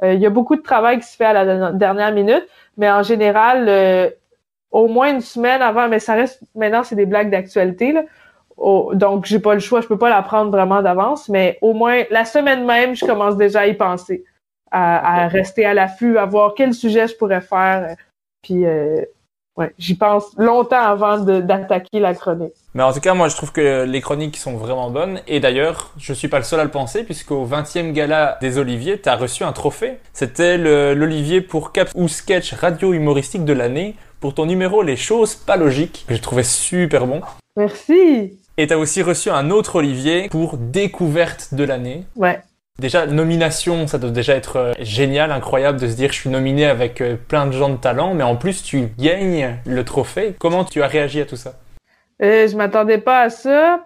Il 0.00 0.20
y 0.20 0.26
a 0.26 0.30
beaucoup 0.30 0.54
de 0.54 0.62
travail 0.62 1.00
qui 1.00 1.06
se 1.06 1.16
fait 1.16 1.24
à 1.24 1.32
la 1.32 1.72
dernière 1.72 2.12
minute, 2.12 2.46
mais 2.76 2.88
en 2.88 3.02
général, 3.02 4.12
au 4.70 4.86
moins 4.86 5.10
une 5.10 5.20
semaine 5.20 5.60
avant, 5.60 5.88
mais 5.88 5.98
ça 5.98 6.14
reste 6.14 6.40
maintenant 6.54 6.84
c'est 6.84 6.94
des 6.94 7.06
blagues 7.06 7.30
d'actualité 7.30 7.90
là 7.90 8.02
donc 8.56 9.26
j'ai 9.26 9.40
pas 9.40 9.54
le 9.54 9.60
choix, 9.60 9.80
je 9.80 9.86
peux 9.86 9.98
pas 9.98 10.10
la 10.10 10.22
prendre 10.22 10.50
vraiment 10.50 10.82
d'avance, 10.82 11.28
mais 11.28 11.58
au 11.60 11.72
moins 11.72 12.04
la 12.10 12.24
semaine 12.24 12.64
même, 12.64 12.94
je 12.94 13.04
commence 13.04 13.36
déjà 13.36 13.60
à 13.60 13.66
y 13.66 13.74
penser, 13.74 14.24
à, 14.70 15.28
rester 15.28 15.64
à 15.64 15.74
l'affût, 15.74 16.18
à 16.18 16.26
voir 16.26 16.54
quel 16.56 16.74
sujet 16.74 17.08
je 17.08 17.16
pourrais 17.16 17.40
faire. 17.40 17.96
Puis 18.42 18.64
euh, 18.64 19.00
ouais, 19.56 19.72
j'y 19.78 19.96
pense 19.96 20.36
longtemps 20.36 20.80
avant 20.80 21.18
d'attaquer 21.18 21.98
la 22.00 22.14
chronique. 22.14 22.54
Mais 22.74 22.82
en 22.82 22.92
tout 22.92 23.00
cas, 23.00 23.14
moi 23.14 23.28
je 23.28 23.36
trouve 23.36 23.52
que 23.52 23.84
les 23.84 24.00
chroniques 24.00 24.36
sont 24.36 24.56
vraiment 24.56 24.90
bonnes. 24.90 25.20
Et 25.26 25.40
d'ailleurs, 25.40 25.92
je 25.98 26.12
suis 26.12 26.28
pas 26.28 26.38
le 26.38 26.44
seul 26.44 26.60
à 26.60 26.64
le 26.64 26.70
penser, 26.70 27.02
puisqu'au 27.04 27.46
20e 27.46 27.92
gala 27.92 28.38
des 28.40 28.58
Oliviers, 28.58 29.00
tu 29.00 29.08
as 29.08 29.16
reçu 29.16 29.42
un 29.42 29.52
trophée. 29.52 29.98
C'était 30.12 30.58
l'Olivier 30.58 31.40
pour 31.40 31.72
cap 31.72 31.88
ou 31.94 32.08
sketch 32.08 32.54
radio 32.54 32.92
humoristique 32.92 33.44
de 33.44 33.52
l'année 33.52 33.96
pour 34.20 34.34
ton 34.34 34.46
numéro 34.46 34.82
Les 34.82 34.96
choses 34.96 35.34
pas 35.34 35.56
logiques, 35.56 36.04
que 36.08 36.14
j'ai 36.14 36.20
trouvé 36.20 36.44
super 36.44 37.06
bon. 37.06 37.20
Merci 37.56 38.38
et 38.56 38.66
t'as 38.66 38.76
aussi 38.76 39.02
reçu 39.02 39.30
un 39.30 39.50
autre 39.50 39.76
Olivier 39.76 40.28
pour 40.28 40.56
découverte 40.56 41.54
de 41.54 41.64
l'année. 41.64 42.04
Ouais. 42.16 42.40
Déjà, 42.78 43.06
nomination, 43.06 43.86
ça 43.86 43.98
doit 43.98 44.10
déjà 44.10 44.34
être 44.34 44.56
euh, 44.56 44.72
génial, 44.80 45.30
incroyable 45.30 45.78
de 45.78 45.86
se 45.86 45.94
dire 45.94 46.10
je 46.10 46.18
suis 46.20 46.30
nominé 46.30 46.66
avec 46.66 47.00
euh, 47.00 47.16
plein 47.16 47.46
de 47.46 47.52
gens 47.52 47.68
de 47.68 47.76
talent, 47.76 48.14
mais 48.14 48.24
en 48.24 48.34
plus 48.34 48.64
tu 48.64 48.88
gagnes 48.98 49.56
le 49.64 49.84
trophée. 49.84 50.34
Comment 50.40 50.64
tu 50.64 50.82
as 50.82 50.88
réagi 50.88 51.20
à 51.20 51.24
tout 51.24 51.36
ça? 51.36 51.54
Euh, 52.22 52.48
Je 52.48 52.56
m'attendais 52.56 52.98
pas 52.98 53.22
à 53.22 53.30
ça. 53.30 53.84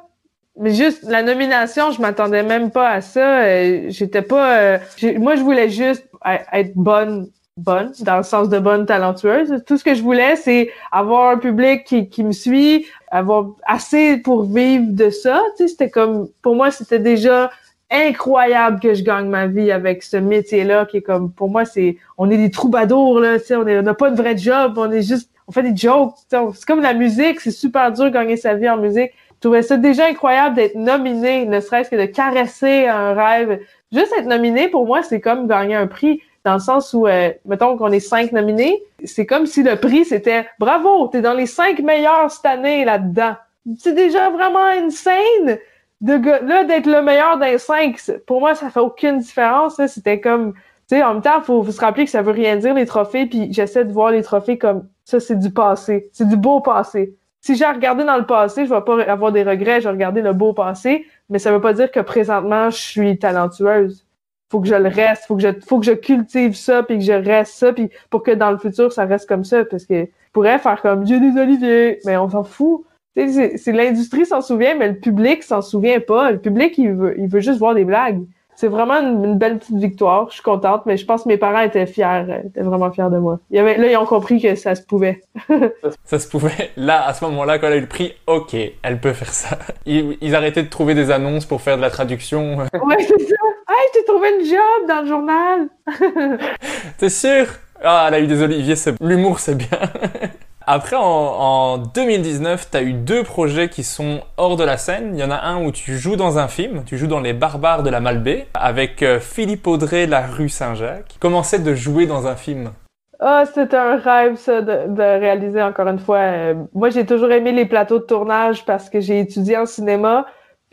Mais 0.60 0.74
juste 0.74 1.04
la 1.04 1.22
nomination, 1.22 1.92
je 1.92 2.00
m'attendais 2.00 2.42
même 2.42 2.70
pas 2.72 2.88
à 2.88 3.00
ça. 3.00 3.42
Euh, 3.42 3.84
j'étais 3.90 4.22
pas. 4.22 4.78
moi, 5.18 5.36
je 5.36 5.42
voulais 5.42 5.68
juste 5.68 6.08
être 6.52 6.72
bonne 6.74 7.28
bonne, 7.58 7.92
dans 8.00 8.16
le 8.16 8.22
sens 8.22 8.48
de 8.48 8.58
bonne 8.58 8.86
talentueuse. 8.86 9.62
Tout 9.66 9.76
ce 9.76 9.84
que 9.84 9.94
je 9.94 10.02
voulais, 10.02 10.36
c'est 10.36 10.70
avoir 10.92 11.30
un 11.30 11.38
public 11.38 11.84
qui, 11.84 12.08
qui 12.08 12.24
me 12.24 12.32
suit, 12.32 12.86
avoir 13.10 13.50
assez 13.66 14.16
pour 14.18 14.44
vivre 14.44 14.86
de 14.88 15.10
ça. 15.10 15.42
Tu 15.56 15.64
sais, 15.64 15.68
c'était 15.68 15.90
comme, 15.90 16.28
pour 16.40 16.54
moi, 16.54 16.70
c'était 16.70 16.98
déjà 16.98 17.50
incroyable 17.90 18.80
que 18.80 18.94
je 18.94 19.02
gagne 19.02 19.28
ma 19.28 19.46
vie 19.46 19.72
avec 19.72 20.02
ce 20.02 20.16
métier-là 20.16 20.86
qui 20.86 20.98
est 20.98 21.02
comme, 21.02 21.32
pour 21.32 21.50
moi, 21.50 21.64
c'est, 21.64 21.96
on 22.16 22.30
est 22.30 22.36
des 22.36 22.50
troubadours, 22.50 23.18
là, 23.20 23.38
tu 23.38 23.46
sais, 23.46 23.56
on 23.56 23.64
n'a 23.64 23.94
pas 23.94 24.10
de 24.10 24.16
vrai 24.16 24.36
job, 24.36 24.74
on 24.76 24.90
est 24.90 25.02
juste, 25.02 25.30
on 25.46 25.52
fait 25.52 25.62
des 25.62 25.76
jokes. 25.76 26.14
C'est 26.30 26.66
comme 26.66 26.82
la 26.82 26.94
musique, 26.94 27.40
c'est 27.40 27.50
super 27.50 27.92
dur 27.92 28.04
de 28.04 28.10
gagner 28.10 28.36
sa 28.36 28.54
vie 28.54 28.68
en 28.68 28.76
musique. 28.76 29.12
Je 29.36 29.40
trouvais 29.40 29.62
ça 29.62 29.76
déjà 29.76 30.06
incroyable 30.06 30.56
d'être 30.56 30.74
nominé, 30.74 31.46
ne 31.46 31.60
serait-ce 31.60 31.90
que 31.90 31.96
de 31.96 32.06
caresser 32.06 32.86
un 32.86 33.14
rêve. 33.14 33.60
Juste 33.92 34.12
être 34.18 34.26
nominé, 34.26 34.68
pour 34.68 34.84
moi, 34.86 35.02
c'est 35.02 35.20
comme 35.20 35.46
gagner 35.46 35.76
un 35.76 35.86
prix 35.86 36.20
dans 36.44 36.54
le 36.54 36.60
sens 36.60 36.94
où, 36.94 37.06
euh, 37.06 37.30
mettons 37.44 37.76
qu'on 37.76 37.92
est 37.92 38.00
cinq 38.00 38.32
nominés, 38.32 38.82
c'est 39.04 39.26
comme 39.26 39.46
si 39.46 39.62
le 39.62 39.76
prix 39.76 40.04
c'était 40.04 40.46
bravo, 40.58 41.08
t'es 41.08 41.20
dans 41.20 41.34
les 41.34 41.46
cinq 41.46 41.80
meilleurs 41.80 42.30
cette 42.30 42.46
année 42.46 42.84
là-dedans. 42.84 43.34
C'est 43.78 43.94
déjà 43.94 44.30
vraiment 44.30 44.64
insane 44.64 45.58
de 46.00 46.46
là 46.46 46.64
d'être 46.64 46.86
le 46.86 47.02
meilleur 47.02 47.38
des 47.38 47.58
cinq. 47.58 48.00
Pour 48.26 48.40
moi, 48.40 48.54
ça 48.54 48.70
fait 48.70 48.80
aucune 48.80 49.18
différence. 49.18 49.84
C'était 49.86 50.20
comme, 50.20 50.54
tu 50.54 50.96
sais, 50.96 51.02
en 51.02 51.14
même 51.14 51.22
temps, 51.22 51.42
faut, 51.42 51.62
faut 51.62 51.70
se 51.70 51.80
rappeler 51.80 52.04
que 52.04 52.10
ça 52.10 52.22
veut 52.22 52.32
rien 52.32 52.56
dire 52.56 52.74
les 52.74 52.86
trophées. 52.86 53.26
Puis 53.26 53.52
j'essaie 53.52 53.84
de 53.84 53.92
voir 53.92 54.10
les 54.10 54.22
trophées 54.22 54.58
comme 54.58 54.88
ça, 55.04 55.20
c'est 55.20 55.38
du 55.38 55.50
passé, 55.50 56.08
c'est 56.12 56.28
du 56.28 56.36
beau 56.36 56.60
passé. 56.60 57.14
Si 57.40 57.56
j'ai 57.56 57.66
regardé 57.66 58.04
dans 58.04 58.16
le 58.16 58.26
passé, 58.26 58.66
je 58.66 58.74
vais 58.74 58.80
pas 58.80 59.02
avoir 59.04 59.32
des 59.32 59.42
regrets. 59.42 59.80
J'ai 59.80 59.88
regardé 59.88 60.22
le 60.22 60.32
beau 60.32 60.52
passé, 60.52 61.06
mais 61.30 61.38
ça 61.38 61.52
veut 61.52 61.60
pas 61.60 61.72
dire 61.72 61.90
que 61.90 62.00
présentement 62.00 62.70
je 62.70 62.78
suis 62.78 63.18
talentueuse 63.18 64.07
faut 64.50 64.60
que 64.60 64.68
je 64.68 64.74
le 64.74 64.88
reste, 64.88 65.26
faut 65.26 65.36
que 65.36 65.42
je 65.42 65.48
faut 65.66 65.78
que 65.78 65.86
je 65.86 65.92
cultive 65.92 66.54
ça 66.54 66.82
puis 66.82 66.98
que 66.98 67.04
je 67.04 67.12
reste 67.12 67.54
ça 67.54 67.72
puis 67.72 67.90
pour 68.10 68.22
que 68.22 68.30
dans 68.30 68.50
le 68.50 68.58
futur 68.58 68.92
ça 68.92 69.04
reste 69.04 69.28
comme 69.28 69.44
ça 69.44 69.64
parce 69.64 69.84
que 69.84 70.04
je 70.04 70.32
pourrais 70.32 70.58
faire 70.58 70.80
comme 70.80 71.04
Dieu 71.04 71.20
des 71.20 71.40
oliviers, 71.40 71.98
mais 72.04 72.16
on 72.16 72.28
s'en 72.28 72.44
fout. 72.44 72.84
C'est 73.16 73.72
l'industrie 73.72 74.26
s'en 74.26 74.40
souvient, 74.40 74.76
mais 74.76 74.88
le 74.88 74.98
public 74.98 75.42
s'en 75.42 75.60
souvient 75.60 76.00
pas. 76.00 76.30
Le 76.30 76.38
public 76.38 76.78
il 76.78 76.92
veut 76.92 77.18
il 77.18 77.28
veut 77.28 77.40
juste 77.40 77.58
voir 77.58 77.74
des 77.74 77.84
blagues. 77.84 78.24
C'est 78.60 78.66
vraiment 78.66 78.94
une, 78.94 79.38
belle 79.38 79.60
petite 79.60 79.76
victoire. 79.76 80.26
Je 80.30 80.34
suis 80.34 80.42
contente, 80.42 80.82
mais 80.84 80.96
je 80.96 81.06
pense 81.06 81.22
que 81.22 81.28
mes 81.28 81.36
parents 81.36 81.60
étaient 81.60 81.86
fiers, 81.86 82.24
étaient 82.44 82.62
vraiment 82.62 82.90
fiers 82.90 83.08
de 83.08 83.18
moi. 83.18 83.38
Il 83.52 83.56
y 83.56 83.60
avait, 83.60 83.78
là, 83.78 83.86
ils 83.86 83.96
ont 83.96 84.04
compris 84.04 84.42
que 84.42 84.56
ça 84.56 84.74
se 84.74 84.82
pouvait. 84.82 85.22
ça 86.04 86.18
se 86.18 86.26
pouvait. 86.26 86.72
Là, 86.76 87.06
à 87.06 87.14
ce 87.14 87.24
moment-là, 87.26 87.60
quand 87.60 87.68
elle 87.68 87.74
a 87.74 87.76
eu 87.76 87.82
le 87.82 87.86
prix, 87.86 88.14
ok, 88.26 88.56
elle 88.82 88.98
peut 88.98 89.12
faire 89.12 89.32
ça. 89.32 89.58
Ils, 89.86 90.18
ils 90.20 90.34
arrêtaient 90.34 90.64
de 90.64 90.68
trouver 90.68 90.96
des 90.96 91.12
annonces 91.12 91.46
pour 91.46 91.62
faire 91.62 91.76
de 91.76 91.82
la 91.82 91.90
traduction. 91.90 92.56
ouais, 92.56 92.66
c'est 92.98 93.28
ça. 93.28 93.36
Hey, 93.68 93.88
t'es 93.92 94.02
trouvé 94.02 94.28
une 94.40 94.44
job 94.44 94.88
dans 94.88 95.02
le 95.02 95.06
journal! 95.06 95.68
T'es 96.98 97.10
sûr? 97.10 97.46
Ah, 97.80 98.06
elle 98.08 98.14
a 98.14 98.18
eu 98.18 98.26
des 98.26 98.42
oliviers, 98.42 98.74
l'humour 99.00 99.38
c'est 99.38 99.54
bien. 99.54 99.68
Après, 100.70 100.96
en, 100.98 101.78
2019, 101.78 102.68
t'as 102.70 102.82
eu 102.82 102.92
deux 102.92 103.22
projets 103.22 103.70
qui 103.70 103.82
sont 103.82 104.20
hors 104.36 104.56
de 104.56 104.64
la 104.64 104.76
scène. 104.76 105.12
Il 105.14 105.18
y 105.18 105.24
en 105.24 105.30
a 105.30 105.40
un 105.40 105.64
où 105.64 105.72
tu 105.72 105.96
joues 105.96 106.16
dans 106.16 106.38
un 106.38 106.46
film, 106.46 106.84
tu 106.84 106.98
joues 106.98 107.06
dans 107.06 107.20
Les 107.20 107.32
Barbares 107.32 107.82
de 107.82 107.88
la 107.88 108.00
Malbaie, 108.00 108.46
avec 108.52 109.02
euh, 109.02 109.18
Philippe 109.18 109.66
Audrey, 109.66 110.06
La 110.06 110.26
rue 110.26 110.50
Saint-Jacques. 110.50 111.16
Comment 111.20 111.42
c'est 111.42 111.62
de 111.62 111.74
jouer 111.74 112.04
dans 112.06 112.26
un 112.26 112.36
film? 112.36 112.72
Ah, 113.18 113.44
oh, 113.44 113.50
c'est 113.54 113.72
un 113.72 113.96
rêve, 113.96 114.36
ça, 114.36 114.60
de, 114.60 115.18
réaliser 115.18 115.62
encore 115.62 115.88
une 115.88 115.98
fois. 115.98 116.18
Euh, 116.18 116.54
moi, 116.74 116.90
j'ai 116.90 117.06
toujours 117.06 117.32
aimé 117.32 117.52
les 117.52 117.64
plateaux 117.64 117.98
de 117.98 118.04
tournage 118.04 118.66
parce 118.66 118.90
que 118.90 119.00
j'ai 119.00 119.20
étudié 119.20 119.56
en 119.56 119.64
cinéma 119.64 120.26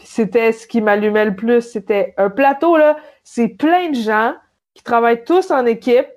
c'était 0.03 0.51
ce 0.51 0.67
qui 0.67 0.81
m'allumait 0.81 1.25
le 1.25 1.35
plus. 1.35 1.61
C'était 1.61 2.13
un 2.17 2.29
plateau, 2.29 2.77
là, 2.77 2.97
c'est 3.23 3.49
plein 3.49 3.89
de 3.89 3.95
gens 3.95 4.33
qui 4.73 4.83
travaillent 4.83 5.23
tous 5.23 5.51
en 5.51 5.65
équipe. 5.65 6.07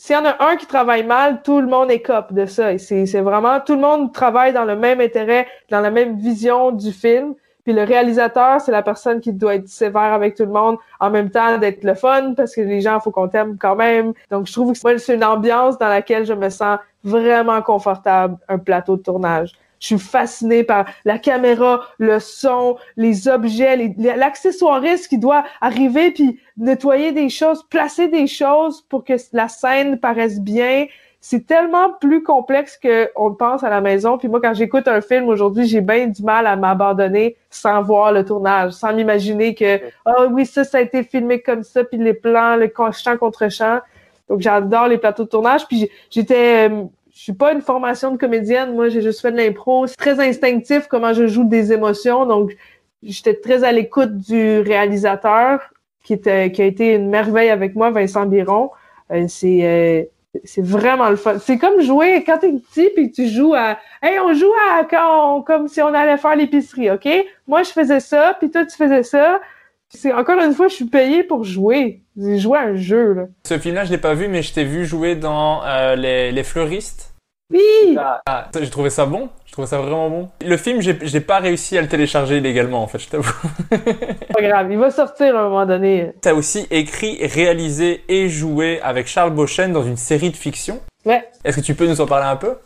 S'il 0.00 0.14
y 0.14 0.18
en 0.18 0.24
a 0.24 0.36
un 0.48 0.54
qui 0.54 0.66
travaille 0.66 1.04
mal, 1.04 1.42
tout 1.42 1.60
le 1.60 1.66
monde 1.66 1.90
écope 1.90 2.32
de 2.32 2.46
ça. 2.46 2.72
Et 2.72 2.78
c'est, 2.78 3.20
vraiment, 3.20 3.58
tout 3.58 3.74
le 3.74 3.80
monde 3.80 4.12
travaille 4.12 4.52
dans 4.52 4.64
le 4.64 4.76
même 4.76 5.00
intérêt, 5.00 5.48
dans 5.70 5.80
la 5.80 5.90
même 5.90 6.16
vision 6.16 6.70
du 6.70 6.92
film. 6.92 7.34
Puis 7.64 7.72
le 7.72 7.82
réalisateur, 7.82 8.60
c'est 8.60 8.70
la 8.70 8.82
personne 8.82 9.20
qui 9.20 9.32
doit 9.32 9.56
être 9.56 9.66
sévère 9.68 10.12
avec 10.12 10.36
tout 10.36 10.44
le 10.44 10.52
monde, 10.52 10.76
en 11.00 11.10
même 11.10 11.30
temps 11.30 11.58
d'être 11.58 11.82
le 11.82 11.94
fun, 11.94 12.34
parce 12.34 12.54
que 12.54 12.60
les 12.60 12.80
gens, 12.80 13.00
faut 13.00 13.10
qu'on 13.10 13.26
t'aime 13.26 13.58
quand 13.58 13.74
même. 13.74 14.12
Donc, 14.30 14.46
je 14.46 14.52
trouve 14.52 14.72
que 14.72 14.98
c'est 14.98 15.14
une 15.14 15.24
ambiance 15.24 15.76
dans 15.78 15.88
laquelle 15.88 16.24
je 16.24 16.32
me 16.32 16.48
sens 16.48 16.78
vraiment 17.02 17.60
confortable, 17.60 18.36
un 18.48 18.58
plateau 18.58 18.96
de 18.96 19.02
tournage. 19.02 19.52
Je 19.80 19.86
suis 19.86 19.98
fascinée 19.98 20.64
par 20.64 20.86
la 21.04 21.18
caméra, 21.18 21.82
le 21.98 22.18
son, 22.20 22.76
les 22.96 23.28
objets, 23.28 23.94
l'accessoiriste 23.98 25.08
qui 25.08 25.18
doit 25.18 25.44
arriver 25.60 26.10
puis 26.10 26.40
nettoyer 26.56 27.12
des 27.12 27.28
choses, 27.28 27.62
placer 27.68 28.08
des 28.08 28.26
choses 28.26 28.82
pour 28.88 29.04
que 29.04 29.14
la 29.32 29.48
scène 29.48 29.98
paraisse 29.98 30.40
bien. 30.40 30.86
C'est 31.20 31.46
tellement 31.46 31.92
plus 32.00 32.22
complexe 32.22 32.76
que 32.76 33.10
on 33.16 33.28
le 33.28 33.34
pense 33.34 33.64
à 33.64 33.70
la 33.70 33.80
maison. 33.80 34.18
Puis 34.18 34.28
moi, 34.28 34.40
quand 34.40 34.54
j'écoute 34.54 34.86
un 34.86 35.00
film 35.00 35.28
aujourd'hui, 35.28 35.66
j'ai 35.66 35.80
bien 35.80 36.06
du 36.06 36.22
mal 36.22 36.46
à 36.46 36.54
m'abandonner 36.54 37.36
sans 37.50 37.82
voir 37.82 38.12
le 38.12 38.24
tournage, 38.24 38.72
sans 38.72 38.92
m'imaginer 38.92 39.54
que 39.54 39.80
ah 40.04 40.26
oui 40.30 40.46
ça, 40.46 40.62
ça 40.62 40.78
a 40.78 40.80
été 40.80 41.02
filmé 41.02 41.40
comme 41.40 41.64
ça, 41.64 41.82
puis 41.82 41.98
les 41.98 42.14
plans, 42.14 42.54
le 42.54 42.72
champ 42.92 43.16
contre 43.16 43.48
champ. 43.50 43.80
Donc 44.28 44.40
j'adore 44.40 44.88
les 44.88 44.98
plateaux 44.98 45.24
de 45.24 45.28
tournage. 45.28 45.66
Puis 45.66 45.90
j'étais, 46.10 46.68
euh, 46.70 46.84
je 47.18 47.24
suis 47.24 47.32
pas 47.32 47.52
une 47.52 47.62
formation 47.62 48.12
de 48.12 48.16
comédienne. 48.16 48.74
Moi, 48.74 48.90
j'ai 48.90 49.02
juste 49.02 49.20
fait 49.20 49.32
de 49.32 49.36
l'impro. 49.36 49.88
C'est 49.88 49.96
très 49.96 50.20
instinctif 50.20 50.86
comment 50.86 51.12
je 51.12 51.26
joue 51.26 51.42
des 51.42 51.72
émotions. 51.72 52.26
Donc 52.26 52.56
j'étais 53.02 53.34
très 53.34 53.64
à 53.64 53.72
l'écoute 53.72 54.16
du 54.18 54.60
réalisateur 54.60 55.60
qui 56.04 56.12
était 56.12 56.52
qui 56.52 56.62
a 56.62 56.64
été 56.64 56.94
une 56.94 57.10
merveille 57.10 57.50
avec 57.50 57.74
moi, 57.74 57.90
Vincent 57.90 58.24
Biron. 58.24 58.70
Euh, 59.10 59.24
c'est 59.26 59.64
euh, 59.64 60.04
c'est 60.44 60.64
vraiment 60.64 61.10
le 61.10 61.16
fun. 61.16 61.40
C'est 61.40 61.58
comme 61.58 61.80
jouer 61.80 62.22
quand 62.24 62.38
t'es 62.38 62.52
petit 62.52 62.88
puis 62.94 63.10
tu 63.10 63.26
joues 63.26 63.52
à 63.52 63.78
Hey, 64.00 64.20
on 64.20 64.32
joue 64.32 64.52
à 64.70 64.84
quand 64.84 65.42
comme 65.42 65.66
si 65.66 65.82
on 65.82 65.92
allait 65.92 66.18
faire 66.18 66.36
l'épicerie, 66.36 66.88
OK? 66.88 67.08
Moi 67.48 67.64
je 67.64 67.70
faisais 67.70 67.98
ça, 67.98 68.36
puis 68.38 68.48
toi 68.48 68.64
tu 68.64 68.76
faisais 68.76 69.02
ça. 69.02 69.40
C'est 69.88 70.12
encore 70.12 70.38
une 70.40 70.52
fois, 70.52 70.68
je 70.68 70.74
suis 70.74 70.84
payée 70.84 71.24
pour 71.24 71.42
jouer. 71.42 72.02
J'ai 72.16 72.38
joué 72.38 72.58
à 72.58 72.62
un 72.62 72.76
jeu 72.76 73.12
là. 73.14 73.22
Ce 73.44 73.58
film-là, 73.58 73.86
je 73.86 73.90
l'ai 73.90 73.98
pas 73.98 74.14
vu, 74.14 74.28
mais 74.28 74.42
je 74.42 74.52
t'ai 74.52 74.64
vu 74.64 74.84
jouer 74.84 75.16
dans 75.16 75.64
euh, 75.64 75.96
les, 75.96 76.30
les 76.30 76.44
fleuristes. 76.44 77.07
Oui! 77.52 77.96
Ah, 78.26 78.48
j'ai 78.60 78.68
trouvé 78.68 78.90
ça 78.90 79.06
bon. 79.06 79.30
Je 79.46 79.52
trouvais 79.52 79.66
ça 79.66 79.78
vraiment 79.78 80.10
bon. 80.10 80.28
Le 80.44 80.56
film, 80.56 80.80
j'ai, 80.82 81.20
pas 81.20 81.38
réussi 81.38 81.78
à 81.78 81.82
le 81.82 81.88
télécharger 81.88 82.36
illégalement, 82.36 82.82
en 82.82 82.86
fait, 82.86 82.98
je 82.98 83.08
t'avoue. 83.08 83.32
Pas 83.70 84.42
grave, 84.42 84.70
il 84.70 84.78
va 84.78 84.90
sortir 84.90 85.34
à 85.34 85.40
un 85.40 85.48
moment 85.48 85.66
donné. 85.66 86.12
T'as 86.20 86.34
aussi 86.34 86.66
écrit, 86.70 87.18
réalisé 87.26 88.04
et 88.08 88.28
joué 88.28 88.80
avec 88.82 89.06
Charles 89.06 89.32
Beauchesne 89.32 89.72
dans 89.72 89.82
une 89.82 89.96
série 89.96 90.30
de 90.30 90.36
fiction. 90.36 90.80
Ouais. 91.06 91.26
Est-ce 91.44 91.56
que 91.56 91.64
tu 91.64 91.74
peux 91.74 91.86
nous 91.86 92.00
en 92.00 92.06
parler 92.06 92.26
un 92.26 92.36
peu? 92.36 92.56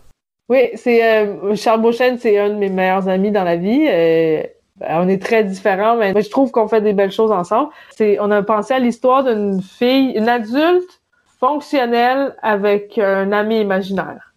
Oui, 0.48 0.70
c'est 0.74 1.04
euh, 1.04 1.54
Charles 1.54 1.80
Beauchesne, 1.80 2.18
c'est 2.18 2.36
un 2.38 2.50
de 2.50 2.54
mes 2.54 2.68
meilleurs 2.68 3.08
amis 3.08 3.30
dans 3.30 3.44
la 3.44 3.56
vie. 3.56 3.86
Euh, 3.88 4.42
ben, 4.76 4.98
on 5.00 5.08
est 5.08 5.22
très 5.22 5.44
différents, 5.44 5.96
mais 5.96 6.12
je 6.20 6.28
trouve 6.28 6.50
qu'on 6.50 6.66
fait 6.66 6.80
des 6.80 6.92
belles 6.92 7.12
choses 7.12 7.30
ensemble. 7.30 7.70
C'est, 7.90 8.18
on 8.20 8.30
a 8.32 8.42
pensé 8.42 8.74
à 8.74 8.80
l'histoire 8.80 9.22
d'une 9.22 9.62
fille, 9.62 10.10
une 10.16 10.28
adulte 10.28 11.00
fonctionnelle 11.38 12.34
avec 12.42 12.98
un 12.98 13.30
ami 13.30 13.60
imaginaire. 13.60 14.31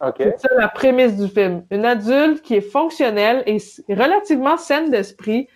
Ok. 0.00 0.14
C'est 0.18 0.38
ça 0.38 0.48
la 0.56 0.68
prémisse 0.68 1.16
du 1.16 1.28
film. 1.28 1.64
Une 1.70 1.84
adulte 1.84 2.42
qui 2.42 2.56
est 2.56 2.60
fonctionnelle 2.60 3.42
et 3.46 3.58
relativement 3.88 4.56
saine 4.56 4.90
d'esprit, 4.90 5.48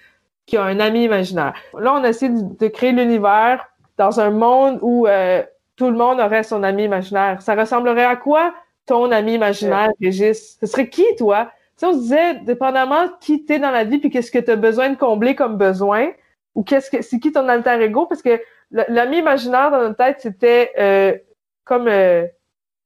qui 0.46 0.56
a 0.56 0.64
un 0.64 0.80
ami 0.80 1.04
imaginaire. 1.04 1.54
Là, 1.78 1.94
on 1.94 2.04
a 2.04 2.08
essayé 2.08 2.32
de, 2.32 2.56
de 2.58 2.68
créer 2.68 2.92
l'univers 2.92 3.68
dans 3.96 4.20
un 4.20 4.30
monde 4.30 4.78
où 4.82 5.06
euh, 5.06 5.42
tout 5.76 5.86
le 5.86 5.96
monde 5.96 6.20
aurait 6.20 6.42
son 6.42 6.62
ami 6.62 6.84
imaginaire. 6.84 7.40
Ça 7.42 7.54
ressemblerait 7.54 8.04
à 8.04 8.16
quoi 8.16 8.54
ton 8.86 9.10
ami 9.12 9.34
imaginaire, 9.34 9.90
Régis? 10.00 10.58
Ce 10.60 10.66
serait 10.66 10.88
qui, 10.88 11.04
toi? 11.16 11.50
Si 11.76 11.84
on 11.84 11.92
se 11.92 11.98
disait, 11.98 12.34
dépendamment 12.42 13.04
de 13.06 13.12
qui 13.20 13.44
t'es 13.44 13.58
dans 13.58 13.70
la 13.70 13.84
vie, 13.84 13.98
puis 13.98 14.10
qu'est-ce 14.10 14.30
que 14.30 14.38
tu 14.38 14.50
as 14.50 14.56
besoin 14.56 14.90
de 14.90 14.96
combler 14.96 15.34
comme 15.34 15.56
besoin, 15.56 16.10
ou 16.54 16.62
qu'est-ce 16.62 16.90
que 16.90 17.02
c'est 17.02 17.18
qui 17.18 17.32
ton 17.32 17.48
alter 17.48 17.80
ego, 17.80 18.06
parce 18.06 18.22
que 18.22 18.40
l'ami 18.70 19.18
imaginaire 19.18 19.70
dans 19.70 19.80
notre 19.80 19.96
tête, 19.96 20.16
c'était 20.20 20.72
euh, 20.78 21.16
comme 21.64 21.88
euh, 21.88 22.26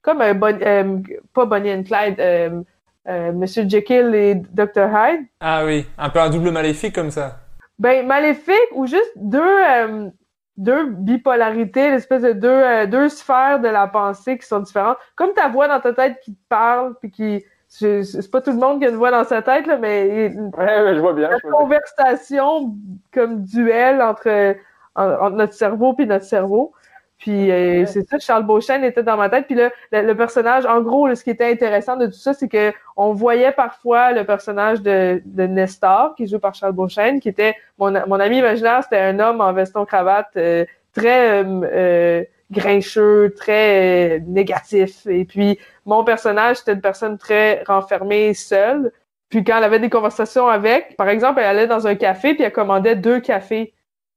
comme 0.07 0.23
un 0.23 0.33
bon, 0.35 0.59
euh, 0.63 0.99
pas 1.35 1.45
Bonnie 1.45 1.73
and 1.75 1.83
Clyde, 1.83 2.19
euh, 2.19 2.63
euh, 3.09 3.33
Monsieur 3.33 3.65
Jekyll 3.69 4.15
et 4.15 4.37
Dr 4.37 4.87
Hyde. 4.89 5.27
Ah 5.41 5.65
oui, 5.67 5.85
un 5.99 6.09
peu 6.09 6.21
un 6.21 6.31
double 6.31 6.51
maléfique 6.51 6.95
comme 6.95 7.11
ça. 7.11 7.41
Ben 7.79 8.07
maléfique 8.07 8.71
ou 8.75 8.87
juste 8.87 9.13
deux 9.17 9.43
euh, 9.43 10.09
deux 10.57 10.87
bipolarités, 10.87 11.91
l'espèce 11.91 12.23
de 12.23 12.33
deux 12.33 12.49
euh, 12.49 12.87
deux 12.87 13.09
sphères 13.11 13.61
de 13.61 13.69
la 13.69 13.87
pensée 13.87 14.39
qui 14.39 14.47
sont 14.47 14.61
différentes. 14.61 14.97
Comme 15.15 15.35
ta 15.35 15.49
voix 15.49 15.69
dans 15.69 15.81
ta 15.81 15.93
tête 15.93 16.21
qui 16.25 16.33
te 16.35 16.41
parle 16.49 16.95
puis 17.01 17.11
qui 17.11 17.45
c'est 17.69 18.31
pas 18.31 18.41
tout 18.41 18.53
le 18.53 18.57
monde 18.59 18.79
qui 18.79 18.87
a 18.87 18.91
une 18.91 18.97
voix 18.97 19.11
dans 19.11 19.25
sa 19.25 19.43
tête 19.43 19.67
là, 19.67 19.77
mais 19.77 20.33
Ouais, 20.57 20.83
ouais, 20.83 20.95
je 20.95 21.01
vois 21.01 21.13
bien. 21.13 21.29
la 21.29 21.37
je 21.37 21.43
vois 21.43 21.51
bien. 21.51 21.59
conversation 21.59 22.75
comme 23.13 23.43
duel 23.43 24.01
entre, 24.01 24.55
en- 24.95 25.11
entre 25.11 25.37
notre 25.37 25.53
cerveau 25.53 25.93
puis 25.93 26.07
notre 26.07 26.25
cerveau. 26.25 26.73
Puis 27.19 27.51
euh, 27.51 27.81
Ouais. 27.81 27.87
c'est 27.87 28.03
ça, 28.09 28.19
Charles 28.19 28.45
Beauchesne 28.45 28.85
était 28.85 29.03
dans 29.03 29.17
ma 29.17 29.29
tête. 29.31 29.47
Puis 29.47 29.55
là, 29.55 29.71
le, 29.93 30.03
le 30.03 30.15
personnage, 30.17 30.67
en 30.67 30.81
gros, 30.83 31.13
ce 31.15 31.25
qui 31.25 31.31
était 31.31 31.51
intéressant 31.51 31.97
de 31.97 32.07
tout 32.07 32.13
ça, 32.13 32.35
c'est 32.35 32.49
que 32.49 32.73
on 32.97 33.13
voyait 33.15 33.53
parfois 33.53 34.13
le 34.13 34.25
personnage 34.25 34.83
de, 34.83 35.23
de 35.25 35.45
Nestor, 35.47 36.15
qui 36.15 36.25
est 36.25 36.27
joué 36.27 36.39
par 36.39 36.55
Charles 36.55 36.73
Beauchesne, 36.75 37.21
qui 37.21 37.29
était 37.31 37.55
mon, 37.79 37.91
mon 38.07 38.21
ami 38.21 38.39
imaginaire, 38.39 38.83
c'était 38.83 38.99
un 39.01 39.19
homme 39.19 39.41
en 39.41 39.53
veston 39.53 39.85
cravate 39.87 40.29
euh, 40.37 40.65
très 40.93 41.43
euh, 41.45 41.61
euh, 41.73 42.25
grincheux, 42.51 43.35
très 43.37 44.19
euh, 44.19 44.21
négatif. 44.27 45.07
Et 45.07 45.25
puis 45.25 45.59
mon 45.87 46.05
personnage, 46.05 46.59
c'était 46.59 46.73
une 46.75 46.81
personne 46.83 47.19
très 47.19 47.63
renfermée, 47.67 48.35
seule. 48.35 48.93
Puis 49.31 49.43
quand 49.43 49.57
elle 49.59 49.65
avait 49.65 49.81
des 49.81 49.91
conversations 49.91 50.49
avec, 50.49 50.97
par 50.97 51.09
exemple, 51.09 51.41
elle 51.41 51.47
allait 51.47 51.67
dans 51.67 51.87
un 51.87 51.95
café 51.97 52.35
puis 52.35 52.45
elle 52.45 52.53
commandait 52.53 52.95
deux 52.97 53.21
cafés. 53.21 53.75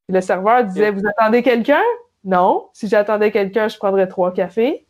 Puis 0.07 0.15
le 0.15 0.21
serveur 0.21 0.63
disait 0.65 0.91
Vous 0.91 1.01
attendez 1.07 1.43
quelqu'un? 1.43 1.81
Non. 2.23 2.67
Si 2.73 2.87
j'attendais 2.87 3.31
quelqu'un, 3.31 3.67
je 3.67 3.77
prendrais 3.77 4.07
trois 4.07 4.33
cafés. 4.33 4.85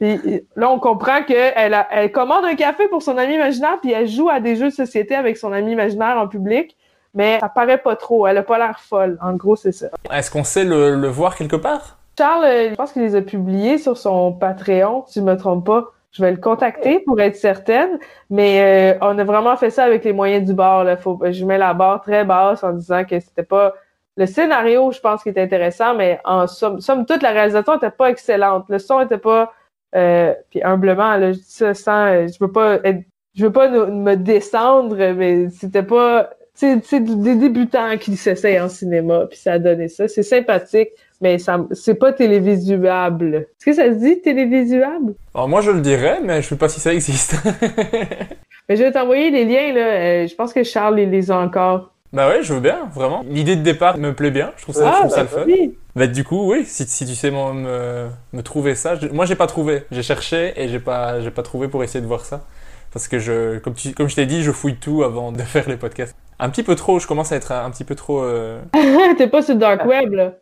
Puis 0.00 0.18
là, 0.56 0.70
on 0.70 0.78
comprend 0.78 1.22
qu'elle 1.22 1.86
elle 1.90 2.12
commande 2.12 2.44
un 2.44 2.56
café 2.56 2.88
pour 2.88 3.02
son 3.02 3.16
ami 3.16 3.34
imaginaire, 3.34 3.78
puis 3.80 3.92
elle 3.92 4.08
joue 4.08 4.28
à 4.28 4.40
des 4.40 4.56
jeux 4.56 4.70
de 4.70 4.74
société 4.74 5.14
avec 5.14 5.36
son 5.36 5.52
ami 5.52 5.72
imaginaire 5.72 6.18
en 6.18 6.26
public, 6.26 6.76
mais 7.14 7.38
ça 7.38 7.48
paraît 7.48 7.78
pas 7.78 7.94
trop. 7.94 8.26
Elle 8.26 8.38
a 8.38 8.42
pas 8.42 8.58
l'air 8.58 8.80
folle. 8.80 9.18
En 9.22 9.34
gros, 9.34 9.54
c'est 9.54 9.72
ça. 9.72 9.86
Est-ce 10.12 10.30
qu'on 10.30 10.42
sait 10.42 10.64
le, 10.64 10.96
le 10.96 11.08
voir 11.08 11.36
quelque 11.36 11.56
part? 11.56 11.98
Charles, 12.18 12.44
euh, 12.44 12.70
je 12.70 12.74
pense 12.74 12.92
qu'il 12.92 13.02
les 13.02 13.14
a 13.16 13.22
publiés 13.22 13.78
sur 13.78 13.96
son 13.96 14.32
Patreon, 14.32 15.04
si 15.06 15.20
je 15.20 15.24
me 15.24 15.36
trompe 15.36 15.66
pas. 15.66 15.84
Je 16.10 16.22
vais 16.22 16.30
le 16.30 16.36
contacter 16.36 17.00
pour 17.00 17.20
être 17.20 17.34
certaine, 17.34 17.98
mais 18.30 18.94
euh, 18.94 18.98
on 19.00 19.18
a 19.18 19.24
vraiment 19.24 19.56
fait 19.56 19.70
ça 19.70 19.82
avec 19.82 20.04
les 20.04 20.12
moyens 20.12 20.46
du 20.46 20.54
bord. 20.54 20.84
Là. 20.84 20.96
Faut, 20.96 21.20
je 21.28 21.44
mets 21.44 21.58
la 21.58 21.74
barre 21.74 22.02
très 22.02 22.24
basse 22.24 22.62
en 22.62 22.72
disant 22.72 23.04
que 23.04 23.18
c'était 23.18 23.42
pas 23.42 23.74
le 24.16 24.26
scénario, 24.26 24.92
je 24.92 25.00
pense, 25.00 25.22
qui 25.22 25.28
était 25.30 25.40
intéressant, 25.42 25.94
mais 25.94 26.20
en 26.24 26.46
somme, 26.46 26.80
somme 26.80 27.04
toute, 27.06 27.22
la 27.22 27.30
réalisation 27.30 27.76
était 27.76 27.90
pas 27.90 28.10
excellente. 28.10 28.64
Le 28.68 28.78
son 28.78 29.00
était 29.00 29.18
pas, 29.18 29.52
euh, 29.96 30.32
puis 30.50 30.62
humblement, 30.62 31.16
là, 31.16 31.32
je 31.32 31.38
dis 31.38 31.44
ça 31.48 31.74
sans, 31.74 32.06
euh, 32.06 32.26
je 32.28 32.36
veux 32.40 32.52
pas 32.52 32.78
être, 32.84 33.00
je 33.34 33.44
veux 33.46 33.52
pas 33.52 33.68
nous- 33.68 33.86
me 33.92 34.14
descendre, 34.14 34.96
mais 35.14 35.48
c'était 35.50 35.82
pas, 35.82 36.30
c'est 36.54 36.84
c'est 36.84 37.00
des 37.00 37.34
débutants 37.34 37.96
qui 37.98 38.16
s'essayent 38.16 38.60
en 38.60 38.68
cinéma, 38.68 39.26
puis 39.28 39.38
ça 39.38 39.54
a 39.54 39.58
donné 39.58 39.88
ça. 39.88 40.06
C'est 40.06 40.22
sympathique, 40.22 40.90
mais 41.20 41.38
ça, 41.38 41.64
c'est 41.72 41.96
pas 41.96 42.12
télévisuable. 42.12 43.34
Est-ce 43.34 43.64
que 43.66 43.72
ça 43.72 43.84
se 43.86 43.98
dit 43.98 44.20
télévisuable? 44.20 45.14
Alors 45.34 45.48
moi 45.48 45.60
je 45.62 45.72
le 45.72 45.80
dirais, 45.80 46.20
mais 46.22 46.42
je 46.42 46.48
sais 46.48 46.56
pas 46.56 46.68
si 46.68 46.78
ça 46.78 46.92
existe. 46.94 47.34
Mais 48.68 48.76
je 48.76 48.82
vais 48.82 48.92
t'envoyer 48.92 49.30
les 49.30 49.44
liens, 49.44 49.74
là. 49.74 49.80
Euh, 49.80 50.26
je 50.26 50.34
pense 50.34 50.54
que 50.54 50.62
Charles 50.62 50.98
il 51.00 51.10
les 51.10 51.30
a 51.30 51.38
encore. 51.38 51.90
Bah 52.14 52.28
ouais, 52.28 52.42
je 52.42 52.54
veux 52.54 52.60
bien, 52.60 52.88
vraiment. 52.94 53.22
L'idée 53.28 53.56
de 53.56 53.62
départ 53.62 53.98
me 53.98 54.14
plaît 54.14 54.30
bien, 54.30 54.52
je 54.56 54.62
trouve 54.62 54.74
ça, 54.74 54.90
je 54.92 54.96
trouve 54.98 55.10
ça 55.10 55.22
le 55.22 55.28
fun. 55.28 55.40
Ah, 55.42 55.44
oui. 55.46 55.78
Bah 55.96 56.06
du 56.06 56.24
coup, 56.24 56.50
oui, 56.52 56.64
si, 56.66 56.86
si 56.86 57.06
tu 57.06 57.14
sais 57.14 57.30
me, 57.30 57.52
me, 57.52 58.08
me 58.32 58.42
trouver 58.42 58.74
ça, 58.74 58.96
je- 58.96 59.08
moi 59.08 59.26
j'ai 59.26 59.36
pas 59.36 59.46
trouvé. 59.46 59.84
J'ai 59.90 60.02
cherché 60.02 60.52
et 60.56 60.68
j'ai 60.68 60.80
pas, 60.80 61.20
j'ai 61.20 61.30
pas 61.30 61.42
trouvé 61.42 61.68
pour 61.68 61.84
essayer 61.84 62.00
de 62.00 62.06
voir 62.06 62.24
ça. 62.24 62.44
Parce 62.92 63.08
que 63.08 63.18
je, 63.18 63.58
comme, 63.58 63.74
tu, 63.74 63.92
comme 63.94 64.08
je 64.08 64.14
t'ai 64.16 64.26
dit, 64.26 64.42
je 64.42 64.52
fouille 64.52 64.76
tout 64.76 65.02
avant 65.04 65.32
de 65.32 65.42
faire 65.42 65.68
les 65.68 65.76
podcasts. 65.76 66.14
Un 66.38 66.50
petit 66.50 66.62
peu 66.62 66.74
trop, 66.76 66.98
je 66.98 67.06
commence 67.06 67.32
à 67.32 67.36
être 67.36 67.52
un, 67.52 67.64
un 67.64 67.70
petit 67.70 67.84
peu 67.84 67.94
trop... 67.94 68.22
euh, 68.22 68.60
T'es 69.18 69.28
pas 69.28 69.42
sur 69.42 69.56
dark 69.56 69.84
web, 69.84 70.12
là. 70.12 70.32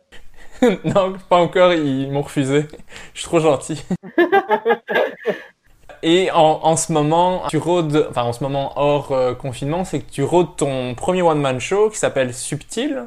non, 0.85 1.13
pas 1.29 1.37
encore, 1.37 1.73
ils 1.73 2.11
m'ont 2.11 2.21
refusé. 2.21 2.65
Je 3.13 3.19
suis 3.19 3.27
trop 3.27 3.39
gentil. 3.39 3.83
Et 6.05 6.29
en, 6.31 6.59
en 6.63 6.75
ce 6.75 6.91
moment, 6.91 7.43
tu 7.49 7.57
rôdes, 7.57 8.07
enfin 8.09 8.23
en 8.23 8.33
ce 8.33 8.43
moment 8.43 8.73
hors 8.75 9.11
euh, 9.13 9.33
confinement, 9.33 9.85
c'est 9.85 10.01
que 10.01 10.11
tu 10.11 10.21
rôdes 10.23 10.55
ton 10.57 10.95
premier 10.95 11.21
one-man 11.21 11.59
show 11.61 11.89
qui 11.89 11.97
s'appelle 11.97 12.33
Subtil. 12.33 13.05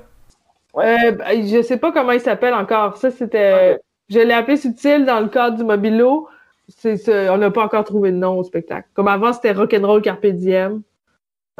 Euh, 0.77 1.13
ben, 1.13 1.47
je 1.47 1.63
sais 1.63 1.77
pas 1.77 1.93
comment 1.93 2.13
il 2.13 2.21
s'appelle 2.21 2.55
encore. 2.55 2.97
Ça, 2.97 3.11
c'était. 3.11 3.79
Je 4.09 4.19
l'ai 4.21 4.33
appelé 4.33 4.57
Subtil 4.57 5.05
dans 5.05 5.21
le 5.21 5.29
cadre 5.29 5.57
du 5.59 5.65
Mobilo. 5.65 6.29
C'est, 6.69 6.97
c'est- 6.97 7.29
on 7.29 7.37
n'a 7.39 7.51
pas 7.51 7.65
encore 7.65 7.85
trouvé 7.85 8.11
de 8.13 8.17
nom 8.17 8.39
au 8.39 8.45
spectacle. 8.45 8.89
Comme 8.95 9.09
avant, 9.09 9.33
c'était 9.33 9.53
Rock'n'Roll 9.53 10.01
Carpe 10.03 10.27
Diem. 10.27 10.83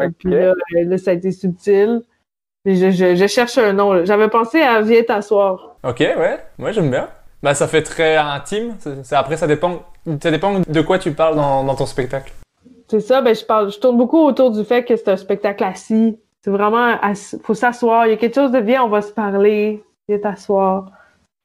Et 0.03 0.09
puis 0.11 0.31
là, 0.31 0.49
euh, 0.49 0.55
là, 0.85 0.99
ça 0.99 1.11
a 1.11 1.15
été 1.15 1.33
Subtil. 1.33 2.01
Je, 2.65 2.91
je, 2.91 3.15
je 3.15 3.27
cherche 3.27 3.59
un 3.59 3.73
nom. 3.73 3.93
là. 3.93 4.05
J'avais 4.05 4.29
pensé 4.29 4.61
à 4.63 4.81
Viens 4.81 5.03
t'asseoir. 5.03 5.77
Ok, 5.85 6.01
ouais, 6.01 6.39
ouais, 6.59 6.73
j'aime 6.73 6.91
bien. 6.91 7.09
Bah 7.43 7.55
ça 7.55 7.69
fait 7.69 7.83
très 7.83 8.17
intime. 8.17 8.75
C'est- 8.81 9.05
c'est- 9.05 9.15
après, 9.15 9.37
ça 9.37 9.47
dépend, 9.47 9.83
ça 10.21 10.31
dépend 10.31 10.61
de 10.67 10.81
quoi 10.81 10.99
tu 10.99 11.13
parles 11.13 11.37
dans, 11.37 11.65
dans 11.65 11.75
ton 11.75 11.87
spectacle. 11.87 12.33
C'est 12.89 13.01
ça, 13.01 13.21
ben 13.21 13.35
je 13.35 13.45
parle, 13.45 13.73
je 13.73 13.79
tourne 13.79 13.97
beaucoup 13.97 14.25
autour 14.25 14.53
du 14.53 14.65
fait 14.65 14.85
que 14.85 14.97
c'est 14.97 15.09
un 15.09 15.17
spectacle 15.17 15.65
assis. 15.65 16.19
C'est 16.45 16.53
vraiment, 16.53 16.95
faut 17.43 17.55
s'asseoir. 17.55 18.07
Il 18.07 18.11
y 18.11 18.13
a 18.13 18.17
quelque 18.17 18.37
chose 18.37 18.53
de 18.53 18.61
viens, 18.61 18.85
on 18.85 18.89
va 18.89 19.03
se 19.03 19.11
parler. 19.11 19.83
Viens 20.09 20.19
t'asseoir. 20.19 20.87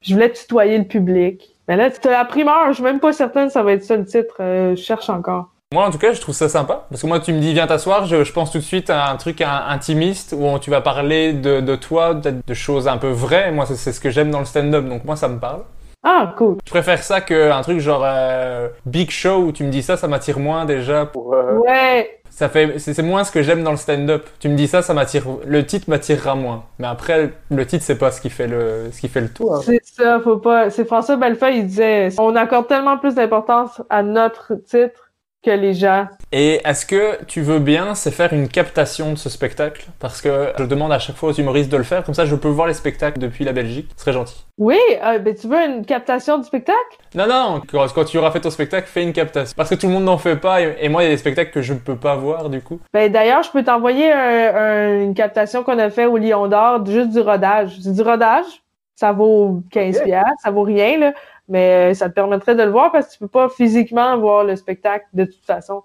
Je 0.00 0.14
voulais 0.14 0.30
tutoyer 0.30 0.78
le 0.78 0.84
public. 0.84 1.56
Mais 1.66 1.76
là, 1.76 1.90
tu 1.90 2.08
la 2.08 2.24
primeur. 2.24 2.68
Je 2.68 2.74
suis 2.74 2.82
même 2.84 3.00
pas 3.00 3.12
certaine 3.12 3.46
que 3.48 3.52
ça 3.52 3.64
va 3.64 3.72
être 3.72 3.82
ça 3.82 3.96
le 3.96 4.04
titre. 4.04 4.36
Euh, 4.38 4.76
je 4.76 4.80
cherche 4.80 5.10
encore. 5.10 5.48
Moi, 5.72 5.84
en 5.84 5.90
tout 5.90 5.98
cas, 5.98 6.12
je 6.12 6.20
trouve 6.20 6.34
ça 6.34 6.48
sympa. 6.48 6.86
Parce 6.88 7.02
que 7.02 7.06
moi, 7.08 7.18
tu 7.18 7.32
me 7.32 7.40
dis, 7.40 7.52
viens 7.52 7.66
t'asseoir, 7.66 8.06
je, 8.06 8.22
je 8.22 8.32
pense 8.32 8.52
tout 8.52 8.58
de 8.58 8.62
suite 8.62 8.90
à 8.90 9.10
un 9.10 9.16
truc 9.16 9.40
intimiste 9.40 10.36
où 10.38 10.58
tu 10.60 10.70
vas 10.70 10.80
parler 10.80 11.32
de, 11.32 11.60
de 11.60 11.74
toi, 11.74 12.14
peut-être 12.14 12.46
de 12.46 12.54
choses 12.54 12.86
un 12.86 12.98
peu 12.98 13.10
vraies. 13.10 13.50
Moi, 13.50 13.66
c'est 13.66 13.92
ce 13.92 13.98
que 13.98 14.10
j'aime 14.10 14.30
dans 14.30 14.38
le 14.38 14.44
stand-up, 14.44 14.84
donc 14.84 15.04
moi, 15.04 15.16
ça 15.16 15.28
me 15.28 15.40
parle. 15.40 15.62
Ah, 16.04 16.34
cool. 16.36 16.56
Je 16.66 16.70
préfère 16.70 17.02
ça 17.02 17.20
qu'un 17.20 17.60
truc 17.62 17.78
genre 17.78 18.02
euh, 18.04 18.68
Big 18.86 19.10
Show 19.10 19.36
où 19.46 19.52
tu 19.52 19.62
me 19.64 19.70
dis 19.70 19.82
ça, 19.82 19.96
ça 19.96 20.08
m'attire 20.08 20.38
moins 20.38 20.64
déjà. 20.64 21.06
Pour, 21.06 21.34
euh, 21.34 21.58
Ouais. 21.58 22.18
Ça 22.30 22.48
fait, 22.48 22.78
c'est 22.78 23.02
moins 23.02 23.24
ce 23.24 23.30
que 23.30 23.42
j'aime 23.42 23.62
dans 23.62 23.72
le 23.72 23.76
stand-up. 23.76 24.26
Tu 24.40 24.48
me 24.48 24.56
dis 24.56 24.66
ça, 24.66 24.80
ça 24.80 24.94
m'attire. 24.94 25.24
Le 25.44 25.66
titre 25.66 25.90
m'attirera 25.90 26.34
moins. 26.34 26.64
Mais 26.78 26.86
après, 26.86 27.30
le 27.50 27.66
titre, 27.66 27.84
c'est 27.84 27.98
pas 27.98 28.10
ce 28.10 28.22
qui 28.22 28.30
fait 28.30 28.46
le, 28.48 28.88
ce 28.90 29.00
qui 29.02 29.08
fait 29.08 29.20
le 29.20 29.28
tout. 29.28 29.52
hein. 29.52 29.60
C'est 29.62 29.80
ça, 29.84 30.18
faut 30.24 30.38
pas. 30.38 30.70
C'est 30.70 30.86
François 30.86 31.16
Bellefeuille, 31.16 31.58
il 31.58 31.66
disait 31.66 32.08
on 32.18 32.34
accorde 32.34 32.68
tellement 32.68 32.96
plus 32.96 33.14
d'importance 33.14 33.82
à 33.90 34.02
notre 34.02 34.54
titre 34.54 35.01
que 35.42 35.50
les 35.50 35.74
gens. 35.74 36.06
Et 36.30 36.60
est-ce 36.64 36.86
que 36.86 37.22
tu 37.24 37.40
veux 37.40 37.58
bien, 37.58 37.94
c'est 37.94 38.10
faire 38.12 38.32
une 38.32 38.48
captation 38.48 39.10
de 39.12 39.16
ce 39.18 39.28
spectacle? 39.28 39.86
Parce 39.98 40.22
que 40.22 40.52
je 40.58 40.64
demande 40.64 40.92
à 40.92 40.98
chaque 40.98 41.16
fois 41.16 41.30
aux 41.30 41.32
humoristes 41.34 41.70
de 41.70 41.76
le 41.76 41.82
faire, 41.82 42.04
comme 42.04 42.14
ça 42.14 42.26
je 42.26 42.34
peux 42.36 42.48
voir 42.48 42.68
les 42.68 42.74
spectacles 42.74 43.18
depuis 43.18 43.44
la 43.44 43.52
Belgique. 43.52 43.88
Ce 43.96 44.02
serait 44.04 44.12
gentil. 44.12 44.44
Oui, 44.58 44.78
euh, 45.04 45.18
ben 45.18 45.34
tu 45.34 45.48
veux 45.48 45.58
une 45.60 45.84
captation 45.84 46.38
du 46.38 46.44
spectacle? 46.44 46.78
Non, 47.14 47.26
non, 47.26 47.60
quand, 47.70 47.86
quand 47.92 48.04
tu 48.04 48.18
auras 48.18 48.30
fait 48.30 48.40
ton 48.40 48.50
spectacle, 48.50 48.86
fais 48.86 49.02
une 49.02 49.12
captation. 49.12 49.54
Parce 49.56 49.68
que 49.70 49.74
tout 49.74 49.86
le 49.88 49.92
monde 49.94 50.04
n'en 50.04 50.18
fait 50.18 50.36
pas, 50.36 50.60
et, 50.62 50.76
et 50.80 50.88
moi, 50.88 51.02
il 51.02 51.06
y 51.06 51.08
a 51.08 51.12
des 51.12 51.18
spectacles 51.18 51.50
que 51.50 51.62
je 51.62 51.72
ne 51.72 51.78
peux 51.78 51.96
pas 51.96 52.14
voir, 52.14 52.48
du 52.48 52.60
coup. 52.62 52.78
Ben 52.92 53.10
d'ailleurs, 53.10 53.42
je 53.42 53.50
peux 53.50 53.64
t'envoyer 53.64 54.12
un- 54.12 54.54
un- 54.54 55.00
une 55.02 55.14
captation 55.14 55.64
qu'on 55.64 55.78
a 55.78 55.90
fait 55.90 56.06
au 56.06 56.18
Lion 56.18 56.46
d'Or, 56.46 56.86
juste 56.86 57.10
du 57.10 57.20
rodage. 57.20 57.78
C'est 57.82 57.92
du 57.94 58.02
rodage, 58.02 58.44
ça 58.94 59.10
vaut 59.12 59.62
15 59.72 60.02
piastres, 60.04 60.30
ça 60.42 60.50
vaut 60.50 60.62
rien, 60.62 60.98
là, 60.98 61.12
mais 61.48 61.90
euh, 61.90 61.94
ça 61.94 62.08
te 62.08 62.14
permettrait 62.14 62.54
de 62.54 62.62
le 62.62 62.70
voir 62.70 62.92
parce 62.92 63.06
que 63.08 63.12
tu 63.12 63.18
peux 63.18 63.28
pas 63.28 63.48
physiquement 63.48 64.16
voir 64.18 64.44
le 64.44 64.56
spectacle 64.56 65.06
de 65.12 65.24
toute 65.24 65.44
façon. 65.44 65.82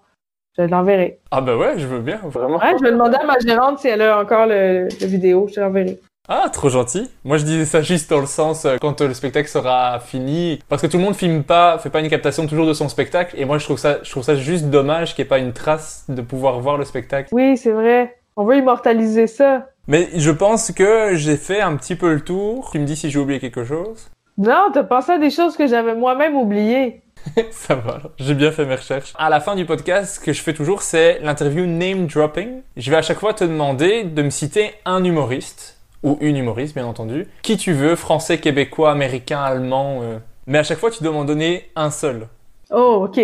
Je 0.57 0.63
l'enverrai. 0.63 1.19
Ah 1.29 1.41
bah 1.41 1.55
ouais, 1.55 1.77
je 1.77 1.85
veux 1.85 1.99
bien. 1.99 2.19
Vraiment? 2.23 2.57
Ouais, 2.57 2.73
je 2.79 2.83
vais 2.83 2.91
demander 2.91 3.17
à 3.17 3.25
ma 3.25 3.37
gérante 3.37 3.79
si 3.79 3.87
elle 3.87 4.01
a 4.01 4.19
encore 4.19 4.47
le, 4.47 4.85
le 4.85 5.05
vidéo, 5.05 5.47
je 5.47 5.55
te 5.55 5.59
l'enverrai. 5.59 5.99
Ah, 6.29 6.49
trop 6.51 6.67
gentil. 6.67 7.09
Moi, 7.23 7.37
je 7.37 7.45
disais 7.45 7.63
ça 7.63 7.81
juste 7.81 8.09
dans 8.09 8.19
le 8.19 8.25
sens 8.25 8.65
euh, 8.65 8.75
quand 8.81 8.99
euh, 8.99 9.07
le 9.07 9.13
spectacle 9.13 9.47
sera 9.47 9.99
fini, 9.99 10.59
parce 10.67 10.81
que 10.81 10.87
tout 10.87 10.97
le 10.97 11.03
monde 11.03 11.15
filme 11.15 11.43
pas, 11.43 11.77
fait 11.77 11.89
pas 11.89 12.01
une 12.01 12.09
captation 12.09 12.45
toujours 12.47 12.65
de 12.65 12.73
son 12.73 12.89
spectacle, 12.89 13.35
et 13.39 13.45
moi, 13.45 13.59
je 13.59 13.63
trouve 13.63 13.77
ça, 13.77 13.99
je 14.03 14.11
trouve 14.11 14.23
ça 14.23 14.35
juste 14.35 14.65
dommage 14.65 15.15
qu'il 15.15 15.23
n'y 15.23 15.27
ait 15.27 15.29
pas 15.29 15.37
une 15.37 15.53
trace 15.53 16.03
de 16.09 16.21
pouvoir 16.21 16.59
voir 16.59 16.77
le 16.77 16.83
spectacle. 16.83 17.29
Oui, 17.31 17.55
c'est 17.55 17.71
vrai. 17.71 18.17
On 18.35 18.43
veut 18.43 18.57
immortaliser 18.57 19.25
ça. 19.25 19.67
Mais 19.87 20.09
je 20.15 20.31
pense 20.31 20.71
que 20.71 21.15
j'ai 21.15 21.37
fait 21.37 21.61
un 21.61 21.77
petit 21.77 21.95
peu 21.95 22.13
le 22.13 22.19
tour. 22.19 22.69
Tu 22.71 22.79
me 22.79 22.85
dis 22.85 22.97
si 22.97 23.09
j'ai 23.09 23.19
oublié 23.19 23.39
quelque 23.39 23.63
chose. 23.63 24.09
Non, 24.37 24.69
t'as 24.71 24.83
pensé 24.83 25.13
à 25.13 25.17
des 25.17 25.31
choses 25.31 25.57
que 25.57 25.65
j'avais 25.65 25.95
moi-même 25.95 26.35
oubliées. 26.35 27.01
Ça 27.51 27.73
va, 27.73 28.01
j'ai 28.17 28.35
bien 28.35 28.51
fait 28.51 28.65
mes 28.65 28.75
recherches. 28.75 29.13
À 29.17 29.29
la 29.29 29.39
fin 29.39 29.55
du 29.55 29.65
podcast, 29.65 30.15
ce 30.15 30.19
que 30.19 30.31
je 30.31 30.43
fais 30.43 30.53
toujours, 30.53 30.83
c'est 30.83 31.19
l'interview 31.21 31.65
name 31.65 32.05
dropping. 32.05 32.61
Je 32.75 32.91
vais 32.91 32.97
à 32.97 33.01
chaque 33.01 33.19
fois 33.19 33.33
te 33.33 33.43
demander 33.43 34.03
de 34.03 34.21
me 34.21 34.29
citer 34.29 34.75
un 34.85 35.03
humoriste, 35.03 35.79
ou 36.03 36.19
une 36.21 36.37
humoriste 36.37 36.75
bien 36.75 36.85
entendu, 36.85 37.27
qui 37.41 37.57
tu 37.57 37.73
veux, 37.73 37.95
français, 37.95 38.37
québécois, 38.37 38.91
américain, 38.91 39.41
allemand, 39.41 40.01
euh. 40.03 40.19
mais 40.45 40.59
à 40.59 40.63
chaque 40.63 40.77
fois 40.77 40.91
tu 40.91 41.03
dois 41.03 41.13
m'en 41.13 41.25
donner 41.25 41.71
un 41.75 41.89
seul. 41.89 42.27
Oh, 42.69 43.07
ok. 43.09 43.19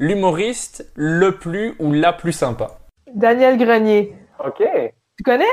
L'humoriste 0.00 0.90
le 0.96 1.36
plus 1.36 1.76
ou 1.78 1.92
la 1.92 2.12
plus 2.12 2.32
sympa. 2.32 2.78
Daniel 3.14 3.56
Grenier. 3.56 4.14
Ok. 4.44 4.62
Tu 5.16 5.22
connais? 5.24 5.44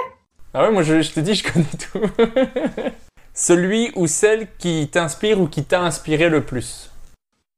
Ah 0.55 0.63
ouais, 0.63 0.71
moi 0.71 0.81
je, 0.81 1.01
je 1.01 1.11
t'ai 1.13 1.21
dit, 1.21 1.35
je 1.35 1.51
connais 1.51 1.65
tout. 1.65 1.99
Celui 3.33 3.91
ou 3.95 4.07
celle 4.07 4.47
qui 4.57 4.89
t'inspire 4.91 5.39
ou 5.39 5.47
qui 5.47 5.63
t'a 5.63 5.81
inspiré 5.81 6.29
le 6.29 6.43
plus. 6.45 6.91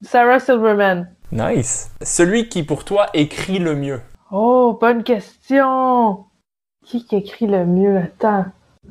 Sarah 0.03 0.39
Silverman. 0.39 1.07
Nice. 1.31 1.91
Celui 2.02 2.49
qui 2.49 2.64
pour 2.64 2.85
toi 2.85 3.07
écrit 3.14 3.60
le 3.60 3.76
mieux. 3.76 4.02
Oh, 4.31 4.77
bonne 4.80 5.03
question. 5.03 6.26
Qui 6.84 7.06
qui 7.06 7.15
écrit 7.18 7.47
le 7.47 7.65
mieux? 7.65 7.97
Attends. 7.97 8.45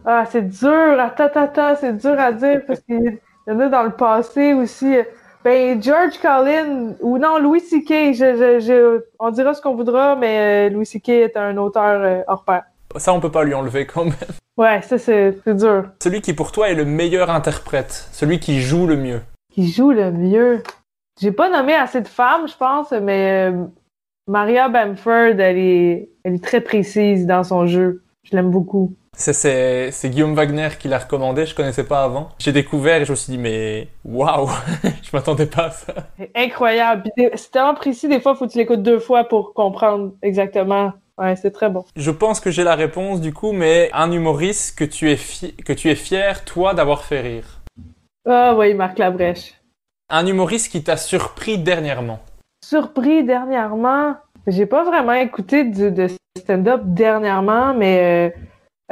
Ah, 0.05 0.25
c'est 0.27 0.43
dur. 0.49 1.01
Attends, 1.01 1.25
attends, 1.25 1.43
attends. 1.43 1.77
C'est 1.81 1.95
dur 1.97 2.19
à 2.19 2.33
dire 2.33 2.63
parce 2.67 2.81
qu'il 2.81 3.19
y 3.47 3.51
en 3.51 3.61
a 3.61 3.69
dans 3.69 3.83
le 3.85 3.93
passé 3.93 4.53
aussi. 4.55 4.97
Ben, 5.45 5.83
George 5.83 6.19
Carlin, 6.21 6.95
ou 7.01 7.19
non, 7.19 7.39
Louis 7.39 7.61
C.K. 7.61 8.15
Je, 8.15 8.37
je, 8.37 8.61
je- 8.61 9.05
on 9.19 9.31
dira 9.31 9.53
ce 9.55 9.61
qu'on 9.61 9.75
voudra, 9.75 10.17
mais 10.17 10.69
euh, 10.69 10.75
Louis 10.75 10.87
C.K. 10.87 11.09
est 11.11 11.37
un 11.37 11.57
auteur 11.59 12.01
euh, 12.03 12.23
hors 12.27 12.45
pair. 12.45 12.65
Ça, 12.97 13.13
on 13.13 13.21
peut 13.21 13.31
pas 13.31 13.45
lui 13.45 13.55
enlever 13.55 13.87
quand 13.87 14.05
même. 14.05 14.15
Ouais, 14.57 14.81
ça, 14.83 14.99
c'est 14.99 15.37
dur. 15.47 15.91
Celui 16.03 16.21
qui 16.21 16.33
pour 16.33 16.53
toi 16.53 16.69
est 16.71 16.75
le 16.75 16.85
meilleur 16.85 17.31
interprète. 17.31 18.09
Celui 18.13 18.39
qui 18.39 18.61
joue 18.61 18.87
le 18.87 18.97
mieux. 18.97 19.21
Qui 19.53 19.71
joue 19.71 19.91
le 19.91 20.13
mieux? 20.13 20.63
J'ai 21.21 21.33
pas 21.33 21.51
nommé 21.51 21.75
assez 21.75 22.01
de 22.01 22.09
femmes, 22.09 22.49
je 22.49 22.57
pense, 22.57 22.91
mais 22.93 23.51
euh, 23.51 23.65
Maria 24.27 24.69
Bamford, 24.69 25.39
elle 25.39 25.59
est, 25.59 26.09
elle 26.25 26.35
est 26.35 26.45
très 26.45 26.61
précise 26.61 27.27
dans 27.27 27.45
son 27.45 27.67
jeu. 27.67 28.03
Je 28.25 28.35
l'aime 28.37 28.51
beaucoup. 28.51 28.95
C'est- 29.17 29.93
Guillaume 30.05 30.35
Wagner 30.35 30.71
qui 30.79 30.89
l'a 30.89 30.99
recommandé, 30.99 31.47
je 31.47 31.55
connaissais 31.55 31.85
pas 31.85 32.03
avant. 32.03 32.31
J'ai 32.39 32.51
découvert 32.53 33.01
et 33.01 33.05
je 33.05 33.13
me 33.13 33.17
suis 33.17 33.31
dit, 33.33 33.39
mais 33.39 33.89
waouh, 34.05 34.49
je 35.03 35.11
m'attendais 35.13 35.47
pas 35.47 35.67
à 35.67 35.71
ça. 35.71 35.95
Incroyable. 36.35 37.11
C'est 37.35 37.51
tellement 37.53 37.75
précis, 37.75 38.09
des 38.09 38.21
fois, 38.21 38.35
faut 38.35 38.47
que 38.47 38.53
tu 38.53 38.59
l'écoutes 38.59 38.83
deux 38.83 38.99
fois 38.99 39.25
pour 39.25 39.55
comprendre 39.55 40.15
exactement. 40.23 40.93
Ouais, 41.19 41.37
c'est 41.37 41.53
très 41.53 41.71
bon. 41.71 41.85
Je 41.97 42.11
pense 42.11 42.41
que 42.41 42.51
j'ai 42.51 42.65
la 42.65 42.75
réponse 42.75 43.21
du 43.21 43.33
coup, 43.33 43.53
mais 43.53 43.91
un 43.93 44.11
humoriste 44.11 44.77
que 44.77 44.85
tu 44.85 45.11
es, 45.11 45.17
que 45.65 45.73
tu 45.73 45.91
es 45.91 45.95
fier, 45.95 46.45
toi, 46.45 46.75
d'avoir 46.75 47.05
fait 47.05 47.21
rire. 47.21 47.61
Ah 48.27 48.55
oui, 48.57 48.75
Marc 48.75 48.99
Labrèche. 48.99 49.55
Un 50.11 50.27
humoriste 50.27 50.73
qui 50.73 50.83
t'a 50.83 50.97
surpris 50.97 51.59
dernièrement. 51.59 52.21
Surpris 52.65 53.25
dernièrement? 53.25 54.17
J'ai 54.47 54.67
pas 54.67 54.85
vraiment 54.85 55.13
écouté 55.13 55.65
de 55.65 56.09
stand-up 56.37 56.83
dernièrement, 56.85 57.75
mais 57.75 58.33
euh, 58.33 58.39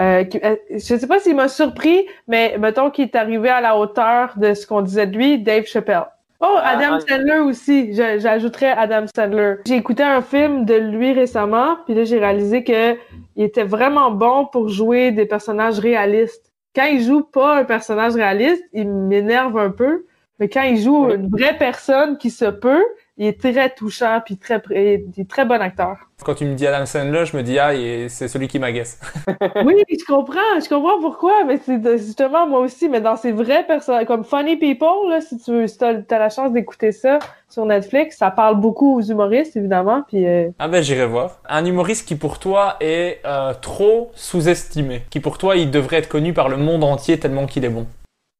euh, 0.00 0.24
euh, 0.42 0.56
je 0.70 0.78
sais 0.78 1.06
pas 1.06 1.18
s'il 1.18 1.36
m'a 1.36 1.48
surpris, 1.48 2.06
mais 2.28 2.56
mettons 2.58 2.90
qu'il 2.90 3.04
est 3.04 3.16
arrivé 3.16 3.48
à 3.48 3.60
la 3.60 3.76
hauteur 3.76 4.32
de 4.36 4.54
ce 4.54 4.66
qu'on 4.66 4.82
disait 4.82 5.06
de 5.06 5.16
lui, 5.16 5.38
Dave 5.38 5.66
Chappelle. 5.66 6.06
Oh, 6.44 6.58
Adam 6.60 6.98
ah. 6.98 7.00
Sandler 7.00 7.38
aussi. 7.38 7.94
J'ajouterais 7.94 8.72
Adam 8.72 9.06
Sandler. 9.14 9.54
J'ai 9.64 9.76
écouté 9.76 10.02
un 10.02 10.22
film 10.22 10.64
de 10.64 10.74
lui 10.74 11.12
récemment, 11.12 11.76
puis 11.84 11.94
là 11.94 12.02
j'ai 12.02 12.18
réalisé 12.18 12.64
que 12.64 12.96
il 13.36 13.44
était 13.44 13.62
vraiment 13.62 14.10
bon 14.10 14.46
pour 14.46 14.68
jouer 14.68 15.12
des 15.12 15.24
personnages 15.24 15.78
réalistes. 15.78 16.52
Quand 16.74 16.86
il 16.86 17.00
joue 17.00 17.22
pas 17.22 17.58
un 17.58 17.64
personnage 17.64 18.14
réaliste, 18.14 18.64
il 18.72 18.88
m'énerve 18.88 19.56
un 19.56 19.70
peu, 19.70 20.04
mais 20.40 20.48
quand 20.48 20.62
il 20.62 20.78
joue 20.78 21.10
une 21.12 21.28
vraie 21.28 21.56
personne 21.56 22.18
qui 22.18 22.30
se 22.30 22.46
peut, 22.46 22.84
il 23.16 23.26
est 23.26 23.40
très 23.40 23.70
touchant 23.70 24.20
puis 24.24 24.36
très 24.38 24.62
il 24.70 25.20
est 25.20 25.28
très 25.28 25.44
bon 25.44 25.60
acteur. 25.60 25.96
Quand 26.24 26.34
tu 26.34 26.44
me 26.44 26.54
dis 26.54 26.66
Adam 26.66 26.86
Sandler, 26.86 27.24
je 27.26 27.36
me 27.36 27.42
dis, 27.42 27.58
ah, 27.58 27.72
c'est 28.08 28.28
celui 28.28 28.46
qui 28.46 28.58
m'agace. 28.58 29.00
Oui, 29.64 29.74
je 29.90 30.04
comprends, 30.04 30.60
je 30.62 30.68
comprends 30.68 31.00
pourquoi, 31.00 31.44
mais 31.44 31.58
c'est 31.58 31.80
justement 31.98 32.46
moi 32.46 32.60
aussi, 32.60 32.88
mais 32.88 33.00
dans 33.00 33.16
ces 33.16 33.32
vrais 33.32 33.66
personnages, 33.66 34.06
comme 34.06 34.24
Funny 34.24 34.56
People, 34.56 35.10
là, 35.10 35.20
si 35.20 35.38
tu 35.38 35.66
si 35.66 35.78
t'as, 35.78 35.94
t'as 35.94 36.18
la 36.18 36.30
chance 36.30 36.52
d'écouter 36.52 36.92
ça 36.92 37.18
sur 37.48 37.66
Netflix, 37.66 38.16
ça 38.18 38.30
parle 38.30 38.60
beaucoup 38.60 38.98
aux 38.98 39.02
humoristes, 39.02 39.56
évidemment, 39.56 40.02
puis 40.06 40.26
euh, 40.26 40.48
Ah 40.58 40.68
ben 40.68 40.82
j'irai 40.82 41.06
voir. 41.06 41.40
Un 41.48 41.64
humoriste 41.64 42.06
qui 42.06 42.14
pour 42.14 42.38
toi 42.38 42.76
est 42.80 43.20
euh, 43.24 43.52
trop 43.60 44.10
sous-estimé. 44.14 45.02
Qui 45.10 45.20
pour 45.20 45.38
toi 45.38 45.56
il 45.56 45.70
devrait 45.70 45.98
être 45.98 46.08
connu 46.08 46.32
par 46.32 46.48
le 46.48 46.56
monde 46.56 46.84
entier 46.84 47.18
tellement 47.18 47.46
qu'il 47.46 47.64
est 47.64 47.68
bon. 47.68 47.86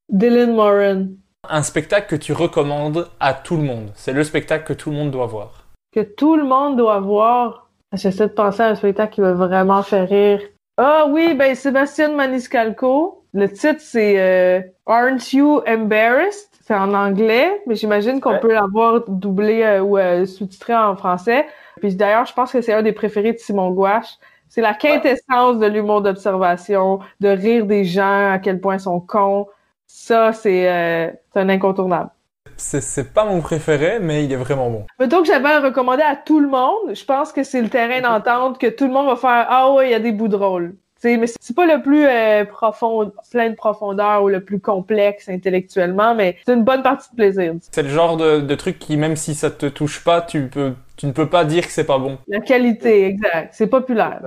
Dylan 0.08 0.54
Moran, 0.54 1.06
Un 1.50 1.62
spectacle 1.64 2.06
que 2.08 2.14
tu 2.16 2.32
recommandes 2.32 3.08
à 3.18 3.34
tout 3.34 3.56
le 3.56 3.64
monde. 3.64 3.90
C'est 3.94 4.12
le 4.12 4.22
spectacle 4.22 4.64
que 4.64 4.72
tout 4.72 4.90
le 4.90 4.96
monde 4.96 5.10
doit 5.10 5.26
voir. 5.26 5.64
que 5.92 6.00
tout 6.00 6.36
le 6.36 6.44
monde 6.44 6.76
doit 6.76 7.00
voir. 7.00 7.68
J'essaie 7.92 8.28
de 8.28 8.32
penser 8.32 8.62
à 8.62 8.68
un 8.68 8.74
spectacle 8.76 9.14
qui 9.14 9.20
m'a 9.20 9.32
vraiment 9.32 9.82
fait 9.82 10.04
rire. 10.04 10.40
Ah 10.78 11.06
oui, 11.08 11.34
ben 11.34 11.54
Sébastien 11.54 12.14
Maniscalco. 12.14 13.24
Le 13.34 13.48
titre 13.50 13.80
c'est 13.80 14.20
euh, 14.20 14.60
Aren't 14.86 15.32
You 15.32 15.62
Embarrassed? 15.66 16.48
C'est 16.64 16.74
en 16.76 16.94
anglais, 16.94 17.60
mais 17.66 17.74
j'imagine 17.74 18.20
qu'on 18.20 18.32
Ouais. 18.34 18.40
peut 18.40 18.52
l'avoir 18.52 19.02
doublé 19.08 19.62
euh, 19.62 19.80
ou 19.82 19.98
euh, 19.98 20.24
sous-titré 20.26 20.74
en 20.74 20.94
français. 20.96 21.46
Puis 21.80 21.94
d'ailleurs, 21.96 22.24
je 22.24 22.32
pense 22.32 22.52
que 22.52 22.60
c'est 22.60 22.72
un 22.72 22.82
des 22.82 22.92
préférés 22.92 23.32
de 23.32 23.38
Simon 23.38 23.72
Gouache. 23.72 24.14
C'est 24.48 24.60
la 24.60 24.74
quintessence 24.74 25.58
de 25.58 25.66
l'humour 25.66 26.02
d'observation, 26.02 27.00
de 27.20 27.28
rire 27.28 27.66
des 27.66 27.84
gens, 27.84 28.30
à 28.32 28.38
quel 28.38 28.60
point 28.60 28.76
ils 28.76 28.80
sont 28.80 29.00
cons. 29.00 29.48
Ça, 29.94 30.32
c'est 30.32 30.70
euh, 30.70 31.10
c'est 31.32 31.40
un 31.40 31.50
incontournable. 31.50 32.08
C'est, 32.56 33.12
pas 33.12 33.26
mon 33.26 33.40
préféré, 33.40 33.98
mais 34.00 34.24
il 34.24 34.32
est 34.32 34.36
vraiment 34.36 34.70
bon. 34.70 34.86
Mettons 34.98 35.20
que 35.20 35.26
j'avais 35.26 35.50
à 35.50 35.60
recommander 35.60 36.02
à 36.02 36.16
tout 36.16 36.40
le 36.40 36.48
monde, 36.48 36.94
je 36.94 37.04
pense 37.04 37.30
que 37.30 37.44
c'est 37.44 37.60
le 37.60 37.68
terrain 37.68 38.00
d'entente 38.00 38.58
que 38.58 38.68
tout 38.68 38.86
le 38.86 38.92
monde 38.92 39.06
va 39.06 39.16
faire 39.16 39.46
Ah 39.48 39.72
ouais, 39.72 39.88
il 39.88 39.90
y 39.90 39.94
a 39.94 40.00
des 40.00 40.12
bouts 40.12 40.28
drôles. 40.28 40.76
T'sais, 40.98 41.18
mais 41.18 41.26
c'est 41.26 41.54
pas 41.54 41.66
le 41.66 41.82
plus 41.82 42.06
euh, 42.06 42.46
profond, 42.46 43.12
plein 43.30 43.50
de 43.50 43.54
profondeur 43.54 44.22
ou 44.22 44.28
le 44.28 44.42
plus 44.42 44.60
complexe 44.60 45.28
intellectuellement, 45.28 46.14
mais 46.14 46.38
c'est 46.46 46.54
une 46.54 46.64
bonne 46.64 46.82
partie 46.82 47.10
de 47.10 47.16
plaisir. 47.16 47.54
C'est 47.70 47.82
le 47.82 47.90
genre 47.90 48.16
de, 48.16 48.40
de 48.40 48.54
truc 48.54 48.78
qui, 48.78 48.96
même 48.96 49.16
si 49.16 49.34
ça 49.34 49.50
te 49.50 49.66
touche 49.66 50.02
pas, 50.02 50.22
tu, 50.22 50.46
peux, 50.46 50.72
tu 50.96 51.06
ne 51.06 51.12
peux 51.12 51.28
pas 51.28 51.44
dire 51.44 51.66
que 51.66 51.72
c'est 51.72 51.84
pas 51.84 51.98
bon. 51.98 52.16
La 52.28 52.40
qualité, 52.40 53.04
exact. 53.04 53.52
C'est 53.52 53.66
populaire. 53.66 54.22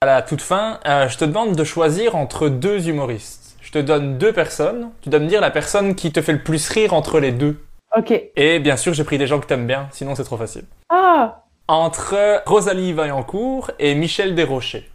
À 0.00 0.06
la 0.06 0.22
toute 0.22 0.40
fin, 0.40 0.80
euh, 0.86 1.06
je 1.08 1.18
te 1.18 1.24
demande 1.26 1.54
de 1.54 1.64
choisir 1.64 2.16
entre 2.16 2.48
deux 2.48 2.88
humoristes. 2.88 3.41
Je 3.72 3.80
te 3.80 3.84
donne 3.86 4.18
deux 4.18 4.34
personnes. 4.34 4.90
Tu 5.00 5.08
dois 5.08 5.18
me 5.18 5.26
dire 5.26 5.40
la 5.40 5.50
personne 5.50 5.94
qui 5.94 6.12
te 6.12 6.20
fait 6.20 6.34
le 6.34 6.42
plus 6.42 6.68
rire 6.68 6.92
entre 6.92 7.20
les 7.20 7.32
deux. 7.32 7.56
OK. 7.96 8.12
Et 8.36 8.58
bien 8.58 8.76
sûr, 8.76 8.92
j'ai 8.92 9.04
pris 9.04 9.16
des 9.16 9.26
gens 9.26 9.40
que 9.40 9.46
t'aimes 9.46 9.66
bien, 9.66 9.88
sinon 9.92 10.14
c'est 10.14 10.24
trop 10.24 10.36
facile. 10.36 10.64
Ah! 10.90 11.44
Entre 11.68 12.42
Rosalie 12.44 12.92
Vaillancourt 12.92 13.70
et 13.78 13.94
Michel 13.94 14.34
Desrochers. 14.34 14.90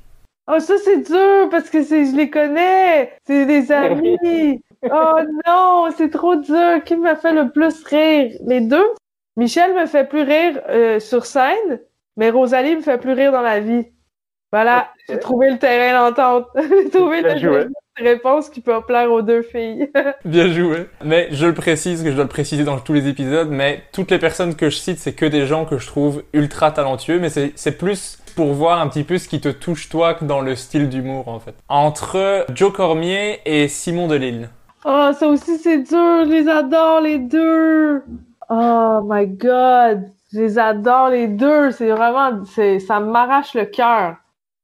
Oh, 0.47 0.59
ça, 0.59 0.75
c'est 0.77 1.01
dur 1.01 1.49
parce 1.49 1.71
que 1.71 1.81
je 1.81 2.15
les 2.15 2.29
connais. 2.29 3.13
C'est 3.25 3.47
des 3.47 3.71
amis. 3.71 4.61
oh 4.83 5.19
non, 5.47 5.87
c'est 5.97 6.11
trop 6.11 6.35
dur. 6.35 6.83
Qui 6.85 6.97
m'a 6.97 7.15
fait 7.15 7.33
le 7.33 7.49
plus 7.49 7.83
rire? 7.83 8.37
Les 8.45 8.61
deux? 8.61 8.93
Michel 9.37 9.73
me 9.73 9.87
fait 9.87 10.07
plus 10.07 10.21
rire 10.21 10.61
euh, 10.69 10.99
sur 10.99 11.25
scène, 11.25 11.79
mais 12.15 12.29
Rosalie 12.29 12.75
me 12.75 12.81
fait 12.81 12.99
plus 12.99 13.13
rire 13.13 13.31
dans 13.31 13.41
la 13.41 13.59
vie. 13.59 13.87
Voilà, 14.51 14.91
j'ai 15.09 15.17
trouvé 15.17 15.49
le 15.49 15.57
terrain 15.57 16.11
d'entente. 16.11 16.47
j'ai 16.55 16.89
trouvé 16.91 17.23
Bien 17.23 17.33
le 17.33 17.39
joué. 17.39 17.65
Réponse 17.99 18.49
qui 18.49 18.61
peut 18.61 18.79
plaire 18.85 19.11
aux 19.11 19.21
deux 19.21 19.41
filles. 19.41 19.89
Bien 20.25 20.51
joué. 20.51 20.87
Mais 21.03 21.27
je 21.31 21.45
le 21.45 21.53
précise, 21.53 22.03
que 22.03 22.09
je 22.09 22.15
dois 22.15 22.23
le 22.23 22.29
préciser 22.29 22.63
dans 22.63 22.77
tous 22.79 22.93
les 22.93 23.07
épisodes, 23.07 23.49
mais 23.49 23.83
toutes 23.91 24.11
les 24.11 24.19
personnes 24.19 24.55
que 24.55 24.69
je 24.69 24.77
cite, 24.77 24.99
c'est 24.99 25.13
que 25.13 25.25
des 25.25 25.45
gens 25.45 25.65
que 25.65 25.77
je 25.77 25.87
trouve 25.87 26.23
ultra 26.33 26.71
talentueux, 26.71 27.19
mais 27.19 27.29
c'est 27.29 27.77
plus 27.77 28.19
pour 28.35 28.53
voir 28.53 28.79
un 28.79 28.87
petit 28.87 29.03
peu 29.03 29.17
ce 29.17 29.27
qui 29.27 29.41
te 29.41 29.49
touche 29.49 29.89
toi 29.89 30.13
que 30.13 30.23
dans 30.23 30.41
le 30.41 30.55
style 30.55 30.89
d'humour 30.89 31.27
en 31.27 31.39
fait. 31.39 31.55
Entre 31.69 32.45
Joe 32.53 32.71
Cormier 32.71 33.39
et 33.45 33.67
Simon 33.67 34.07
Delille. 34.07 34.49
oh, 34.85 35.09
ça 35.17 35.27
aussi, 35.27 35.57
c'est 35.57 35.79
dur. 35.79 36.25
Je 36.25 36.29
les 36.29 36.47
adore, 36.47 37.01
les 37.01 37.17
deux. 37.17 38.03
Oh 38.49 38.99
my 39.03 39.25
God. 39.27 40.03
Je 40.31 40.39
les 40.39 40.59
adore, 40.59 41.09
les 41.09 41.27
deux. 41.27 41.71
C'est 41.71 41.89
vraiment, 41.89 42.43
ça 42.45 42.99
m'arrache 42.99 43.55
le 43.55 43.65
cœur. 43.65 44.17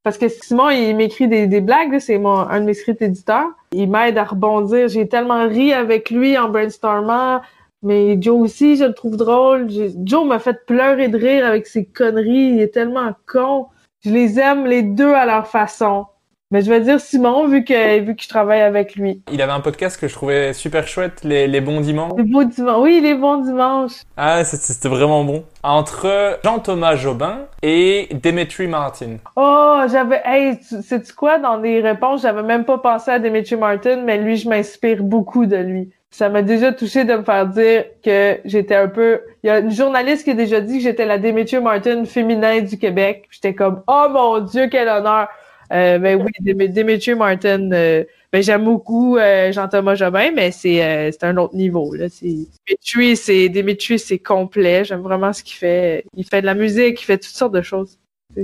Parce 0.03 0.17
que 0.17 0.27
Simon, 0.27 0.69
il 0.69 0.95
m'écrit 0.97 1.30
des, 1.30 1.61
blagues, 1.61 1.99
c'est 1.99 2.17
mon, 2.17 2.38
un 2.38 2.59
de 2.59 2.65
mes 2.65 2.73
script 2.73 3.01
éditeurs. 3.01 3.47
Il 3.71 3.89
m'aide 3.89 4.17
à 4.17 4.25
rebondir. 4.25 4.89
J'ai 4.89 5.07
tellement 5.07 5.47
ri 5.47 5.71
avec 5.73 6.09
lui 6.09 6.38
en 6.38 6.49
brainstormant. 6.49 7.41
Mais 7.84 8.21
Joe 8.21 8.41
aussi, 8.41 8.75
je 8.75 8.85
le 8.85 8.93
trouve 8.93 9.15
drôle. 9.15 9.67
Joe 10.03 10.25
m'a 10.25 10.39
fait 10.39 10.65
pleurer 10.65 11.07
de 11.07 11.17
rire 11.17 11.45
avec 11.45 11.67
ses 11.67 11.85
conneries. 11.85 12.53
Il 12.53 12.61
est 12.61 12.73
tellement 12.73 13.13
con. 13.31 13.67
Je 14.03 14.09
les 14.11 14.39
aime 14.39 14.65
les 14.65 14.84
deux 14.84 15.13
à 15.13 15.25
leur 15.25 15.47
façon. 15.47 16.05
Mais 16.53 16.61
je 16.61 16.69
vais 16.69 16.81
dire 16.81 16.99
Simon, 17.01 17.47
vu 17.47 17.63
que, 17.63 17.99
vu 18.01 18.15
que 18.15 18.21
je 18.21 18.30
travaille 18.30 18.61
avec 18.61 18.95
lui. 18.95 19.23
Il 19.31 19.41
avait 19.41 19.51
un 19.53 19.59
podcast 19.59 19.99
que 19.99 20.07
je 20.07 20.13
trouvais 20.13 20.53
super 20.53 20.88
chouette, 20.88 21.23
Les, 21.23 21.47
les 21.47 21.61
bons 21.61 21.81
dimanches. 21.81 22.11
Les 22.15 22.23
beaux 22.23 22.43
dimanches. 22.43 22.77
Oui, 22.80 22.99
les 23.01 23.15
bons 23.15 23.38
dimanches. 23.38 24.03
Ah, 24.17 24.43
c'était 24.43 24.88
vraiment 24.88 25.23
bon. 25.23 25.45
Entre 25.63 26.38
Jean-Thomas 26.43 26.95
Jobin 26.95 27.39
et 27.63 28.07
Demetri 28.21 28.67
Martin. 28.67 29.15
Oh, 29.35 29.81
j'avais, 29.91 30.21
hey, 30.25 30.59
tu- 30.59 30.84
sais-tu 30.84 31.11
quoi, 31.13 31.39
dans 31.39 31.57
les 31.57 31.81
réponses, 31.81 32.21
j'avais 32.21 32.43
même 32.43 32.65
pas 32.65 32.77
pensé 32.77 33.09
à 33.09 33.17
Dimitri 33.17 33.55
Martin, 33.55 34.03
mais 34.05 34.19
lui, 34.19 34.38
je 34.38 34.47
m'inspire 34.47 35.01
beaucoup 35.01 35.47
de 35.47 35.57
lui. 35.57 35.89
Ça 36.11 36.30
m'a 36.30 36.43
déjà 36.43 36.71
touché 36.71 37.03
de 37.03 37.15
me 37.15 37.23
faire 37.23 37.47
dire 37.47 37.85
que 38.05 38.38
j'étais 38.45 38.75
un 38.75 38.89
peu, 38.89 39.21
il 39.43 39.47
y 39.47 39.49
a 39.49 39.57
une 39.57 39.71
journaliste 39.71 40.23
qui 40.23 40.30
a 40.30 40.35
déjà 40.35 40.61
dit 40.61 40.77
que 40.77 40.84
j'étais 40.84 41.05
la 41.07 41.17
Dimitri 41.17 41.59
Martin 41.59 42.05
féminin 42.05 42.61
du 42.61 42.77
Québec. 42.77 43.25
J'étais 43.31 43.55
comme, 43.55 43.81
oh 43.88 44.05
mon 44.11 44.39
Dieu, 44.41 44.67
quel 44.71 44.88
honneur. 44.88 45.30
Euh, 45.74 45.98
ben 45.98 46.22
oui, 46.22 46.32
Dimitri 46.70 47.16
Martin, 47.16 47.72
euh, 47.72 48.04
ben 48.32 48.44
j'aime 48.44 48.64
beaucoup 48.66 49.18
euh, 49.18 49.52
Jean-Thomas 49.52 49.95
Jobin, 49.95 50.32
mais 50.36 50.52
c'est 50.52 50.84
euh, 50.84 51.10
c'est 51.12 51.24
un 51.24 51.36
autre 51.38 51.56
niveau 51.56 51.94
là. 51.95 52.10
C'est 52.10 52.28
Dimitri, 52.68 53.18
c'est 53.18 53.50
Dimitri, 53.50 53.98
c'est 53.98 54.20
complet. 54.20 54.86
J'aime 54.86 55.02
vraiment 55.02 55.34
ce 55.34 55.44
qu'il 55.44 55.56
fait. 55.58 56.06
Il 56.16 56.26
fait 56.26 56.41
de 56.41 56.45
la 56.45 56.54
musique, 56.54 57.02
il 57.02 57.06
fait 57.06 57.18
toutes 57.18 57.34
sortes 57.36 57.54
de 57.56 57.62
choses. 57.64 57.98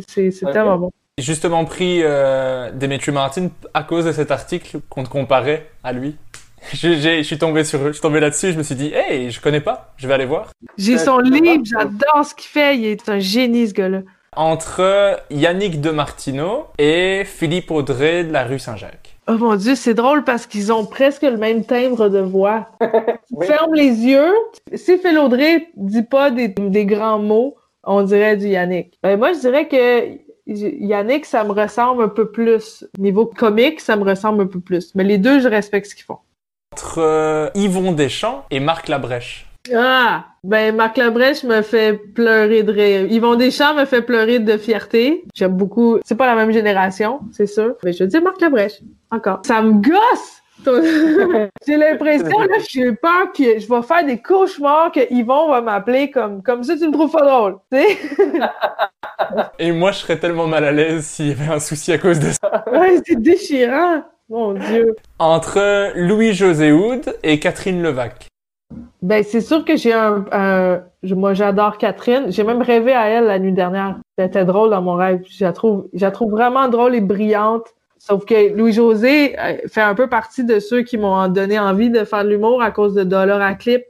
C'est- 0.08 0.32
C'est 0.32 0.46
tellement 0.54 0.78
bon. 0.78 0.92
J'ai 1.18 1.26
justement 1.26 1.66
pris 1.66 2.00
euh, 2.02 2.72
Demetri 2.72 3.12
Martin 3.12 3.50
à 3.74 3.84
cause 3.84 4.06
de 4.06 4.12
cet 4.12 4.32
article 4.32 4.80
qu'on 4.90 5.04
te 5.04 5.10
comparait 5.10 5.68
à 5.84 5.92
lui. 5.94 6.16
Je, 6.74 6.94
j'ai- 6.96 7.18
je 7.20 7.24
suis 7.24 7.38
tombé 7.38 7.64
sur, 7.64 7.88
je 7.88 7.92
suis 7.94 8.02
tombé 8.02 8.20
là-dessus, 8.20 8.52
je 8.52 8.58
me 8.58 8.64
suis 8.64 8.76
dit, 8.76 8.92
hey, 8.94 9.32
je 9.32 9.40
connais 9.40 9.62
pas, 9.62 9.94
je 9.98 10.08
vais 10.08 10.14
aller 10.14 10.26
voir. 10.26 10.52
J'ai 10.78 10.98
son 10.98 11.20
livre, 11.20 11.64
j'adore 11.64 12.26
ce 12.26 12.36
qu'il 12.36 12.50
fait. 12.50 12.78
Il 12.78 12.86
est 12.86 13.08
un 13.08 13.20
génie, 13.20 13.68
ce 13.70 13.74
gars-là. 13.74 14.02
Entre 14.40 15.20
Yannick 15.32 15.82
de 15.82 15.90
Martino 15.90 16.68
et 16.78 17.24
Philippe 17.26 17.72
Audrey 17.72 18.24
de 18.24 18.32
la 18.32 18.46
rue 18.46 18.58
Saint-Jacques. 18.58 19.18
Oh 19.28 19.34
mon 19.34 19.58
Dieu, 19.58 19.76
c'est 19.76 19.94
drôle 19.94 20.24
parce 20.24 20.48
qu'ils 20.48 20.72
ont 20.72 20.86
presque 20.86 21.24
le 21.24 21.36
même 21.36 21.66
timbre 21.66 22.08
de 22.08 22.20
voix. 22.20 22.68
Oui. 23.32 23.46
Ferme 23.46 23.76
les 23.76 23.90
yeux. 23.90 24.34
Si 24.74 24.98
Phil 24.98 25.20
Audrey 25.20 25.68
dit 25.76 26.04
pas 26.04 26.32
des, 26.32 26.48
des 26.48 26.86
grands 26.86 27.20
mots, 27.20 27.58
on 27.84 28.02
dirait 28.02 28.38
du 28.38 28.48
Yannick. 28.48 28.98
Ben, 29.04 29.20
moi, 29.20 29.34
je 29.34 29.40
dirais 29.40 29.68
que 29.68 30.18
Yannick, 30.48 31.26
ça 31.26 31.44
me 31.44 31.52
ressemble 31.52 32.04
un 32.04 32.08
peu 32.08 32.32
plus. 32.32 32.86
Niveau 32.98 33.26
comique, 33.26 33.82
ça 33.82 33.98
me 33.98 34.06
ressemble 34.06 34.44
un 34.44 34.48
peu 34.48 34.62
plus. 34.62 34.96
Mais 34.96 35.04
les 35.04 35.18
deux, 35.18 35.42
je 35.42 35.50
respecte 35.50 35.88
ce 35.88 35.96
qu'ils 35.96 36.06
font. 36.06 36.20
Entre 36.74 37.00
euh, 37.00 37.50
Yvon 37.56 37.92
Deschamps 37.92 38.46
et 38.52 38.62
Marc 38.62 38.88
Labrèche. 38.88 39.49
Ah! 39.76 40.26
Ben, 40.44 40.76
Marc 40.76 40.98
Labrèche 40.98 41.44
me 41.44 41.62
fait 41.62 41.94
pleurer 41.94 42.64
de 42.64 42.72
rire. 42.72 43.12
Yvon 43.12 43.36
Deschamps 43.36 43.74
me 43.74 43.86
fait 43.86 44.02
pleurer 44.02 44.40
de 44.40 44.58
fierté. 44.58 45.26
J'aime 45.36 45.58
beaucoup. 45.58 46.00
C'est 46.06 46.16
pas 46.16 46.28
la 46.28 46.36
même 46.36 46.52
génération, 46.52 47.20
c'est 47.32 47.48
sûr. 47.48 47.76
Mais 47.84 47.92
je 47.92 48.06
dis 48.06 48.20
Marc 48.22 48.40
Labrèche. 48.40 48.80
Encore. 49.12 49.42
Ça 49.46 49.62
me 49.62 49.74
gosse! 49.74 50.40
J'ai 51.66 51.78
l'impression, 51.78 52.40
là, 52.40 52.58
j'ai 52.68 52.92
peur 52.92 53.32
que 53.36 53.60
je 53.60 53.68
vais 53.68 53.82
faire 53.82 54.06
des 54.06 54.22
cauchemars 54.22 54.92
que 54.92 55.12
Yvon 55.12 55.50
va 55.50 55.62
m'appeler 55.62 56.12
comme, 56.12 56.44
comme 56.44 56.64
ça, 56.64 56.76
tu 56.76 56.86
me 56.88 56.92
trouves 56.92 57.12
pas 57.12 57.26
drôle. 57.26 57.58
Tu 57.72 57.80
sais? 57.80 57.98
Et 59.60 59.72
moi, 59.72 59.92
je 59.92 60.00
serais 60.00 60.18
tellement 60.18 60.48
mal 60.48 60.66
à 60.66 60.72
l'aise 60.72 61.06
s'il 61.06 61.30
y 61.30 61.32
avait 61.32 61.54
un 61.54 61.60
souci 61.60 61.92
à 61.92 61.98
cause 61.98 62.20
de 62.20 62.32
ça. 62.32 62.64
Ouais, 62.72 63.00
c'est 63.06 63.22
déchirant. 63.22 64.04
Mon 64.30 64.54
Dieu. 64.54 64.96
Entre 65.18 65.92
Louis-José 65.96 66.72
Houd 66.72 67.16
et 67.24 67.40
Catherine 67.40 67.82
Levac. 67.82 68.29
Ben, 69.02 69.24
c'est 69.24 69.42
sûr 69.42 69.64
que 69.66 69.78
j'ai 69.78 69.94
un, 69.94 70.26
moi, 71.04 71.34
j'adore 71.34 71.78
Catherine. 71.78 72.26
J'ai 72.32 72.44
même 72.44 72.62
rêvé 72.62 72.94
à 72.94 73.08
elle 73.08 73.26
la 73.26 73.40
nuit 73.40 73.54
dernière. 73.54 74.00
Elle 74.18 74.28
était 74.28 74.46
drôle 74.46 74.70
dans 74.72 74.82
mon 74.82 74.96
rêve. 74.96 75.22
Je 75.30 75.46
la 75.46 75.54
trouve, 75.54 75.90
vraiment 76.30 76.68
drôle 76.68 76.96
et 76.96 77.02
brillante. 77.02 77.68
Sauf 77.98 78.26
que 78.26 78.56
Louis-José 78.56 79.38
euh, 79.38 79.58
fait 79.68 79.82
un 79.82 79.94
peu 79.94 80.08
partie 80.08 80.46
de 80.46 80.60
ceux 80.60 80.84
qui 80.84 80.98
m'ont 80.98 81.28
donné 81.28 81.60
envie 81.60 81.90
de 81.90 82.06
faire 82.06 82.24
de 82.24 82.30
l'humour 82.30 82.62
à 82.62 82.72
cause 82.72 82.94
de 82.94 83.04
Dollar 83.04 83.42
à 83.42 83.56
clip, 83.56 83.84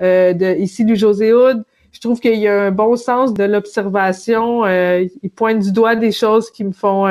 euh, 0.00 0.32
de 0.32 0.54
ici 0.56 0.84
Louis-José 0.84 1.34
Hood. 1.34 1.62
Je 1.92 2.00
trouve 2.00 2.20
qu'il 2.20 2.36
y 2.36 2.48
a 2.48 2.62
un 2.62 2.70
bon 2.70 2.96
sens 2.96 3.34
de 3.34 3.44
l'observation. 3.44 4.64
Euh, 4.64 5.04
il 5.22 5.30
pointe 5.30 5.58
du 5.58 5.72
doigt 5.72 5.94
des 5.94 6.12
choses 6.12 6.50
qui 6.50 6.64
me 6.64 6.72
font 6.72 7.06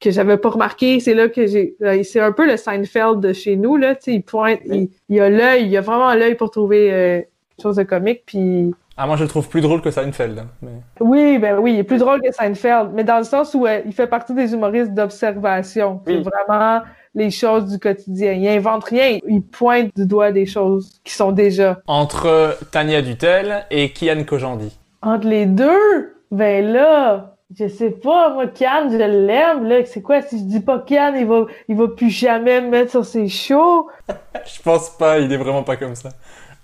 que 0.00 0.10
j'avais 0.10 0.36
pas 0.38 0.48
remarqué. 0.50 0.98
C'est 1.00 1.14
là 1.14 1.28
que 1.28 1.46
j'ai. 1.46 1.76
euh, 1.82 2.02
C'est 2.02 2.20
un 2.20 2.32
peu 2.32 2.46
le 2.46 2.56
Seinfeld 2.56 3.20
de 3.20 3.32
chez 3.32 3.56
nous 3.56 3.76
là. 3.76 3.94
Tu 3.94 4.02
sais, 4.04 4.14
il 4.14 4.22
pointe, 4.22 4.60
il, 4.66 4.88
il 5.08 5.20
a 5.20 5.28
l'œil, 5.30 5.66
il 5.68 5.76
a 5.76 5.80
vraiment 5.82 6.12
l'œil 6.14 6.34
pour 6.34 6.50
trouver 6.50 6.92
euh, 6.92 7.20
chose 7.60 7.76
de 7.76 7.82
comique. 7.82 8.22
Puis 8.26 8.74
Ah, 8.96 9.06
moi, 9.06 9.16
je 9.16 9.22
le 9.24 9.28
trouve 9.28 9.48
plus 9.48 9.60
drôle 9.60 9.82
que 9.82 9.90
Seinfeld. 9.90 10.38
hein, 10.38 10.46
mais... 10.62 10.70
oui, 11.00 11.38
ben 11.38 11.58
oui, 11.58 11.74
il 11.74 11.78
est 11.80 11.84
plus 11.84 11.98
drôle 11.98 12.20
que 12.22 12.32
Seinfeld, 12.32 12.90
mais 12.94 13.04
dans 13.04 13.18
le 13.18 13.24
sens 13.24 13.54
où 13.54 13.66
euh, 13.66 13.80
il 13.84 13.92
fait 13.92 14.06
partie 14.06 14.34
des 14.34 14.52
humoristes 14.54 14.92
d'observation. 14.94 16.00
Oui. 16.06 16.22
C'est 16.24 16.30
vraiment 16.30 16.80
les 17.14 17.30
choses 17.30 17.66
du 17.66 17.78
quotidien. 17.78 18.32
Il 18.32 18.46
invente 18.48 18.84
rien, 18.84 19.18
il 19.28 19.42
pointe 19.42 19.90
du 19.96 20.06
doigt 20.06 20.30
des 20.32 20.46
choses 20.46 21.00
qui 21.04 21.12
sont 21.12 21.32
déjà. 21.32 21.80
Entre 21.86 22.56
Tania 22.70 23.02
Dutel 23.02 23.66
et 23.70 23.90
Kian 23.92 24.22
Kojandi. 24.24 24.78
Entre 25.02 25.26
les 25.26 25.46
deux, 25.46 26.14
ben 26.30 26.64
là, 26.72 27.36
je 27.58 27.66
sais 27.68 27.90
pas, 27.90 28.32
moi, 28.32 28.46
Kian, 28.46 28.88
je 28.90 28.96
l'aime, 28.96 29.64
là. 29.64 29.84
C'est 29.84 30.02
quoi, 30.02 30.22
si 30.22 30.38
je 30.38 30.44
dis 30.44 30.60
pas 30.60 30.78
Kian, 30.78 31.14
il 31.16 31.26
va, 31.26 31.46
il 31.68 31.76
va 31.76 31.88
plus 31.88 32.10
jamais 32.10 32.60
me 32.60 32.68
mettre 32.68 32.90
sur 32.90 33.04
ses 33.04 33.28
shows? 33.28 33.88
Je 34.46 34.62
pense 34.62 34.90
pas, 34.90 35.18
il 35.18 35.32
est 35.32 35.36
vraiment 35.36 35.62
pas 35.64 35.76
comme 35.76 35.94
ça. 35.94 36.10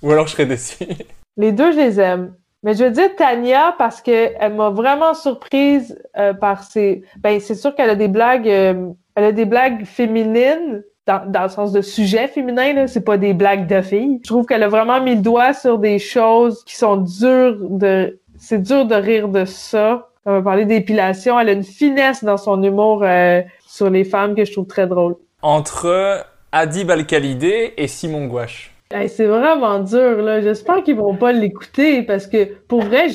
Ou 0.02 0.10
alors 0.12 0.26
je 0.26 0.32
serais 0.32 0.46
déçu. 0.46 0.84
Les 1.36 1.52
deux, 1.52 1.72
je 1.72 1.76
les 1.76 2.00
aime. 2.00 2.34
Mais 2.62 2.74
je 2.74 2.84
veux 2.84 2.90
dire 2.90 3.14
Tania 3.16 3.74
parce 3.76 4.00
que 4.00 4.32
elle 4.40 4.54
m'a 4.54 4.70
vraiment 4.70 5.12
surprise 5.14 5.98
euh, 6.16 6.32
par 6.32 6.62
ses. 6.62 7.02
Ben, 7.18 7.38
c'est 7.40 7.54
sûr 7.54 7.74
qu'elle 7.74 7.90
a 7.90 7.94
des 7.94 8.08
blagues. 8.08 8.48
euh, 8.48 8.88
elle 9.14 9.24
a 9.24 9.32
des 9.32 9.44
blagues 9.44 9.84
féminines 9.84 10.82
dans, 11.06 11.30
dans 11.30 11.42
le 11.42 11.48
sens 11.48 11.72
de 11.72 11.82
sujet 11.82 12.26
féminin. 12.28 12.72
Là, 12.72 12.86
c'est 12.86 13.04
pas 13.04 13.18
des 13.18 13.34
blagues 13.34 13.66
de 13.66 13.82
filles. 13.82 14.20
Je 14.22 14.28
trouve 14.28 14.46
qu'elle 14.46 14.62
a 14.62 14.68
vraiment 14.68 15.00
mis 15.00 15.16
le 15.16 15.22
doigt 15.22 15.52
sur 15.52 15.78
des 15.78 15.98
choses 15.98 16.64
qui 16.64 16.76
sont 16.76 16.96
dures 16.96 17.58
de. 17.70 18.18
C'est 18.38 18.62
dur 18.62 18.86
de 18.86 18.94
rire 18.94 19.28
de 19.28 19.44
ça. 19.44 20.08
On 20.26 20.32
va 20.32 20.42
parler 20.42 20.64
d'épilation. 20.64 21.38
Elle 21.38 21.48
a 21.48 21.52
une 21.52 21.62
finesse 21.62 22.24
dans 22.24 22.36
son 22.36 22.60
humour 22.60 23.04
euh, 23.04 23.42
sur 23.64 23.88
les 23.88 24.02
femmes 24.04 24.34
que 24.34 24.44
je 24.44 24.52
trouve 24.52 24.66
très 24.66 24.88
drôle. 24.88 25.14
Entre 25.40 26.26
Adib 26.50 26.90
Al-Khalidé 26.90 27.74
et 27.76 27.86
Simon 27.86 28.26
Gouache. 28.26 28.72
Hey, 28.90 29.08
c'est 29.08 29.26
vraiment 29.26 29.78
dur, 29.78 30.22
là. 30.22 30.40
J'espère 30.40 30.82
qu'ils 30.82 30.96
vont 30.96 31.16
pas 31.16 31.32
l'écouter 31.32 32.02
parce 32.02 32.26
que 32.26 32.44
pour 32.66 32.82
vrai, 32.82 33.06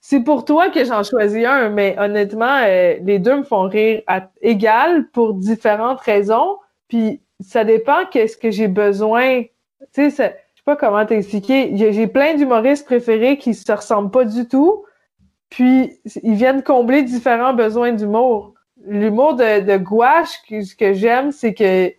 c'est 0.00 0.20
pour 0.20 0.44
toi 0.44 0.70
que 0.70 0.84
j'en 0.84 1.02
choisis 1.04 1.44
un, 1.44 1.70
mais 1.70 1.96
honnêtement, 1.98 2.58
euh, 2.64 2.96
les 3.02 3.18
deux 3.20 3.38
me 3.38 3.42
font 3.44 3.68
rire 3.68 4.02
à 4.08 4.28
égal 4.42 5.08
pour 5.12 5.34
différentes 5.34 6.00
raisons. 6.00 6.56
Puis 6.88 7.20
ça 7.40 7.62
dépend 7.64 8.04
qu'est-ce 8.10 8.36
que 8.36 8.50
j'ai 8.50 8.68
besoin. 8.68 9.42
Tu 9.92 10.10
sais, 10.10 10.10
je 10.10 10.14
sais 10.14 10.36
pas 10.64 10.76
comment 10.76 11.06
t'expliquer. 11.06 11.72
J'ai 11.76 11.92
j'ai 11.92 12.06
plein 12.08 12.34
d'humoristes 12.34 12.84
préférés 12.84 13.38
qui 13.38 13.54
se 13.54 13.70
ressemblent 13.70 14.10
pas 14.10 14.24
du 14.24 14.48
tout. 14.48 14.84
Puis 15.50 16.00
ils 16.22 16.34
viennent 16.34 16.62
combler 16.62 17.02
différents 17.02 17.54
besoins 17.54 17.92
d'humour. 17.92 18.54
L'humour 18.86 19.34
de, 19.34 19.60
de 19.60 19.76
gouache, 19.76 20.40
ce 20.48 20.74
que 20.74 20.94
j'aime, 20.94 21.32
c'est 21.32 21.54
que 21.54 21.92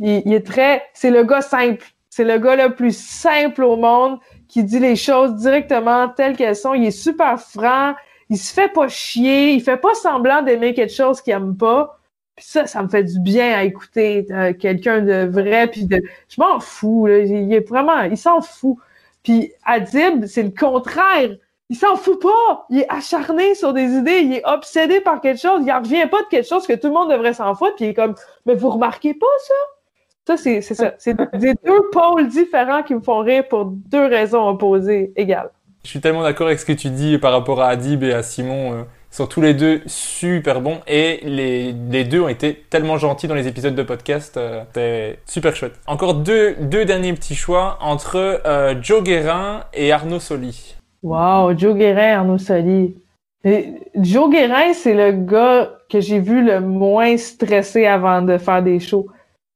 il, 0.00 0.22
il 0.24 0.34
est 0.34 0.46
très, 0.46 0.82
c'est 0.94 1.10
le 1.10 1.22
gars 1.22 1.42
simple. 1.42 1.86
C'est 2.10 2.24
le 2.24 2.38
gars 2.38 2.56
le 2.56 2.74
plus 2.74 2.96
simple 2.96 3.62
au 3.64 3.76
monde 3.76 4.18
qui 4.48 4.62
dit 4.62 4.78
les 4.78 4.96
choses 4.96 5.34
directement 5.34 6.08
telles 6.08 6.36
qu'elles 6.36 6.56
sont. 6.56 6.74
Il 6.74 6.84
est 6.86 6.90
super 6.92 7.40
franc. 7.40 7.94
Il 8.30 8.38
se 8.38 8.52
fait 8.52 8.72
pas 8.72 8.86
chier. 8.86 9.52
Il 9.52 9.60
fait 9.60 9.76
pas 9.76 9.94
semblant 9.94 10.42
d'aimer 10.42 10.74
quelque 10.74 10.94
chose 10.94 11.20
qu'il 11.20 11.32
aime 11.32 11.56
pas. 11.56 11.98
Puis 12.36 12.46
ça, 12.46 12.68
ça 12.68 12.82
me 12.82 12.88
fait 12.88 13.02
du 13.02 13.18
bien 13.18 13.58
à 13.58 13.64
écouter 13.64 14.26
euh, 14.30 14.52
quelqu'un 14.52 15.00
de 15.00 15.26
vrai. 15.26 15.66
Puis 15.66 15.86
de, 15.86 16.00
je 16.28 16.40
m'en 16.40 16.60
fous. 16.60 17.06
Là. 17.06 17.18
Il 17.18 17.52
est 17.52 17.68
vraiment, 17.68 18.02
il 18.02 18.16
s'en 18.16 18.40
fout. 18.40 18.76
Puis 19.24 19.52
Adib, 19.64 20.26
c'est 20.26 20.44
le 20.44 20.50
contraire. 20.50 21.36
Il 21.74 21.76
s'en 21.76 21.96
fout 21.96 22.22
pas. 22.22 22.66
Il 22.70 22.78
est 22.78 22.86
acharné 22.88 23.56
sur 23.56 23.72
des 23.72 23.82
idées. 23.82 24.20
Il 24.20 24.34
est 24.34 24.46
obsédé 24.46 25.00
par 25.00 25.20
quelque 25.20 25.40
chose. 25.40 25.62
Il 25.66 25.72
en 25.72 25.80
revient 25.80 26.06
pas 26.08 26.22
de 26.22 26.28
quelque 26.28 26.46
chose 26.48 26.68
que 26.68 26.72
tout 26.74 26.86
le 26.86 26.92
monde 26.92 27.10
devrait 27.10 27.34
s'en 27.34 27.52
foutre. 27.56 27.74
Puis 27.74 27.86
il 27.86 27.88
est 27.88 27.94
comme, 27.94 28.14
mais 28.46 28.54
vous 28.54 28.70
remarquez 28.70 29.12
pas 29.12 29.26
ça? 29.44 29.54
Ça, 30.28 30.36
c'est, 30.36 30.60
c'est 30.60 30.74
ça. 30.74 30.94
C'est 30.98 31.16
des 31.36 31.54
deux 31.64 31.80
pôles 31.90 32.28
différents 32.28 32.84
qui 32.84 32.94
me 32.94 33.00
font 33.00 33.18
rire 33.18 33.48
pour 33.48 33.64
deux 33.64 34.06
raisons 34.06 34.48
opposées 34.48 35.12
égales. 35.16 35.50
Je 35.82 35.90
suis 35.90 36.00
tellement 36.00 36.22
d'accord 36.22 36.46
avec 36.46 36.60
ce 36.60 36.64
que 36.64 36.72
tu 36.72 36.90
dis 36.90 37.18
par 37.18 37.32
rapport 37.32 37.60
à 37.60 37.66
Adib 37.66 38.04
et 38.04 38.12
à 38.12 38.22
Simon. 38.22 38.72
Euh, 38.72 38.82
ils 39.10 39.16
sont 39.16 39.26
tous 39.26 39.40
les 39.40 39.54
deux 39.54 39.80
super 39.86 40.60
bons 40.60 40.78
et 40.86 41.22
les, 41.24 41.72
les 41.90 42.04
deux 42.04 42.20
ont 42.20 42.28
été 42.28 42.54
tellement 42.70 42.98
gentils 42.98 43.26
dans 43.26 43.34
les 43.34 43.48
épisodes 43.48 43.74
de 43.74 43.82
podcast. 43.82 44.36
Euh, 44.36 44.62
C'était 44.68 45.18
super 45.26 45.56
chouette. 45.56 45.74
Encore 45.88 46.14
deux, 46.14 46.54
deux 46.60 46.84
derniers 46.84 47.14
petits 47.14 47.34
choix 47.34 47.78
entre 47.80 48.40
euh, 48.46 48.76
Joe 48.80 49.02
Guérin 49.02 49.64
et 49.74 49.90
Arnaud 49.90 50.20
Soli. 50.20 50.76
Wow, 51.04 51.54
Joe 51.54 51.76
Guérin, 51.76 52.20
Arnaud 52.20 52.38
Soli. 52.38 52.96
Joe 53.94 54.30
Guérin, 54.30 54.72
c'est 54.72 54.94
le 54.94 55.12
gars 55.12 55.70
que 55.90 56.00
j'ai 56.00 56.18
vu 56.18 56.42
le 56.42 56.60
moins 56.60 57.18
stressé 57.18 57.84
avant 57.84 58.22
de 58.22 58.38
faire 58.38 58.62
des 58.62 58.80
shows. 58.80 59.06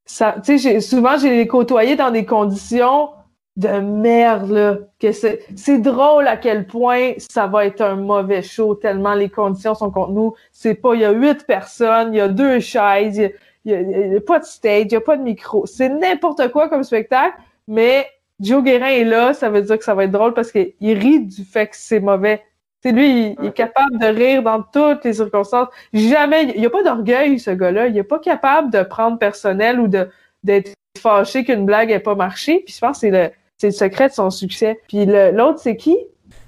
Ça, 0.04 0.36
tu 0.44 0.58
sais, 0.58 0.80
souvent, 0.80 1.16
j'ai 1.16 1.46
côtoyé 1.46 1.96
dans 1.96 2.10
des 2.10 2.26
conditions 2.26 3.08
de 3.56 3.80
merde, 3.80 4.50
là. 4.50 4.76
Que 5.00 5.12
c'est, 5.12 5.40
c'est 5.56 5.78
drôle 5.78 6.28
à 6.28 6.36
quel 6.36 6.66
point 6.66 7.12
ça 7.16 7.46
va 7.46 7.64
être 7.64 7.80
un 7.80 7.96
mauvais 7.96 8.42
show, 8.42 8.74
tellement 8.74 9.14
les 9.14 9.30
conditions 9.30 9.74
sont 9.74 9.90
contre 9.90 10.10
nous. 10.10 10.34
C'est 10.52 10.74
pas, 10.74 10.94
il 10.94 11.00
y 11.00 11.04
a 11.06 11.12
huit 11.12 11.46
personnes, 11.46 12.12
il 12.12 12.18
y 12.18 12.20
a 12.20 12.28
deux 12.28 12.60
chaises, 12.60 13.16
il 13.64 13.72
y 13.72 14.16
a, 14.16 14.20
pas 14.20 14.38
de 14.38 14.44
stage, 14.44 14.84
il 14.84 14.92
y 14.92 14.96
a 14.96 15.00
pas 15.00 15.16
de 15.16 15.22
micro. 15.22 15.64
C'est 15.64 15.88
n'importe 15.88 16.52
quoi 16.52 16.68
comme 16.68 16.84
spectacle, 16.84 17.38
mais 17.66 18.06
Joe 18.40 18.62
Guérin 18.62 18.88
est 18.88 19.04
là, 19.04 19.34
ça 19.34 19.50
veut 19.50 19.62
dire 19.62 19.78
que 19.78 19.84
ça 19.84 19.94
va 19.94 20.04
être 20.04 20.12
drôle 20.12 20.34
parce 20.34 20.52
qu'il 20.52 20.74
rit 20.80 21.20
du 21.20 21.44
fait 21.44 21.66
que 21.66 21.76
c'est 21.76 22.00
mauvais. 22.00 22.42
C'est 22.82 22.92
lui, 22.92 23.34
il, 23.40 23.46
est 23.46 23.52
capable 23.52 23.98
de 23.98 24.06
rire 24.06 24.42
dans 24.42 24.62
toutes 24.62 25.04
les 25.04 25.14
circonstances. 25.14 25.68
Jamais, 25.92 26.44
il 26.54 26.60
n'y 26.60 26.66
a 26.66 26.70
pas 26.70 26.84
d'orgueil, 26.84 27.40
ce 27.40 27.50
gars-là. 27.50 27.88
Il 27.88 27.98
est 27.98 28.04
pas 28.04 28.20
capable 28.20 28.70
de 28.70 28.82
prendre 28.82 29.18
personnel 29.18 29.80
ou 29.80 29.88
de 29.88 30.08
d'être 30.44 30.74
fâché 30.96 31.44
qu'une 31.44 31.66
blague 31.66 31.88
n'ait 31.88 31.98
pas 31.98 32.14
marché. 32.14 32.62
Puis 32.64 32.74
je 32.74 32.80
pense 32.80 33.00
que 33.00 33.32
c'est 33.58 33.66
le, 33.66 33.70
secret 33.72 34.08
de 34.08 34.14
son 34.14 34.30
succès. 34.30 34.80
Puis 34.86 35.06
l'autre, 35.06 35.58
c'est 35.58 35.76
qui? 35.76 35.96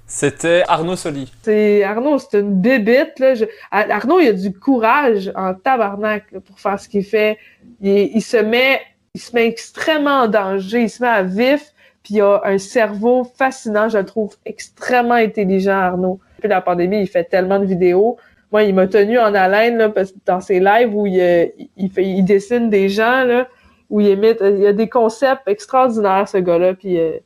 C'était 0.07 0.63
Arnaud 0.67 0.95
Soli. 0.95 1.31
C'est 1.41 1.83
Arnaud, 1.83 2.19
c'est 2.19 2.39
une 2.39 2.61
bébite. 2.61 3.19
Là. 3.19 3.33
Arnaud, 3.71 4.19
il 4.19 4.29
a 4.29 4.33
du 4.33 4.53
courage 4.53 5.31
en 5.35 5.53
tabarnak 5.53 6.37
pour 6.39 6.59
faire 6.59 6.79
ce 6.79 6.87
qu'il 6.87 7.05
fait. 7.05 7.37
Il, 7.81 8.21
se 8.21 8.37
met, 8.37 8.81
il 9.13 9.21
se 9.21 9.33
met 9.33 9.47
extrêmement 9.47 10.21
en 10.21 10.27
danger, 10.27 10.83
il 10.83 10.89
se 10.89 11.01
met 11.01 11.09
à 11.09 11.23
vif, 11.23 11.73
puis 12.03 12.15
il 12.15 12.21
a 12.21 12.41
un 12.45 12.57
cerveau 12.57 13.23
fascinant. 13.23 13.89
Je 13.89 13.97
le 13.97 14.05
trouve 14.05 14.35
extrêmement 14.45 15.15
intelligent, 15.15 15.77
Arnaud. 15.77 16.19
Depuis 16.37 16.49
la 16.49 16.61
pandémie, 16.61 17.01
il 17.01 17.07
fait 17.07 17.25
tellement 17.25 17.59
de 17.59 17.65
vidéos. 17.65 18.17
Moi, 18.51 18.63
il 18.63 18.75
m'a 18.75 18.87
tenu 18.87 19.17
en 19.19 19.33
haleine 19.33 19.77
là, 19.77 19.89
parce, 19.89 20.13
dans 20.25 20.41
ses 20.41 20.59
lives 20.59 20.93
où 20.93 21.05
il, 21.07 21.51
il, 21.77 21.89
fait, 21.89 22.03
il 22.03 22.23
dessine 22.23 22.69
des 22.69 22.89
gens. 22.89 23.23
Là 23.23 23.47
où 23.91 23.99
il 23.99 24.07
émet, 24.07 24.35
il 24.41 24.59
y 24.59 24.67
a 24.67 24.73
des 24.73 24.89
concepts 24.89 25.47
extraordinaires, 25.47 26.27
ce 26.27 26.37
gars-là, 26.37 26.73
puis 26.73 26.97
euh, 26.97 27.17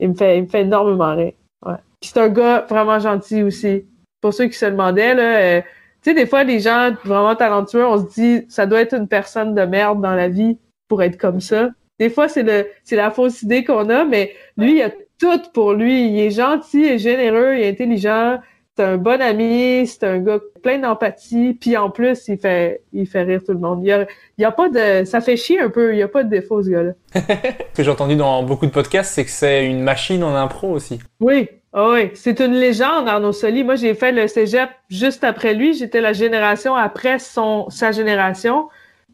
il 0.00 0.08
me 0.08 0.14
fait, 0.14 0.38
il 0.38 0.44
me 0.44 0.48
fait 0.48 0.62
énormément 0.62 1.14
rire. 1.14 1.34
Ouais. 1.64 1.76
c'est 2.02 2.16
un 2.16 2.28
gars 2.28 2.64
vraiment 2.68 2.98
gentil 2.98 3.42
aussi. 3.42 3.84
Pour 4.20 4.32
ceux 4.32 4.46
qui 4.46 4.56
se 4.56 4.66
demandaient, 4.66 5.14
là, 5.14 5.38
euh, 5.38 5.60
tu 6.02 6.10
sais, 6.10 6.14
des 6.14 6.26
fois, 6.26 6.44
les 6.44 6.60
gens 6.60 6.92
vraiment 7.04 7.36
talentueux, 7.36 7.86
on 7.86 7.98
se 7.98 8.14
dit, 8.14 8.46
ça 8.48 8.66
doit 8.66 8.80
être 8.80 8.94
une 8.94 9.06
personne 9.06 9.54
de 9.54 9.62
merde 9.62 10.00
dans 10.00 10.14
la 10.14 10.28
vie 10.28 10.58
pour 10.88 11.02
être 11.02 11.18
comme 11.18 11.40
ça. 11.40 11.68
Des 11.98 12.10
fois, 12.10 12.28
c'est 12.28 12.42
le, 12.42 12.66
c'est 12.84 12.96
la 12.96 13.10
fausse 13.10 13.42
idée 13.42 13.64
qu'on 13.64 13.88
a, 13.90 14.04
mais 14.04 14.32
lui, 14.56 14.76
il 14.76 14.82
a 14.82 14.90
tout 15.18 15.40
pour 15.52 15.72
lui. 15.72 16.08
Il 16.08 16.18
est 16.20 16.30
gentil, 16.30 16.80
il 16.80 16.92
est 16.92 16.98
généreux, 16.98 17.56
il 17.56 17.62
est 17.62 17.70
intelligent, 17.70 18.38
c'est 18.78 18.84
un 18.84 18.96
bon 18.96 19.20
ami, 19.20 19.88
c'est 19.88 20.04
un 20.04 20.18
gars 20.18 20.38
plein 20.62 20.78
d'empathie, 20.78 21.58
puis 21.60 21.76
en 21.76 21.90
plus, 21.90 22.28
il 22.28 22.38
fait, 22.38 22.82
il 22.92 23.08
fait 23.08 23.22
rire 23.22 23.40
tout 23.44 23.52
le 23.52 23.58
monde. 23.58 23.82
Il 23.82 24.06
y 24.38 24.44
a, 24.44 24.52
pas 24.52 24.68
de, 24.68 25.04
ça 25.04 25.20
fait 25.20 25.36
chier 25.36 25.58
un 25.58 25.68
peu, 25.68 25.94
il 25.94 25.98
y 25.98 26.02
a 26.02 26.06
pas 26.06 26.22
de 26.22 26.30
défaut 26.30 26.62
ce 26.62 26.70
gars-là. 26.70 26.92
ce 27.12 27.20
que 27.76 27.82
j'ai 27.82 27.90
entendu 27.90 28.14
dans 28.14 28.44
beaucoup 28.44 28.66
de 28.66 28.70
podcasts, 28.70 29.12
c'est 29.12 29.24
que 29.24 29.32
c'est 29.32 29.66
une 29.66 29.82
machine 29.82 30.22
en 30.22 30.32
impro 30.36 30.70
aussi. 30.70 31.00
Oui, 31.18 31.48
oh 31.72 31.90
oui, 31.94 32.10
c'est 32.14 32.38
une 32.38 32.54
légende 32.54 33.08
Arnaud 33.08 33.32
Soli. 33.32 33.64
Moi, 33.64 33.74
j'ai 33.74 33.94
fait 33.94 34.12
le 34.12 34.28
cégep 34.28 34.70
juste 34.88 35.24
après 35.24 35.54
lui, 35.54 35.74
j'étais 35.74 36.00
la 36.00 36.12
génération 36.12 36.76
après 36.76 37.18
son, 37.18 37.68
sa 37.70 37.90
génération. 37.90 38.68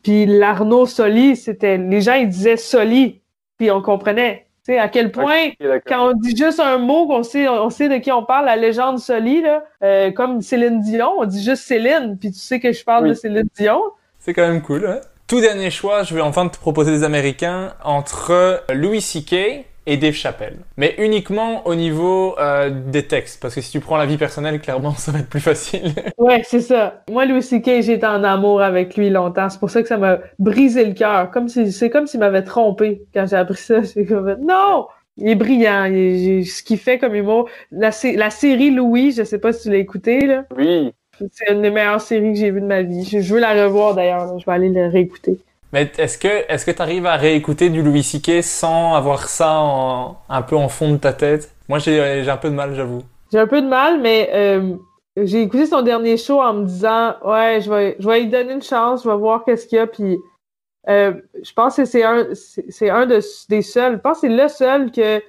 Puis 0.04 0.26
l'Arnaud 0.26 0.86
Soli, 0.86 1.34
c'était, 1.34 1.76
les 1.76 2.00
gens 2.00 2.14
ils 2.14 2.28
disaient 2.28 2.56
Soli, 2.56 3.22
puis 3.58 3.72
on 3.72 3.82
comprenait 3.82 4.44
sais, 4.64 4.78
à 4.78 4.88
quel 4.88 5.12
point, 5.12 5.50
quand 5.86 6.10
on 6.10 6.12
dit 6.14 6.36
juste 6.36 6.60
un 6.60 6.78
mot, 6.78 7.06
qu'on 7.06 7.22
sait, 7.22 7.48
on 7.48 7.70
sait 7.70 7.88
de 7.88 7.98
qui 7.98 8.10
on 8.10 8.24
parle, 8.24 8.46
la 8.46 8.56
légende 8.56 8.98
Soli, 8.98 9.42
là, 9.42 9.64
euh, 9.82 10.10
comme 10.10 10.40
Céline 10.40 10.80
Dion, 10.80 11.12
on 11.18 11.24
dit 11.24 11.42
juste 11.42 11.64
Céline, 11.64 12.16
puis 12.18 12.32
tu 12.32 12.38
sais 12.38 12.60
que 12.60 12.72
je 12.72 12.84
parle 12.84 13.08
de 13.08 13.14
Céline 13.14 13.48
Dion. 13.56 13.82
C'est 14.18 14.32
quand 14.32 14.46
même 14.46 14.62
cool, 14.62 14.86
hein? 14.86 15.00
Tout 15.26 15.40
dernier 15.40 15.70
choix, 15.70 16.02
je 16.02 16.14
vais 16.14 16.20
enfin 16.20 16.48
te 16.48 16.58
proposer 16.58 16.92
des 16.92 17.02
Américains 17.02 17.74
entre 17.82 18.62
Louis 18.72 19.00
C.K 19.00 19.64
et 19.86 19.96
Dave 19.96 20.14
Chappelle. 20.14 20.58
Mais 20.76 20.94
uniquement 20.98 21.66
au 21.66 21.74
niveau 21.74 22.38
euh, 22.38 22.70
des 22.70 23.06
textes, 23.06 23.40
parce 23.40 23.54
que 23.54 23.60
si 23.60 23.70
tu 23.70 23.80
prends 23.80 23.96
la 23.96 24.06
vie 24.06 24.16
personnelle, 24.16 24.60
clairement, 24.60 24.94
ça 24.96 25.12
va 25.12 25.20
être 25.20 25.28
plus 25.28 25.40
facile. 25.40 25.92
ouais, 26.18 26.42
c'est 26.44 26.60
ça. 26.60 27.02
Moi, 27.10 27.26
Louis 27.26 27.42
C.K., 27.42 27.82
j'étais 27.82 28.06
en 28.06 28.24
amour 28.24 28.62
avec 28.62 28.96
lui 28.96 29.10
longtemps. 29.10 29.48
C'est 29.48 29.60
pour 29.60 29.70
ça 29.70 29.82
que 29.82 29.88
ça 29.88 29.98
m'a 29.98 30.18
brisé 30.38 30.84
le 30.84 30.94
cœur. 30.94 31.30
Comme 31.30 31.48
si, 31.48 31.72
c'est 31.72 31.90
comme 31.90 32.06
s'il 32.06 32.20
m'avait 32.20 32.44
trompé 32.44 33.02
quand 33.12 33.26
j'ai 33.26 33.36
appris 33.36 33.58
ça. 33.58 33.80
Comme, 34.08 34.36
non! 34.40 34.86
Il 35.16 35.28
est 35.28 35.34
brillant. 35.36 35.84
Il 35.84 36.44
ce 36.46 36.62
qu'il 36.62 36.78
fait 36.78 36.98
comme 36.98 37.14
humour. 37.14 37.48
La, 37.70 37.90
la 38.16 38.30
série 38.30 38.70
Louis, 38.70 39.12
je 39.12 39.22
sais 39.22 39.38
pas 39.38 39.52
si 39.52 39.62
tu 39.62 39.70
l'as 39.70 39.78
écouté, 39.78 40.26
là. 40.26 40.44
Oui. 40.56 40.92
C'est 41.32 41.52
une 41.52 41.62
des 41.62 41.70
meilleures 41.70 42.00
séries 42.00 42.32
que 42.32 42.38
j'ai 42.38 42.50
vues 42.50 42.60
de 42.60 42.66
ma 42.66 42.82
vie. 42.82 43.04
Je, 43.04 43.18
veux 43.32 43.40
la 43.40 43.64
revoir, 43.64 43.94
d'ailleurs. 43.94 44.38
Je 44.38 44.44
vais 44.44 44.52
aller 44.52 44.70
la 44.70 44.88
réécouter. 44.88 45.38
Mais 45.74 45.90
est-ce 45.98 46.18
que 46.18 46.28
est-ce 46.48 46.64
que 46.64 46.70
tu 46.70 46.80
arrives 46.80 47.04
à 47.04 47.16
réécouter 47.16 47.68
du 47.68 47.82
Louis 47.82 48.04
C.K. 48.04 48.44
sans 48.44 48.94
avoir 48.94 49.28
ça 49.28 49.60
un 50.28 50.42
peu 50.42 50.54
en 50.54 50.68
fond 50.68 50.92
de 50.92 50.98
ta 50.98 51.12
tête? 51.12 51.52
Moi, 51.68 51.80
j'ai, 51.80 52.30
un 52.30 52.36
peu 52.36 52.48
de 52.48 52.54
mal, 52.54 52.76
j'avoue. 52.76 53.02
J'ai 53.32 53.40
un 53.40 53.48
peu 53.48 53.60
de 53.60 53.66
mal, 53.66 54.00
mais 54.00 54.30
euh, 54.32 54.76
j'ai 55.16 55.42
écouté 55.42 55.66
son 55.66 55.82
dernier 55.82 56.16
show 56.16 56.40
en 56.40 56.54
me 56.54 56.64
disant 56.66 57.16
ouais, 57.24 57.60
je 57.60 57.68
vais 57.68 57.96
je 57.98 58.08
vais 58.08 58.20
lui 58.20 58.28
donner 58.28 58.52
une 58.52 58.62
chance, 58.62 59.02
je 59.02 59.08
vais 59.08 59.16
voir 59.16 59.44
qu'est-ce 59.44 59.66
qu'il 59.66 59.78
y 59.78 59.80
a, 59.80 59.88
puis 59.88 60.16
euh, 60.88 61.14
je 61.42 61.52
pense 61.54 61.74
que 61.74 61.84
c'est 61.84 62.04
un 62.04 62.28
c'est, 62.34 62.90
un 62.90 63.06
de, 63.06 63.18
des 63.48 63.62
seuls. 63.62 63.94
Je 63.94 63.98
pense 63.98 64.20
que 64.20 64.28
c'est 64.28 64.32
le 64.32 64.46
seul 64.46 64.92
que 64.92 65.20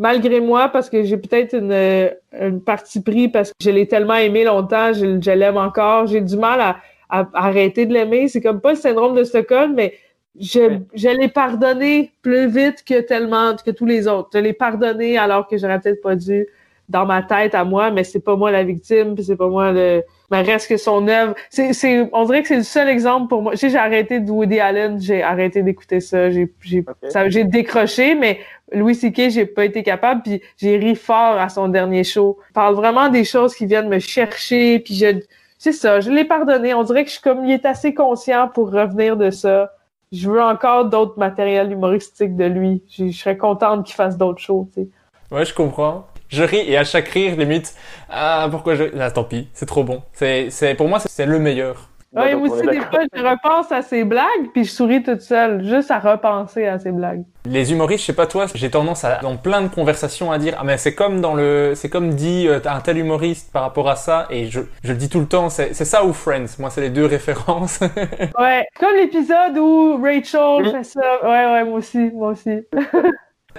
malgré 0.00 0.40
moi, 0.40 0.68
parce 0.68 0.90
que 0.90 1.04
j'ai 1.04 1.16
peut-être 1.16 1.54
une, 1.54 2.10
une 2.40 2.60
partie 2.60 3.02
pris 3.02 3.28
parce 3.28 3.50
que 3.50 3.54
je 3.62 3.70
l'ai 3.70 3.86
tellement 3.86 4.16
aimé 4.16 4.42
longtemps, 4.42 4.92
je 4.92 5.30
l'aime 5.30 5.58
encore. 5.58 6.08
J'ai 6.08 6.22
du 6.22 6.36
mal 6.36 6.60
à 6.60 6.78
arrêter 7.12 7.86
de 7.86 7.92
l'aimer. 7.92 8.28
C'est 8.28 8.40
comme 8.40 8.60
pas 8.60 8.70
le 8.70 8.78
syndrome 8.78 9.14
de 9.14 9.24
Stockholm, 9.24 9.74
mais 9.74 9.94
je, 10.40 10.78
je 10.94 11.08
l'ai 11.08 11.28
pardonné 11.28 12.12
plus 12.22 12.48
vite 12.48 12.84
que 12.84 13.00
tellement 13.00 13.54
que 13.56 13.70
tous 13.70 13.86
les 13.86 14.08
autres. 14.08 14.30
Je 14.32 14.38
l'ai 14.38 14.54
pardonné 14.54 15.18
alors 15.18 15.46
que 15.46 15.58
j'aurais 15.58 15.78
peut-être 15.78 16.02
pas 16.02 16.16
dû 16.16 16.46
dans 16.88 17.06
ma 17.06 17.22
tête 17.22 17.54
à 17.54 17.64
moi, 17.64 17.90
mais 17.90 18.04
c'est 18.04 18.20
pas 18.20 18.36
moi 18.36 18.50
la 18.50 18.64
victime, 18.64 19.14
puis 19.14 19.24
c'est 19.24 19.36
pas 19.36 19.48
moi 19.48 19.72
le. 19.72 20.02
Mais 20.30 20.42
reste 20.42 20.68
que 20.68 20.76
son 20.76 21.06
œuvre. 21.08 21.34
C'est, 21.50 21.72
c'est, 21.72 22.08
on 22.12 22.24
dirait 22.24 22.42
que 22.42 22.48
c'est 22.48 22.56
le 22.56 22.62
seul 22.62 22.88
exemple 22.88 23.28
pour 23.28 23.42
moi. 23.42 23.54
J'ai, 23.54 23.74
arrêté 23.76 24.20
de 24.20 24.30
Woody 24.30 24.60
Allen, 24.60 25.00
j'ai 25.00 25.22
arrêté 25.22 25.62
d'écouter 25.62 26.00
ça, 26.00 26.30
j'ai, 26.30 26.52
j'ai, 26.60 26.84
j'ai 27.28 27.44
décroché, 27.44 28.14
mais 28.14 28.40
Louis 28.72 28.94
C.K., 28.94 29.30
j'ai 29.30 29.46
pas 29.46 29.64
été 29.64 29.82
capable, 29.82 30.22
puis 30.22 30.42
j'ai 30.56 30.76
ri 30.76 30.94
fort 30.94 31.38
à 31.38 31.48
son 31.48 31.68
dernier 31.68 32.04
show. 32.04 32.38
Il 32.50 32.52
parle 32.54 32.74
vraiment 32.74 33.08
des 33.08 33.24
choses 33.24 33.54
qui 33.54 33.66
viennent 33.66 33.88
me 33.88 33.98
chercher, 33.98 34.78
puis 34.78 34.94
je 34.94 35.20
c'est 35.62 35.70
ça, 35.70 36.00
je 36.00 36.10
l'ai 36.10 36.24
pardonné. 36.24 36.74
On 36.74 36.82
dirait 36.82 37.04
que 37.04 37.08
je 37.08 37.14
suis 37.14 37.22
comme, 37.22 37.44
il 37.44 37.52
est 37.52 37.64
assez 37.64 37.94
conscient 37.94 38.48
pour 38.48 38.72
revenir 38.72 39.16
de 39.16 39.30
ça. 39.30 39.70
Je 40.10 40.28
veux 40.28 40.42
encore 40.42 40.86
d'autres 40.86 41.16
matériels 41.20 41.70
humoristiques 41.70 42.34
de 42.34 42.46
lui. 42.46 42.82
Je, 42.90 43.12
serais 43.12 43.36
contente 43.36 43.86
qu'il 43.86 43.94
fasse 43.94 44.18
d'autres 44.18 44.40
choses, 44.40 44.66
tu. 44.74 44.88
Ouais, 45.30 45.44
je 45.44 45.54
comprends. 45.54 46.08
Je 46.30 46.42
ris 46.42 46.68
et 46.68 46.76
à 46.76 46.82
chaque 46.82 47.06
rire, 47.06 47.36
limite, 47.36 47.76
ah, 48.10 48.48
pourquoi 48.50 48.74
je, 48.74 48.86
ah, 48.98 49.12
tant 49.12 49.22
pis, 49.22 49.50
c'est 49.52 49.66
trop 49.66 49.84
bon. 49.84 50.02
C'est, 50.14 50.50
c'est, 50.50 50.74
pour 50.74 50.88
moi, 50.88 50.98
c'est 50.98 51.26
le 51.26 51.38
meilleur. 51.38 51.90
Ouais, 52.14 52.34
moi 52.34 52.48
aussi, 52.48 52.66
des 52.66 52.80
fois, 52.80 53.00
je 53.14 53.22
repense 53.22 53.72
à 53.72 53.80
ces 53.80 54.04
blagues, 54.04 54.50
puis 54.52 54.64
je 54.64 54.70
souris 54.70 55.02
toute 55.02 55.22
seule, 55.22 55.64
juste 55.64 55.90
à 55.90 55.98
repenser 55.98 56.66
à 56.66 56.78
ces 56.78 56.92
blagues. 56.92 57.24
Les 57.46 57.72
humoristes, 57.72 58.02
je 58.02 58.06
sais 58.06 58.12
pas 58.12 58.26
toi, 58.26 58.46
j'ai 58.54 58.70
tendance 58.70 59.04
à, 59.04 59.20
dans 59.22 59.36
plein 59.36 59.62
de 59.62 59.68
conversations, 59.68 60.30
à 60.30 60.38
dire, 60.38 60.54
ah, 60.58 60.64
mais 60.64 60.76
c'est 60.76 60.94
comme 60.94 61.22
dans 61.22 61.34
le, 61.34 61.72
c'est 61.74 61.88
comme 61.88 62.14
dit 62.14 62.46
euh, 62.48 62.60
un 62.66 62.80
tel 62.80 62.98
humoriste 62.98 63.50
par 63.50 63.62
rapport 63.62 63.88
à 63.88 63.96
ça, 63.96 64.26
et 64.28 64.46
je, 64.50 64.60
je 64.84 64.92
le 64.92 64.98
dis 64.98 65.08
tout 65.08 65.20
le 65.20 65.26
temps, 65.26 65.48
c'est, 65.48 65.72
ça 65.72 66.04
ou 66.04 66.12
Friends? 66.12 66.58
Moi, 66.58 66.68
c'est 66.68 66.82
les 66.82 66.90
deux 66.90 67.06
références. 67.06 67.80
ouais, 68.38 68.66
comme 68.78 68.94
l'épisode 68.96 69.56
où 69.56 69.98
Rachel 70.02 70.70
fait 70.70 70.84
ça. 70.84 71.22
Ouais, 71.22 71.46
ouais, 71.52 71.64
moi 71.64 71.78
aussi, 71.78 72.10
moi 72.12 72.32
aussi. 72.32 72.60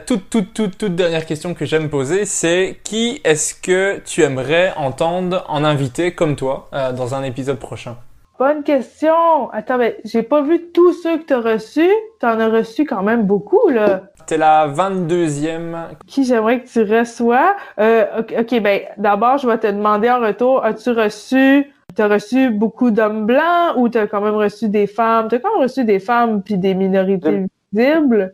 Toute, 0.08 0.28
toute, 0.32 0.56
toute, 0.56 0.78
toute 0.80 0.96
dernière 0.96 1.24
question 1.24 1.54
que 1.54 1.66
j'aime 1.66 1.88
poser, 1.88 2.26
c'est 2.26 2.80
qui 2.84 3.22
est-ce 3.24 3.54
que 3.54 4.00
tu 4.00 4.24
aimerais 4.24 4.74
entendre 4.76 5.46
en 5.48 5.64
invité 5.64 6.14
comme 6.14 6.36
toi 6.36 6.68
euh, 6.74 6.92
dans 6.92 7.14
un 7.14 7.22
épisode 7.22 7.60
prochain? 7.60 7.96
Bonne 8.40 8.64
question. 8.64 9.50
Attends, 9.52 9.78
mais 9.78 9.98
j'ai 10.06 10.24
pas 10.24 10.42
vu 10.42 10.70
tous 10.74 10.94
ceux 10.94 11.18
que 11.20 11.24
t'as 11.24 11.40
reçus. 11.40 11.90
T'en 12.20 12.40
as 12.40 12.50
reçu 12.50 12.84
quand 12.86 13.04
même 13.04 13.24
beaucoup, 13.24 13.70
là. 13.70 14.04
T'es 14.26 14.38
la 14.38 14.68
22e. 14.68 15.76
Qui 16.08 16.24
j'aimerais 16.24 16.62
que 16.62 16.68
tu 16.68 16.82
reçois? 16.82 17.56
Euh, 17.80 18.06
ok, 18.40 18.60
ben 18.62 18.82
d'abord, 18.98 19.38
je 19.38 19.48
vais 19.48 19.58
te 19.58 19.68
demander 19.68 20.10
en 20.10 20.20
retour, 20.20 20.64
as-tu 20.64 20.92
reçu 20.92 21.72
T'as 21.96 22.08
reçu 22.08 22.50
beaucoup 22.50 22.90
d'hommes 22.90 23.28
blancs 23.28 23.76
ou 23.76 23.88
t'as 23.88 24.08
quand 24.08 24.20
même 24.22 24.34
reçu 24.34 24.68
des 24.68 24.88
femmes? 24.88 25.28
T'as 25.30 25.38
quand 25.38 25.54
même 25.54 25.62
reçu 25.62 25.86
des 25.86 26.00
femmes 26.00 26.42
puis 26.42 26.58
des 26.58 26.74
minorités 26.74 27.44
visibles? 27.72 28.34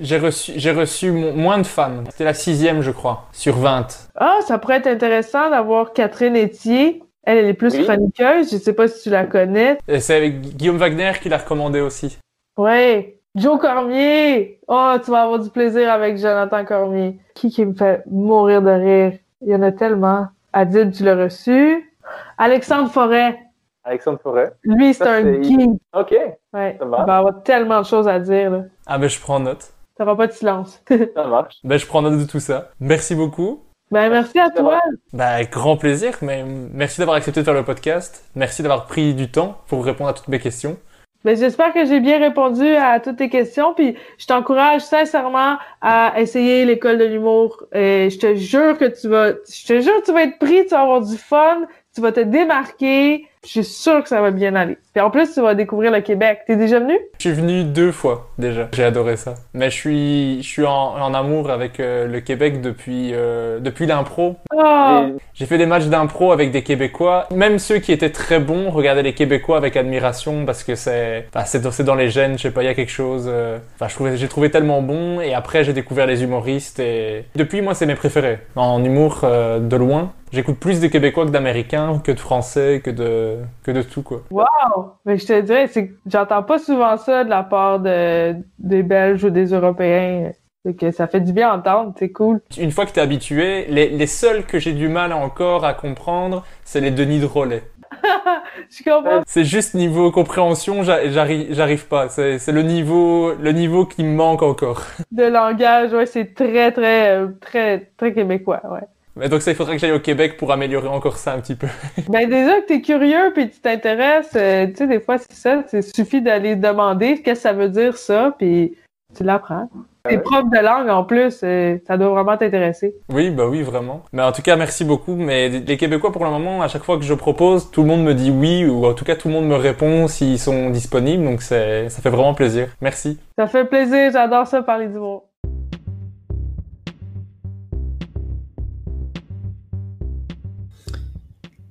J'ai 0.00 0.18
reçu, 0.18 0.52
j'ai 0.56 0.72
reçu 0.72 1.12
mo- 1.12 1.32
moins 1.32 1.58
de 1.58 1.66
femmes. 1.66 2.02
C'était 2.10 2.24
la 2.24 2.34
sixième, 2.34 2.80
je 2.80 2.90
crois, 2.90 3.26
sur 3.30 3.56
20. 3.56 3.86
Ah, 4.16 4.38
ça 4.44 4.58
pourrait 4.58 4.78
être 4.78 4.88
intéressant 4.88 5.48
d'avoir 5.50 5.92
Catherine 5.92 6.34
Etier. 6.34 7.04
Elle, 7.24 7.38
elle 7.38 7.46
est 7.46 7.54
plus 7.54 7.74
Oui. 7.76 7.84
chroniqueuse. 7.84 8.50
Je 8.52 8.56
sais 8.58 8.72
pas 8.72 8.88
si 8.88 9.02
tu 9.02 9.10
la 9.10 9.26
connais. 9.26 9.78
Et 9.88 10.00
c'est 10.00 10.16
avec 10.16 10.40
Guillaume 10.40 10.76
Wagner 10.78 11.12
qui 11.22 11.28
l'a 11.28 11.38
recommandé 11.38 11.80
aussi. 11.80 12.18
Ouais. 12.56 13.18
Joe 13.34 13.58
Cormier. 13.60 14.60
Oh, 14.68 14.92
tu 15.04 15.10
vas 15.10 15.22
avoir 15.22 15.38
du 15.38 15.48
plaisir 15.50 15.90
avec 15.90 16.18
Jonathan 16.18 16.64
Cormier. 16.64 17.18
Qui 17.34 17.50
qui 17.50 17.64
me 17.64 17.74
fait 17.74 18.02
mourir 18.10 18.60
de 18.62 18.70
rire? 18.70 19.12
Il 19.40 19.48
y 19.48 19.54
en 19.54 19.62
a 19.62 19.72
tellement. 19.72 20.26
Adib, 20.52 20.92
tu 20.92 21.02
l'as 21.04 21.16
reçu. 21.16 21.90
Alexandre 22.38 22.90
Forêt. 22.90 23.38
Alexandre 23.84 24.20
Forêt. 24.22 24.52
Lui, 24.62 24.92
c'est 24.94 25.04
Ça, 25.04 25.12
un 25.14 25.42
geek. 25.42 25.70
OK. 25.94 26.10
Ouais. 26.52 26.76
Ça 26.78 26.84
Il 26.84 26.88
marche. 26.88 27.06
va 27.06 27.16
avoir 27.18 27.42
tellement 27.42 27.80
de 27.80 27.86
choses 27.86 28.06
à 28.06 28.18
dire, 28.18 28.50
là. 28.50 28.62
Ah 28.86 28.98
ben 28.98 29.08
je 29.08 29.18
prends 29.20 29.40
note. 29.40 29.72
T'auras 29.96 30.14
pas 30.14 30.26
de 30.26 30.32
silence. 30.32 30.82
Ça 31.14 31.24
marche. 31.26 31.56
Ben 31.64 31.78
je 31.78 31.86
prends 31.86 32.02
note 32.02 32.18
de 32.20 32.24
tout 32.26 32.38
ça. 32.40 32.68
Merci 32.80 33.14
beaucoup. 33.14 33.62
Ben, 33.92 34.08
merci 34.08 34.38
à 34.38 34.48
toi. 34.48 34.80
Ben 35.12 35.44
grand 35.50 35.76
plaisir, 35.76 36.16
mais 36.22 36.44
merci 36.72 36.98
d'avoir 36.98 37.18
accepté 37.18 37.40
de 37.40 37.44
faire 37.44 37.54
le 37.54 37.62
podcast. 37.62 38.24
Merci 38.34 38.62
d'avoir 38.62 38.86
pris 38.86 39.12
du 39.12 39.30
temps 39.30 39.58
pour 39.68 39.84
répondre 39.84 40.08
à 40.08 40.14
toutes 40.14 40.28
mes 40.28 40.38
questions. 40.38 40.78
Ben, 41.24 41.36
j'espère 41.36 41.72
que 41.72 41.84
j'ai 41.84 42.00
bien 42.00 42.18
répondu 42.18 42.66
à 42.74 42.98
toutes 42.98 43.18
tes 43.18 43.28
questions, 43.28 43.74
puis 43.74 43.94
je 44.18 44.26
t'encourage 44.26 44.80
sincèrement 44.80 45.58
à 45.80 46.14
essayer 46.16 46.64
l'école 46.64 46.96
de 46.96 47.04
l'humour. 47.04 47.64
Et 47.72 48.08
je 48.10 48.18
te 48.18 48.34
jure 48.34 48.78
que 48.78 48.86
tu 48.86 49.08
vas, 49.08 49.32
je 49.32 49.66
te 49.66 49.80
jure 49.80 50.00
que 50.00 50.06
tu 50.06 50.12
vas 50.12 50.22
être 50.22 50.38
pris, 50.38 50.64
tu 50.64 50.70
vas 50.70 50.80
avoir 50.80 51.02
du 51.02 51.16
fun, 51.16 51.66
tu 51.94 52.00
vas 52.00 52.12
te 52.12 52.20
démarquer. 52.20 53.28
Je 53.44 53.50
suis 53.50 53.64
sûr 53.64 54.02
que 54.02 54.08
ça 54.08 54.20
va 54.20 54.30
bien 54.30 54.54
aller. 54.54 54.78
Puis 54.94 55.02
en 55.02 55.10
plus, 55.10 55.32
tu 55.34 55.40
vas 55.40 55.54
découvrir 55.56 55.90
le 55.90 56.00
Québec. 56.00 56.40
T'es 56.46 56.54
déjà 56.56 56.78
venu? 56.78 56.96
Je 57.18 57.28
suis 57.28 57.32
venu 57.36 57.64
deux 57.64 57.90
fois 57.90 58.28
déjà. 58.38 58.68
J'ai 58.72 58.84
adoré 58.84 59.16
ça. 59.16 59.34
Mais 59.52 59.68
je 59.68 59.74
suis, 59.76 60.42
je 60.42 60.46
suis 60.48 60.64
en, 60.64 60.70
en 60.72 61.12
amour 61.12 61.50
avec 61.50 61.80
euh, 61.80 62.06
le 62.06 62.20
Québec 62.20 62.60
depuis, 62.60 63.10
euh, 63.12 63.58
depuis 63.58 63.86
l'impro. 63.86 64.36
Et- 64.54 65.14
J'ai 65.34 65.46
fait 65.46 65.58
des 65.58 65.66
matchs 65.66 65.86
d'impro 65.86 66.30
avec 66.30 66.52
des 66.52 66.62
Québécois. 66.62 67.26
Même 67.34 67.58
ceux 67.58 67.78
qui 67.78 67.90
étaient 67.90 68.10
très 68.10 68.38
bons 68.38 68.70
regardaient 68.70 69.02
les 69.02 69.14
Québécois 69.14 69.56
avec 69.56 69.76
admiration 69.76 70.44
parce 70.46 70.62
que 70.62 70.76
c'est, 70.76 71.26
c'est, 71.44 71.84
dans- 71.84 71.94
les 71.96 72.10
gènes. 72.10 72.38
Je 72.38 72.42
sais 72.42 72.50
pas, 72.52 72.62
il 72.62 72.66
y 72.66 72.68
a 72.68 72.74
quelque 72.74 72.92
chose. 72.92 73.24
euh, 73.28 73.58
Enfin, 73.74 73.88
je 73.88 73.94
trouvais, 73.94 74.16
j'ai 74.16 74.28
trouvé 74.28 74.50
tellement 74.52 74.82
bon. 74.82 75.20
Et 75.20 75.34
après, 75.34 75.64
j'ai 75.64 75.72
découvert 75.72 76.06
les 76.06 76.22
humoristes 76.22 76.78
et 76.78 77.24
depuis, 77.34 77.60
moi, 77.60 77.74
c'est 77.74 77.86
mes 77.86 77.96
préférés. 77.96 78.38
En 78.54 78.82
humour, 78.84 79.22
euh, 79.24 79.58
de 79.58 79.76
loin. 79.76 80.12
J'écoute 80.32 80.58
plus 80.58 80.80
de 80.80 80.86
Québécois 80.86 81.26
que 81.26 81.30
d'Américains, 81.30 82.00
que 82.02 82.10
de 82.10 82.18
Français, 82.18 82.80
que 82.82 82.88
de, 82.90 83.31
que 83.62 83.70
de 83.70 83.82
tout, 83.82 84.02
quoi. 84.02 84.22
Wow! 84.30 84.92
Mais 85.04 85.18
je 85.18 85.26
te 85.26 85.40
dirais, 85.40 85.66
c'est 85.68 85.88
que 85.88 85.92
j'entends 86.06 86.42
pas 86.42 86.58
souvent 86.58 86.96
ça 86.96 87.24
de 87.24 87.30
la 87.30 87.42
part 87.42 87.80
de, 87.80 88.34
des 88.58 88.82
Belges 88.82 89.24
ou 89.24 89.30
des 89.30 89.46
Européens. 89.52 90.32
C'est 90.64 90.74
que 90.74 90.92
ça 90.92 91.08
fait 91.08 91.20
du 91.20 91.32
bien 91.32 91.50
à 91.50 91.56
entendre, 91.56 91.92
c'est 91.98 92.12
cool. 92.12 92.40
Une 92.56 92.70
fois 92.70 92.86
que 92.86 92.92
t'es 92.92 93.00
habitué, 93.00 93.66
les, 93.68 93.88
les 93.88 94.06
seuls 94.06 94.44
que 94.46 94.60
j'ai 94.60 94.72
du 94.72 94.88
mal 94.88 95.12
encore 95.12 95.64
à 95.64 95.74
comprendre, 95.74 96.44
c'est 96.64 96.80
les 96.80 96.92
Denis 96.92 97.18
de 97.18 97.26
Rollet. 97.26 97.64
Je 98.70 98.82
comprends. 98.84 99.22
C'est 99.26 99.44
juste 99.44 99.74
niveau 99.74 100.10
compréhension, 100.10 100.82
j'a- 100.82 101.08
j'arrive, 101.10 101.48
j'arrive 101.52 101.86
pas. 101.88 102.08
C'est, 102.08 102.38
c'est 102.38 102.52
le 102.52 102.62
niveau, 102.62 103.34
le 103.34 103.52
niveau 103.52 103.86
qui 103.86 104.04
me 104.04 104.14
manque 104.14 104.42
encore. 104.42 104.82
De 105.10 105.24
langage, 105.24 105.92
ouais, 105.92 106.06
c'est 106.06 106.32
très, 106.34 106.70
très, 106.72 107.16
euh, 107.16 107.28
très, 107.40 107.90
très 107.96 108.12
québécois, 108.12 108.60
ouais. 108.70 108.86
Mais 109.16 109.28
donc 109.28 109.42
ça, 109.42 109.50
il 109.50 109.56
faudrait 109.56 109.74
que 109.74 109.80
j'aille 109.80 109.92
au 109.92 110.00
Québec 110.00 110.36
pour 110.36 110.52
améliorer 110.52 110.88
encore 110.88 111.16
ça 111.16 111.34
un 111.34 111.40
petit 111.40 111.54
peu. 111.54 111.66
Ben 112.08 112.28
déjà 112.28 112.60
que 112.60 112.66
t'es 112.66 112.80
curieux 112.80 113.32
puis 113.34 113.50
tu 113.50 113.60
t'intéresses, 113.60 114.32
euh, 114.36 114.66
tu 114.66 114.76
sais 114.76 114.86
des 114.86 115.00
fois 115.00 115.18
c'est 115.18 115.32
ça, 115.32 115.64
il 115.72 115.82
suffit 115.82 116.22
d'aller 116.22 116.56
demander 116.56 117.22
qu'est-ce 117.22 117.40
que 117.40 117.42
ça 117.42 117.52
veut 117.52 117.68
dire 117.68 117.96
ça 117.96 118.34
puis 118.38 118.76
tu 119.14 119.24
l'apprends. 119.24 119.68
T'es 120.08 120.18
prof 120.18 120.50
de 120.50 120.58
langue 120.58 120.88
en 120.88 121.04
plus, 121.04 121.40
euh, 121.44 121.78
ça 121.86 121.96
doit 121.96 122.08
vraiment 122.08 122.36
t'intéresser. 122.36 122.96
Oui, 123.08 123.30
bah 123.30 123.46
oui, 123.46 123.62
vraiment. 123.62 124.02
Mais 124.12 124.22
en 124.22 124.32
tout 124.32 124.42
cas, 124.42 124.56
merci 124.56 124.84
beaucoup. 124.84 125.14
Mais 125.14 125.48
les 125.48 125.76
Québécois, 125.76 126.10
pour 126.10 126.24
le 126.24 126.30
moment, 126.30 126.60
à 126.60 126.66
chaque 126.66 126.82
fois 126.82 126.98
que 126.98 127.04
je 127.04 127.14
propose, 127.14 127.70
tout 127.70 127.82
le 127.82 127.88
monde 127.88 128.02
me 128.02 128.12
dit 128.12 128.32
oui, 128.32 128.66
ou 128.66 128.84
en 128.84 128.94
tout 128.94 129.04
cas, 129.04 129.14
tout 129.14 129.28
le 129.28 129.34
monde 129.34 129.46
me 129.46 129.54
répond 129.54 130.08
s'ils 130.08 130.40
sont 130.40 130.70
disponibles. 130.70 131.22
Donc 131.22 131.40
c'est, 131.40 131.88
ça 131.88 132.02
fait 132.02 132.10
vraiment 132.10 132.34
plaisir. 132.34 132.68
Merci. 132.80 133.20
Ça 133.38 133.46
fait 133.46 133.64
plaisir, 133.64 134.10
j'adore 134.12 134.48
ça 134.48 134.62
parler 134.62 134.88
d'humour. 134.88 135.28